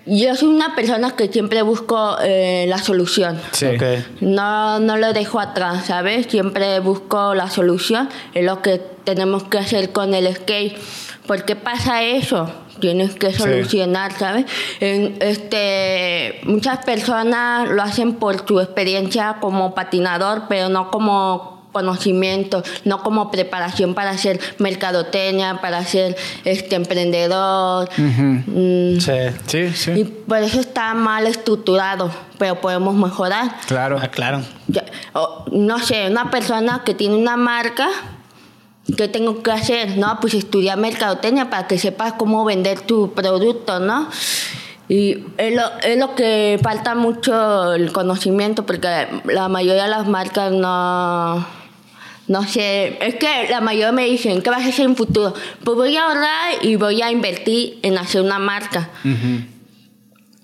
Yo 0.07 0.35
soy 0.35 0.49
una 0.49 0.75
persona 0.75 1.15
que 1.15 1.27
siempre 1.29 1.63
busco 1.63 2.17
eh, 2.21 2.65
la 2.67 2.77
solución. 2.77 3.39
Sí. 3.51 3.65
Ok. 3.65 3.83
No, 4.21 4.79
no 4.79 4.97
lo 4.97 5.13
dejo 5.13 5.39
atrás, 5.39 5.85
¿sabes? 5.85 6.27
Siempre 6.27 6.79
busco 6.79 7.33
la 7.33 7.49
solución. 7.49 8.09
Es 8.33 8.45
lo 8.45 8.61
que 8.61 8.94
tenemos 9.05 9.43
que 9.43 9.57
hacer 9.59 9.91
con 9.91 10.13
el 10.13 10.33
skate. 10.35 10.77
¿Por 11.25 11.45
qué 11.45 11.55
pasa 11.55 12.03
eso? 12.03 12.51
Tienes 12.79 13.15
que 13.15 13.33
solucionar, 13.33 14.11
¿sabes? 14.11 14.45
En, 14.79 15.17
este, 15.21 16.41
muchas 16.43 16.83
personas 16.85 17.69
lo 17.69 17.81
hacen 17.81 18.15
por 18.15 18.45
su 18.45 18.59
experiencia 18.59 19.37
como 19.39 19.73
patinador, 19.73 20.43
pero 20.49 20.69
no 20.69 20.91
como 20.91 21.55
conocimiento, 21.71 22.63
no 22.85 23.03
como 23.03 23.31
preparación 23.31 23.95
para 23.95 24.17
ser 24.17 24.39
mercadoteña, 24.59 25.59
para 25.59 25.83
ser 25.83 26.15
este 26.45 26.75
emprendedor. 26.77 27.89
Mm, 27.97 28.97
Sí. 28.99 29.11
Sí, 29.45 29.57
y 29.57 29.73
sí. 29.73 30.03
por 30.25 30.37
eso 30.37 30.61
está 30.61 30.93
mal 30.93 31.27
estructurado, 31.27 32.11
pero 32.37 32.61
podemos 32.61 32.95
mejorar. 32.95 33.57
Claro. 33.67 33.99
Ah, 34.01 34.07
claro. 34.07 34.41
No 35.51 35.79
sé, 35.79 36.07
una 36.09 36.31
persona 36.31 36.83
que 36.85 36.93
tiene 36.93 37.15
una 37.15 37.35
marca, 37.35 37.89
¿qué 38.97 39.07
tengo 39.07 39.41
que 39.41 39.51
hacer? 39.51 39.97
No, 39.97 40.19
pues 40.21 40.33
estudiar 40.33 40.77
mercadotecnia 40.77 41.49
para 41.49 41.67
que 41.67 41.77
sepas 41.77 42.13
cómo 42.13 42.45
vender 42.45 42.81
tu 42.81 43.13
producto, 43.13 43.79
¿no? 43.79 44.09
Y 44.87 45.23
es 45.37 45.55
lo, 45.55 45.63
es 45.83 45.97
lo 45.97 46.13
que 46.13 46.59
falta 46.61 46.93
mucho 46.93 47.73
el 47.73 47.91
conocimiento, 47.91 48.65
porque 48.65 49.07
la 49.25 49.47
mayoría 49.49 49.83
de 49.83 49.89
las 49.89 50.07
marcas 50.07 50.51
no... 50.51 51.65
No 52.27 52.41
sé, 52.41 52.97
es 53.05 53.13
que 53.15 53.47
la 53.51 53.61
mayoría 53.61 53.91
me 53.91 54.05
dicen, 54.05 54.41
¿qué 54.41 54.49
vas 54.49 54.65
a 54.65 54.69
hacer 54.69 54.85
en 54.85 54.95
futuro? 54.95 55.35
Pues 55.63 55.77
voy 55.77 55.95
a 55.95 56.07
ahorrar 56.07 56.53
y 56.63 56.75
voy 56.75 56.99
a 57.03 57.11
invertir 57.11 57.77
en 57.83 57.99
hacer 57.99 58.21
una 58.21 58.39
marca. 58.39 58.89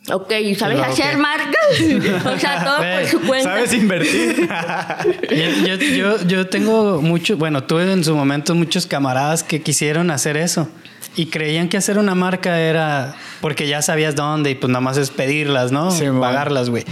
Ok, 0.09 0.31
¿y 0.43 0.55
¿sabes 0.55 0.79
hacer 0.79 1.11
qué? 1.11 1.17
marcas? 1.17 2.25
o 2.25 2.39
sea, 2.39 2.63
todo 2.63 2.77
por 2.77 3.07
su 3.07 3.21
cuenta. 3.27 3.49
¿Sabes 3.49 3.73
invertir? 3.73 4.49
Yo, 5.65 5.75
yo, 5.75 6.27
yo, 6.27 6.47
tengo 6.47 7.01
mucho, 7.01 7.37
bueno, 7.37 7.63
tuve 7.63 7.91
en 7.91 8.03
su 8.03 8.15
momento 8.15 8.55
muchos 8.55 8.87
camaradas 8.87 9.43
que 9.43 9.61
quisieron 9.61 10.09
hacer 10.11 10.37
eso 10.37 10.67
y 11.15 11.27
creían 11.27 11.69
que 11.69 11.77
hacer 11.77 11.97
una 11.97 12.15
marca 12.15 12.59
era 12.59 13.15
porque 13.41 13.67
ya 13.67 13.81
sabías 13.81 14.15
dónde 14.15 14.51
y 14.51 14.55
pues 14.55 14.69
nada 14.69 14.81
más 14.81 14.97
es 14.97 15.11
pedirlas, 15.11 15.71
¿no? 15.71 15.91
Sí. 15.91 16.05
Pagarlas, 16.19 16.69
güey. 16.69 16.83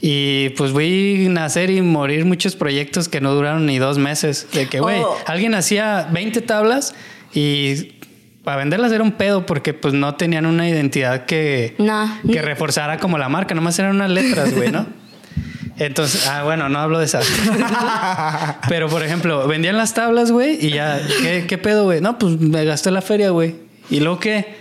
Y 0.00 0.50
pues 0.50 0.72
vi 0.72 1.28
nacer 1.28 1.70
y 1.70 1.82
morir 1.82 2.24
muchos 2.24 2.56
proyectos 2.56 3.08
que 3.08 3.20
no 3.20 3.34
duraron 3.34 3.66
ni 3.66 3.78
dos 3.78 3.98
meses. 3.98 4.46
De 4.52 4.68
que, 4.68 4.80
güey, 4.80 5.00
Oh. 5.00 5.16
alguien 5.26 5.54
hacía 5.54 6.08
20 6.12 6.40
tablas 6.42 6.94
y 7.34 7.93
para 8.44 8.58
venderlas 8.58 8.92
era 8.92 9.02
un 9.02 9.12
pedo 9.12 9.46
porque 9.46 9.72
pues 9.74 9.94
no 9.94 10.14
tenían 10.16 10.46
una 10.46 10.68
identidad 10.68 11.24
que, 11.24 11.74
No. 11.78 12.08
que 12.30 12.42
reforzara 12.42 12.98
como 12.98 13.18
la 13.18 13.28
marca, 13.28 13.54
nomás 13.54 13.78
eran 13.78 13.96
unas 13.96 14.10
letras, 14.10 14.54
güey, 14.54 14.70
¿no? 14.70 14.86
Entonces, 15.76 16.28
ah, 16.28 16.44
bueno, 16.44 16.68
no 16.68 16.78
hablo 16.78 17.00
de 17.00 17.06
esas. 17.06 17.26
Pero, 18.68 18.88
por 18.88 19.02
ejemplo, 19.02 19.48
vendían 19.48 19.76
las 19.76 19.92
tablas, 19.94 20.30
güey, 20.30 20.64
y 20.64 20.70
ya, 20.70 21.00
¿qué, 21.22 21.46
qué 21.48 21.58
pedo, 21.58 21.84
güey? 21.84 22.00
No, 22.00 22.18
pues 22.18 22.38
me 22.38 22.64
gasté 22.64 22.90
la 22.92 23.02
feria, 23.02 23.30
güey. 23.30 23.56
¿Y 23.90 23.98
luego 24.00 24.20
qué? 24.20 24.54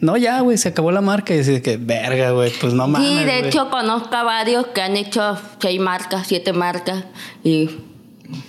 No, 0.00 0.16
ya, 0.16 0.40
güey, 0.40 0.56
se 0.58 0.70
acabó 0.70 0.90
la 0.90 1.00
marca. 1.02 1.34
Y 1.34 1.38
dice 1.38 1.60
que, 1.60 1.76
verga, 1.76 2.30
güey, 2.30 2.50
pues 2.60 2.72
no 2.72 2.88
mames. 2.88 3.06
Sí, 3.08 3.14
de 3.16 3.24
güey". 3.24 3.46
hecho 3.48 3.68
conozco 3.70 4.14
a 4.16 4.22
varios 4.22 4.66
que 4.68 4.80
han 4.80 4.96
hecho 4.96 5.38
seis 5.60 5.80
marcas, 5.80 6.26
siete 6.26 6.52
marcas 6.52 7.04
y 7.42 7.70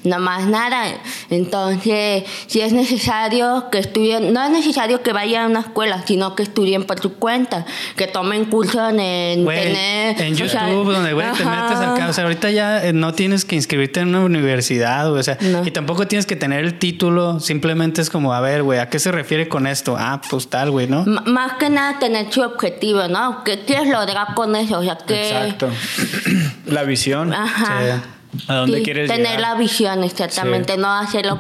no 0.03 0.19
más 0.19 0.45
nada. 0.47 0.85
Entonces, 1.29 2.23
si 2.47 2.61
es 2.61 2.73
necesario 2.73 3.69
que 3.71 3.79
estudien, 3.79 4.33
no 4.33 4.43
es 4.43 4.49
necesario 4.49 5.01
que 5.01 5.11
vayan 5.13 5.43
a 5.43 5.47
una 5.47 5.59
escuela, 5.61 6.03
sino 6.07 6.35
que 6.35 6.43
estudien 6.43 6.85
por 6.85 6.99
su 7.01 7.15
cuenta, 7.15 7.65
que 7.95 8.07
tomen 8.07 8.45
cursos 8.45 8.93
en 8.97 9.43
Güey, 9.43 9.57
internet. 9.67 10.19
en 10.21 10.33
o 10.33 10.37
YouTube, 10.37 10.49
sea, 10.51 10.67
donde, 10.69 11.13
güey, 11.13 11.27
te 11.33 11.43
metes 11.45 11.77
acá. 11.79 12.07
O 12.09 12.13
sea, 12.13 12.23
ahorita 12.23 12.51
ya 12.51 12.85
eh, 12.85 12.93
no 12.93 13.13
tienes 13.13 13.45
que 13.45 13.55
inscribirte 13.55 13.99
en 13.99 14.09
una 14.09 14.21
universidad, 14.21 15.07
güey. 15.09 15.19
O 15.19 15.23
sea, 15.23 15.37
No. 15.41 15.65
y 15.65 15.71
tampoco 15.71 16.07
tienes 16.07 16.25
que 16.25 16.35
tener 16.35 16.63
el 16.63 16.79
título. 16.79 17.39
Simplemente 17.39 18.01
es 18.01 18.09
como, 18.09 18.33
a 18.33 18.39
ver, 18.41 18.63
güey, 18.63 18.79
¿a 18.79 18.89
qué 18.89 18.99
se 18.99 19.11
refiere 19.11 19.47
con 19.49 19.67
esto? 19.67 19.95
Ah, 19.99 20.21
pues 20.29 20.49
tal, 20.49 20.71
güey, 20.71 20.87
¿no? 20.87 21.01
M- 21.03 21.21
Más 21.25 21.53
que 21.53 21.69
nada 21.69 21.99
tener 21.99 22.31
su 22.31 22.41
objetivo, 22.41 23.07
¿no? 23.07 23.43
¿Qué 23.43 23.59
quieres 23.65 23.87
lograr 23.89 24.33
con 24.35 24.55
eso? 24.55 24.79
O 24.79 24.83
sea, 24.83 24.97
que... 25.05 25.29
Exacto. 25.29 25.69
La 26.65 26.83
visión. 26.83 27.33
Ajá. 27.33 27.79
Sí. 27.81 28.01
¿A 28.47 28.55
dónde 28.55 28.77
Sí, 28.79 28.83
quieres 28.83 29.09
Tener 29.09 29.25
llegar? 29.37 29.41
la 29.41 29.55
visión, 29.55 30.03
exactamente, 30.03 30.77
no 30.77 30.91
hacerlo 30.91 31.39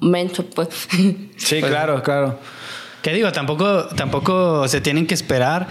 menso, 0.00 0.44
pues. 0.46 0.68
Sí, 1.36 1.60
claro, 1.62 2.02
claro. 2.02 2.38
Que 3.02 3.12
digo, 3.12 3.30
tampoco, 3.32 3.86
tampoco 3.96 4.66
se 4.68 4.80
tienen 4.80 5.06
que 5.06 5.14
esperar 5.14 5.68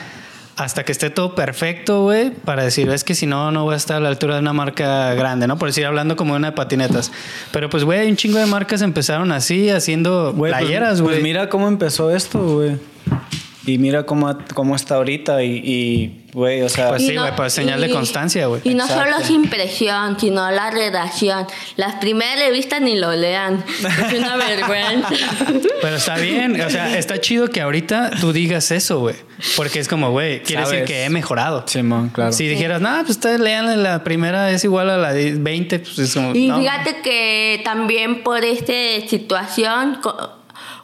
hasta 0.56 0.84
que 0.84 0.92
esté 0.92 1.10
todo 1.12 1.36
perfecto, 1.36 2.02
güey, 2.02 2.32
para 2.32 2.64
decir, 2.64 2.90
es 2.90 3.04
que 3.04 3.14
si 3.14 3.28
no, 3.28 3.52
no 3.52 3.64
voy 3.66 3.76
a 3.76 3.78
estar 3.78 3.98
a 3.98 4.00
la 4.00 4.10
altura 4.10 4.36
de 4.36 4.42
una 4.42 4.54
marca 4.54 5.14
grande, 5.14 5.46
¿no? 5.46 5.58
Por 5.60 5.70
decir, 5.70 5.86
hablando 5.86 6.16
como 6.16 6.34
de 6.34 6.38
una 6.40 6.48
de 6.52 6.56
patinetas. 6.56 7.12
Pero 7.52 7.70
pues, 7.70 7.84
güey, 7.84 8.00
hay 8.00 8.10
un 8.10 8.16
chingo 8.16 8.40
de 8.40 8.48
marcas 8.48 8.82
empezaron 8.82 9.32
así, 9.32 9.70
haciendo 9.70 10.34
pues- 10.36 10.52
playeras, 10.54 11.02
güey. 11.02 11.16
Pues, 11.16 11.24
mira 11.24 11.48
cómo 11.50 11.68
empezó 11.68 12.10
esto, 12.16 12.40
güey. 12.40 12.78
Y 13.68 13.78
mira 13.78 14.06
cómo, 14.06 14.36
cómo 14.56 14.76
está 14.76 14.96
ahorita 14.96 15.44
y, 15.44 15.58
y, 15.58 16.26
güey, 16.34 16.62
o 16.62 16.70
sea... 16.70 16.90
Pues 16.90 17.02
Y 17.04 17.08
sí, 17.10 17.16
güey, 17.18 17.36
pues 17.36 17.54
señal 17.54 17.82
de 17.82 17.88
y- 17.88 17.92
constancia, 17.92 18.48
güey. 18.48 18.62
Y 18.64 18.74
no 18.74 18.84
Exacto. 18.86 19.04
solo 19.12 19.18
es 19.24 19.30
impresión, 19.30 20.20
sino 20.20 20.50
la 20.52 20.70
redacción. 20.72 21.46
Las 21.76 21.96
primeras 21.96 22.40
revistas 22.40 22.82
ni 22.82 22.96
lo 22.98 23.12
lean. 23.14 23.64
Es 24.12 24.14
una 24.20 24.36
vergüenza. 24.38 25.10
Pero 25.82 25.96
está 25.96 26.16
bien, 26.18 26.60
o 26.62 26.70
sea, 26.70 26.98
está 26.98 27.20
chido 27.22 27.48
que 27.50 27.62
ahorita 27.62 28.12
tú 28.22 28.34
digas 28.34 28.72
eso, 28.72 29.00
güey. 29.00 29.16
Porque 29.56 29.80
es 29.80 29.88
como, 29.88 30.10
güey, 30.12 30.42
quiere 30.42 30.62
decir 30.64 30.78
Sabes. 30.80 30.88
que 30.90 31.04
he 31.06 31.10
mejorado. 31.10 31.64
Simón, 31.68 32.10
claro. 32.10 32.32
Si 32.34 32.48
dijeras, 32.48 32.82
no, 32.82 32.90
pues 33.00 33.12
ustedes 33.12 33.40
lean 33.40 33.84
la 33.84 34.04
primera 34.04 34.50
es 34.52 34.64
igual 34.64 34.90
a 34.90 34.98
la 34.98 35.14
de 35.14 35.34
20, 35.36 35.80
pues 35.80 36.00
es 36.00 36.14
como. 36.14 36.34
Y 36.34 36.48
no. 36.48 36.60
fíjate 36.60 37.02
que 37.04 37.62
también 37.64 38.24
por 38.24 38.44
esta 38.44 38.74
situación 39.08 40.00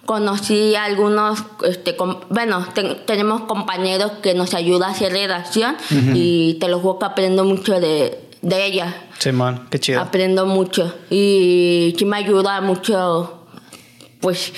conocí 0.06 0.76
a 0.76 0.84
algunos, 0.86 1.44
este, 1.66 1.96
com- 1.96 2.20
bueno, 2.30 2.66
ten- 2.74 2.98
tenemos 3.06 3.42
compañeros 3.44 4.12
que 4.22 4.34
nos 4.34 4.54
ayudan 4.54 4.90
a 4.90 4.92
hacer 4.94 5.12
redacción 5.14 5.76
y 6.14 6.56
te 6.60 6.68
lo 6.68 6.80
juro 6.80 7.00
que 7.00 7.06
aprendo 7.06 7.44
mucho 7.46 7.80
de, 7.80 8.20
de 8.42 8.66
ella. 8.66 8.94
Simón, 9.20 9.68
qué 9.70 9.80
chido. 9.80 10.02
Aprendo 10.02 10.46
mucho 10.46 10.94
y 11.10 11.96
sí 11.98 12.04
me 12.06 12.18
ayuda 12.18 12.60
mucho, 12.62 13.46
pues, 14.20 14.52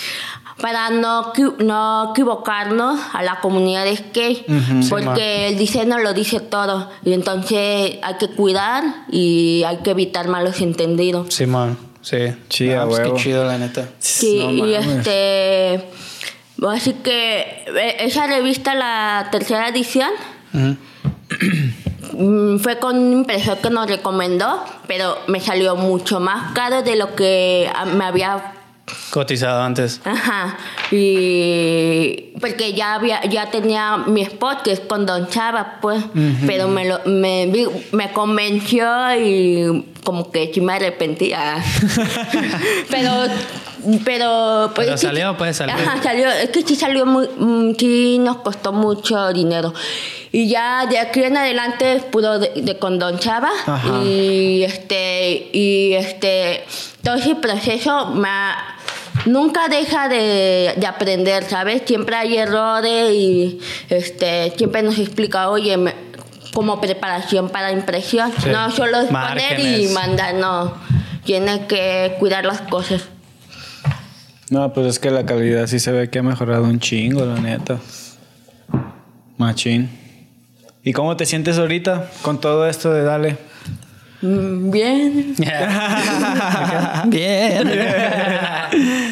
para 0.60 0.90
no, 0.90 1.34
no 1.60 2.12
equivocarnos 2.12 3.00
a 3.14 3.22
la 3.22 3.40
comunidad 3.42 3.84
de 3.84 3.98
skate, 3.98 4.46
porque 4.90 5.50
el 5.50 5.58
diseño 5.58 6.00
lo 6.00 6.14
dice 6.14 6.40
todo 6.40 6.90
y 7.04 7.14
entonces 7.14 7.98
hay 8.02 8.16
que 8.20 8.30
cuidar 8.30 8.84
y 9.12 9.64
hay 9.68 9.78
que 9.84 9.92
evitar 9.92 10.28
malos 10.30 10.62
entendidos. 10.62 11.34
Simón, 11.34 11.78
sí. 12.06 12.34
Sí, 12.50 12.72
a 12.72 12.86
pues. 12.86 13.00
Qué 13.02 13.14
chido, 13.16 13.46
la 13.46 13.58
neta. 13.58 13.88
Sí, 14.00 14.40
No 14.40 14.52
y 14.52 14.62
mames. 14.74 14.88
este, 14.98 15.86
así 16.70 16.94
que 17.04 17.40
eh, 17.68 17.98
esa 18.00 18.28
revista, 18.28 18.76
la 18.76 19.28
tercera 19.32 19.68
edición, 19.70 20.12
mm, 22.14 22.58
fue 22.60 22.78
con 22.80 22.98
un 22.98 23.12
impresor 23.14 23.58
que 23.58 23.70
nos 23.70 23.90
recomendó, 23.90 24.64
pero 24.88 25.18
me 25.28 25.40
salió 25.40 25.76
mucho 25.76 26.20
más 26.20 26.54
caro 26.54 26.82
de 26.84 26.96
lo 26.96 27.16
que 27.16 27.70
ah, 27.76 27.86
me 27.86 28.06
había 28.06 28.54
Cotizado 29.10 29.64
antes. 29.64 30.00
Ajá. 30.04 30.58
Y 30.92 32.34
porque 32.40 32.74
ya 32.74 32.96
había, 32.96 33.24
ya 33.26 33.50
tenía 33.50 33.98
mi 33.98 34.22
spot 34.22 34.62
que 34.62 34.72
es 34.74 34.80
con 34.80 35.06
Don 35.06 35.28
Chava, 35.28 35.80
pues. 35.82 36.04
Pero 36.46 36.68
me 36.68 36.86
lo, 36.86 37.00
me, 37.06 37.52
me 37.92 38.12
convenció 38.14 38.86
y 39.20 39.86
como 40.04 40.32
que 40.32 40.52
sí 40.54 40.62
me 40.62 40.74
arrepentía. 40.74 41.64
pero, 42.92 43.12
pero 44.04 44.72
pues. 44.76 44.88
Pero 44.88 44.98
salió, 44.98 45.38
pues, 45.38 45.58
salió. 45.58 45.74
Ajá, 45.76 46.02
salió. 46.04 46.30
Es 46.30 46.50
que 46.50 46.62
sí 46.62 46.76
salió 46.76 47.06
muy, 47.06 47.28
mm, 47.38 47.76
sí 47.80 48.18
nos 48.20 48.38
costó 48.38 48.72
mucho 48.72 49.34
dinero. 49.34 49.74
Y 50.32 50.50
ya 50.50 50.86
de 50.86 51.00
aquí 51.00 51.24
en 51.24 51.38
adelante 51.38 52.04
puro 52.12 52.38
de, 52.40 52.52
de 52.62 52.78
con 52.78 53.00
Don 53.00 53.18
Chava. 53.18 53.50
Ajá. 53.66 54.04
Y 54.04 54.64
este, 54.64 55.50
y 55.54 55.94
este, 55.94 56.66
todo 57.02 57.16
ese 57.16 57.36
proceso 57.36 58.08
me 58.08 58.28
ha- 58.28 58.72
nunca 59.26 59.68
deja 59.68 60.08
de, 60.10 60.74
de 60.78 60.88
aprender, 60.88 61.44
¿sabes? 61.44 61.84
Siempre 61.86 62.16
hay 62.16 62.38
errores 62.38 63.12
y 63.14 63.60
este, 63.90 64.54
siempre 64.58 64.82
nos 64.84 64.98
explica, 65.00 65.50
oye, 65.50 65.78
me- 65.78 65.94
como 66.54 66.80
preparación 66.80 67.50
para 67.50 67.72
impresión. 67.72 68.32
Sí. 68.42 68.50
No 68.50 68.72
solo 68.72 69.00
es 69.02 69.08
poner 69.08 69.60
y 69.60 69.88
mandar, 69.90 70.36
no. 70.36 70.74
Tiene 71.26 71.66
que 71.68 72.16
cuidar 72.20 72.46
las 72.46 72.62
cosas. 72.62 73.04
No, 74.52 74.72
pues 74.74 74.88
es 74.88 75.00
que 75.00 75.10
la 75.12 75.26
calidad 75.26 75.66
sí 75.68 75.80
se 75.80 75.92
ve 75.92 76.10
que 76.10 76.20
ha 76.20 76.24
mejorado 76.24 76.64
un 76.64 76.80
chingo, 76.80 77.26
la 77.26 77.40
neta. 77.40 77.80
Machín. 79.38 79.90
¿Y 80.84 80.94
cómo 80.94 81.18
te 81.18 81.26
sientes 81.26 81.58
ahorita 81.58 82.10
con 82.22 82.40
todo 82.40 82.68
esto 82.70 82.94
de 82.94 83.04
Dale? 83.04 83.38
Mm, 84.22 84.70
Bien. 84.72 85.36
Bien. 87.08 87.68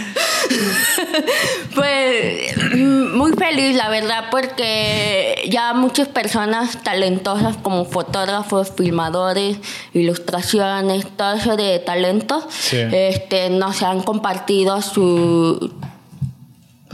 Pues 1.76 2.56
mm, 2.76 3.18
muy 3.18 3.32
feliz, 3.34 3.76
la 3.76 3.90
verdad, 3.90 4.26
porque 4.32 5.44
ya 5.50 5.74
muchas 5.74 6.08
personas 6.08 6.82
talentosas 6.84 7.58
como 7.58 7.86
fotógrafos, 7.86 8.72
filmadores, 8.78 9.58
ilustraciones, 9.94 11.06
todo 11.18 11.34
eso 11.34 11.56
de 11.58 11.80
talentos, 11.80 12.46
Sí. 12.50 12.78
este, 12.92 13.50
nos 13.50 13.82
han 13.82 14.02
compartido 14.04 14.82
su, 14.82 15.72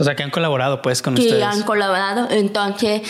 O 0.00 0.04
sea, 0.04 0.16
que 0.16 0.22
han 0.22 0.30
colaborado 0.30 0.80
pues 0.80 1.02
con 1.02 1.14
Sí, 1.16 1.24
ustedes. 1.24 1.44
han 1.44 1.62
colaborado. 1.62 2.26
Entonces, 2.30 3.02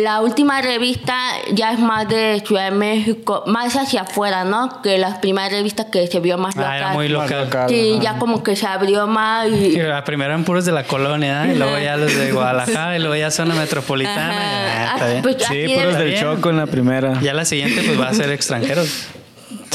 la 0.00 0.20
última 0.22 0.62
revista 0.62 1.14
ya 1.52 1.72
es 1.72 1.78
más 1.78 2.08
de 2.08 2.42
Ciudad 2.46 2.70
de 2.70 2.76
México, 2.76 3.44
más 3.46 3.76
hacia 3.76 4.00
afuera, 4.02 4.44
¿no? 4.44 4.80
Que 4.82 4.96
las 4.96 5.18
primeras 5.18 5.52
revistas 5.52 5.86
que 5.92 6.06
se 6.06 6.18
vio 6.20 6.38
más 6.38 6.56
Ah, 6.56 6.60
local. 6.60 6.76
era 6.78 6.92
muy 6.94 7.08
local. 7.08 7.44
local. 7.44 7.68
Sí, 7.68 7.92
Ajá. 7.94 8.02
ya 8.02 8.18
como 8.18 8.42
que 8.42 8.56
se 8.56 8.66
abrió 8.66 9.06
más 9.06 9.48
y... 9.48 9.72
Sí, 9.72 9.76
la 9.78 10.02
primera 10.04 10.30
eran 10.32 10.44
puros 10.44 10.64
de 10.64 10.72
la 10.72 10.84
colonia, 10.84 11.46
y 11.52 11.56
luego 11.58 11.78
ya 11.78 11.96
los 11.98 12.14
de 12.16 12.32
Guadalajara, 12.32 12.96
y 12.96 12.98
luego 13.00 13.14
ya 13.14 13.30
zona 13.30 13.54
metropolitana. 13.54 14.32
y, 14.32 14.36
ah, 14.38 14.84
Ajá. 14.84 14.94
está 14.94 15.08
bien. 15.08 15.22
Pues 15.22 15.36
Sí, 15.46 15.66
puros 15.76 15.98
del 15.98 16.08
bien. 16.08 16.20
Choco 16.22 16.48
en 16.50 16.56
la 16.56 16.66
primera. 16.66 17.20
Ya 17.20 17.34
la 17.34 17.44
siguiente 17.44 17.82
pues 17.84 18.00
va 18.00 18.08
a 18.08 18.14
ser 18.14 18.30
extranjeros. 18.30 19.06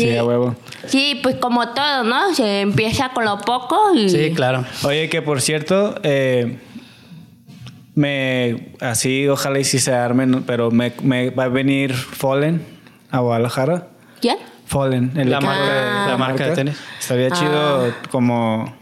Sí, 0.01 0.15
a 0.17 0.23
huevo. 0.23 0.55
Sí, 0.87 1.19
pues 1.23 1.35
como 1.35 1.69
todo, 1.69 2.03
¿no? 2.03 2.33
Se 2.35 2.61
empieza 2.61 3.09
con 3.09 3.25
lo 3.25 3.37
poco 3.39 3.93
y... 3.95 4.09
Sí, 4.09 4.31
claro. 4.35 4.65
Oye, 4.83 5.09
que 5.09 5.21
por 5.21 5.41
cierto, 5.41 5.95
eh, 6.03 6.57
me 7.95 8.71
así, 8.79 9.27
ojalá 9.27 9.59
y 9.59 9.63
sí 9.63 9.79
se 9.79 9.93
armen, 9.93 10.43
pero 10.45 10.71
me, 10.71 10.93
me 11.03 11.29
va 11.29 11.45
a 11.45 11.49
venir 11.49 11.93
Fallen 11.93 12.61
a 13.09 13.19
Guadalajara. 13.19 13.87
¿Quién? 14.21 14.37
Fallen, 14.65 15.11
el 15.17 15.29
La 15.29 15.41
marca 15.41 15.63
de- 15.63 16.09
la 16.11 16.17
marca 16.17 16.45
de 16.47 16.55
tenis. 16.55 16.77
Estaría 16.99 17.27
Ah. 17.31 17.35
chido 17.37 17.93
como 18.09 18.73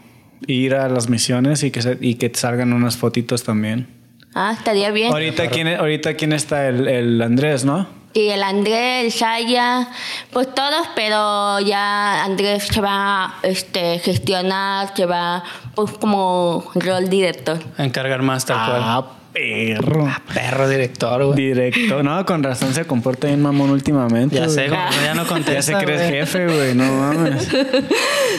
ir 0.46 0.74
a 0.74 0.88
las 0.88 1.08
misiones 1.08 1.62
y 1.64 1.70
que, 1.70 1.82
se- 1.82 1.98
y 2.00 2.14
que 2.14 2.30
salgan 2.34 2.72
unas 2.72 2.96
fotitos 2.96 3.42
también. 3.42 3.88
Ah, 4.34 4.54
estaría 4.56 4.92
bien. 4.92 5.12
Ahorita 5.12 5.48
quién, 5.48 5.66
ahorita 5.66 6.14
quién 6.14 6.32
está 6.32 6.68
el, 6.68 6.86
el 6.86 7.20
Andrés, 7.20 7.64
¿no? 7.64 7.88
Y 8.12 8.30
el 8.30 8.42
Andrés, 8.42 9.04
el 9.04 9.12
Saya, 9.12 9.88
pues 10.32 10.52
todos, 10.52 10.88
pero 10.96 11.60
ya 11.60 12.24
Andrés 12.24 12.66
se 12.66 12.80
va 12.80 13.24
a 13.24 13.34
este, 13.42 14.00
gestionar, 14.00 14.92
se 14.96 15.06
va 15.06 15.44
pues 15.76 15.92
como 15.92 16.64
rol 16.74 17.08
director. 17.08 17.58
A 17.78 17.84
encargar 17.84 18.22
más 18.22 18.44
tal 18.44 18.66
cual. 18.66 19.19
Ah, 19.30 19.32
perro. 19.32 20.08
Perro 20.34 20.68
director, 20.68 21.24
güey. 21.24 21.36
Directo. 21.36 22.02
No, 22.02 22.24
con 22.26 22.42
razón 22.42 22.74
se 22.74 22.84
comporta 22.84 23.28
bien 23.28 23.40
mamón 23.40 23.70
últimamente. 23.70 24.36
Ya 24.36 24.48
sé, 24.48 24.68
güey. 24.68 24.80
güey, 24.80 25.04
ya 25.04 25.14
no 25.14 25.26
contesta. 25.28 25.52
Ya 25.54 25.62
se 25.62 25.84
cree 25.84 25.96
güey. 25.96 26.08
jefe, 26.10 26.46
güey. 26.46 26.74
No 26.74 26.84
mames. 26.92 27.48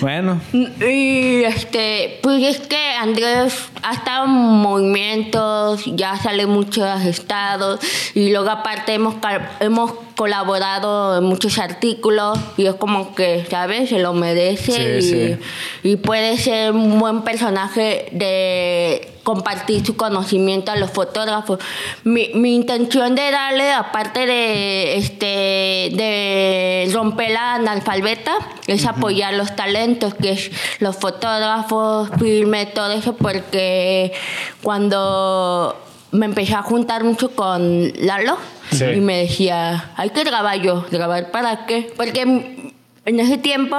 bueno. 0.02 0.42
Y 0.54 1.44
este, 1.44 2.20
pues 2.22 2.44
es 2.44 2.60
que 2.68 2.92
Andrés 3.00 3.54
ha 3.84 3.94
estado 3.94 4.26
en 4.26 4.32
movimientos, 4.32 5.84
ya 5.86 6.18
sale 6.18 6.46
mucho 6.46 6.84
de 6.84 6.92
los 6.94 7.06
estados, 7.06 7.80
y 8.14 8.32
luego 8.32 8.50
aparte 8.50 8.94
hemos, 8.94 9.16
hemos 9.60 9.94
colaborado 10.22 11.18
en 11.18 11.24
muchos 11.24 11.58
artículos, 11.58 12.38
y 12.56 12.68
es 12.68 12.76
como 12.76 13.16
que, 13.16 13.44
¿sabes? 13.50 13.90
Se 13.90 13.98
lo 13.98 14.14
merece 14.14 14.72
Sí, 14.72 14.82
y, 14.82 15.02
sí. 15.02 15.38
y 15.82 15.96
puede 15.96 16.38
ser 16.38 16.74
un 16.74 17.00
buen 17.00 17.24
personaje 17.24 18.08
de 18.12 19.10
compartir 19.24 19.84
su 19.84 19.96
conocimiento 19.96 20.72
a 20.72 20.76
los 20.76 20.92
fotógrafos. 20.92 21.58
Mi, 22.04 22.30
mi 22.36 22.54
intención 22.54 23.16
de 23.16 23.32
darle, 23.32 23.72
aparte 23.72 24.28
de 24.28 24.98
este 24.98 25.26
de 25.26 26.88
romper 26.94 27.32
la 27.32 27.56
analfabeta, 27.56 28.34
es 28.68 28.86
apoyar 28.86 29.34
los 29.34 29.56
talentos, 29.56 30.14
que 30.14 30.34
es 30.34 30.52
los 30.78 30.98
fotógrafos, 30.98 32.12
filme, 32.20 32.68
todo 32.68 32.92
eso, 32.92 33.16
porque 33.16 34.14
cuando 34.62 35.76
me 36.12 36.26
empecé 36.26 36.54
a 36.56 36.62
juntar 36.62 37.04
mucho 37.04 37.32
con 37.36 37.92
Lalo 38.02 38.38
Sí. 38.72 38.86
y 38.86 39.02
me 39.02 39.18
decía, 39.24 39.92
hay 39.98 40.12
que 40.12 40.24
grabar 40.24 40.62
yo, 40.62 40.86
grabar 40.92 41.32
para 41.32 41.66
qué, 41.66 41.92
porque 41.98 42.22
en 42.22 43.20
ese 43.20 43.38
tiempo 43.38 43.76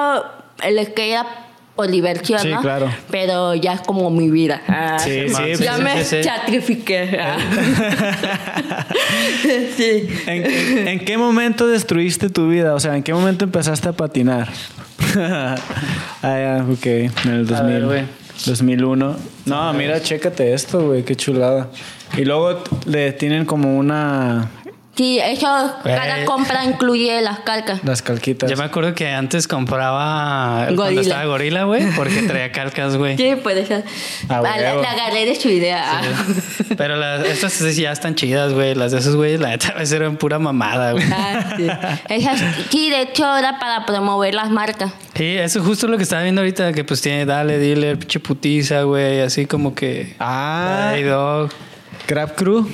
el 0.63 0.79
skate 0.85 1.13
era 1.13 1.27
por 1.75 1.91
diversión, 1.91 2.39
Sí, 2.41 2.49
¿no? 2.51 2.61
claro. 2.61 2.91
Pero 3.11 3.55
ya 3.55 3.73
es 3.73 3.81
como 3.81 4.11
mi 4.11 4.29
vida. 4.31 4.61
Ah, 4.69 4.99
Sí, 4.99 5.29
sí, 5.29 5.57
sí. 5.57 5.65
ya 5.65 5.77
sí, 5.77 5.83
me 5.83 6.05
sí, 6.05 6.17
sí. 6.19 6.23
sacrifiqué. 6.25 7.19
ah. 7.19 7.37
sí. 9.77 10.09
¿En, 10.27 10.45
en, 10.47 10.89
en 10.89 10.99
qué 11.05 11.17
momento 11.17 11.67
destruiste 11.67 12.29
tu 12.29 12.49
vida? 12.49 12.75
O 12.75 12.81
sea, 12.81 12.97
¿en 12.97 13.03
qué 13.03 13.15
momento 13.15 13.45
empezaste 13.45 13.89
a 13.89 13.93
patinar? 13.93 14.49
ah, 15.17 15.57
ya, 16.23 16.67
ok. 16.71 16.87
En 16.87 17.13
el 17.33 17.47
2000, 17.47 17.73
ver, 17.73 17.85
güey. 17.87 18.05
2001. 18.47 19.17
No, 19.47 19.73
mira, 19.75 20.01
chécate 20.01 20.53
esto, 20.53 20.87
güey. 20.87 21.05
Qué 21.05 21.17
chulada. 21.17 21.69
Y 22.17 22.25
luego 22.25 22.63
le 22.87 23.13
tienen 23.13 23.45
como 23.45 23.77
una... 23.77 24.51
Sí, 24.95 25.19
eso, 25.19 25.47
cada 25.85 26.17
Güey. 26.17 26.25
compra 26.27 26.65
incluye 26.67 27.23
las 27.23 27.41
calcas. 27.41 27.83
Las 27.83 28.03
calquitas. 28.03 28.51
Yo 28.51 28.59
me 28.59 28.65
acuerdo 28.65 28.95
que 28.95 29.09
antes 29.09 29.49
compraba 29.49 30.69
cuando 30.77 31.01
estaba 31.01 31.25
gorila, 31.25 31.65
güey, 31.65 31.87
porque 31.97 32.23
traía 32.23 32.53
calcas, 32.53 32.99
güey. 32.99 33.17
Sí, 33.17 33.35
puede 33.43 33.65
ser. 33.65 33.85
Ah, 34.29 34.43
Ah, 34.45 34.59
la, 34.59 34.75
la 34.75 34.91
agarré 34.91 35.25
de 35.25 35.35
su 35.35 35.49
idea. 35.49 36.03
Pero 36.77 36.97
las, 36.97 37.25
estas 37.27 37.75
ya 37.75 37.91
están 37.91 38.17
chidas, 38.17 38.53
güey. 38.53 38.75
Las 38.75 38.93
de 38.93 38.99
esos 38.99 39.17
güeyes, 39.17 39.41
la 39.41 39.49
neta, 39.49 39.73
veces 39.73 39.93
eran 39.93 40.17
pura 40.19 40.39
mamada, 40.39 40.93
güey. 40.93 41.05
Ah, 41.11 41.55
sí. 41.57 41.67
Esas, 42.11 42.41
sí, 42.71 42.91
de 42.91 43.01
hecho 43.03 43.35
era 43.37 43.59
para 43.59 43.87
promover 43.87 44.35
las 44.35 44.51
marcas. 44.51 44.93
Sí, 45.15 45.37
eso 45.39 45.61
es 45.61 45.65
justo 45.65 45.89
lo 45.89 45.97
que 45.97 46.03
estaba 46.03 46.23
viendo 46.23 46.43
ahorita, 46.43 46.73
que 46.75 46.85
pues 46.85 47.01
tiene 47.01 47.25
Dale, 47.25 47.59
Dealer, 47.59 47.99
pinche 47.99 48.21
putiza, 48.21 48.83
güey, 48.83 49.21
así 49.21 49.47
como 49.47 49.75
que... 49.75 50.15
Ah, 50.21 50.95
Dog, 51.03 51.51
Crab 52.07 52.35
Crew. 52.35 52.69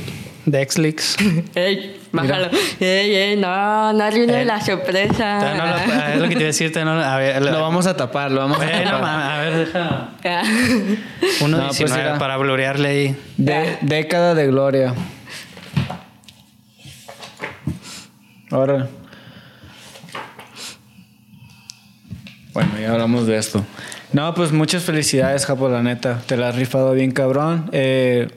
Dexlix. 0.46 1.14
Ey, 1.54 1.97
bájalo. 2.12 2.48
Ey, 2.80 3.14
ey, 3.14 3.36
no, 3.36 3.92
no 3.92 4.04
arruines 4.04 4.36
Eh, 4.36 4.44
la 4.44 4.60
sorpresa. 4.60 5.38
Todavía 5.40 5.54
no 5.54 5.66
lo- 5.66 6.02
ah, 6.02 6.12
es 6.14 6.20
lo 6.20 6.28
que 6.28 6.34
te 6.34 6.40
iba 6.40 6.42
a 6.42 6.46
decir, 6.46 6.72
no 6.76 6.94
lo- 6.96 7.04
a 7.04 7.16
ver, 7.16 7.42
Lo 7.42 7.60
vamos 7.60 7.86
a 7.86 7.96
tapar, 7.96 8.30
lo 8.30 8.40
vamos 8.40 8.58
a 8.60 8.60
tapar. 8.84 9.04
a 9.04 9.38
ver, 9.42 9.66
deja. 9.66 10.08
Ah. 10.24 10.42
Uno 11.40 11.56
No, 11.58 11.64
pues, 11.66 11.78
19 11.78 12.02
mira. 12.04 12.18
para 12.18 12.36
blurearle 12.36 12.88
ahí. 12.88 13.16
De- 13.36 13.78
década 13.82 14.34
de 14.34 14.46
gloria. 14.46 14.94
Ahora. 18.50 18.88
Bueno, 22.52 22.70
ya 22.80 22.92
hablamos 22.92 23.26
de 23.26 23.36
esto. 23.36 23.64
No, 24.12 24.32
pues 24.34 24.52
muchas 24.52 24.82
felicidades, 24.84 25.44
Japo, 25.46 25.68
la 25.68 25.82
neta. 25.82 26.18
Te 26.26 26.36
la 26.36 26.48
has 26.48 26.56
rifado 26.56 26.92
bien, 26.92 27.10
cabrón. 27.12 27.68
Eh, 27.72 28.28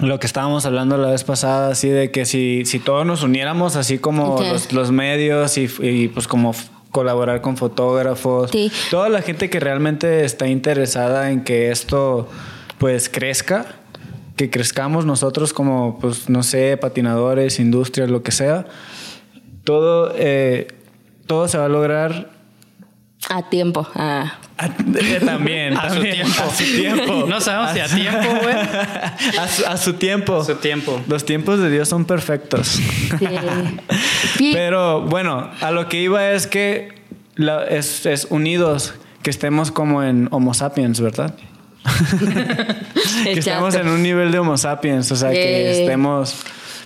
lo 0.00 0.18
que 0.18 0.26
estábamos 0.26 0.66
hablando 0.66 0.96
la 0.98 1.10
vez 1.10 1.24
pasada, 1.24 1.70
así 1.70 1.88
de 1.88 2.10
que 2.10 2.26
si, 2.26 2.64
si 2.66 2.78
todos 2.78 3.06
nos 3.06 3.22
uniéramos, 3.22 3.76
así 3.76 3.98
como 3.98 4.40
los, 4.40 4.72
los 4.72 4.90
medios 4.90 5.56
y, 5.58 5.68
y, 5.80 6.08
pues 6.08 6.26
como 6.28 6.54
colaborar 6.90 7.40
con 7.40 7.56
fotógrafos, 7.56 8.50
Sí. 8.50 8.70
toda 8.90 9.08
la 9.08 9.22
gente 9.22 9.48
que 9.50 9.60
realmente 9.60 10.24
está 10.24 10.48
interesada 10.48 11.30
en 11.30 11.44
que 11.44 11.70
esto 11.70 12.28
pues 12.78 13.08
crezca, 13.08 13.66
que 14.36 14.50
crezcamos 14.50 15.06
nosotros 15.06 15.52
como 15.52 15.98
pues 15.98 16.28
no 16.28 16.42
sé, 16.42 16.76
patinadores, 16.76 17.58
industria, 17.58 18.06
lo 18.06 18.22
que 18.22 18.32
sea, 18.32 18.66
todo, 19.64 20.12
eh, 20.16 20.68
todo 21.26 21.48
se 21.48 21.58
va 21.58 21.66
a 21.66 21.68
lograr 21.68 22.30
A 23.30 23.48
tiempo. 23.48 23.86
Ah. 23.94 24.38
A- 24.58 24.66
eh, 24.98 25.20
también, 25.24 25.76
A 25.76 25.90
su 25.90 26.00
tiempo. 26.00 26.42
A 26.42 26.50
su 26.54 26.64
tiempo. 26.64 27.26
No 27.28 27.40
sabemos 27.40 27.72
si 27.72 27.80
a 27.80 27.86
tiempo, 27.88 28.40
güey. 28.42 28.54
A 29.38 29.48
su, 29.48 29.66
a 29.66 29.76
su 29.76 29.92
tiempo. 29.94 30.36
A 30.40 30.44
su 30.44 30.54
tiempo. 30.56 31.00
Los 31.08 31.24
tiempos 31.24 31.58
de 31.60 31.70
Dios 31.70 31.88
son 31.88 32.04
perfectos. 32.04 32.68
Sí. 34.38 34.50
Pero 34.52 35.02
bueno, 35.02 35.50
a 35.60 35.70
lo 35.70 35.88
que 35.88 36.00
iba 36.00 36.30
es 36.32 36.46
que 36.46 36.94
la- 37.34 37.64
es, 37.66 38.06
es 38.06 38.26
unidos, 38.30 38.94
que 39.22 39.30
estemos 39.30 39.70
como 39.70 40.02
en 40.02 40.28
Homo 40.30 40.54
sapiens, 40.54 41.00
¿verdad? 41.00 41.34
que 43.24 43.32
estemos 43.32 43.74
en 43.74 43.88
un 43.88 44.02
nivel 44.02 44.32
de 44.32 44.38
Homo 44.38 44.56
sapiens, 44.56 45.10
o 45.12 45.16
sea, 45.16 45.30
que 45.30 45.82
estemos, 45.82 46.36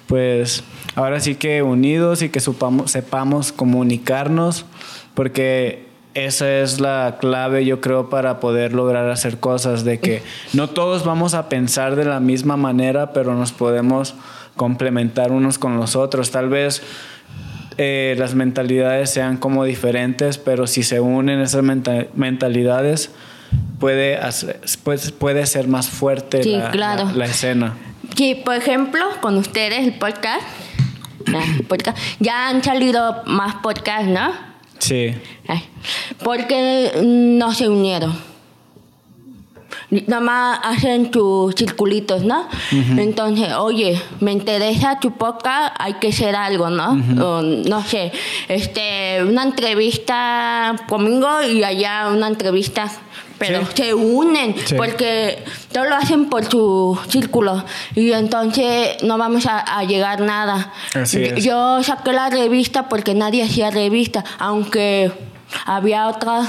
pues, 0.06 0.62
ahora 0.94 1.20
sí 1.20 1.36
que 1.36 1.62
unidos 1.62 2.22
y 2.22 2.28
que 2.28 2.40
supamos, 2.40 2.90
sepamos 2.90 3.52
comunicarnos, 3.52 4.66
porque 5.14 5.86
esa 6.14 6.50
es 6.60 6.80
la 6.80 7.18
clave, 7.20 7.64
yo 7.64 7.80
creo, 7.80 8.10
para 8.10 8.40
poder 8.40 8.72
lograr 8.72 9.08
hacer 9.10 9.38
cosas, 9.38 9.84
de 9.84 10.00
que 10.00 10.22
no 10.52 10.68
todos 10.70 11.04
vamos 11.04 11.34
a 11.34 11.48
pensar 11.48 11.96
de 11.96 12.04
la 12.04 12.20
misma 12.20 12.56
manera, 12.56 13.12
pero 13.12 13.34
nos 13.34 13.52
podemos 13.52 14.14
complementar 14.56 15.32
unos 15.32 15.58
con 15.58 15.76
los 15.76 15.96
otros. 15.96 16.30
Tal 16.30 16.48
vez 16.48 16.82
eh, 17.78 18.14
las 18.18 18.34
mentalidades 18.34 19.10
sean 19.10 19.36
como 19.36 19.64
diferentes, 19.64 20.36
pero 20.38 20.66
si 20.66 20.82
se 20.82 21.00
unen 21.00 21.40
esas 21.40 21.62
menta- 21.62 22.06
mentalidades, 22.14 23.10
puede, 23.78 24.16
hacer- 24.18 24.60
pues, 24.84 25.12
puede 25.12 25.46
ser 25.46 25.68
más 25.68 25.88
fuerte 25.88 26.42
Sí, 26.42 26.56
la, 26.56 26.70
claro. 26.70 27.04
la- 27.06 27.12
la 27.12 27.24
escena. 27.26 27.74
Sí, 28.16 28.34
por 28.44 28.54
ejemplo, 28.56 29.02
con 29.22 29.36
ustedes 29.38 29.86
el 29.86 29.94
podcast, 29.94 30.42
ah, 31.34 31.42
podcast, 31.68 31.96
ya 32.18 32.48
han 32.48 32.62
salido 32.62 33.22
más 33.26 33.54
podcasts, 33.62 34.08
¿no? 34.08 34.49
Sí. 34.80 35.14
Ay, 35.46 35.62
porque 36.24 36.92
no 37.02 37.54
se 37.54 37.68
unieron. 37.68 38.30
Nada 39.90 40.20
más 40.20 40.60
hacen 40.62 41.10
tus 41.10 41.54
circulitos, 41.56 42.22
¿no? 42.22 42.48
Entonces, 42.70 43.52
oye, 43.54 44.00
me 44.20 44.30
interesa 44.30 45.00
tu 45.00 45.12
podcast, 45.12 45.74
hay 45.78 45.94
que 45.94 46.08
hacer 46.08 46.36
algo, 46.36 46.70
¿no? 46.70 46.92
O, 47.24 47.42
no 47.42 47.82
sé, 47.82 48.12
este, 48.48 49.22
una 49.24 49.42
entrevista 49.42 50.76
conmigo 50.88 51.42
y 51.42 51.64
allá 51.64 52.08
una 52.08 52.28
entrevista, 52.28 52.90
pero 53.40 53.64
Sí. 53.66 53.72
se 53.74 53.94
unen 53.94 54.54
Sí. 54.64 54.74
porque 54.76 55.42
todos 55.72 55.88
lo 55.88 55.96
hacen 55.96 56.26
por 56.28 56.44
su 56.44 56.96
círculo 57.08 57.64
y 57.96 58.12
entonces 58.12 59.02
no 59.02 59.16
vamos 59.18 59.46
a, 59.46 59.58
a 59.58 59.82
llegar 59.84 60.20
nada. 60.20 60.72
Así 60.94 61.24
es. 61.24 61.42
Yo 61.42 61.82
saqué 61.82 62.12
la 62.12 62.28
revista 62.30 62.88
porque 62.88 63.14
nadie 63.14 63.42
hacía 63.42 63.70
revista, 63.70 64.22
aunque 64.38 65.10
había 65.66 66.06
otras 66.06 66.46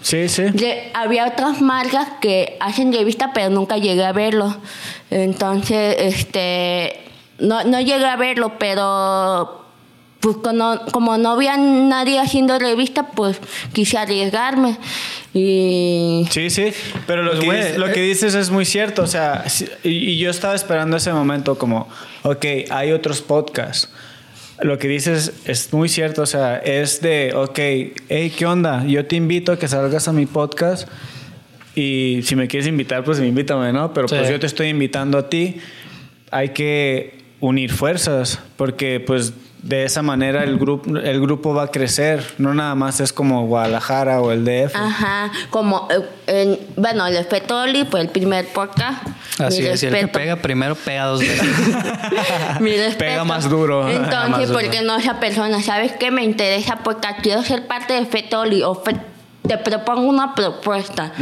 Sí, 0.00 0.28
sí. 0.28 0.42
de- 0.44 0.90
había 0.94 1.28
otras 1.28 1.60
marcas 1.60 2.08
que 2.20 2.56
hacen 2.60 2.92
revista, 2.92 3.30
pero 3.32 3.50
nunca 3.50 3.76
llegué 3.76 4.04
a 4.04 4.12
verlo. 4.12 4.56
Entonces, 5.10 5.94
este, 5.98 6.98
no, 7.38 7.62
no 7.64 7.78
llegué 7.80 8.06
a 8.06 8.16
verlo, 8.16 8.54
pero 8.58 9.61
pues 10.22 10.36
como, 10.36 10.80
como 10.92 11.18
no 11.18 11.32
había 11.32 11.56
nadie 11.58 12.18
haciendo 12.20 12.58
revista, 12.58 13.08
pues 13.08 13.38
quise 13.74 13.98
arriesgarme. 13.98 14.78
Y 15.34 16.26
Sí, 16.30 16.48
sí, 16.50 16.72
pero 17.06 17.22
lo, 17.22 17.38
Pues, 17.40 17.72
que, 17.72 17.78
lo 17.78 17.88
eh. 17.88 17.92
que 17.92 18.00
dices 18.02 18.34
es 18.34 18.50
muy 18.50 18.64
cierto, 18.64 19.02
o 19.02 19.06
sea, 19.06 19.44
y, 19.82 19.88
y 19.90 20.18
yo 20.18 20.30
estaba 20.30 20.54
esperando 20.54 20.96
ese 20.96 21.12
momento 21.12 21.58
como, 21.58 21.88
ok, 22.22 22.44
hay 22.70 22.92
otros 22.92 23.20
podcasts. 23.20 23.88
Lo 24.60 24.78
que 24.78 24.86
dices 24.86 25.32
es 25.44 25.72
muy 25.72 25.88
cierto, 25.88 26.22
o 26.22 26.26
sea, 26.26 26.56
es 26.58 27.00
de, 27.00 27.32
ok, 27.34 27.58
hey, 28.08 28.32
¿qué 28.36 28.46
onda? 28.46 28.84
Yo 28.86 29.04
te 29.06 29.16
invito 29.16 29.50
a 29.52 29.58
que 29.58 29.66
salgas 29.66 30.06
a 30.06 30.12
mi 30.12 30.26
podcast 30.26 30.86
y 31.74 32.20
si 32.22 32.36
me 32.36 32.46
quieres 32.46 32.68
invitar, 32.68 33.02
pues 33.02 33.18
invítame, 33.18 33.72
¿no? 33.72 33.92
Pero 33.92 34.06
pues 34.06 34.26
Sí. 34.26 34.32
yo 34.32 34.38
te 34.38 34.46
estoy 34.46 34.68
invitando 34.68 35.18
a 35.18 35.28
ti. 35.28 35.56
Hay 36.30 36.50
que 36.50 37.18
unir 37.40 37.72
fuerzas 37.72 38.38
porque 38.56 39.00
pues 39.00 39.32
de 39.62 39.84
esa 39.84 40.02
manera 40.02 40.42
el 40.42 40.58
grupo, 40.58 40.96
el 40.98 41.20
grupo 41.20 41.54
va 41.54 41.64
a 41.64 41.68
crecer, 41.68 42.24
no 42.38 42.52
nada 42.52 42.74
más 42.74 42.98
es 43.00 43.12
como 43.12 43.46
Guadalajara 43.46 44.20
o 44.20 44.32
el 44.32 44.44
DF. 44.44 44.74
Ajá, 44.74 45.30
como, 45.50 45.88
eh, 45.90 46.00
en- 46.26 46.58
bueno, 46.76 47.06
el 47.06 47.24
Fetoli 47.24 47.84
fue 47.84 48.00
el 48.00 48.08
primer 48.08 48.46
podcast. 48.48 49.06
Así 49.38 49.62
Mi 49.62 49.68
es, 49.68 49.82
y 49.82 49.86
el 49.86 49.92
que 49.92 50.00
respeto. 50.02 50.18
pega 50.18 50.36
primero 50.36 50.74
pega 50.74 51.04
dos 51.06 51.20
veces. 51.20 51.40
Mi 52.60 52.72
respeto. 52.76 52.98
Pega 52.98 53.24
más 53.24 53.48
duro. 53.48 53.88
Entonces, 53.88 54.28
Más 54.30 54.48
duro. 54.48 54.60
porque 54.60 54.82
no 54.82 54.96
esa 54.96 55.20
persona, 55.20 55.62
¿sabes 55.62 55.92
qué? 55.92 56.10
Me 56.10 56.24
interesa 56.24 56.80
porque 56.82 57.08
quiero 57.22 57.42
ser 57.42 57.66
parte 57.66 57.94
de 57.94 58.04
Fetoli 58.06 58.62
o 58.62 58.74
Fe- 58.74 58.96
te 59.46 59.58
propongo 59.58 60.08
una 60.08 60.34
propuesta. 60.34 61.12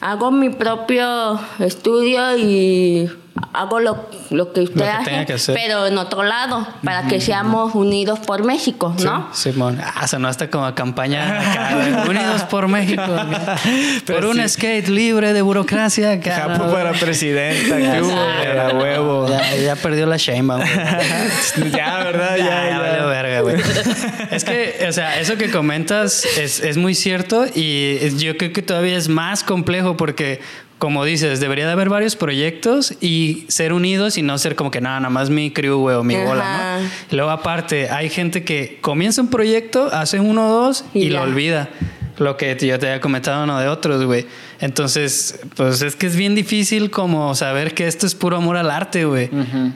Hago 0.00 0.30
mi 0.30 0.50
propio 0.50 1.40
estudio 1.58 2.36
y 2.36 3.10
hago 3.52 3.80
lo, 3.80 4.08
lo 4.30 4.52
que 4.52 4.60
usted 4.62 4.76
Lo 4.76 4.84
que 4.84 4.90
hace, 4.90 5.10
tenga 5.10 5.24
que 5.26 5.32
hacer. 5.34 5.54
pero 5.54 5.86
en 5.86 5.98
otro 5.98 6.22
lado, 6.22 6.66
para 6.84 7.06
que 7.06 7.20
seamos 7.20 7.74
unidos 7.74 8.18
por 8.20 8.44
México, 8.44 8.94
¿no? 9.02 9.28
Simón. 9.32 9.78
Ah, 9.82 10.06
sonó 10.06 10.28
hasta 10.28 10.50
como 10.50 10.74
campaña 10.74 11.40
acá. 11.40 12.04
Unidos 12.08 12.42
por 12.44 12.68
México. 12.68 13.02
por 14.06 14.24
un 14.26 14.36
sí. 14.36 14.48
skate 14.48 14.88
libre 14.88 15.32
de 15.32 15.42
burocracia. 15.42 16.12
acá, 16.12 16.34
Japo 16.34 16.70
para 16.72 16.92
presidenta, 16.92 17.78
Ya 17.78 17.94
que 17.94 18.02
hubo, 18.02 18.20
era 18.42 18.68
huevo. 18.74 19.28
Ya, 19.28 19.56
ya 19.56 19.76
perdió 19.76 20.06
la 20.06 20.16
güey. 20.16 20.62
ya, 21.72 21.98
¿verdad? 21.98 22.36
Ya, 22.36 22.44
Ya, 22.44 22.96
ya 22.98 23.06
verga, 23.06 23.40
güey. 23.40 23.56
Es 24.30 24.44
que, 24.44 24.86
o 24.88 24.92
sea, 24.92 25.20
eso 25.20 25.36
que 25.36 25.50
comentas 25.50 26.24
es, 26.38 26.60
es 26.60 26.76
muy 26.76 26.94
cierto 26.94 27.44
y 27.54 27.98
yo 28.18 28.36
creo 28.36 28.52
que 28.52 28.62
todavía 28.62 28.96
es 28.96 29.08
más 29.08 29.42
complejo 29.44 29.96
porque, 29.96 30.40
como 30.82 31.04
dices, 31.04 31.38
debería 31.38 31.64
de 31.66 31.70
haber 31.70 31.88
varios 31.88 32.16
proyectos 32.16 32.94
y 33.00 33.44
ser 33.46 33.72
unidos 33.72 34.18
y 34.18 34.22
no 34.22 34.36
ser 34.36 34.56
como 34.56 34.72
que 34.72 34.80
nada, 34.80 34.98
nada 34.98 35.10
más 35.10 35.30
mi 35.30 35.52
crew, 35.52 35.78
güey, 35.78 35.94
o 35.94 36.02
mi 36.02 36.16
Ajá. 36.16 36.24
bola, 36.24 36.78
¿no? 36.80 36.88
Y 37.08 37.14
luego, 37.14 37.30
aparte, 37.30 37.88
hay 37.88 38.10
gente 38.10 38.42
que 38.42 38.78
comienza 38.80 39.22
un 39.22 39.28
proyecto, 39.28 39.90
hace 39.92 40.18
uno 40.18 40.48
o 40.48 40.64
dos 40.64 40.84
y, 40.92 41.02
Y 41.02 41.10
lo 41.10 41.22
olvida. 41.22 41.68
Lo 42.18 42.36
que 42.36 42.56
yo 42.60 42.80
te 42.80 42.88
había 42.88 43.00
comentado 43.00 43.44
uno 43.44 43.60
de 43.60 43.68
otros, 43.68 44.04
güey. 44.04 44.26
Entonces, 44.58 45.38
pues 45.54 45.82
es 45.82 45.94
que 45.94 46.08
es 46.08 46.16
bien 46.16 46.34
difícil 46.34 46.90
como 46.90 47.36
saber 47.36 47.74
que 47.74 47.86
esto 47.86 48.04
es 48.04 48.16
puro 48.16 48.38
amor 48.38 48.56
al 48.56 48.68
arte, 48.68 49.04
güey. 49.04 49.30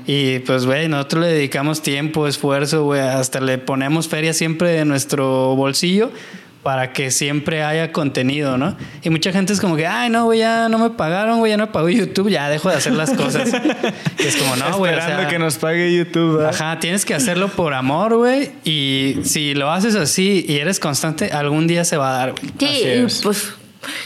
Y 0.08 0.40
pues, 0.40 0.66
güey, 0.66 0.88
nosotros 0.88 1.22
le 1.22 1.28
dedicamos 1.32 1.82
tiempo, 1.82 2.26
esfuerzo, 2.26 2.82
güey. 2.82 3.00
Hasta 3.00 3.38
le 3.38 3.58
ponemos 3.58 4.08
feria 4.08 4.32
siempre 4.32 4.70
de 4.70 4.84
nuestro 4.84 5.54
bolsillo 5.54 6.10
para 6.66 6.92
que 6.92 7.12
siempre 7.12 7.62
haya 7.62 7.92
contenido, 7.92 8.58
¿no? 8.58 8.76
Y 9.04 9.10
mucha 9.10 9.30
gente 9.30 9.52
es 9.52 9.60
como 9.60 9.76
que, 9.76 9.86
ay, 9.86 10.10
no, 10.10 10.24
güey, 10.24 10.40
ya 10.40 10.68
no 10.68 10.78
me 10.80 10.90
pagaron, 10.90 11.38
güey, 11.38 11.50
ya 11.52 11.56
no 11.56 11.66
me 11.66 11.72
pagó 11.72 11.88
YouTube, 11.88 12.28
ya 12.28 12.48
dejo 12.50 12.68
de 12.70 12.74
hacer 12.74 12.92
las 12.94 13.12
cosas. 13.12 13.52
Y 14.18 14.22
es 14.26 14.34
como, 14.34 14.56
no, 14.56 14.76
güey. 14.76 14.92
o 14.92 14.96
Esperando 14.96 15.22
sea, 15.22 15.28
que 15.30 15.38
nos 15.38 15.58
pague 15.58 15.96
YouTube. 15.96 16.38
¿verdad? 16.38 16.50
Ajá, 16.52 16.80
tienes 16.80 17.04
que 17.04 17.14
hacerlo 17.14 17.46
por 17.46 17.72
amor, 17.72 18.16
güey. 18.16 18.50
Y 18.64 19.18
si 19.22 19.54
lo 19.54 19.70
haces 19.70 19.94
así 19.94 20.44
y 20.48 20.56
eres 20.56 20.80
constante, 20.80 21.26
algún 21.30 21.68
día 21.68 21.84
se 21.84 21.96
va 21.98 22.10
a 22.16 22.18
dar, 22.18 22.32
güey. 22.32 22.42
Sí, 22.58 22.66
Así 22.66 22.82
y 22.84 22.88
es. 23.04 23.20
pues 23.22 23.52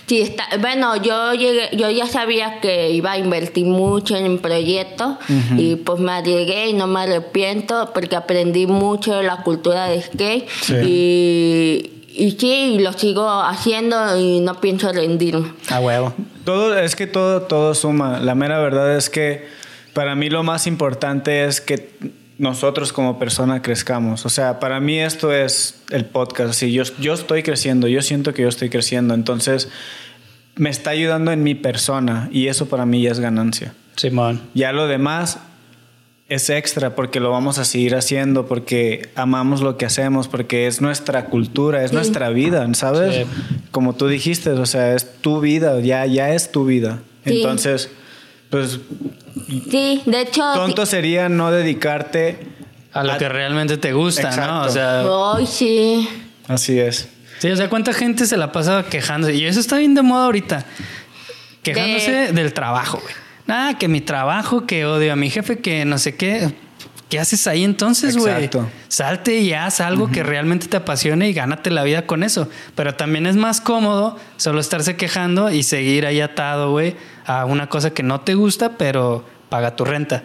sí 0.07 0.21
está. 0.21 0.45
Bueno, 0.61 1.03
yo 1.03 1.33
llegué, 1.33 1.75
yo 1.75 1.89
ya 1.89 2.05
sabía 2.09 2.61
que 2.61 2.91
iba 2.91 3.13
a 3.13 3.17
invertir 3.19 3.65
mucho 3.65 4.17
en 4.19 4.27
el 4.27 4.39
proyecto 4.39 5.19
y 5.57 5.77
pues 5.77 5.99
me 5.99 6.13
arriesgué 6.13 6.69
y 6.69 6.73
no 6.75 6.87
me 6.87 7.01
arrepiento 7.01 7.91
porque 7.95 8.17
aprendí 8.17 8.67
mucho 8.67 9.15
de 9.17 9.23
la 9.23 9.39
cultura 9.39 9.87
de 9.87 10.03
skate 10.03 10.47
Sí. 10.61 10.75
y 10.85 11.91
y 12.21 12.33
sí, 12.33 12.79
lo 12.81 12.93
sigo 12.93 13.27
haciendo 13.29 14.19
y 14.19 14.41
no 14.41 14.61
pienso 14.61 14.93
rendirme. 14.93 15.53
A 15.71 15.81
huevo. 15.81 16.13
Todo, 16.45 16.79
es 16.79 16.95
que 16.95 17.07
todo, 17.07 17.43
todo 17.43 17.75
suma. 17.75 18.21
La 18.21 18.35
mera 18.35 18.59
verdad 18.59 18.95
es 18.95 19.09
que 19.09 19.49
para 19.95 20.15
mí 20.15 20.29
lo 20.29 20.43
más 20.43 20.67
importante 20.67 21.45
es 21.45 21.63
que 21.63 21.95
nosotros 22.37 22.93
como 22.93 23.19
persona 23.19 23.63
crezcamos. 23.63 24.27
O 24.27 24.29
sea, 24.29 24.61
para 24.61 24.81
mí 24.81 24.99
esto 24.99 25.33
es 25.33 25.83
el 25.91 26.05
podcast. 26.05 26.51
Así, 26.51 26.71
yo, 26.73 26.83
yo 26.99 27.15
estoy 27.15 27.43
creciendo, 27.43 27.89
yo 27.89 28.03
siento 28.03 28.35
que 28.35 28.43
yo 28.43 28.49
estoy 28.49 28.69
creciendo. 28.69 29.15
Entonces, 29.15 29.71
me 30.57 30.69
está 30.69 30.91
ayudando 30.91 31.33
en 31.33 31.43
mi 31.43 31.55
persona 31.55 32.29
y 32.31 32.49
eso 32.49 32.69
para 32.69 32.85
mí 32.85 33.01
ya 33.01 33.13
es 33.13 33.21
ganancia. 33.21 33.73
Simón. 33.97 34.43
Ya 34.53 34.73
lo 34.73 34.89
demás 34.89 35.39
es 36.31 36.49
extra 36.49 36.95
porque 36.95 37.21
lo 37.21 37.31
vamos 37.31 37.59
a 37.59 37.65
seguir 37.67 37.95
haciendo, 37.95 38.47
porque 38.47 39.11
amamos 39.17 39.61
lo 39.61 39.77
que 39.77 39.85
hacemos, 39.85 40.29
porque 40.29 40.67
es 40.67 40.81
nuestra 40.81 41.27
cultura, 41.27 41.83
es 41.85 41.91
Sí. 41.91 41.97
nuestra 41.97 42.31
vida, 42.31 42.67
¿sabes? 42.75 43.15
Sí. 43.27 43.61
Como 43.71 43.95
tú 43.95 44.07
dijiste, 44.09 44.51
o 44.51 44.65
sea, 44.65 44.95
es 44.95 45.21
tu 45.21 45.41
vida, 45.41 45.79
ya, 45.81 46.07
ya 46.07 46.33
es 46.33 46.51
tu 46.53 46.65
vida. 46.65 47.01
Sí. 47.27 47.37
Entonces, 47.43 47.91
pues 48.49 48.81
Sí, 49.71 50.03
de 50.07 50.21
hecho... 50.23 50.43
tonto 50.55 50.87
sería 50.87 51.29
no 51.29 51.51
dedicarte 51.51 52.39
A 52.93 53.05
lo 53.05 53.19
que 53.19 53.29
realmente 53.29 53.77
te 53.77 53.93
gusta, 53.93 54.35
¿no? 54.37 54.63
O 54.63 54.69
sea, 54.69 55.05
Ay, 55.37 55.47
sí. 55.47 56.09
Así 56.49 56.79
es. 56.79 57.09
sí, 57.39 57.51
o 57.51 57.57
sea, 57.57 57.69
¿cuánta 57.69 57.93
gente 57.93 58.27
se 58.27 58.37
la 58.37 58.51
pasa 58.53 58.85
quejándose? 58.89 59.35
Y 59.35 59.45
eso 59.47 59.61
está 59.61 59.79
bien 59.79 59.95
de 59.95 60.03
moda 60.03 60.25
ahorita. 60.27 60.65
Quejándose 61.63 62.11
De- 62.11 62.33
del 62.33 62.53
trabajo, 62.53 62.99
güey. 63.03 63.15
Nada, 63.51 63.77
que 63.79 63.89
mi 63.89 64.01
trabajo, 64.01 64.65
que 64.67 64.87
odio 64.87 65.13
a 65.13 65.17
mi 65.17 65.29
jefe, 65.29 65.59
que 65.59 65.85
no 65.85 65.99
sé 65.99 66.15
qué. 66.17 66.53
¿qué 67.09 67.19
haces 67.19 67.49
ahí 67.49 67.65
entonces, 67.65 68.17
güey? 68.17 68.33
Exacto. 68.33 68.69
Salte 68.87 69.39
y 69.41 69.53
haz 69.53 69.81
algo 69.81 70.13
que 70.13 70.23
realmente 70.23 70.69
te 70.69 70.77
apasione 70.77 71.29
y 71.29 71.33
gánate 71.33 71.71
la 71.71 71.83
vida 71.83 72.07
con 72.07 72.23
eso. 72.23 72.49
Pero 72.77 72.95
también 72.95 73.27
es 73.27 73.35
más 73.35 73.61
cómodo 73.61 74.17
solo 74.37 74.61
estarse 74.61 74.95
quejando 74.95 75.51
y 75.51 75.65
seguir 75.65 76.07
ahí 76.07 76.21
atado, 76.21 76.71
güey, 76.71 76.95
a 77.27 77.47
una 77.47 77.69
cosa 77.69 77.91
que 77.91 78.05
no 78.05 78.21
te 78.21 78.35
gusta, 78.35 78.79
pero 78.79 79.25
paga 79.49 79.75
tu 79.75 79.85
renta. 79.85 80.23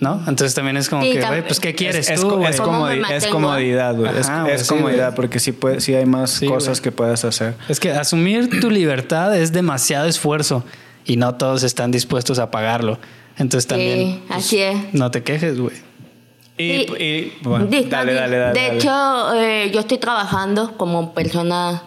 ¿No? 0.00 0.14
Entonces 0.26 0.54
también 0.54 0.76
es 0.76 0.88
como 0.88 1.02
Sí, 1.02 1.12
que, 1.12 1.20
güey, 1.24 1.42
pues 1.46 1.60
¿qué 1.60 1.74
quieres 1.76 2.10
es, 2.10 2.20
tú, 2.20 2.42
es, 2.44 2.60
¿Cómo 2.60 2.86
me 2.86 3.00
comodi- 3.00 3.12
es 3.12 3.26
comodidad, 3.28 3.94
güey. 3.94 4.10
Es, 4.16 4.62
sí, 4.62 4.68
comodidad 4.68 5.14
porque 5.14 5.38
sí, 5.38 5.52
puede, 5.52 5.80
sí 5.80 5.94
hay 5.94 6.06
más 6.06 6.30
Sí, 6.30 6.46
cosas 6.46 6.80
que 6.80 6.90
puedes 6.90 7.24
hacer. 7.24 7.54
Es 7.68 7.78
que 7.80 7.90
asumir 7.92 8.60
tu 8.60 8.70
libertad 8.70 9.36
es 9.36 9.52
demasiado 9.52 10.06
esfuerzo 10.06 10.64
y 11.08 11.16
no 11.16 11.34
todos 11.34 11.64
están 11.64 11.90
dispuestos 11.90 12.38
a 12.38 12.52
pagarlo. 12.52 12.98
Entonces 13.38 13.66
también 13.66 13.98
Sí, 13.98 14.20
pues, 14.28 14.38
así 14.38 14.58
es. 14.60 14.76
no 14.92 15.10
te 15.10 15.24
quejes, 15.24 15.58
güey. 15.58 15.74
Y, 16.56 16.86
Sí. 16.86 16.86
y- 16.98 17.32
bueno, 17.42 17.66
dale, 17.88 18.12
dale, 18.14 18.36
dale. 18.36 18.60
De 18.60 18.66
dale. 18.66 18.76
hecho, 18.78 19.34
eh, 19.40 19.70
yo 19.72 19.80
estoy 19.80 19.98
trabajando 19.98 20.76
como 20.76 21.14
persona 21.14 21.82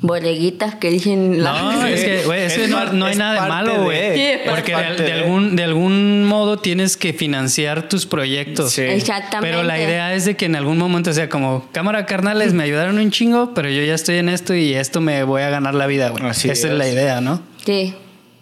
borreguitas 0.00 0.76
que 0.76 0.90
dicen 0.90 1.42
la- 1.42 1.52
No, 1.60 1.86
es 1.86 2.04
que, 2.04 2.22
güey, 2.24 2.42
es 2.44 2.68
no, 2.70 2.92
no 2.92 3.06
hay 3.06 3.12
es 3.12 3.18
nada 3.18 3.42
de 3.42 3.48
malo, 3.48 3.82
güey. 3.82 4.14
Sí, 4.16 4.38
Porque 4.48 4.74
de, 4.74 4.82
de 4.94 5.02
de- 5.04 5.12
algún, 5.12 5.56
de 5.56 5.64
algún 5.64 6.24
modo 6.24 6.58
tienes 6.58 6.96
que 6.96 7.12
financiar 7.12 7.88
tus 7.88 8.06
proyectos. 8.06 8.72
Sí. 8.72 8.82
Exactamente. 8.82 9.54
Pero 9.56 9.66
la 9.66 9.78
idea 9.78 10.14
es 10.14 10.24
de 10.24 10.36
que 10.36 10.46
en 10.46 10.54
algún 10.56 10.78
momento 10.78 11.12
sea 11.12 11.28
como, 11.28 11.68
cámara 11.72 12.06
carnales, 12.06 12.52
me 12.54 12.62
ayudaron 12.62 12.98
un 12.98 13.10
chingo, 13.10 13.52
pero 13.54 13.68
yo 13.70 13.82
ya 13.82 13.94
estoy 13.94 14.16
en 14.18 14.28
esto 14.28 14.54
y 14.54 14.72
esto 14.74 15.00
me 15.00 15.22
voy 15.24 15.42
a 15.42 15.50
ganar 15.50 15.74
la 15.74 15.86
vida, 15.86 16.10
güey. 16.10 16.24
Así 16.24 16.48
Esa 16.48 16.68
es. 16.68 16.72
es. 16.72 16.78
la 16.78 16.88
idea, 16.88 17.20
¿no? 17.20 17.42
Sí. 17.66 17.94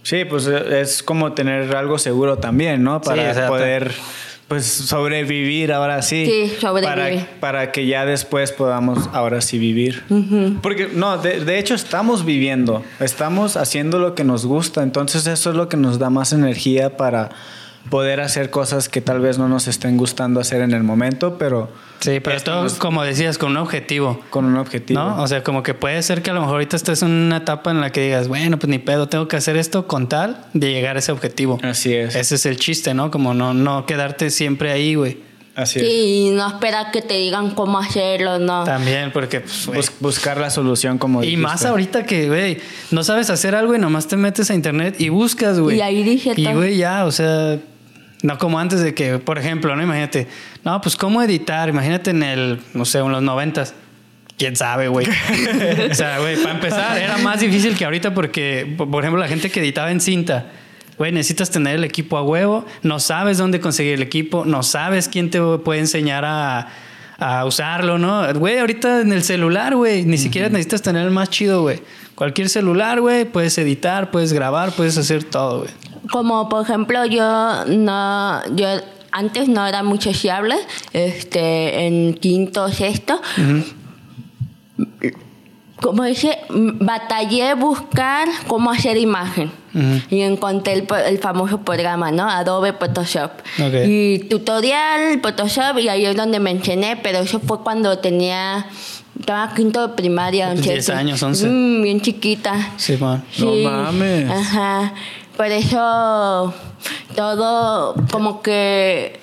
Sí, 0.06 0.24
pues 0.24 0.46
eh, 0.46 0.82
es 0.82 1.02
como 1.02 1.32
tener 1.32 1.74
algo 1.74 1.98
seguro 1.98 2.38
también, 2.38 2.84
¿no? 2.84 3.00
Para 3.00 3.48
poder 3.48 3.92
pues 4.46 4.64
sobrevivir 4.64 5.72
ahora 5.72 6.00
sí. 6.00 6.26
Sí, 6.26 6.56
sobrevivir. 6.60 7.24
Para, 7.24 7.40
para 7.40 7.72
que 7.72 7.88
ya 7.88 8.06
después 8.06 8.52
podamos 8.52 9.10
ahora 9.12 9.40
sí 9.40 9.58
vivir. 9.58 10.04
Porque 10.62 10.88
no, 10.94 11.18
de, 11.18 11.44
de 11.44 11.58
hecho 11.58 11.74
estamos 11.74 12.24
viviendo, 12.24 12.84
estamos 13.00 13.56
haciendo 13.56 13.98
lo 13.98 14.14
que 14.14 14.22
nos 14.22 14.46
gusta, 14.46 14.84
entonces 14.84 15.26
eso 15.26 15.50
es 15.50 15.56
lo 15.56 15.68
que 15.68 15.76
nos 15.76 15.98
da 15.98 16.08
más 16.08 16.32
energía 16.32 16.96
para 16.96 17.30
poder 17.90 18.20
hacer 18.20 18.50
cosas 18.50 18.88
que 18.88 19.00
tal 19.00 19.20
vez 19.20 19.38
no 19.38 19.48
nos 19.48 19.68
estén 19.68 19.96
gustando 19.96 20.40
hacer 20.40 20.60
en 20.62 20.72
el 20.72 20.82
momento, 20.82 21.38
pero 21.38 21.68
Sí, 22.00 22.20
pero 22.20 22.36
Esto 22.36 22.50
todo, 22.52 22.62
nos- 22.64 22.74
como 22.74 23.02
decías, 23.02 23.38
con 23.38 23.52
un 23.52 23.56
objetivo. 23.56 24.20
con 24.30 24.44
un 24.44 24.56
objetivo. 24.58 25.00
¿No? 25.00 25.22
O 25.22 25.26
sea, 25.26 25.42
como 25.42 25.62
que 25.62 25.72
puede 25.72 26.02
ser 26.02 26.20
que 26.22 26.30
a 26.30 26.34
lo 26.34 26.40
mejor 26.40 26.56
ahorita 26.56 26.76
estés 26.76 27.02
en 27.02 27.10
una 27.10 27.38
etapa 27.38 27.70
en 27.70 27.80
la 27.80 27.90
que 27.90 28.02
digas, 28.02 28.28
bueno, 28.28 28.58
pues 28.58 28.68
ni 28.68 28.78
pedo, 28.78 29.08
tengo 29.08 29.28
que 29.28 29.36
hacer 29.36 29.56
esto 29.56 29.86
con 29.86 30.06
tal 30.08 30.44
de 30.52 30.72
llegar 30.72 30.96
a 30.96 30.98
ese 30.98 31.10
objetivo. 31.12 31.58
Así 31.62 31.94
es. 31.94 32.14
Ese 32.14 32.34
es 32.34 32.44
el 32.46 32.58
chiste, 32.58 32.92
¿no? 32.92 33.10
Como 33.10 33.32
no, 33.32 33.54
no 33.54 33.86
quedarte 33.86 34.28
siempre 34.30 34.70
ahí, 34.72 34.94
güey. 34.94 35.24
Así 35.54 35.78
es. 35.78 35.86
Sí, 35.86 36.26
y 36.26 36.30
no 36.32 36.46
esperar 36.46 36.90
que 36.92 37.00
te 37.00 37.14
digan 37.14 37.52
cómo 37.52 37.78
hacerlo, 37.78 38.38
no. 38.38 38.64
También, 38.64 39.10
porque, 39.10 39.40
pues. 39.40 39.64
Bus- 39.66 39.92
buscar 40.00 40.36
la 40.36 40.50
solución 40.50 40.98
como 40.98 41.22
Y 41.22 41.28
dijiste. 41.28 41.42
más 41.42 41.64
ahorita 41.64 42.04
que, 42.04 42.28
güey, 42.28 42.58
no 42.90 43.02
sabes 43.04 43.30
hacer 43.30 43.54
algo 43.54 43.74
y 43.74 43.78
nomás 43.78 44.06
te 44.06 44.18
metes 44.18 44.50
a 44.50 44.54
internet 44.54 44.96
y 44.98 45.08
buscas, 45.08 45.58
güey. 45.58 45.78
Y 45.78 45.80
ahí 45.80 46.02
dice 46.02 46.34
Y, 46.36 46.44
güey, 46.52 46.76
ya, 46.76 47.06
o 47.06 47.10
sea, 47.10 47.58
no 48.22 48.38
como 48.38 48.58
antes 48.58 48.80
de 48.80 48.94
que, 48.94 49.18
por 49.18 49.38
ejemplo, 49.38 49.74
¿no? 49.76 49.82
Imagínate, 49.82 50.26
no, 50.64 50.80
pues, 50.80 50.96
¿cómo 50.96 51.22
editar? 51.22 51.68
Imagínate 51.68 52.10
en 52.10 52.22
el, 52.22 52.60
no 52.74 52.84
sé, 52.84 52.98
en 52.98 53.12
los 53.12 53.22
noventas. 53.22 53.74
¿Quién 54.38 54.54
sabe, 54.54 54.88
güey? 54.88 55.06
o 55.90 55.94
sea, 55.94 56.18
güey, 56.18 56.36
para 56.36 56.54
empezar, 56.54 56.98
era 56.98 57.16
más 57.18 57.40
difícil 57.40 57.76
que 57.76 57.84
ahorita 57.84 58.12
porque, 58.12 58.74
por 58.76 59.02
ejemplo, 59.02 59.20
la 59.20 59.28
gente 59.28 59.50
que 59.50 59.60
editaba 59.60 59.90
en 59.90 60.00
cinta, 60.00 60.46
güey, 60.98 61.12
necesitas 61.12 61.50
tener 61.50 61.76
el 61.76 61.84
equipo 61.84 62.18
a 62.18 62.22
huevo, 62.22 62.66
no 62.82 63.00
sabes 63.00 63.38
dónde 63.38 63.60
conseguir 63.60 63.94
el 63.94 64.02
equipo, 64.02 64.44
no 64.44 64.62
sabes 64.62 65.08
quién 65.08 65.30
te 65.30 65.40
puede 65.40 65.80
enseñar 65.80 66.24
a, 66.26 66.68
a 67.18 67.44
usarlo, 67.46 67.98
¿no? 67.98 68.32
Güey, 68.34 68.58
ahorita 68.58 69.00
en 69.00 69.12
el 69.12 69.22
celular, 69.22 69.74
güey, 69.74 70.04
ni 70.04 70.18
siquiera 70.18 70.48
necesitas 70.48 70.82
tener 70.82 71.06
el 71.06 71.12
más 71.12 71.30
chido, 71.30 71.62
güey. 71.62 71.80
Cualquier 72.14 72.48
celular, 72.48 73.00
güey, 73.00 73.24
puedes 73.24 73.56
editar, 73.58 74.10
puedes 74.10 74.32
grabar, 74.32 74.72
puedes 74.72 74.98
hacer 74.98 75.24
todo, 75.24 75.60
güey. 75.60 75.70
Como 76.10 76.48
por 76.48 76.62
ejemplo 76.62 77.04
yo 77.06 77.64
no, 77.66 78.42
yo 78.54 78.68
antes 79.16 79.48
no 79.48 79.66
era 79.66 79.82
muy 79.82 80.00
sociable, 80.00 80.56
este, 80.92 81.86
en 81.86 82.14
quinto, 82.14 82.68
sexto. 82.68 83.18
Como 85.80 86.04
dice, 86.04 86.38
batallé 86.48 87.54
buscar 87.54 88.28
cómo 88.46 88.70
hacer 88.70 88.96
imagen. 88.98 89.50
Y 90.10 90.20
encontré 90.20 90.72
el, 90.72 90.86
el 91.06 91.18
famoso 91.18 91.60
programa, 91.60 92.10
¿no? 92.10 92.28
Adobe 92.28 92.72
Photoshop. 92.72 93.30
Y 93.86 94.20
tutorial, 94.20 95.20
Photoshop, 95.22 95.78
y 95.78 95.88
ahí 95.88 96.06
es 96.06 96.16
donde 96.16 96.40
me 96.40 96.50
enseñé, 96.50 96.96
pero 97.02 97.18
eso 97.18 97.40
fue 97.40 97.60
cuando 97.60 97.98
tenía, 97.98 98.66
estaba 99.18 99.52
quinto 99.54 99.86
de 99.86 99.94
primaria. 99.94 100.48
Pues 100.52 100.62
10 100.62 100.76
once. 100.76 100.92
años, 100.92 101.22
11. 101.22 101.46
Mm, 101.46 101.82
bien 101.82 102.00
chiquita. 102.00 102.72
Sí, 102.78 102.96
man. 102.98 103.22
No 103.38 103.54
mames. 103.70 104.30
Ajá. 104.30 104.94
Por 105.36 105.46
eso 105.46 106.54
todo 107.14 107.94
como 108.10 108.42
que 108.42 109.20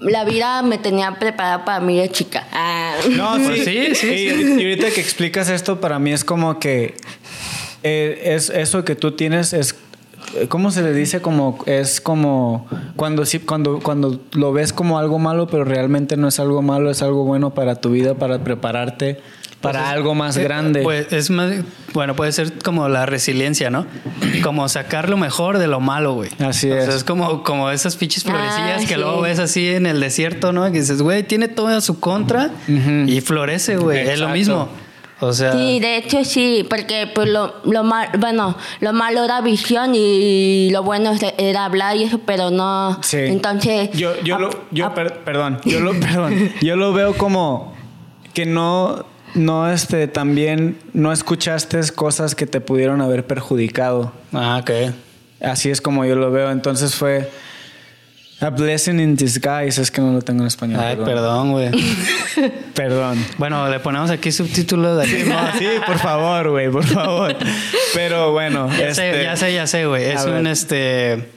la 0.00 0.24
vida 0.24 0.62
me 0.62 0.78
tenía 0.78 1.18
preparada 1.18 1.64
para 1.64 1.80
mí 1.80 1.98
de 1.98 2.10
chica. 2.10 2.46
Ah. 2.52 2.96
No, 3.10 3.36
sí, 3.36 3.44
Pues 3.46 3.64
sí, 3.64 3.94
sí, 3.94 4.06
Y, 4.06 4.60
y 4.60 4.64
ahorita 4.64 4.90
que 4.90 5.00
explicas 5.00 5.48
esto, 5.48 5.80
para 5.80 5.98
mí 5.98 6.12
es 6.12 6.24
como 6.24 6.58
que 6.58 6.94
eh, 7.82 8.34
es 8.34 8.50
eso 8.50 8.84
que 8.84 8.94
tú 8.94 9.12
tienes 9.12 9.52
es 9.52 9.76
¿Cómo 10.48 10.70
se 10.70 10.82
le 10.82 10.92
dice? 10.92 11.20
Como 11.20 11.58
es 11.66 12.00
como 12.00 12.66
cuando 12.96 13.24
sí, 13.24 13.38
cuando 13.38 13.80
cuando 13.80 14.20
lo 14.32 14.52
ves 14.52 14.72
como 14.72 14.98
algo 14.98 15.18
malo, 15.18 15.46
pero 15.46 15.64
realmente 15.64 16.16
no 16.16 16.28
es 16.28 16.40
algo 16.40 16.62
malo, 16.62 16.90
es 16.90 17.02
algo 17.02 17.24
bueno 17.24 17.54
para 17.54 17.76
tu 17.76 17.90
vida, 17.90 18.14
para 18.14 18.42
prepararte 18.42 19.20
para 19.64 19.80
Pues 19.80 19.90
es- 19.90 19.96
algo 19.96 20.14
más 20.14 20.36
eh, 20.36 20.42
grande. 20.44 20.82
Pues 20.82 21.12
es 21.12 21.30
más, 21.30 21.52
bueno, 21.92 22.14
puede 22.14 22.30
ser 22.32 22.52
como 22.62 22.88
la 22.88 23.04
resiliencia, 23.06 23.70
¿no? 23.70 23.86
Como 24.44 24.68
sacar 24.68 25.08
lo 25.10 25.16
mejor 25.16 25.58
de 25.58 25.66
lo 25.66 25.80
malo, 25.80 26.12
güey. 26.14 26.30
Así 26.38 26.68
sea, 26.68 26.82
es. 26.84 26.88
es 26.94 27.04
como, 27.04 27.42
como 27.42 27.70
esas 27.70 27.96
pinches 27.96 28.22
florecillas 28.24 28.82
Ah, 28.82 28.86
que 28.86 28.94
sí. 28.94 29.00
luego 29.00 29.20
ves 29.22 29.38
así 29.38 29.68
en 29.68 29.86
el 29.86 29.98
desierto, 30.00 30.52
¿no? 30.52 30.64
Que 30.70 30.80
dices, 30.80 31.00
güey, 31.02 31.22
tiene 31.22 31.48
todo 31.48 31.68
a 31.68 31.80
su 31.80 31.98
contra 31.98 32.50
Ujú. 32.68 33.08
y 33.08 33.20
florece, 33.20 33.76
güey. 33.76 33.98
Es 34.00 34.04
lo 34.06 34.12
Exacto. 34.28 34.32
mismo. 34.34 34.68
O 35.20 35.32
sea, 35.32 35.52
Sí, 35.52 35.78
de 35.80 35.96
hecho 35.96 36.24
sí, 36.24 36.66
porque 36.68 37.08
pues 37.14 37.28
lo, 37.28 37.54
lo 37.64 37.84
mal, 37.84 38.08
bueno, 38.18 38.56
lo 38.80 38.92
malo 38.92 39.24
era 39.24 39.40
visión 39.40 39.92
y 39.94 40.68
lo 40.72 40.82
bueno 40.82 41.12
era 41.38 41.64
hablar 41.64 41.96
y 41.96 42.02
eso, 42.02 42.18
pero 42.26 42.50
no. 42.50 42.98
Sí. 43.02 43.18
Entonces. 43.18 43.90
yo, 43.92 44.20
yo, 44.22 44.34
ap- 44.34 44.40
lo, 44.40 44.50
yo 44.72 44.86
ap- 44.86 44.94
per- 44.94 45.20
perdón, 45.20 45.60
yo 45.64 45.80
lo, 45.80 45.92
perdón, 46.00 46.50
yo 46.60 46.76
lo 46.76 46.92
veo 46.92 47.14
como 47.16 47.72
que 48.34 48.44
no, 48.44 49.06
no, 49.34 49.70
este, 49.70 50.06
también 50.08 50.78
no 50.92 51.12
escuchaste 51.12 51.80
cosas 51.94 52.34
que 52.34 52.46
te 52.46 52.60
pudieron 52.60 53.00
haber 53.00 53.26
perjudicado. 53.26 54.12
ah, 54.32 54.60
ok. 54.62 54.94
Así 55.40 55.68
es 55.70 55.80
como 55.80 56.04
yo 56.04 56.16
lo 56.16 56.30
veo. 56.30 56.50
Entonces 56.50 56.94
fue 56.94 57.28
a 58.40 58.50
blessing 58.50 58.98
in 59.00 59.16
disguise. 59.16 59.80
Es 59.80 59.90
que 59.90 60.00
no 60.00 60.12
lo 60.12 60.22
tengo 60.22 60.40
en 60.42 60.46
español. 60.46 60.80
Ay, 60.80 60.96
perdón, 60.96 61.52
güey. 61.52 61.70
Perdón. 62.74 63.24
bueno, 63.38 63.68
le 63.68 63.78
ponemos 63.78 64.10
aquí 64.10 64.32
subtítulos 64.32 64.98
de 64.98 65.06
Sí, 65.06 65.24
no, 65.28 65.36
sí, 65.58 65.66
por 65.86 65.98
favor, 65.98 66.50
güey, 66.50 66.70
por 66.70 66.84
favor. 66.84 67.36
Pero 67.94 68.32
bueno, 68.32 68.68
Ya 68.70 68.94
sé, 68.94 69.10
este, 69.10 69.22
ya 69.24 69.36
sé, 69.36 69.54
ya 69.54 69.66
sé, 69.66 69.86
güey. 69.86 70.04
Es 70.04 70.24
ver. 70.24 70.40
un 70.40 70.46
este. 70.46 71.28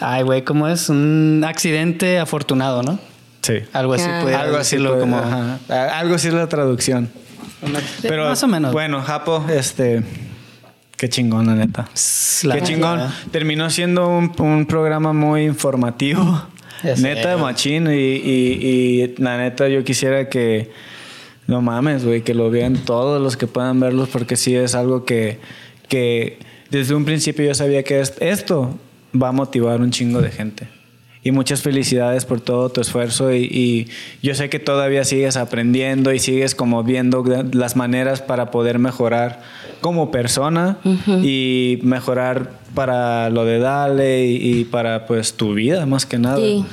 Ay, 0.00 0.22
güey, 0.22 0.42
¿cómo 0.42 0.68
es? 0.68 0.88
Un 0.88 1.44
accidente 1.46 2.18
afortunado, 2.18 2.82
¿no? 2.82 2.98
Sí. 3.48 3.54
Algo 3.72 3.94
así, 3.94 4.04
Ah. 4.06 4.20
puede 4.22 4.34
Algo 4.36 4.56
así, 4.58 4.76
puede- 4.76 5.00
como. 5.00 5.16
ajá. 5.18 5.58
Algo 5.98 6.14
así 6.16 6.28
es 6.28 6.34
la 6.34 6.48
traducción. 6.48 7.08
Pero 8.02 8.26
más 8.26 8.42
o 8.42 8.46
menos. 8.48 8.72
Bueno, 8.72 9.02
Japo, 9.02 9.44
este. 9.50 10.02
Qué 10.96 11.08
chingón, 11.08 11.46
la 11.46 11.54
neta. 11.54 11.88
La 12.42 12.56
Qué 12.56 12.62
chingón. 12.62 13.00
Terminó 13.30 13.70
siendo 13.70 14.08
un, 14.08 14.32
un 14.38 14.66
programa 14.66 15.12
muy 15.12 15.44
informativo. 15.44 16.44
Neta, 16.98 17.32
güey. 17.34 17.42
machín. 17.44 17.86
Y, 17.88 17.94
y, 17.94 19.02
y 19.02 19.14
la 19.18 19.38
neta, 19.38 19.66
yo 19.68 19.82
quisiera 19.82 20.28
que. 20.28 20.70
No 21.46 21.62
mames, 21.62 22.04
güey, 22.04 22.20
que 22.22 22.34
lo 22.34 22.50
vean 22.50 22.74
todos 22.84 23.22
los 23.22 23.36
que 23.38 23.46
puedan 23.46 23.80
verlos, 23.80 24.10
porque 24.10 24.36
sí 24.36 24.54
es 24.54 24.74
algo 24.74 25.06
que, 25.06 25.38
que 25.88 26.38
desde 26.70 26.94
un 26.94 27.06
principio 27.06 27.46
yo 27.46 27.54
sabía 27.54 27.82
que 27.82 28.00
es- 28.00 28.14
esto 28.20 28.78
va 29.20 29.28
a 29.28 29.32
motivar 29.32 29.80
un 29.80 29.90
chingo 29.90 30.20
de 30.20 30.30
gente. 30.30 30.68
Y 31.24 31.32
muchas 31.32 31.62
felicidades 31.62 32.24
por 32.24 32.40
todo 32.40 32.68
tu 32.68 32.80
esfuerzo 32.80 33.34
y, 33.34 33.44
y 33.44 33.88
yo 34.22 34.34
sé 34.34 34.48
que 34.48 34.58
todavía 34.58 35.04
sigues 35.04 35.36
aprendiendo 35.36 36.12
y 36.12 36.20
sigues 36.20 36.54
como 36.54 36.84
viendo 36.84 37.24
las 37.52 37.74
maneras 37.74 38.22
para 38.22 38.50
poder 38.50 38.78
mejorar 38.78 39.42
como 39.80 40.10
persona 40.10 40.78
y 41.22 41.78
mejorar 41.82 42.52
para 42.74 43.30
lo 43.30 43.44
de 43.44 43.58
Dale 43.58 44.26
y, 44.26 44.60
y 44.60 44.64
para 44.64 45.06
pues 45.06 45.34
tu 45.34 45.54
vida 45.54 45.86
más 45.86 46.06
que 46.06 46.18
nada. 46.18 46.38
Sí, 46.38 46.64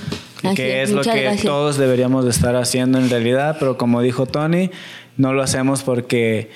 que 0.55 0.83
es. 0.83 0.89
es 0.89 0.95
lo 0.95 1.01
que 1.01 1.21
gracias. 1.21 1.43
todos 1.43 1.77
deberíamos 1.77 2.25
de 2.25 2.31
estar 2.31 2.55
haciendo 2.55 2.99
en 2.99 3.09
realidad, 3.09 3.57
pero 3.59 3.77
como 3.77 4.01
dijo 4.01 4.25
Tony, 4.25 4.69
no 5.17 5.33
lo 5.33 5.41
hacemos 5.41 5.81
porque 5.83 6.51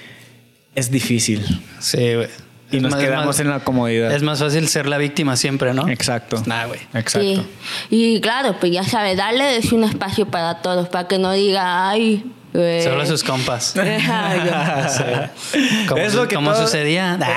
es 0.75 0.91
difícil. 0.91 1.43
Sí, 1.79 2.15
güey. 2.15 2.27
Y 2.71 2.77
Es 2.77 2.83
nos 2.83 2.91
más- 2.91 3.01
quedamos 3.01 3.25
más- 3.27 3.39
en 3.39 3.49
la 3.49 3.59
comodidad. 3.61 4.11
Es 4.11 4.21
más 4.23 4.39
fácil 4.39 4.67
ser 4.67 4.87
la 4.87 4.97
víctima 4.97 5.35
siempre, 5.35 5.73
¿no? 5.73 5.87
Exacto. 5.89 6.41
Nah, 6.45 6.65
güey. 6.65 6.79
Exacto. 6.93 7.19
Sí. 7.19 7.41
Y 7.89 8.21
claro, 8.21 8.55
pues 8.59 8.71
ya 8.71 8.83
sabes, 8.83 9.17
darle 9.17 9.57
es 9.57 9.71
un 9.71 9.83
espacio 9.83 10.27
para 10.27 10.61
todos, 10.61 10.87
para 10.89 11.07
que 11.07 11.17
no 11.17 11.31
diga, 11.31 11.89
ay. 11.89 12.23
eh, 12.53 12.81
Solo 12.83 13.05
sus 13.05 13.23
compas. 13.23 13.73
Es 15.97 16.13
lo 16.15 16.27
que 16.27 16.35
como 16.35 16.51
todo- 16.51 16.63
sucedía. 16.65 17.17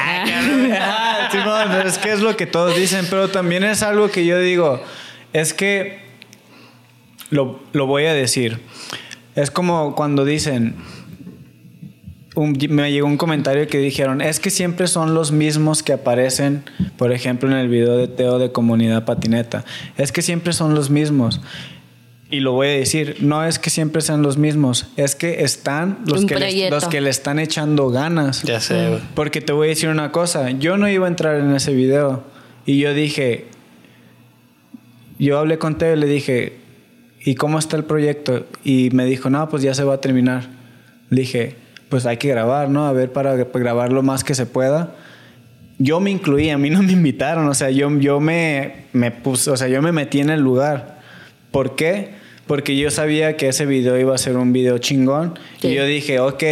Ah, 0.80 1.28
Simón, 1.30 1.86
es 1.86 1.98
que 1.98 2.12
es 2.12 2.20
lo 2.20 2.36
que 2.36 2.46
todos 2.46 2.76
dicen, 2.76 3.06
pero 3.09 3.28
también 3.28 3.64
es 3.64 3.82
algo 3.82 4.10
que 4.10 4.24
yo 4.26 4.38
digo, 4.38 4.82
es 5.32 5.54
que 5.54 6.02
lo, 7.30 7.60
lo 7.72 7.86
voy 7.86 8.06
a 8.06 8.14
decir. 8.14 8.60
Es 9.34 9.50
como 9.50 9.94
cuando 9.94 10.24
dicen, 10.24 10.76
un- 12.34 12.56
me 12.70 12.90
llegó 12.90 13.06
un 13.06 13.16
comentario 13.18 13.66
que 13.68 13.78
dijeron, 13.78 14.20
es 14.20 14.40
que 14.40 14.50
siempre 14.50 14.86
son 14.86 15.14
los 15.14 15.32
mismos 15.32 15.82
que 15.82 15.92
aparecen, 15.92 16.62
por 16.96 17.12
ejemplo, 17.12 17.50
en 17.50 17.56
el 17.56 17.68
video 17.68 17.96
de 17.96 18.09
Teo 18.09 18.38
de 18.38 18.50
Comunidad 18.52 19.04
Patineta. 19.04 19.64
Es 19.98 20.12
que 20.12 20.22
siempre 20.22 20.52
son 20.52 20.74
los 20.74 20.88
mismos. 20.90 21.40
Y 22.30 22.40
lo 22.40 22.52
voy 22.52 22.68
a 22.68 22.70
decir, 22.70 23.18
no 23.20 23.44
es 23.44 23.59
que 23.59 23.68
siempre 23.68 24.00
sean 24.00 24.22
los 24.22 24.38
mismos, 24.38 24.86
es 24.96 25.14
que 25.14 25.44
están 25.44 25.98
los, 26.06 26.20
que 26.24 26.34
le, 26.40 26.70
los 26.70 26.84
que 26.90 27.00
le 27.02 27.10
están 27.10 27.38
echando 27.38 27.90
ganas. 27.90 28.42
Ya 28.44 28.59
sé, 28.60 28.88
güey. 28.88 29.00
Porque 29.14 29.42
te 29.42 29.52
voy 29.52 29.66
a 29.66 29.68
decir 29.68 29.90
una 29.90 30.10
cosa, 30.12 30.50
yo 30.52 30.78
no 30.78 30.88
iba 30.88 31.04
a 31.06 31.10
entrar 31.10 31.36
en 31.38 31.54
ese 31.54 31.74
video 31.74 32.24
y 32.64 32.78
yo 32.78 32.94
dije, 32.94 33.48
yo 35.18 35.38
hablé 35.38 35.59
con 35.59 35.76
Teo 35.76 35.94
y 35.94 35.98
le 35.98 36.06
dije, 36.06 36.54
¿y 37.22 37.34
cómo 37.34 37.59
está 37.59 37.76
el 37.76 37.84
proyecto? 37.84 38.46
Y 38.64 38.88
me 38.92 39.04
dijo, 39.04 39.28
no, 39.28 39.48
pues 39.50 39.62
ya 39.62 39.74
se 39.74 39.84
va 39.84 39.94
a 39.94 40.00
terminar. 40.00 40.48
Le 41.10 41.20
dije, 41.20 41.56
pues 41.93 42.06
hay 42.06 42.16
que 42.16 42.28
grabar, 42.28 42.70
¿no? 42.70 42.86
A 42.86 42.93
ver, 42.94 43.12
para 43.12 43.35
grabar 43.36 43.93
lo 43.93 44.02
más 44.02 44.24
que 44.24 44.35
se 44.35 44.47
pueda. 44.47 44.94
Yo 45.77 46.01
me 46.01 46.10
incluí, 46.10 46.48
a 46.48 46.56
mí 46.56 46.70
no 46.70 46.82
me 46.82 46.93
invitaron, 46.93 47.47
o 47.47 47.52
sea, 47.52 47.69
yo, 47.69 47.90
yo 47.98 48.19
me, 48.19 48.86
me 48.94 49.10
puse, 49.10 49.51
o 49.51 49.59
sea, 49.59 49.69
yo 49.69 49.82
me 49.82 49.93
metí 49.93 50.20
en 50.20 50.31
el 50.31 50.40
lugar. 50.40 51.01
¿Por 51.51 51.77
qué? 51.77 52.14
Porque 52.47 52.78
yo 52.78 52.90
sabía 52.90 53.36
que 53.36 53.48
ese 53.48 53.66
video 53.66 53.98
iba 53.98 54.14
a 54.14 54.16
ser 54.16 54.39
un 54.39 54.55
video 54.55 54.78
chingón. 54.78 55.39
Sí. 55.60 55.69
Y 55.69 55.74
yo 55.74 55.85
dije, 55.85 56.19
ok, 56.19 56.43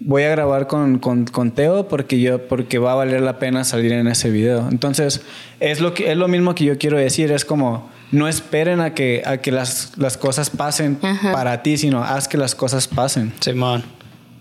voy 0.00 0.24
a 0.24 0.28
grabar 0.28 0.66
con, 0.66 0.98
con, 0.98 1.24
con 1.24 1.52
Teo 1.52 1.88
porque, 1.88 2.20
yo, 2.20 2.46
porque 2.46 2.78
va 2.78 2.92
a 2.92 2.96
valer 2.96 3.22
la 3.22 3.38
pena 3.38 3.64
salir 3.64 3.92
en 3.92 4.08
ese 4.08 4.28
video. 4.28 4.68
Entonces, 4.70 5.22
es 5.58 5.80
lo, 5.80 5.94
que, 5.94 6.12
es 6.12 6.18
lo 6.18 6.28
mismo 6.28 6.54
que 6.54 6.66
yo 6.66 6.76
quiero 6.76 6.98
decir. 6.98 7.32
Es 7.32 7.46
como, 7.46 7.90
no 8.12 8.28
esperen 8.28 8.80
a 8.80 8.92
que, 8.92 9.22
a 9.24 9.38
que 9.38 9.52
las, 9.52 9.96
las 9.96 10.18
cosas 10.18 10.50
pasen 10.50 10.98
Ajá. 11.00 11.32
para 11.32 11.62
ti, 11.62 11.78
sino 11.78 12.04
haz 12.04 12.28
que 12.28 12.36
las 12.36 12.54
cosas 12.54 12.88
pasen. 12.88 13.32
Simón. 13.40 13.99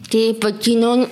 Sí, 0.09 0.37
pues 0.39 0.55
si 0.61 0.75
no, 0.75 1.05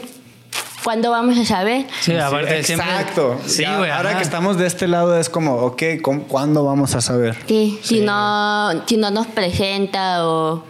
¿cuándo 0.84 1.12
vamos 1.12 1.38
a 1.38 1.46
saber? 1.46 1.86
Sí, 2.02 2.16
aparte 2.16 2.60
Sí, 2.64 2.68
siempre. 2.76 2.88
Exacto. 2.90 3.40
Sí, 3.46 3.62
Ya, 3.64 3.78
güey. 3.78 3.92
Ahora 3.92 4.10
ajá. 4.10 4.18
que 4.20 4.24
estamos 4.24 4.58
de 4.58 4.68
este 4.68 4.88
lado 4.88 5.18
es 5.20 5.30
como, 5.30 5.56
ok, 5.58 5.84
¿cómo- 6.02 6.24
¿cuándo 6.24 6.64
vamos 6.64 6.96
a 6.96 7.02
saber? 7.02 7.38
Sí, 7.48 7.80
si 7.84 8.02
no, 8.02 8.84
si 8.88 8.98
no 8.98 9.12
nos 9.12 9.28
presenta 9.28 10.26
o 10.28 10.64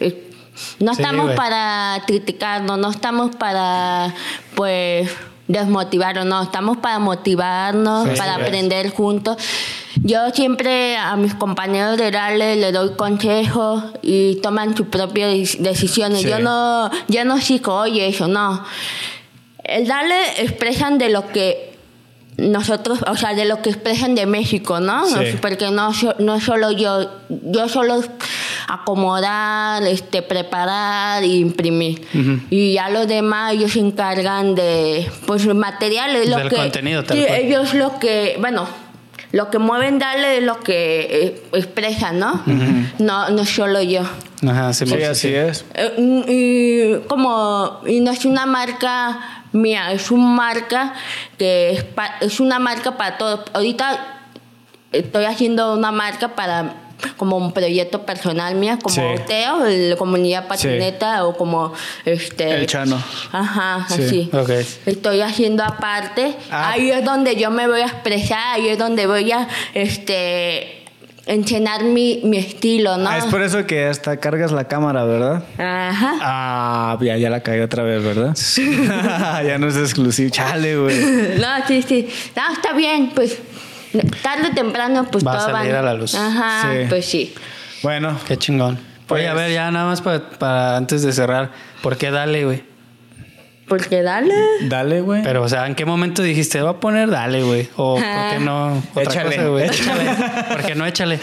eh, 0.00 0.30
no 0.80 0.92
estamos 0.92 1.32
para 1.32 2.02
criticarnos, 2.06 2.78
no 2.78 2.90
estamos 2.90 3.34
para 3.36 4.14
pues 4.54 5.10
desmotivarnos, 5.48 6.24
no, 6.26 6.42
estamos 6.42 6.76
para 6.78 6.98
motivarnos, 6.98 8.08
Sí, 8.08 8.16
para 8.16 8.36
sí. 8.36 8.42
aprender 8.42 8.90
juntos. 8.90 9.36
Yo 10.02 10.30
siempre 10.30 10.96
a 10.96 11.16
mis 11.16 11.34
compañeros 11.34 11.96
de 11.96 12.10
Rale 12.10 12.56
le 12.56 12.72
doy 12.72 12.94
consejos 12.96 13.82
y 14.02 14.36
toman 14.36 14.76
sus 14.76 14.88
propias 14.88 15.30
decisiones. 15.58 16.22
Sí. 16.22 16.28
Yo 16.28 16.38
no, 16.38 16.90
yo 17.08 17.24
no 17.24 17.40
sigo, 17.40 17.74
oye, 17.74 18.06
eso 18.08 18.28
no. 18.28 18.62
El 19.64 19.86
Dale 19.88 20.42
expresan 20.42 20.98
de 20.98 21.10
lo 21.10 21.28
que 21.28 21.65
nosotros, 22.38 22.98
o 23.06 23.16
sea, 23.16 23.34
de 23.34 23.46
lo 23.46 23.62
que 23.62 23.70
expresan 23.70 24.14
de 24.14 24.26
México, 24.26 24.78
¿no? 24.80 25.06
Sí. 25.06 25.38
Porque 25.40 25.70
no, 25.70 25.90
no 26.18 26.40
solo 26.40 26.70
yo, 26.70 27.10
yo 27.28 27.68
solo 27.68 28.02
acomodar, 28.68 29.82
este, 29.84 30.22
preparar 30.22 31.22
e 31.22 31.28
imprimir. 31.28 32.06
Y 32.50 32.74
ya 32.74 32.90
los 32.90 33.06
demás 33.08 33.54
ellos 33.54 33.72
se 33.72 33.80
encargan 33.80 34.54
de, 34.54 35.10
pues, 35.26 35.46
materiales. 35.46 36.28
Lo 36.28 36.36
Del 36.36 36.48
que, 36.50 36.56
contenido, 36.56 37.04
tal 37.04 37.16
sí, 37.16 37.24
cual. 37.24 37.40
ellos 37.40 37.74
lo 37.74 37.98
que, 37.98 38.36
bueno, 38.38 38.68
lo 39.32 39.50
que 39.50 39.58
mueven 39.58 39.98
Dale 39.98 40.38
es 40.38 40.42
lo 40.44 40.60
que 40.60 41.00
eh, 41.10 41.42
expresan, 41.54 42.18
¿no? 42.18 42.42
No, 42.98 43.30
no 43.30 43.44
solo 43.44 43.82
yo. 43.82 44.02
Ajá, 44.46 44.72
Simón. 44.72 44.98
Sí, 44.98 45.04
así 45.04 45.34
es. 45.34 45.64
Eh, 45.74 45.94
y 46.28 47.06
como 47.08 47.80
y 47.86 48.00
no 48.00 48.10
es 48.10 48.24
una 48.24 48.46
marca 48.46 49.44
mía 49.56 49.92
es 49.92 50.10
una 50.10 50.26
marca 50.28 50.94
que 51.38 51.70
es, 51.72 51.82
pa- 51.84 52.16
es 52.20 52.38
una 52.40 52.58
marca 52.58 52.96
para 52.96 53.18
todos 53.18 53.40
ahorita 53.52 54.20
estoy 54.92 55.24
haciendo 55.24 55.74
una 55.74 55.90
marca 55.92 56.28
para 56.34 56.74
como 57.18 57.36
un 57.36 57.52
proyecto 57.52 58.06
personal 58.06 58.54
mía 58.54 58.78
como 58.82 58.94
Sí. 58.94 59.02
Teo 59.26 59.58
la 59.66 59.96
comunidad 59.96 60.48
patineta 60.48 61.26
o 61.26 61.36
como 61.36 61.72
este 62.06 62.54
El 62.54 62.66
Chano. 62.66 62.96
ajá 63.32 63.86
Sí. 63.88 64.02
así 64.02 64.30
Ok. 64.32 64.50
estoy 64.86 65.20
haciendo 65.20 65.62
aparte 65.62 66.34
Ah. 66.50 66.70
ahí 66.70 66.90
es 66.90 67.04
donde 67.04 67.36
yo 67.36 67.50
me 67.50 67.66
voy 67.68 67.80
a 67.82 67.86
expresar 67.86 68.38
ahí 68.54 68.68
es 68.68 68.78
donde 68.78 69.06
voy 69.06 69.30
a 69.30 69.46
este 69.74 70.84
enseñar 71.26 71.82
mi, 71.84 72.20
mi 72.24 72.36
estilo 72.38 72.96
no 72.96 73.08
Ah, 73.08 73.18
es 73.18 73.24
por 73.24 73.42
eso 73.42 73.66
que 73.66 73.86
hasta 73.86 74.16
cargas 74.18 74.52
la 74.52 74.64
cámara, 74.64 75.04
¿verdad? 75.04 75.42
ajá 75.58 76.14
Ah, 76.20 76.98
ya, 77.00 77.16
ya 77.16 77.30
la 77.30 77.40
caí 77.40 77.60
otra 77.60 77.82
vez, 77.82 78.02
¿verdad? 78.02 78.34
ya 79.46 79.58
no 79.58 79.66
es 79.68 79.76
exclusivo. 79.76 80.30
Chale, 80.30 80.76
güey. 80.76 80.96
No, 81.38 81.46
sí, 81.66 81.82
sí. 81.82 82.08
No, 82.36 82.52
está 82.52 82.72
bien, 82.72 83.10
pues 83.14 83.38
tarde 84.22 84.48
o 84.52 84.54
temprano 84.54 85.06
pues 85.10 85.26
Va 85.26 85.32
a 85.32 85.38
todo 85.38 85.50
salir 85.50 85.74
a 85.74 85.82
la 85.82 85.94
luz. 85.94 86.14
Ajá, 86.14 86.70
Sí. 86.72 86.86
pues 86.88 87.04
sí. 87.06 87.34
Bueno, 87.82 88.18
Qué 88.26 88.36
chingón. 88.36 88.78
Pues- 89.06 89.20
Oye, 89.20 89.28
a 89.28 89.34
ver, 89.34 89.52
ya 89.52 89.70
nada 89.70 89.86
más 89.86 90.00
para, 90.02 90.30
para 90.30 90.76
antes 90.76 91.02
de 91.02 91.12
cerrar. 91.12 91.50
¿Por 91.82 91.96
qué 91.96 92.10
dale, 92.10 92.44
güey? 92.44 92.62
Porque 93.68 94.02
dale. 94.02 94.34
dale, 94.62 95.00
güey. 95.00 95.22
Pero, 95.22 95.42
o 95.42 95.48
sea, 95.48 95.66
¿en 95.66 95.74
qué 95.74 95.84
momento 95.84 96.22
dijiste, 96.22 96.62
va 96.62 96.70
a 96.70 96.80
poner 96.80 97.10
dale, 97.10 97.42
güey? 97.42 97.68
O 97.76 97.94
¿por 97.94 98.02
qué 98.02 98.38
no? 98.40 98.82
Otra 98.94 99.02
Échale. 99.02 99.36
cosa, 99.36 99.48
güey. 99.48 99.66
Échale. 99.66 100.10
¿Por 100.52 100.62
qué 100.64 100.74
no 100.74 100.86
échale? 100.86 101.20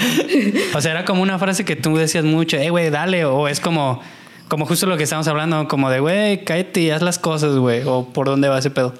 O 0.73 0.81
sea, 0.81 0.91
era 0.91 1.05
como 1.05 1.21
una 1.21 1.39
frase 1.39 1.63
que 1.63 1.75
tú 1.75 1.95
decías 1.95 2.25
mucho, 2.25 2.57
eh, 2.57 2.69
güey, 2.69 2.89
dale. 2.89 3.25
O 3.25 3.47
es 3.47 3.59
como, 3.59 4.01
como 4.49 4.65
justo 4.65 4.85
lo 4.87 4.97
que 4.97 5.03
estamos 5.03 5.27
hablando, 5.27 5.67
como 5.67 5.89
de, 5.89 5.99
güey, 5.99 6.43
cállate 6.43 6.81
y 6.81 6.91
haz 6.91 7.01
las 7.01 7.17
cosas, 7.19 7.55
güey. 7.55 7.83
O 7.85 8.09
por 8.11 8.27
dónde 8.27 8.49
va 8.49 8.59
ese 8.59 8.71
pedo. 8.71 8.93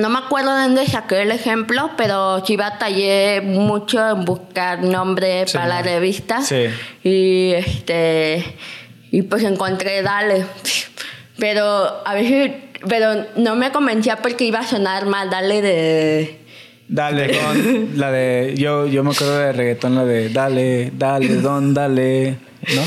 No 0.00 0.08
me 0.08 0.18
acuerdo 0.18 0.56
de 0.56 0.62
dónde 0.62 0.86
saqué 0.86 1.22
el 1.22 1.30
ejemplo, 1.30 1.90
pero 1.96 2.44
sí 2.44 2.56
batallé 2.56 3.40
mucho 3.42 4.10
en 4.10 4.24
buscar 4.24 4.82
nombre 4.82 5.46
Sí, 5.46 5.56
para 5.56 5.68
la 5.68 5.82
revista. 5.82 6.40
Sí. 6.42 6.66
Y 7.04 7.52
este 7.54 8.56
y 9.12 9.22
pues 9.22 9.44
encontré 9.44 10.02
Dale. 10.02 10.44
Pero 11.38 12.02
a 12.06 12.14
veces 12.14 12.52
pero 12.88 13.26
no 13.36 13.56
me 13.56 13.72
convencía 13.72 14.16
porque 14.16 14.44
iba 14.44 14.60
a 14.60 14.66
sonar 14.66 15.06
más 15.06 15.30
Dale 15.30 15.62
de 15.62 16.38
Dale, 16.86 17.38
con 17.38 17.98
la 17.98 18.10
de. 18.10 18.54
Yo, 18.58 18.86
yo 18.86 19.02
me 19.02 19.12
acuerdo 19.12 19.38
de 19.38 19.52
reggaetón, 19.52 19.94
la 19.94 20.04
de 20.04 20.28
Dale, 20.28 20.92
dale, 20.94 21.28
don, 21.36 21.72
dale. 21.72 22.36
¿No? 22.74 22.82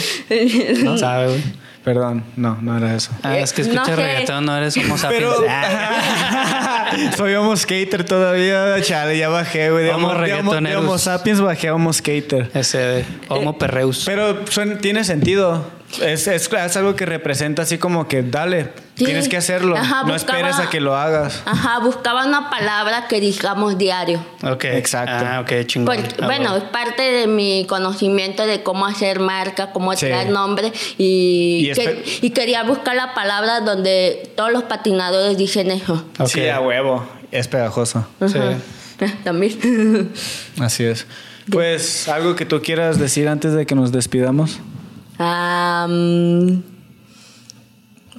¿No? 0.83 0.97
¿Sabe, 0.99 1.27
güey? 1.29 1.41
Perdón, 1.83 2.23
no, 2.35 2.57
no 2.61 2.77
era 2.77 2.93
eso. 2.95 3.11
Ah, 3.23 3.37
es 3.39 3.53
que 3.53 3.63
No 3.63 3.69
escuchas 3.69 3.95
sé. 3.95 3.95
reggaetón, 3.95 4.45
no 4.45 4.55
eres 4.57 4.77
homo 4.77 4.97
sapiens. 4.97 5.23
Pero. 5.39 5.47
Soy 7.17 7.33
homo 7.35 7.55
skater 7.55 8.03
todavía, 8.03 8.75
chale, 8.81 9.17
ya 9.17 9.29
bajé, 9.29 9.71
güey. 9.71 9.85
De 9.85 9.91
Homo 9.93 10.09
homo, 10.09 10.19
de 10.19 10.19
homo- 10.19 10.23
de 10.25 10.27
reggaetoneros. 10.59 10.83
homo 10.83 10.97
sapiens 10.97 11.41
bajé 11.41 11.69
a 11.69 11.73
homo 11.75 11.91
skater. 11.93 12.51
ese 12.53 12.77
de 12.77 13.05
homo 13.29 13.57
perreus. 13.57 14.03
Pero 14.05 14.45
suena- 14.47 14.77
tiene 14.77 15.03
sentido. 15.05 15.65
Es, 16.01 16.27
es, 16.27 16.49
es 16.51 16.77
algo 16.77 16.95
que 16.97 17.05
representa 17.05 17.61
así 17.61 17.77
como 17.77 18.07
que 18.09 18.21
dale, 18.21 18.71
Sí. 18.95 19.05
tienes 19.05 19.29
que 19.29 19.37
hacerlo. 19.37 19.77
Ajá, 19.77 20.03
no 20.03 20.11
buscaba- 20.13 20.37
esperes 20.39 20.59
a 20.59 20.69
que 20.69 20.81
lo 20.81 20.95
hagas. 20.97 21.43
Ajá, 21.45 21.79
buscaba 21.79 22.25
una 22.25 22.49
palabra 22.49 23.07
que 23.07 23.21
digamos 23.21 23.77
diario. 23.77 24.19
Ok. 24.43 24.65
Exacto. 24.65 25.13
Ah, 25.25 25.39
ok, 25.41 25.65
chingón. 25.65 25.95
Porque, 25.95 26.15
Ah, 26.21 26.25
bueno, 26.25 26.55
es 26.57 26.63
parte 26.63 27.03
de 27.03 27.27
mi 27.27 27.65
conocimiento 27.69 28.45
de 28.45 28.63
cómo 28.63 28.85
hacer 28.85 29.19
marca, 29.19 29.71
cómo 29.71 29.93
Sí. 29.93 30.07
crear 30.07 30.27
nombre 30.29 30.73
y, 30.97 31.69
Y 31.69 31.73
que- 31.73 32.03
y 32.21 32.29
quería 32.31 32.63
buscar 32.63 32.95
la 32.95 33.13
palabra 33.13 33.61
donde 33.61 34.31
todos 34.35 34.51
los 34.51 34.63
patinadores 34.63 35.37
dicen 35.37 35.71
eso. 35.71 36.03
ok. 36.19 36.27
Sí, 36.27 36.47
a 36.49 36.59
huevo. 36.59 37.07
Es 37.31 37.47
pegajoso. 37.47 38.05
Sí. 38.27 38.39
También. 39.23 40.11
Así 40.59 40.83
es. 40.83 41.05
Pues, 41.51 42.07
algo 42.09 42.35
que 42.35 42.45
tú 42.45 42.61
quieras 42.61 42.99
decir 42.99 43.27
antes 43.29 43.53
de 43.53 43.65
que 43.65 43.75
nos 43.75 43.91
despidamos. 43.91 44.59
Am, 45.17 46.63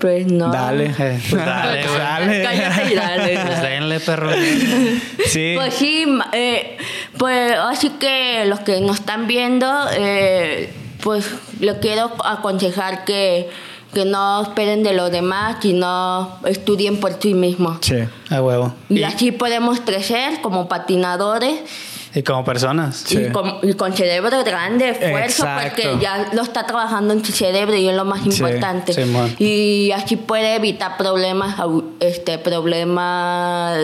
pues 0.01 0.27
no. 0.31 0.51
Dale. 0.51 0.95
Eh, 0.99 1.21
pues 1.31 1.45
dale, 1.45 1.87
güey. 1.87 1.99
Dale. 1.99 2.43
Cállate 2.43 2.93
y 2.93 2.95
dale. 2.95 3.39
Pues 3.47 3.63
denle, 3.63 4.01
perro. 4.01 4.31
Sí. 5.27 5.53
Pues 5.57 5.75
sí, 5.75 6.07
eh, 6.33 6.79
pues 7.19 7.53
así 7.53 7.91
que 7.91 8.45
los 8.47 8.61
que 8.61 8.81
nos 8.81 9.01
están 9.01 9.27
viendo, 9.27 9.67
eh, 9.93 10.73
pues 11.03 11.31
le 11.61 11.79
quiero 11.81 12.11
aconsejar 12.25 13.05
que 13.05 13.51
que 13.93 14.05
no 14.05 14.43
esperen 14.43 14.83
de 14.83 14.93
los 14.93 15.11
demás, 15.11 15.57
sino 15.63 16.39
estudien 16.45 17.01
por 17.01 17.21
sí 17.21 17.35
mismos. 17.35 17.79
Sí. 17.81 17.97
A 18.31 18.43
huevo. 18.43 18.75
Y 18.89 19.03
así 19.03 19.33
podemos 19.33 19.81
crecer 19.81 20.41
como 20.43 20.69
patinadores 20.69 21.59
Y 22.15 22.23
como 22.23 22.45
personas. 22.45 23.05
Sí. 23.07 23.19
y, 23.29 23.31
con, 23.33 23.59
y 23.63 23.75
con 23.75 23.93
cerebro 23.93 24.43
grande, 24.45 24.91
esfuerzo, 24.91 25.43
Exacto. 25.45 25.83
porque 25.83 25.99
ya 26.03 26.31
lo 26.33 26.43
está 26.43 26.65
trabajando 26.65 27.13
en 27.13 27.25
su 27.25 27.33
cerebro 27.33 27.75
y 27.77 27.89
es 27.89 27.95
lo 27.95 28.05
más 28.05 28.25
importante. 28.25 28.93
Simón. 28.95 29.35
y 29.39 29.91
así 29.93 30.17
puede 30.17 30.57
evitar 30.57 30.97
problemas, 30.97 31.57
este 32.01 32.39
problema, 32.39 33.75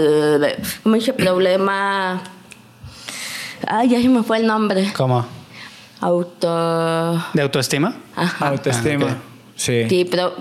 ¿cómo 0.83 0.95
dice? 0.97 1.13
Problema, 1.13 2.23
ay, 3.67 3.89
ya 3.91 4.01
se 4.01 4.09
me 4.09 4.23
fue 4.23 4.39
el 4.39 4.47
nombre. 4.47 4.93
¿Cómo? 4.97 5.27
Auto, 6.01 7.23
¿De 7.35 7.43
autoestima? 7.43 7.95
ajá. 8.17 8.49
Autoestima. 8.49 9.07
Ah. 9.11 9.17
Sí. 9.57 9.85
Sí, 9.89 10.05
pro- 10.05 10.35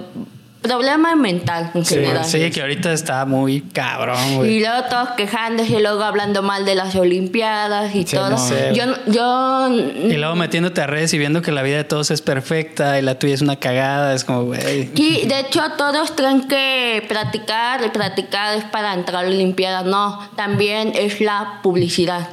problema 0.63 1.15
mental 1.15 1.69
en 1.75 1.85
Sí, 1.85 1.95
general. 1.95 2.25
sí, 2.25 2.49
que 2.49 2.61
ahorita 2.61 2.91
está 2.93 3.23
muy 3.25 3.61
cabrón, 3.61 4.17
Y 4.31 4.35
güey. 4.37 4.59
luego 4.61 4.83
todos 4.89 5.09
quejándose 5.17 5.77
y 5.77 5.81
luego 5.81 6.01
hablando 6.03 6.41
mal 6.41 6.65
de 6.65 6.73
las 6.73 6.95
Olimpiadas 6.95 7.93
y 7.93 8.03
Sí, 8.07 8.15
todo. 8.15 8.31
no. 8.31 8.71
Yo, 8.73 8.85
yo 9.05 9.67
Y 10.09 10.13
luego 10.17 10.35
metiéndote 10.35 10.81
a 10.81 10.87
redes 10.87 11.13
y 11.13 11.19
viendo 11.19 11.41
que 11.43 11.51
la 11.51 11.61
vida 11.61 11.77
de 11.77 11.83
todos 11.83 12.09
es 12.09 12.21
perfecta 12.21 12.97
y 12.97 13.01
la 13.03 13.19
tuya 13.19 13.35
es 13.35 13.41
una 13.41 13.57
cagada, 13.57 14.13
es 14.15 14.23
como, 14.23 14.45
güey. 14.45 14.89
Sí, 14.95 15.23
de 15.27 15.41
hecho 15.41 15.61
todos 15.77 16.11
creen 16.11 16.47
que 16.47 17.05
practicar 17.07 17.85
y 17.85 17.89
practicar 17.89 18.57
es 18.57 18.63
para 18.63 18.93
entrar 18.93 19.25
a 19.25 19.27
la 19.29 19.35
Olimpiada. 19.35 19.83
No, 19.83 20.19
también 20.35 20.93
es 20.95 21.21
la 21.21 21.59
publicidad. 21.61 22.29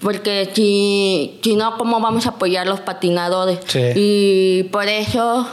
Porque 0.00 0.50
si, 0.52 1.38
si 1.44 1.54
no, 1.54 1.78
¿cómo 1.78 2.00
vamos 2.00 2.26
a 2.26 2.30
apoyar 2.30 2.66
a 2.66 2.70
los 2.70 2.80
patinadores? 2.80 3.60
Sí. 3.68 3.80
Y 3.94 4.62
por 4.72 4.88
eso 4.88 5.48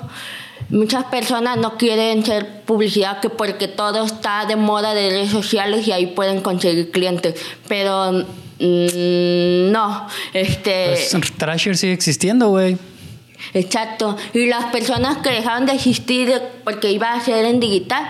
muchas 0.70 1.06
personas 1.06 1.58
no 1.58 1.78
quieren 1.78 2.26
ser 2.26 2.64
publicidad 2.64 3.20
que 3.20 3.30
porque 3.30 3.68
todo 3.68 4.06
está 4.06 4.46
de 4.46 4.56
moda 4.56 4.94
de 4.94 5.10
redes 5.10 5.32
sociales 5.32 5.88
y 5.88 5.92
ahí 5.92 6.08
pueden 6.08 6.42
conseguir 6.42 6.92
clientes. 6.92 7.36
Pero 7.68 8.12
mm, 8.12 9.72
no, 9.72 10.08
este... 10.34 10.96
Pues 11.12 11.38
Trasher 11.38 11.78
sigue 11.78 11.94
existiendo, 11.94 12.50
güey. 12.50 12.78
Exacto. 13.54 14.16
Y 14.34 14.46
las 14.48 14.66
personas 14.66 15.18
que 15.18 15.30
dejaron 15.30 15.66
de 15.66 15.74
existir 15.74 16.34
porque 16.64 16.92
iba 16.92 17.14
a 17.14 17.20
ser 17.20 17.46
en 17.46 17.60
digital, 17.60 18.04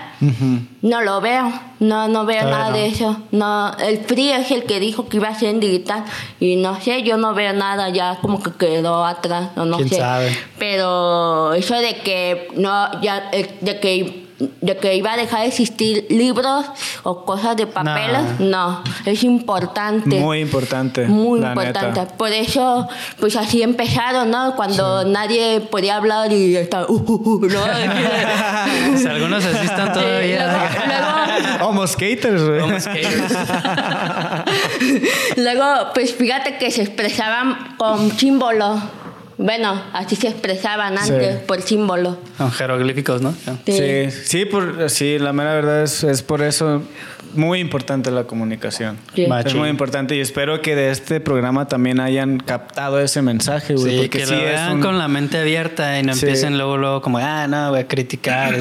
no 0.82 1.00
lo 1.00 1.20
veo. 1.20 1.52
No, 1.80 2.08
no 2.08 2.26
veo 2.26 2.40
Todavía 2.40 2.58
nada 2.58 2.70
no. 2.70 2.76
de 2.76 2.86
eso. 2.86 3.16
No, 3.30 3.72
el 3.78 4.00
PRI 4.00 4.32
es 4.32 4.50
el 4.50 4.64
que 4.64 4.80
dijo 4.80 5.08
que 5.08 5.16
iba 5.16 5.28
a 5.28 5.34
ser 5.34 5.48
en 5.48 5.60
digital. 5.60 6.04
Y 6.38 6.56
no 6.56 6.78
sé, 6.80 7.02
yo 7.02 7.16
no 7.16 7.32
veo 7.32 7.52
nada, 7.54 7.88
ya 7.88 8.18
como 8.20 8.42
que 8.42 8.52
quedó 8.52 9.04
atrás, 9.06 9.50
o 9.56 9.64
no 9.64 9.78
¿Quién 9.78 9.88
sé. 9.88 9.96
sabe? 9.96 10.38
Pero 10.58 11.54
eso 11.54 11.74
de 11.76 11.96
que 11.96 12.48
no, 12.56 13.00
ya, 13.00 13.30
eh, 13.32 13.56
de 13.62 13.80
que 13.80 14.29
de 14.60 14.76
que 14.76 14.96
iba 14.96 15.12
a 15.12 15.16
dejar 15.16 15.40
de 15.40 15.48
existir 15.48 16.06
libros 16.08 16.66
o 17.02 17.24
cosas 17.24 17.56
de 17.56 17.66
papeles, 17.66 18.40
no, 18.40 18.82
es 19.04 19.22
importante. 19.22 20.18
Muy 20.18 20.40
importante. 20.40 21.06
Muy 21.06 21.40
la 21.40 21.48
importante. 21.48 22.00
neta. 22.00 22.16
Por 22.16 22.32
eso, 22.32 22.88
pues 23.18 23.36
así 23.36 23.62
empezaron, 23.62 24.30
¿no? 24.30 24.56
Cuando 24.56 25.04
nadie 25.04 25.60
podía 25.60 25.96
hablar 25.96 26.32
y 26.32 26.56
estaba, 26.56 26.86
uh, 26.88 26.94
uh, 26.94 27.36
uh, 27.36 27.46
¿no? 27.46 27.60
Pues 28.90 29.06
algunos 29.06 29.44
así 29.44 29.66
están 29.66 29.92
todavía. 29.92 31.58
luego, 31.58 31.86
skaters, 31.86 32.42
güey. 32.42 32.60
Como 32.60 32.80
skaters. 32.80 33.34
luego, 35.36 35.64
pues 35.94 36.14
fíjate 36.14 36.58
que 36.58 36.70
se 36.70 36.82
expresaban 36.82 37.76
con 37.76 38.10
símbolos. 38.16 38.80
Bueno, 39.42 39.82
así 39.94 40.16
se 40.16 40.28
expresaban 40.28 40.98
antes, 40.98 41.36
Sí. 41.36 41.42
por 41.46 41.62
símbolo. 41.62 42.18
Con 42.36 42.52
jeroglíficos, 42.52 43.22
¿no? 43.22 43.34
Sí, 43.64 44.10
sí, 44.10 44.44
por, 44.44 44.90
sí, 44.90 45.18
la 45.18 45.32
mera 45.32 45.54
verdad 45.54 45.82
es, 45.82 46.04
es 46.04 46.20
por 46.22 46.42
eso 46.42 46.82
muy 47.34 47.60
importante 47.60 48.10
la 48.10 48.24
comunicación. 48.24 48.98
Sí. 49.14 49.26
Es 49.44 49.54
muy 49.54 49.68
importante 49.68 50.16
y 50.16 50.20
espero 50.20 50.60
que 50.62 50.74
de 50.74 50.90
este 50.90 51.20
programa 51.20 51.66
también 51.68 52.00
hayan 52.00 52.38
captado 52.38 53.00
ese 53.00 53.22
mensaje, 53.22 53.74
güey. 53.74 53.90
Sí, 53.92 53.96
porque 54.02 54.18
que 54.20 54.26
sí 54.26 54.34
lo 54.34 54.40
vean 54.40 54.72
un- 54.74 54.80
con 54.80 54.98
la 54.98 55.08
mente 55.08 55.38
abierta 55.38 55.98
y 55.98 56.02
no 56.02 56.14
Sí. 56.14 56.26
empiecen 56.26 56.56
luego, 56.58 56.76
luego 56.76 57.02
como, 57.02 57.18
ah, 57.18 57.46
no, 57.46 57.70
voy 57.70 57.80
a 57.80 57.86
criticar. 57.88 58.54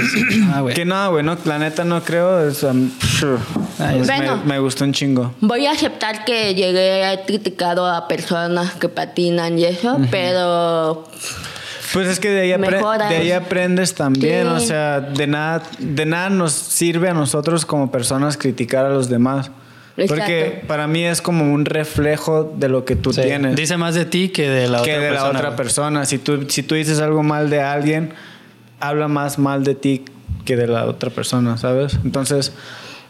Ah, 0.54 0.62
güey. 0.62 0.74
Que 0.76 0.86
no, 0.86 1.12
güey, 1.12 1.24
no, 1.24 1.38
la 1.46 1.60
neta 1.60 1.84
no 1.84 2.02
creo. 2.04 2.48
es, 2.48 2.64
um, 2.64 2.90
es- 2.90 4.08
Bueno. 4.08 4.38
me, 4.46 4.54
me 4.54 4.60
gustó 4.60 4.84
un 4.84 4.94
chingo. 4.94 5.34
Voy 5.42 5.66
a 5.66 5.72
aceptar 5.72 6.26
que 6.26 6.54
llegué 6.56 7.06
a 7.06 7.26
criticado 7.26 7.88
a 7.88 8.08
personas 8.08 8.74
que 8.76 8.90
patinan 8.90 9.58
y 9.60 9.66
eso, 9.66 10.00
pero 10.12 11.06
Pues 11.94 12.08
es 12.08 12.20
que 12.20 12.30
de 12.30 12.42
ahí, 12.42 12.50
apre- 12.52 12.72
Mejoras. 12.78 13.10
de 13.10 13.16
ahí 13.18 13.32
aprendes 13.32 13.96
también, 13.96 14.44
Sí. 14.48 14.54
o 14.56 14.60
sea, 14.60 15.00
de 15.02 15.28
nada, 15.28 15.64
de 15.80 16.06
nada 16.06 16.30
nos 16.30 16.52
sirve 16.54 17.10
a 17.10 17.14
nosotros 17.14 17.66
como 17.66 17.92
personas 17.92 18.38
criticar 18.38 18.86
a 18.86 18.90
los 18.90 19.10
demás. 19.10 19.52
Porque 20.08 20.64
para 20.66 20.88
mí 20.88 21.04
es 21.04 21.22
como 21.22 21.52
un 21.54 21.66
reflejo 21.66 22.54
de 22.58 22.70
lo 22.70 22.86
que 22.86 22.96
tú 22.96 23.12
Sí. 23.12 23.22
tienes. 23.22 23.56
Dice 23.58 23.76
más 23.76 23.96
de 23.96 24.06
ti 24.06 24.30
que 24.30 24.50
de 24.50 24.68
la 24.70 24.82
que 24.82 24.94
otra 24.94 25.04
de 25.04 25.10
persona. 25.10 25.32
la 25.34 25.40
otra 25.40 25.56
persona. 25.58 26.06
Si 26.06 26.18
tú, 26.20 26.46
si 26.48 26.64
tú 26.64 26.76
dices 26.76 27.00
algo 27.02 27.22
mal 27.22 27.50
de 27.50 27.62
alguien, 27.62 28.14
habla 28.80 29.10
más 29.10 29.38
mal 29.40 29.66
de 29.66 29.76
ti 29.76 30.06
que 30.46 30.56
de 30.56 30.68
la 30.68 30.86
otra 30.86 31.10
persona, 31.10 31.58
¿sabes? 31.58 31.98
Entonces, 32.06 32.54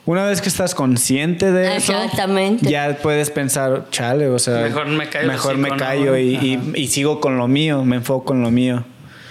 una 0.06 0.26
vez 0.26 0.42
que 0.42 0.50
estás 0.50 0.74
consciente 0.76 1.52
de 1.52 1.76
eso, 1.78 1.94
Exactamente. 1.94 2.70
ya 2.70 2.98
puedes 3.02 3.30
pensar, 3.30 3.86
chale, 3.92 4.28
o 4.28 4.40
sea, 4.40 4.62
Mejor 4.64 4.88
me 4.88 5.08
callo 5.10 5.22
el 5.26 5.32
mejor 5.32 5.58
me 5.58 5.70
callo 5.78 6.18
y, 6.18 6.36
y- 6.36 6.72
y 6.76 6.88
sigo 6.88 7.20
con 7.20 7.38
lo 7.38 7.48
mío, 7.48 7.84
me 7.86 7.98
enfoco 7.98 8.34
en 8.34 8.42
lo 8.42 8.52
mío. 8.52 8.84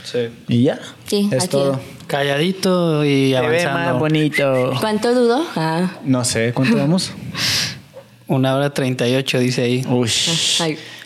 Sí. 0.04 0.28
Y 0.48 0.62
ya. 0.62 0.78
Sí, 1.06 1.28
es 1.32 1.48
todo. 1.48 1.80
Calladito 2.06 3.04
y 3.04 3.32
ve 3.32 3.36
avanzando. 3.36 3.78
más 3.92 3.98
bonito. 3.98 4.72
¿cuánto 4.80 5.14
duró? 5.14 5.44
Ah, 5.56 5.90
No 6.04 6.24
sé, 6.24 6.52
¿cuánto 6.54 6.76
vamos? 6.78 7.12
Una 8.26 8.54
hora 8.54 8.72
treinta 8.72 9.06
y 9.08 9.14
ocho, 9.16 9.38
dice 9.38 9.62
ahí. 9.62 9.84
Uy. 9.88 10.10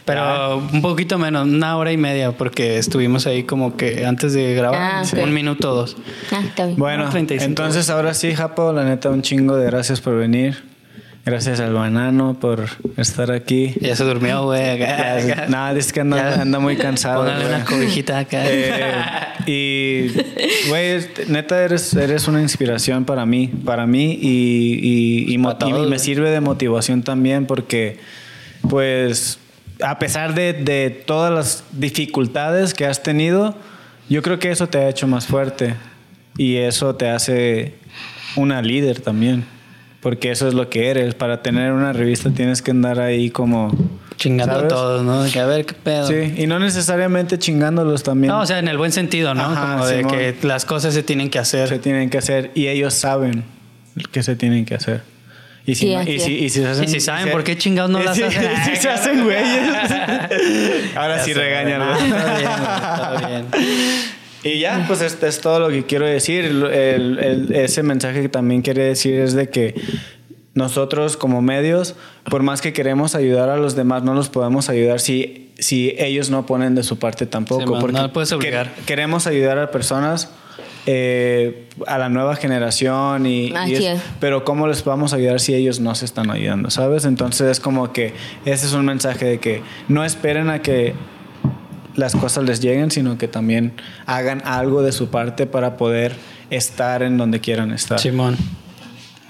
Pero 0.05 0.59
un 0.59 0.83
poquito 0.83 1.19
menos, 1.19 1.47
una 1.47 1.77
hora 1.77 1.93
y 1.93 1.97
media, 1.97 2.33
porque 2.33 2.79
estuvimos 2.79 3.27
ahí 3.27 3.45
como 3.45 3.77
que 3.77 4.05
antes 4.05 4.33
de 4.33 4.55
grabar, 4.55 5.05
Ah, 5.05 5.23
un 5.23 5.33
minuto 5.33 5.73
o 5.73 5.75
dos. 5.75 5.97
Ah, 6.33 6.41
está 6.45 6.67
bien. 6.67 6.79
Bueno, 6.79 7.09
35. 7.09 7.45
entonces 7.45 7.89
ahora 7.89 8.13
sí, 8.15 8.35
Japo, 8.35 8.73
la 8.73 8.85
neta, 8.85 9.11
un 9.11 9.23
chingo 9.23 9.57
de 9.57 9.67
gracias 9.67 10.01
por 10.01 10.17
venir. 10.17 10.73
Gracias 11.25 11.61
al 11.61 11.73
banano 11.73 12.37
por 12.41 12.65
estar 12.97 13.31
aquí. 13.31 13.75
Ya 13.81 13.95
se 13.95 14.03
durmió, 14.03 14.43
güey. 14.43 14.81
Nada, 15.49 15.71
es 15.79 15.93
que 15.93 16.01
anda, 16.01 16.43
anda 16.43 16.59
muy 16.59 16.77
cansado. 16.77 17.23
Póngale 17.23 17.47
una 17.47 17.65
cobijita 17.65 18.19
acá. 18.19 18.43
Eh, 18.45 18.97
y, 19.47 20.69
güey, 20.69 20.99
neta, 21.29 21.63
eres, 21.63 21.95
eres 21.95 22.27
una 22.27 22.43
inspiración 22.43 23.05
para 23.05 23.25
mí, 23.25 23.47
para 23.65 23.87
mí 23.87 24.19
y, 24.21 24.81
y, 25.31 25.35
y 25.37 25.43
todos, 25.61 25.87
y 25.87 25.91
me 25.91 26.01
sirve 26.01 26.29
de 26.31 26.41
motivación 26.41 27.05
también 27.05 27.47
porque, 27.47 28.01
pues, 28.69 29.39
a 29.83 29.99
pesar 29.99 30.35
de, 30.35 30.53
de 30.53 30.91
todas 30.91 31.33
las 31.33 31.65
dificultades 31.73 32.75
que 32.75 32.87
has 32.87 33.03
tenido, 33.03 33.55
yo 34.09 34.23
creo 34.23 34.39
que 34.39 34.51
eso 34.51 34.69
te 34.69 34.79
ha 34.79 34.89
hecho 34.89 35.07
más 35.07 35.27
fuerte 35.27 35.75
y 36.37 36.57
eso 36.57 36.95
te 36.97 37.09
hace 37.09 37.75
una 38.37 38.63
líder 38.63 39.01
también. 39.01 39.45
Porque 40.01 40.33
eso 40.33 40.49
es 40.49 40.55
lo 40.55 40.69
que 40.69 40.89
eres. 40.89 41.15
Para 41.15 41.43
tener 41.43 41.73
una 41.73 41.93
revista 41.93 42.31
tienes 42.31 42.61
que 42.61 42.73
andar 42.73 42.99
ahí 42.99 43.31
como... 43.31 43.71
Chingando 44.17 44.55
¿sabes? 44.55 44.73
a 44.73 44.75
todos, 44.75 45.05
¿no? 45.05 45.25
Que 45.33 45.39
a 45.41 45.47
ver 45.47 45.65
qué 45.65 45.75
pedo. 45.75 46.09
Sí, 46.09 46.35
y 46.37 46.47
no 46.47 46.59
necesariamente 46.59 47.39
chingándolos 47.39 48.03
también. 48.03 48.33
No, 48.33 48.41
o 48.41 48.47
sea, 48.47 48.59
en 48.59 48.69
el 48.69 48.79
buen 48.79 48.93
sentido, 48.93 49.35
¿no? 49.35 49.43
Ajá, 49.43 49.75
Como 49.75 49.87
de 49.87 50.05
que 50.05 50.37
las 50.47 50.65
cosas 50.65 50.93
se 50.95 51.03
tienen 51.03 51.31
que 51.31 51.39
hacer. 51.39 51.69
se 51.69 51.79
tienen 51.79 52.11
que 52.11 52.19
hacer 52.19 52.51
y 52.55 52.67
ellos 52.67 52.95
saben 52.95 53.45
que 54.11 54.23
se 54.23 54.37
tienen 54.37 54.65
que 54.65 54.75
hacer. 54.75 55.03
Y 55.65 55.75
si, 55.77 55.87
Sí, 55.87 55.95
no- 55.95 56.01
así 56.01 56.11
y 56.13 56.19
si, 56.19 56.35
es. 56.37 56.43
y 56.43 56.49
si 56.51 56.61
se 56.63 56.67
hacen, 56.69 56.85
Y 56.85 56.89
si 56.89 57.01
saben 57.01 57.31
por 57.31 57.45
qué 57.45 57.57
chingados 57.57 57.91
no 57.91 58.01
las 58.03 58.19
hacen. 58.21 58.43
y 58.73 58.77
si 58.77 58.83
se 58.83 58.89
hacen 58.91 59.23
güeyes. 59.25 59.47
Ahora 60.97 61.19
Ya 61.19 61.25
sí 61.25 61.33
güey. 61.35 61.65
No, 61.79 61.95
Está 61.95 62.37
bien, 62.39 62.47
está 62.51 63.27
bien. 63.29 63.47
Y 64.45 64.59
ya, 64.59 64.85
pues 64.89 65.01
esto 65.03 65.27
es 65.27 65.41
todo 65.41 65.61
lo 65.61 65.69
que 65.69 65.85
quiero 65.87 66.05
decir. 66.07 66.45
El- 66.47 67.19
el- 67.21 67.55
ese 67.55 67.83
mensaje 67.85 68.23
que 68.23 68.29
también 68.29 68.63
quiere 68.63 68.83
decir 68.83 69.15
es 69.21 69.35
de 69.35 69.49
que 69.51 69.75
nosotros 70.55 71.17
como 71.17 71.41
medios, 71.43 71.95
por 72.29 72.43
más 72.43 72.61
que 72.61 72.73
queremos 72.73 73.15
ayudar 73.15 73.49
a 73.49 73.57
los 73.57 73.77
demás, 73.77 74.03
no 74.03 74.15
los 74.15 74.29
podemos 74.29 74.69
ayudar 74.69 74.99
si, 75.01 75.53
si 75.59 75.95
ellos 75.99 76.29
no 76.29 76.45
ponen 76.45 76.75
de 76.75 76.83
su 76.83 76.99
parte 76.99 77.25
tampoco. 77.27 77.63
Sí, 77.63 77.71
man, 77.71 77.81
porque 77.81 77.99
no 78.01 78.13
puedes 78.13 78.33
obligar. 78.33 78.75
que- 78.75 78.83
queremos 78.83 79.27
ayudar 79.29 79.59
a 79.59 79.71
personas, 79.71 80.31
eh, 80.87 81.69
a 81.87 81.99
la 81.99 82.09
nueva 82.09 82.37
generación 82.37 83.27
y, 83.27 83.53
y 83.67 83.75
es. 83.75 84.01
pero 84.19 84.45
cómo 84.45 84.67
les 84.67 84.85
vamos 84.85 85.13
a 85.13 85.17
ayudar 85.17 85.41
si 85.41 85.55
ellos 85.55 85.81
no 85.81 85.95
se 85.95 86.05
están 86.05 86.31
ayudando, 86.31 86.71
¿sabes? 86.71 87.05
Entonces 87.05 87.49
es 87.51 87.61
como 87.61 87.93
que 87.93 88.15
ese 88.45 88.67
es 88.67 88.73
un 88.73 88.85
mensaje 88.85 89.25
de 89.25 89.39
que 89.39 89.63
no 89.89 90.05
esperen 90.05 90.51
a 90.51 90.61
que 90.61 90.95
las 91.95 92.17
cosas 92.17 92.45
les 92.45 92.61
lleguen, 92.61 92.91
sino 92.91 93.19
que 93.19 93.29
también 93.29 93.75
hagan 94.07 94.43
algo 94.45 94.83
de 94.83 94.93
su 94.93 95.09
parte 95.09 95.47
para 95.47 95.77
poder 95.77 96.15
estar 96.51 97.03
en 97.03 97.17
donde 97.17 97.41
quieran 97.41 97.73
estar. 97.73 97.99
Simón. 97.99 98.37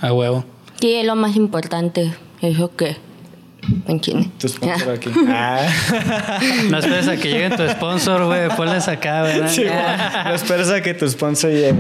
A 0.01 0.13
huevo. 0.13 0.45
Sí, 0.81 0.95
es 0.95 1.07
lo 1.07 1.17
más 1.17 1.37
importante, 1.37 2.13
eso 2.41 2.75
que 2.75 2.97
en 3.87 4.01
Chile. 4.01 4.31
Tu 4.39 4.49
sponsor 4.49 4.91
aquí. 4.95 5.11
Ah. 5.29 5.67
No 6.71 6.79
esperes 6.79 7.09
a 7.09 7.17
que 7.17 7.29
llegue 7.31 7.51
tu 7.57 7.69
sponsor, 7.69 8.25
güey. 8.27 8.49
Ponles 8.57 8.89
acá, 8.89 9.23
¿verdad? 9.23 9.49
Sí, 9.49 9.63
bueno, 9.65 10.25
no 10.25 10.35
esperes 10.35 10.69
a 10.71 10.81
que 10.83 10.95
tu 10.95 11.09
sponsor 11.09 11.51
llegue. 11.51 11.75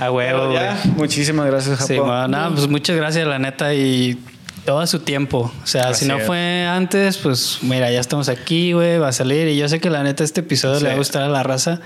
A 0.00 0.10
huevo, 0.10 0.48
güey. 0.48 0.60
Muchísimas 0.96 1.46
gracias, 1.46 1.78
Japón. 1.78 1.86
Sí, 1.88 1.98
bueno, 1.98 2.28
nada, 2.28 2.50
pues 2.50 2.68
muchas 2.68 2.96
gracias, 2.96 3.26
la 3.26 3.38
neta, 3.38 3.74
y 3.74 4.18
todo 4.64 4.80
a 4.80 4.86
su 4.86 5.00
tiempo. 5.00 5.52
O 5.62 5.66
sea, 5.66 5.88
Así 5.88 6.04
si 6.04 6.08
no 6.08 6.18
es. 6.18 6.26
fue 6.26 6.66
antes, 6.66 7.16
pues 7.18 7.58
mira, 7.62 7.90
ya 7.90 8.00
estamos 8.00 8.28
aquí, 8.28 8.72
güey, 8.72 8.98
va 8.98 9.08
a 9.08 9.12
salir. 9.12 9.48
Y 9.48 9.56
yo 9.56 9.68
sé 9.68 9.80
que 9.80 9.90
la 9.90 10.02
neta 10.02 10.22
este 10.24 10.40
episodio 10.40 10.76
Sí. 10.76 10.82
le 10.84 10.88
va 10.90 10.94
a 10.94 10.98
gustar 10.98 11.22
a 11.22 11.28
la 11.28 11.42
raza. 11.42 11.80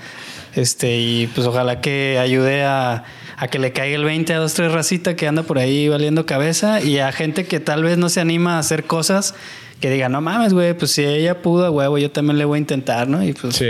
Este, 0.55 0.97
y 0.97 1.27
pues 1.27 1.45
ojalá 1.47 1.81
que 1.81 2.17
ayude 2.21 2.63
a, 2.63 3.03
a 3.37 3.47
que 3.47 3.59
le 3.59 3.71
caiga 3.73 3.95
el 3.95 4.05
20 4.05 4.33
a 4.33 4.37
dos, 4.37 4.53
tres 4.53 4.71
racita 4.71 5.15
que 5.15 5.27
anda 5.27 5.43
por 5.43 5.59
ahí 5.59 5.89
valiendo 5.89 6.25
cabeza. 6.25 6.81
Y 6.81 6.99
a 6.99 7.11
gente 7.11 7.45
que 7.45 7.59
tal 7.59 7.83
vez 7.83 7.97
no 7.97 8.09
se 8.09 8.21
anima 8.21 8.55
a 8.55 8.59
hacer 8.59 8.85
cosas 8.85 9.35
que 9.81 9.89
diga, 9.89 10.07
no 10.07 10.21
mames, 10.21 10.53
güey, 10.53 10.73
pues 10.73 10.91
si 10.91 11.03
ella 11.03 11.41
pudo, 11.41 11.65
a 11.65 11.69
huevo, 11.69 11.97
yo 11.97 12.09
también 12.09 12.37
le 12.37 12.45
voy 12.45 12.55
a 12.55 12.59
intentar, 12.59 13.09
¿no? 13.09 13.21
Y 13.23 13.33
pues 13.33 13.57
Sí. 13.57 13.65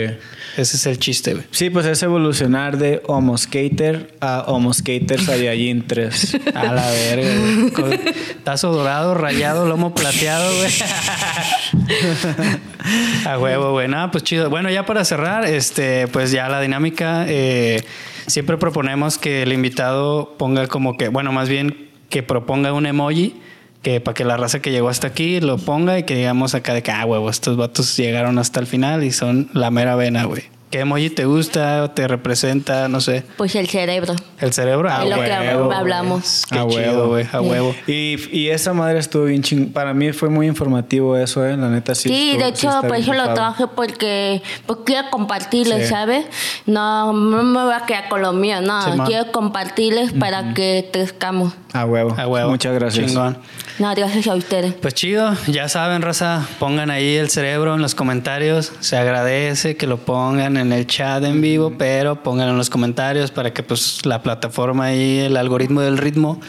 ese 0.56 0.78
es 0.78 0.86
el 0.86 1.00
chiste, 1.00 1.34
güey. 1.34 1.46
Sí, 1.50 1.72
pues 1.72 1.88
es 1.88 2.02
evolucionar 2.04 2.78
de 2.78 3.02
Homo 3.08 3.36
Skater 3.36 4.14
a 4.22 4.44
Homo 4.48 4.72
Skater 4.72 5.20
Saiyajin 5.20 5.88
3. 5.88 6.38
A 6.56 6.64
la 6.74 6.90
verga, 6.92 7.28
güey. 7.40 7.72
Con 7.72 8.00
tazo 8.44 8.72
dorado, 8.72 9.16
rayado, 9.16 9.66
lomo 9.66 9.96
plateado, 9.96 10.56
güey. 10.58 10.72
A 13.26 13.40
huevo, 13.40 13.72
güey. 13.72 13.88
Nada, 13.88 14.12
pues 14.12 14.24
chido. 14.24 14.50
Bueno, 14.50 14.70
ya 14.70 14.86
para 14.86 15.04
cerrar, 15.06 15.46
este, 15.46 16.08
pues 16.08 16.32
ya 16.32 16.48
la 16.50 16.62
dinámica. 16.62 17.26
eh, 17.28 17.84
siempre 18.28 18.58
proponemos 18.58 19.18
que 19.18 19.44
el 19.44 19.54
invitado 19.54 20.36
ponga 20.38 20.68
como 20.68 20.98
que, 20.98 21.10
bueno, 21.10 21.32
más 21.32 21.50
bien 21.50 21.90
que 22.10 22.24
proponga 22.24 22.74
un 22.74 22.86
emoji. 22.86 23.36
Que 23.82 24.02
para 24.02 24.16
que 24.16 24.26
la 24.26 24.36
raza 24.36 24.64
que 24.64 24.72
llegó 24.72 24.90
hasta 24.90 25.06
aquí 25.06 25.40
lo 25.40 25.60
ponga 25.60 26.00
y 26.00 26.04
que 26.04 26.16
digamos 26.16 26.56
acá 26.56 26.74
de 26.74 26.82
que, 26.82 26.90
ah, 26.90 27.06
huevo, 27.06 27.30
estos 27.30 27.56
vatos 27.56 27.96
llegaron 27.96 28.40
hasta 28.40 28.60
el 28.60 28.66
final 28.66 29.04
y 29.04 29.12
son 29.12 29.48
la 29.54 29.70
mera 29.70 29.96
vena, 29.96 30.24
güey. 30.24 30.42
¿Qué 30.72 30.80
emoji 30.80 31.12
te 31.12 31.26
gusta, 31.26 31.94
te 31.94 32.08
representa, 32.08 32.88
no 32.90 33.00
sé? 33.00 33.24
Pues 33.38 33.54
el 33.56 33.68
cerebro. 33.68 34.16
¿El 34.40 34.52
cerebro? 34.54 34.90
Es 34.90 35.10
lo 35.10 35.16
que 35.24 35.30
huevo, 35.30 35.66
güey. 35.66 35.78
hablamos. 35.78 36.44
Qué 36.50 36.60
A 36.60 36.68
chido, 36.68 36.82
huevo. 36.82 37.08
güey, 37.08 37.28
a 37.32 37.42
huevo. 37.42 37.76
Y, 37.88 38.18
y 38.38 38.50
esa 38.50 38.74
madre 38.74 39.00
estuvo 39.00 39.24
bien 39.26 39.42
ching. 39.42 39.72
Para 39.72 39.94
mí 39.94 40.12
fue 40.12 40.30
muy 40.30 40.48
informativo 40.48 41.16
eso, 41.18 41.46
¿eh? 41.46 41.56
La 41.56 41.70
neta 41.70 41.96
sí. 41.96 42.10
Sí, 42.10 42.32
estuvo- 42.32 42.40
de 42.40 42.46
sí 42.46 42.50
hecho, 42.66 42.70
está 42.76 42.88
por 42.88 42.98
eso 42.98 43.14
lo 43.14 43.34
traje 43.34 43.68
porque, 43.68 44.42
porque 44.66 44.84
quiero 44.94 45.10
compartirles, 45.10 45.84
Sí. 45.84 45.90
¿sabes? 45.94 46.26
No, 46.66 47.14
no 47.14 47.44
me 47.44 47.64
voy 47.64 47.74
a 47.74 47.86
quedar 47.86 48.10
con 48.10 48.22
lo 48.22 48.34
mío, 48.34 48.62
no. 48.62 48.82
Simón. 48.82 49.08
quiero 49.08 49.32
compartirles 49.32 50.12
para 50.14 50.54
que 50.54 50.90
crezcamos. 50.92 51.54
A 51.74 51.86
huevo. 51.86 52.16
A 52.18 52.28
huevo. 52.28 52.50
Muchas 52.50 52.74
gracias. 52.74 53.06
Chingón. 53.08 53.38
No, 53.80 53.94
gracias 53.94 54.28
a 54.28 54.36
ustedes. 54.36 54.74
Pues 54.76 54.94
chido, 54.94 55.34
ya 55.48 55.68
saben, 55.68 56.02
raza, 56.02 56.48
pongan 56.60 56.90
ahí 56.92 57.16
el 57.18 57.30
cerebro 57.30 57.76
en 57.76 57.82
los 57.82 57.94
comentarios. 57.94 58.72
Se 58.80 58.96
agradece 58.98 59.76
que 59.76 59.86
lo 59.86 59.98
pongan 59.98 60.56
en 60.56 60.72
el 60.72 60.88
chat 60.88 61.22
en 61.26 61.42
vivo, 61.42 61.74
pero 61.78 62.24
pongan 62.24 62.48
en 62.48 62.58
los 62.58 62.70
comentarios 62.70 63.32
para 63.32 63.52
que 63.54 63.64
pues 63.64 64.06
la 64.06 64.24
plataforma 64.26 64.92
y 64.94 65.20
el 65.20 65.38
algoritmo 65.38 65.82
del 65.82 66.00
ritmo 66.00 66.42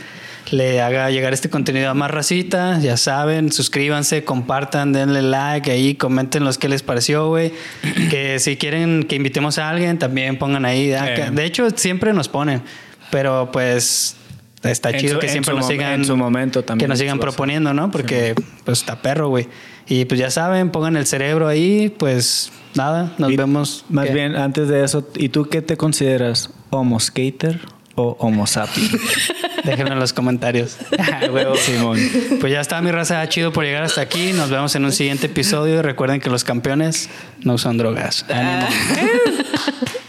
le 0.51 0.81
haga 0.81 1.11
llegar 1.11 1.35
este 1.35 1.51
contenido 1.51 1.90
a 1.90 1.94
más 1.94 2.11
racita. 2.11 2.78
Ya 2.81 2.97
saben, 2.97 3.53
suscríbanse, 3.53 4.24
compartan, 4.24 4.93
denle 4.94 5.20
like 5.20 5.70
ahí, 5.70 5.94
comenten 5.94 6.43
los 6.43 6.57
que 6.57 6.69
les 6.70 6.82
pareció, 6.82 7.28
güey. 7.28 7.53
Que 8.11 8.39
si 8.39 8.57
quieren 8.57 9.05
que 9.05 9.16
invitemos 9.16 9.59
a 9.59 9.69
alguien, 9.69 9.98
también 9.98 10.39
pongan 10.39 10.65
ahí. 10.65 10.93
Ah, 10.93 11.07
Eh. 11.09 11.31
De 11.32 11.44
hecho, 11.44 11.69
siempre 11.70 12.12
nos 12.15 12.28
ponen, 12.28 12.62
pero 13.11 13.51
pues 13.53 14.16
está 14.70 14.90
En 14.90 15.01
chido 15.01 15.14
su- 15.14 15.18
que 15.20 15.28
siempre 15.28 15.55
nos 15.55 15.66
sigan 15.66 15.93
en 15.93 16.05
su 16.05 16.16
momento 16.16 16.62
también 16.64 16.86
que 16.86 16.88
nos 16.88 16.98
sigan 16.98 17.18
proponiendo, 17.18 17.72
¿no? 17.74 17.90
Porque 17.90 18.34
pues 18.64 18.80
está 18.80 19.01
perro, 19.02 19.28
güey. 19.28 19.48
Y 19.88 20.05
pues 20.05 20.18
ya 20.20 20.30
saben, 20.30 20.70
pongan 20.70 20.97
el 20.97 21.06
cerebro 21.06 21.47
ahí, 21.48 21.88
pues 21.97 22.51
nada, 22.74 23.12
nos 23.18 23.30
Y 23.30 23.36
vemos. 23.36 23.84
Más 23.88 24.06
¿qué? 24.06 24.14
bien, 24.14 24.36
antes 24.36 24.68
de 24.68 24.84
eso, 24.84 25.09
¿y 25.16 25.28
tú 25.28 25.44
qué 25.48 25.62
te 25.62 25.76
consideras? 25.76 26.51
¿Homo 26.70 26.98
Skater 26.98 27.60
o 27.94 28.16
Homo 28.18 28.47
Sapien? 28.47 28.88
Déjenme 29.64 29.90
en 29.93 29.98
los 29.98 30.12
comentarios. 30.12 30.76
Huevo. 31.32 31.56
Simón. 31.56 31.98
Pues 32.40 32.52
ya 32.52 32.60
está 32.60 32.80
mi 32.82 32.90
raza, 32.93 33.28
chido 33.28 33.52
por 33.52 33.64
llegar 33.64 33.82
hasta 33.82 34.01
aquí. 34.01 34.32
Nos 34.32 34.51
vemos 34.51 34.74
en 34.76 34.84
un 34.84 34.93
siguiente 34.93 35.26
episodio. 35.26 35.82
Recuerden 35.82 36.20
que 36.20 36.30
los 36.30 36.44
campeones 36.44 37.09
no 37.43 37.55
usan 37.55 37.76
drogas. 37.76 38.24
Ánimo. 38.28 38.66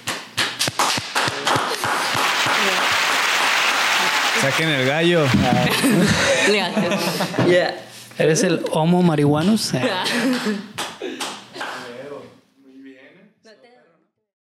Saquen 4.58 4.74
el 4.74 4.88
gallo. 4.88 5.24
Gracias. 6.48 7.48
Yeah. 7.48 7.76
¿Eres 8.18 8.42
el 8.42 8.66
homo 8.72 9.04
marihuanos? 9.04 9.72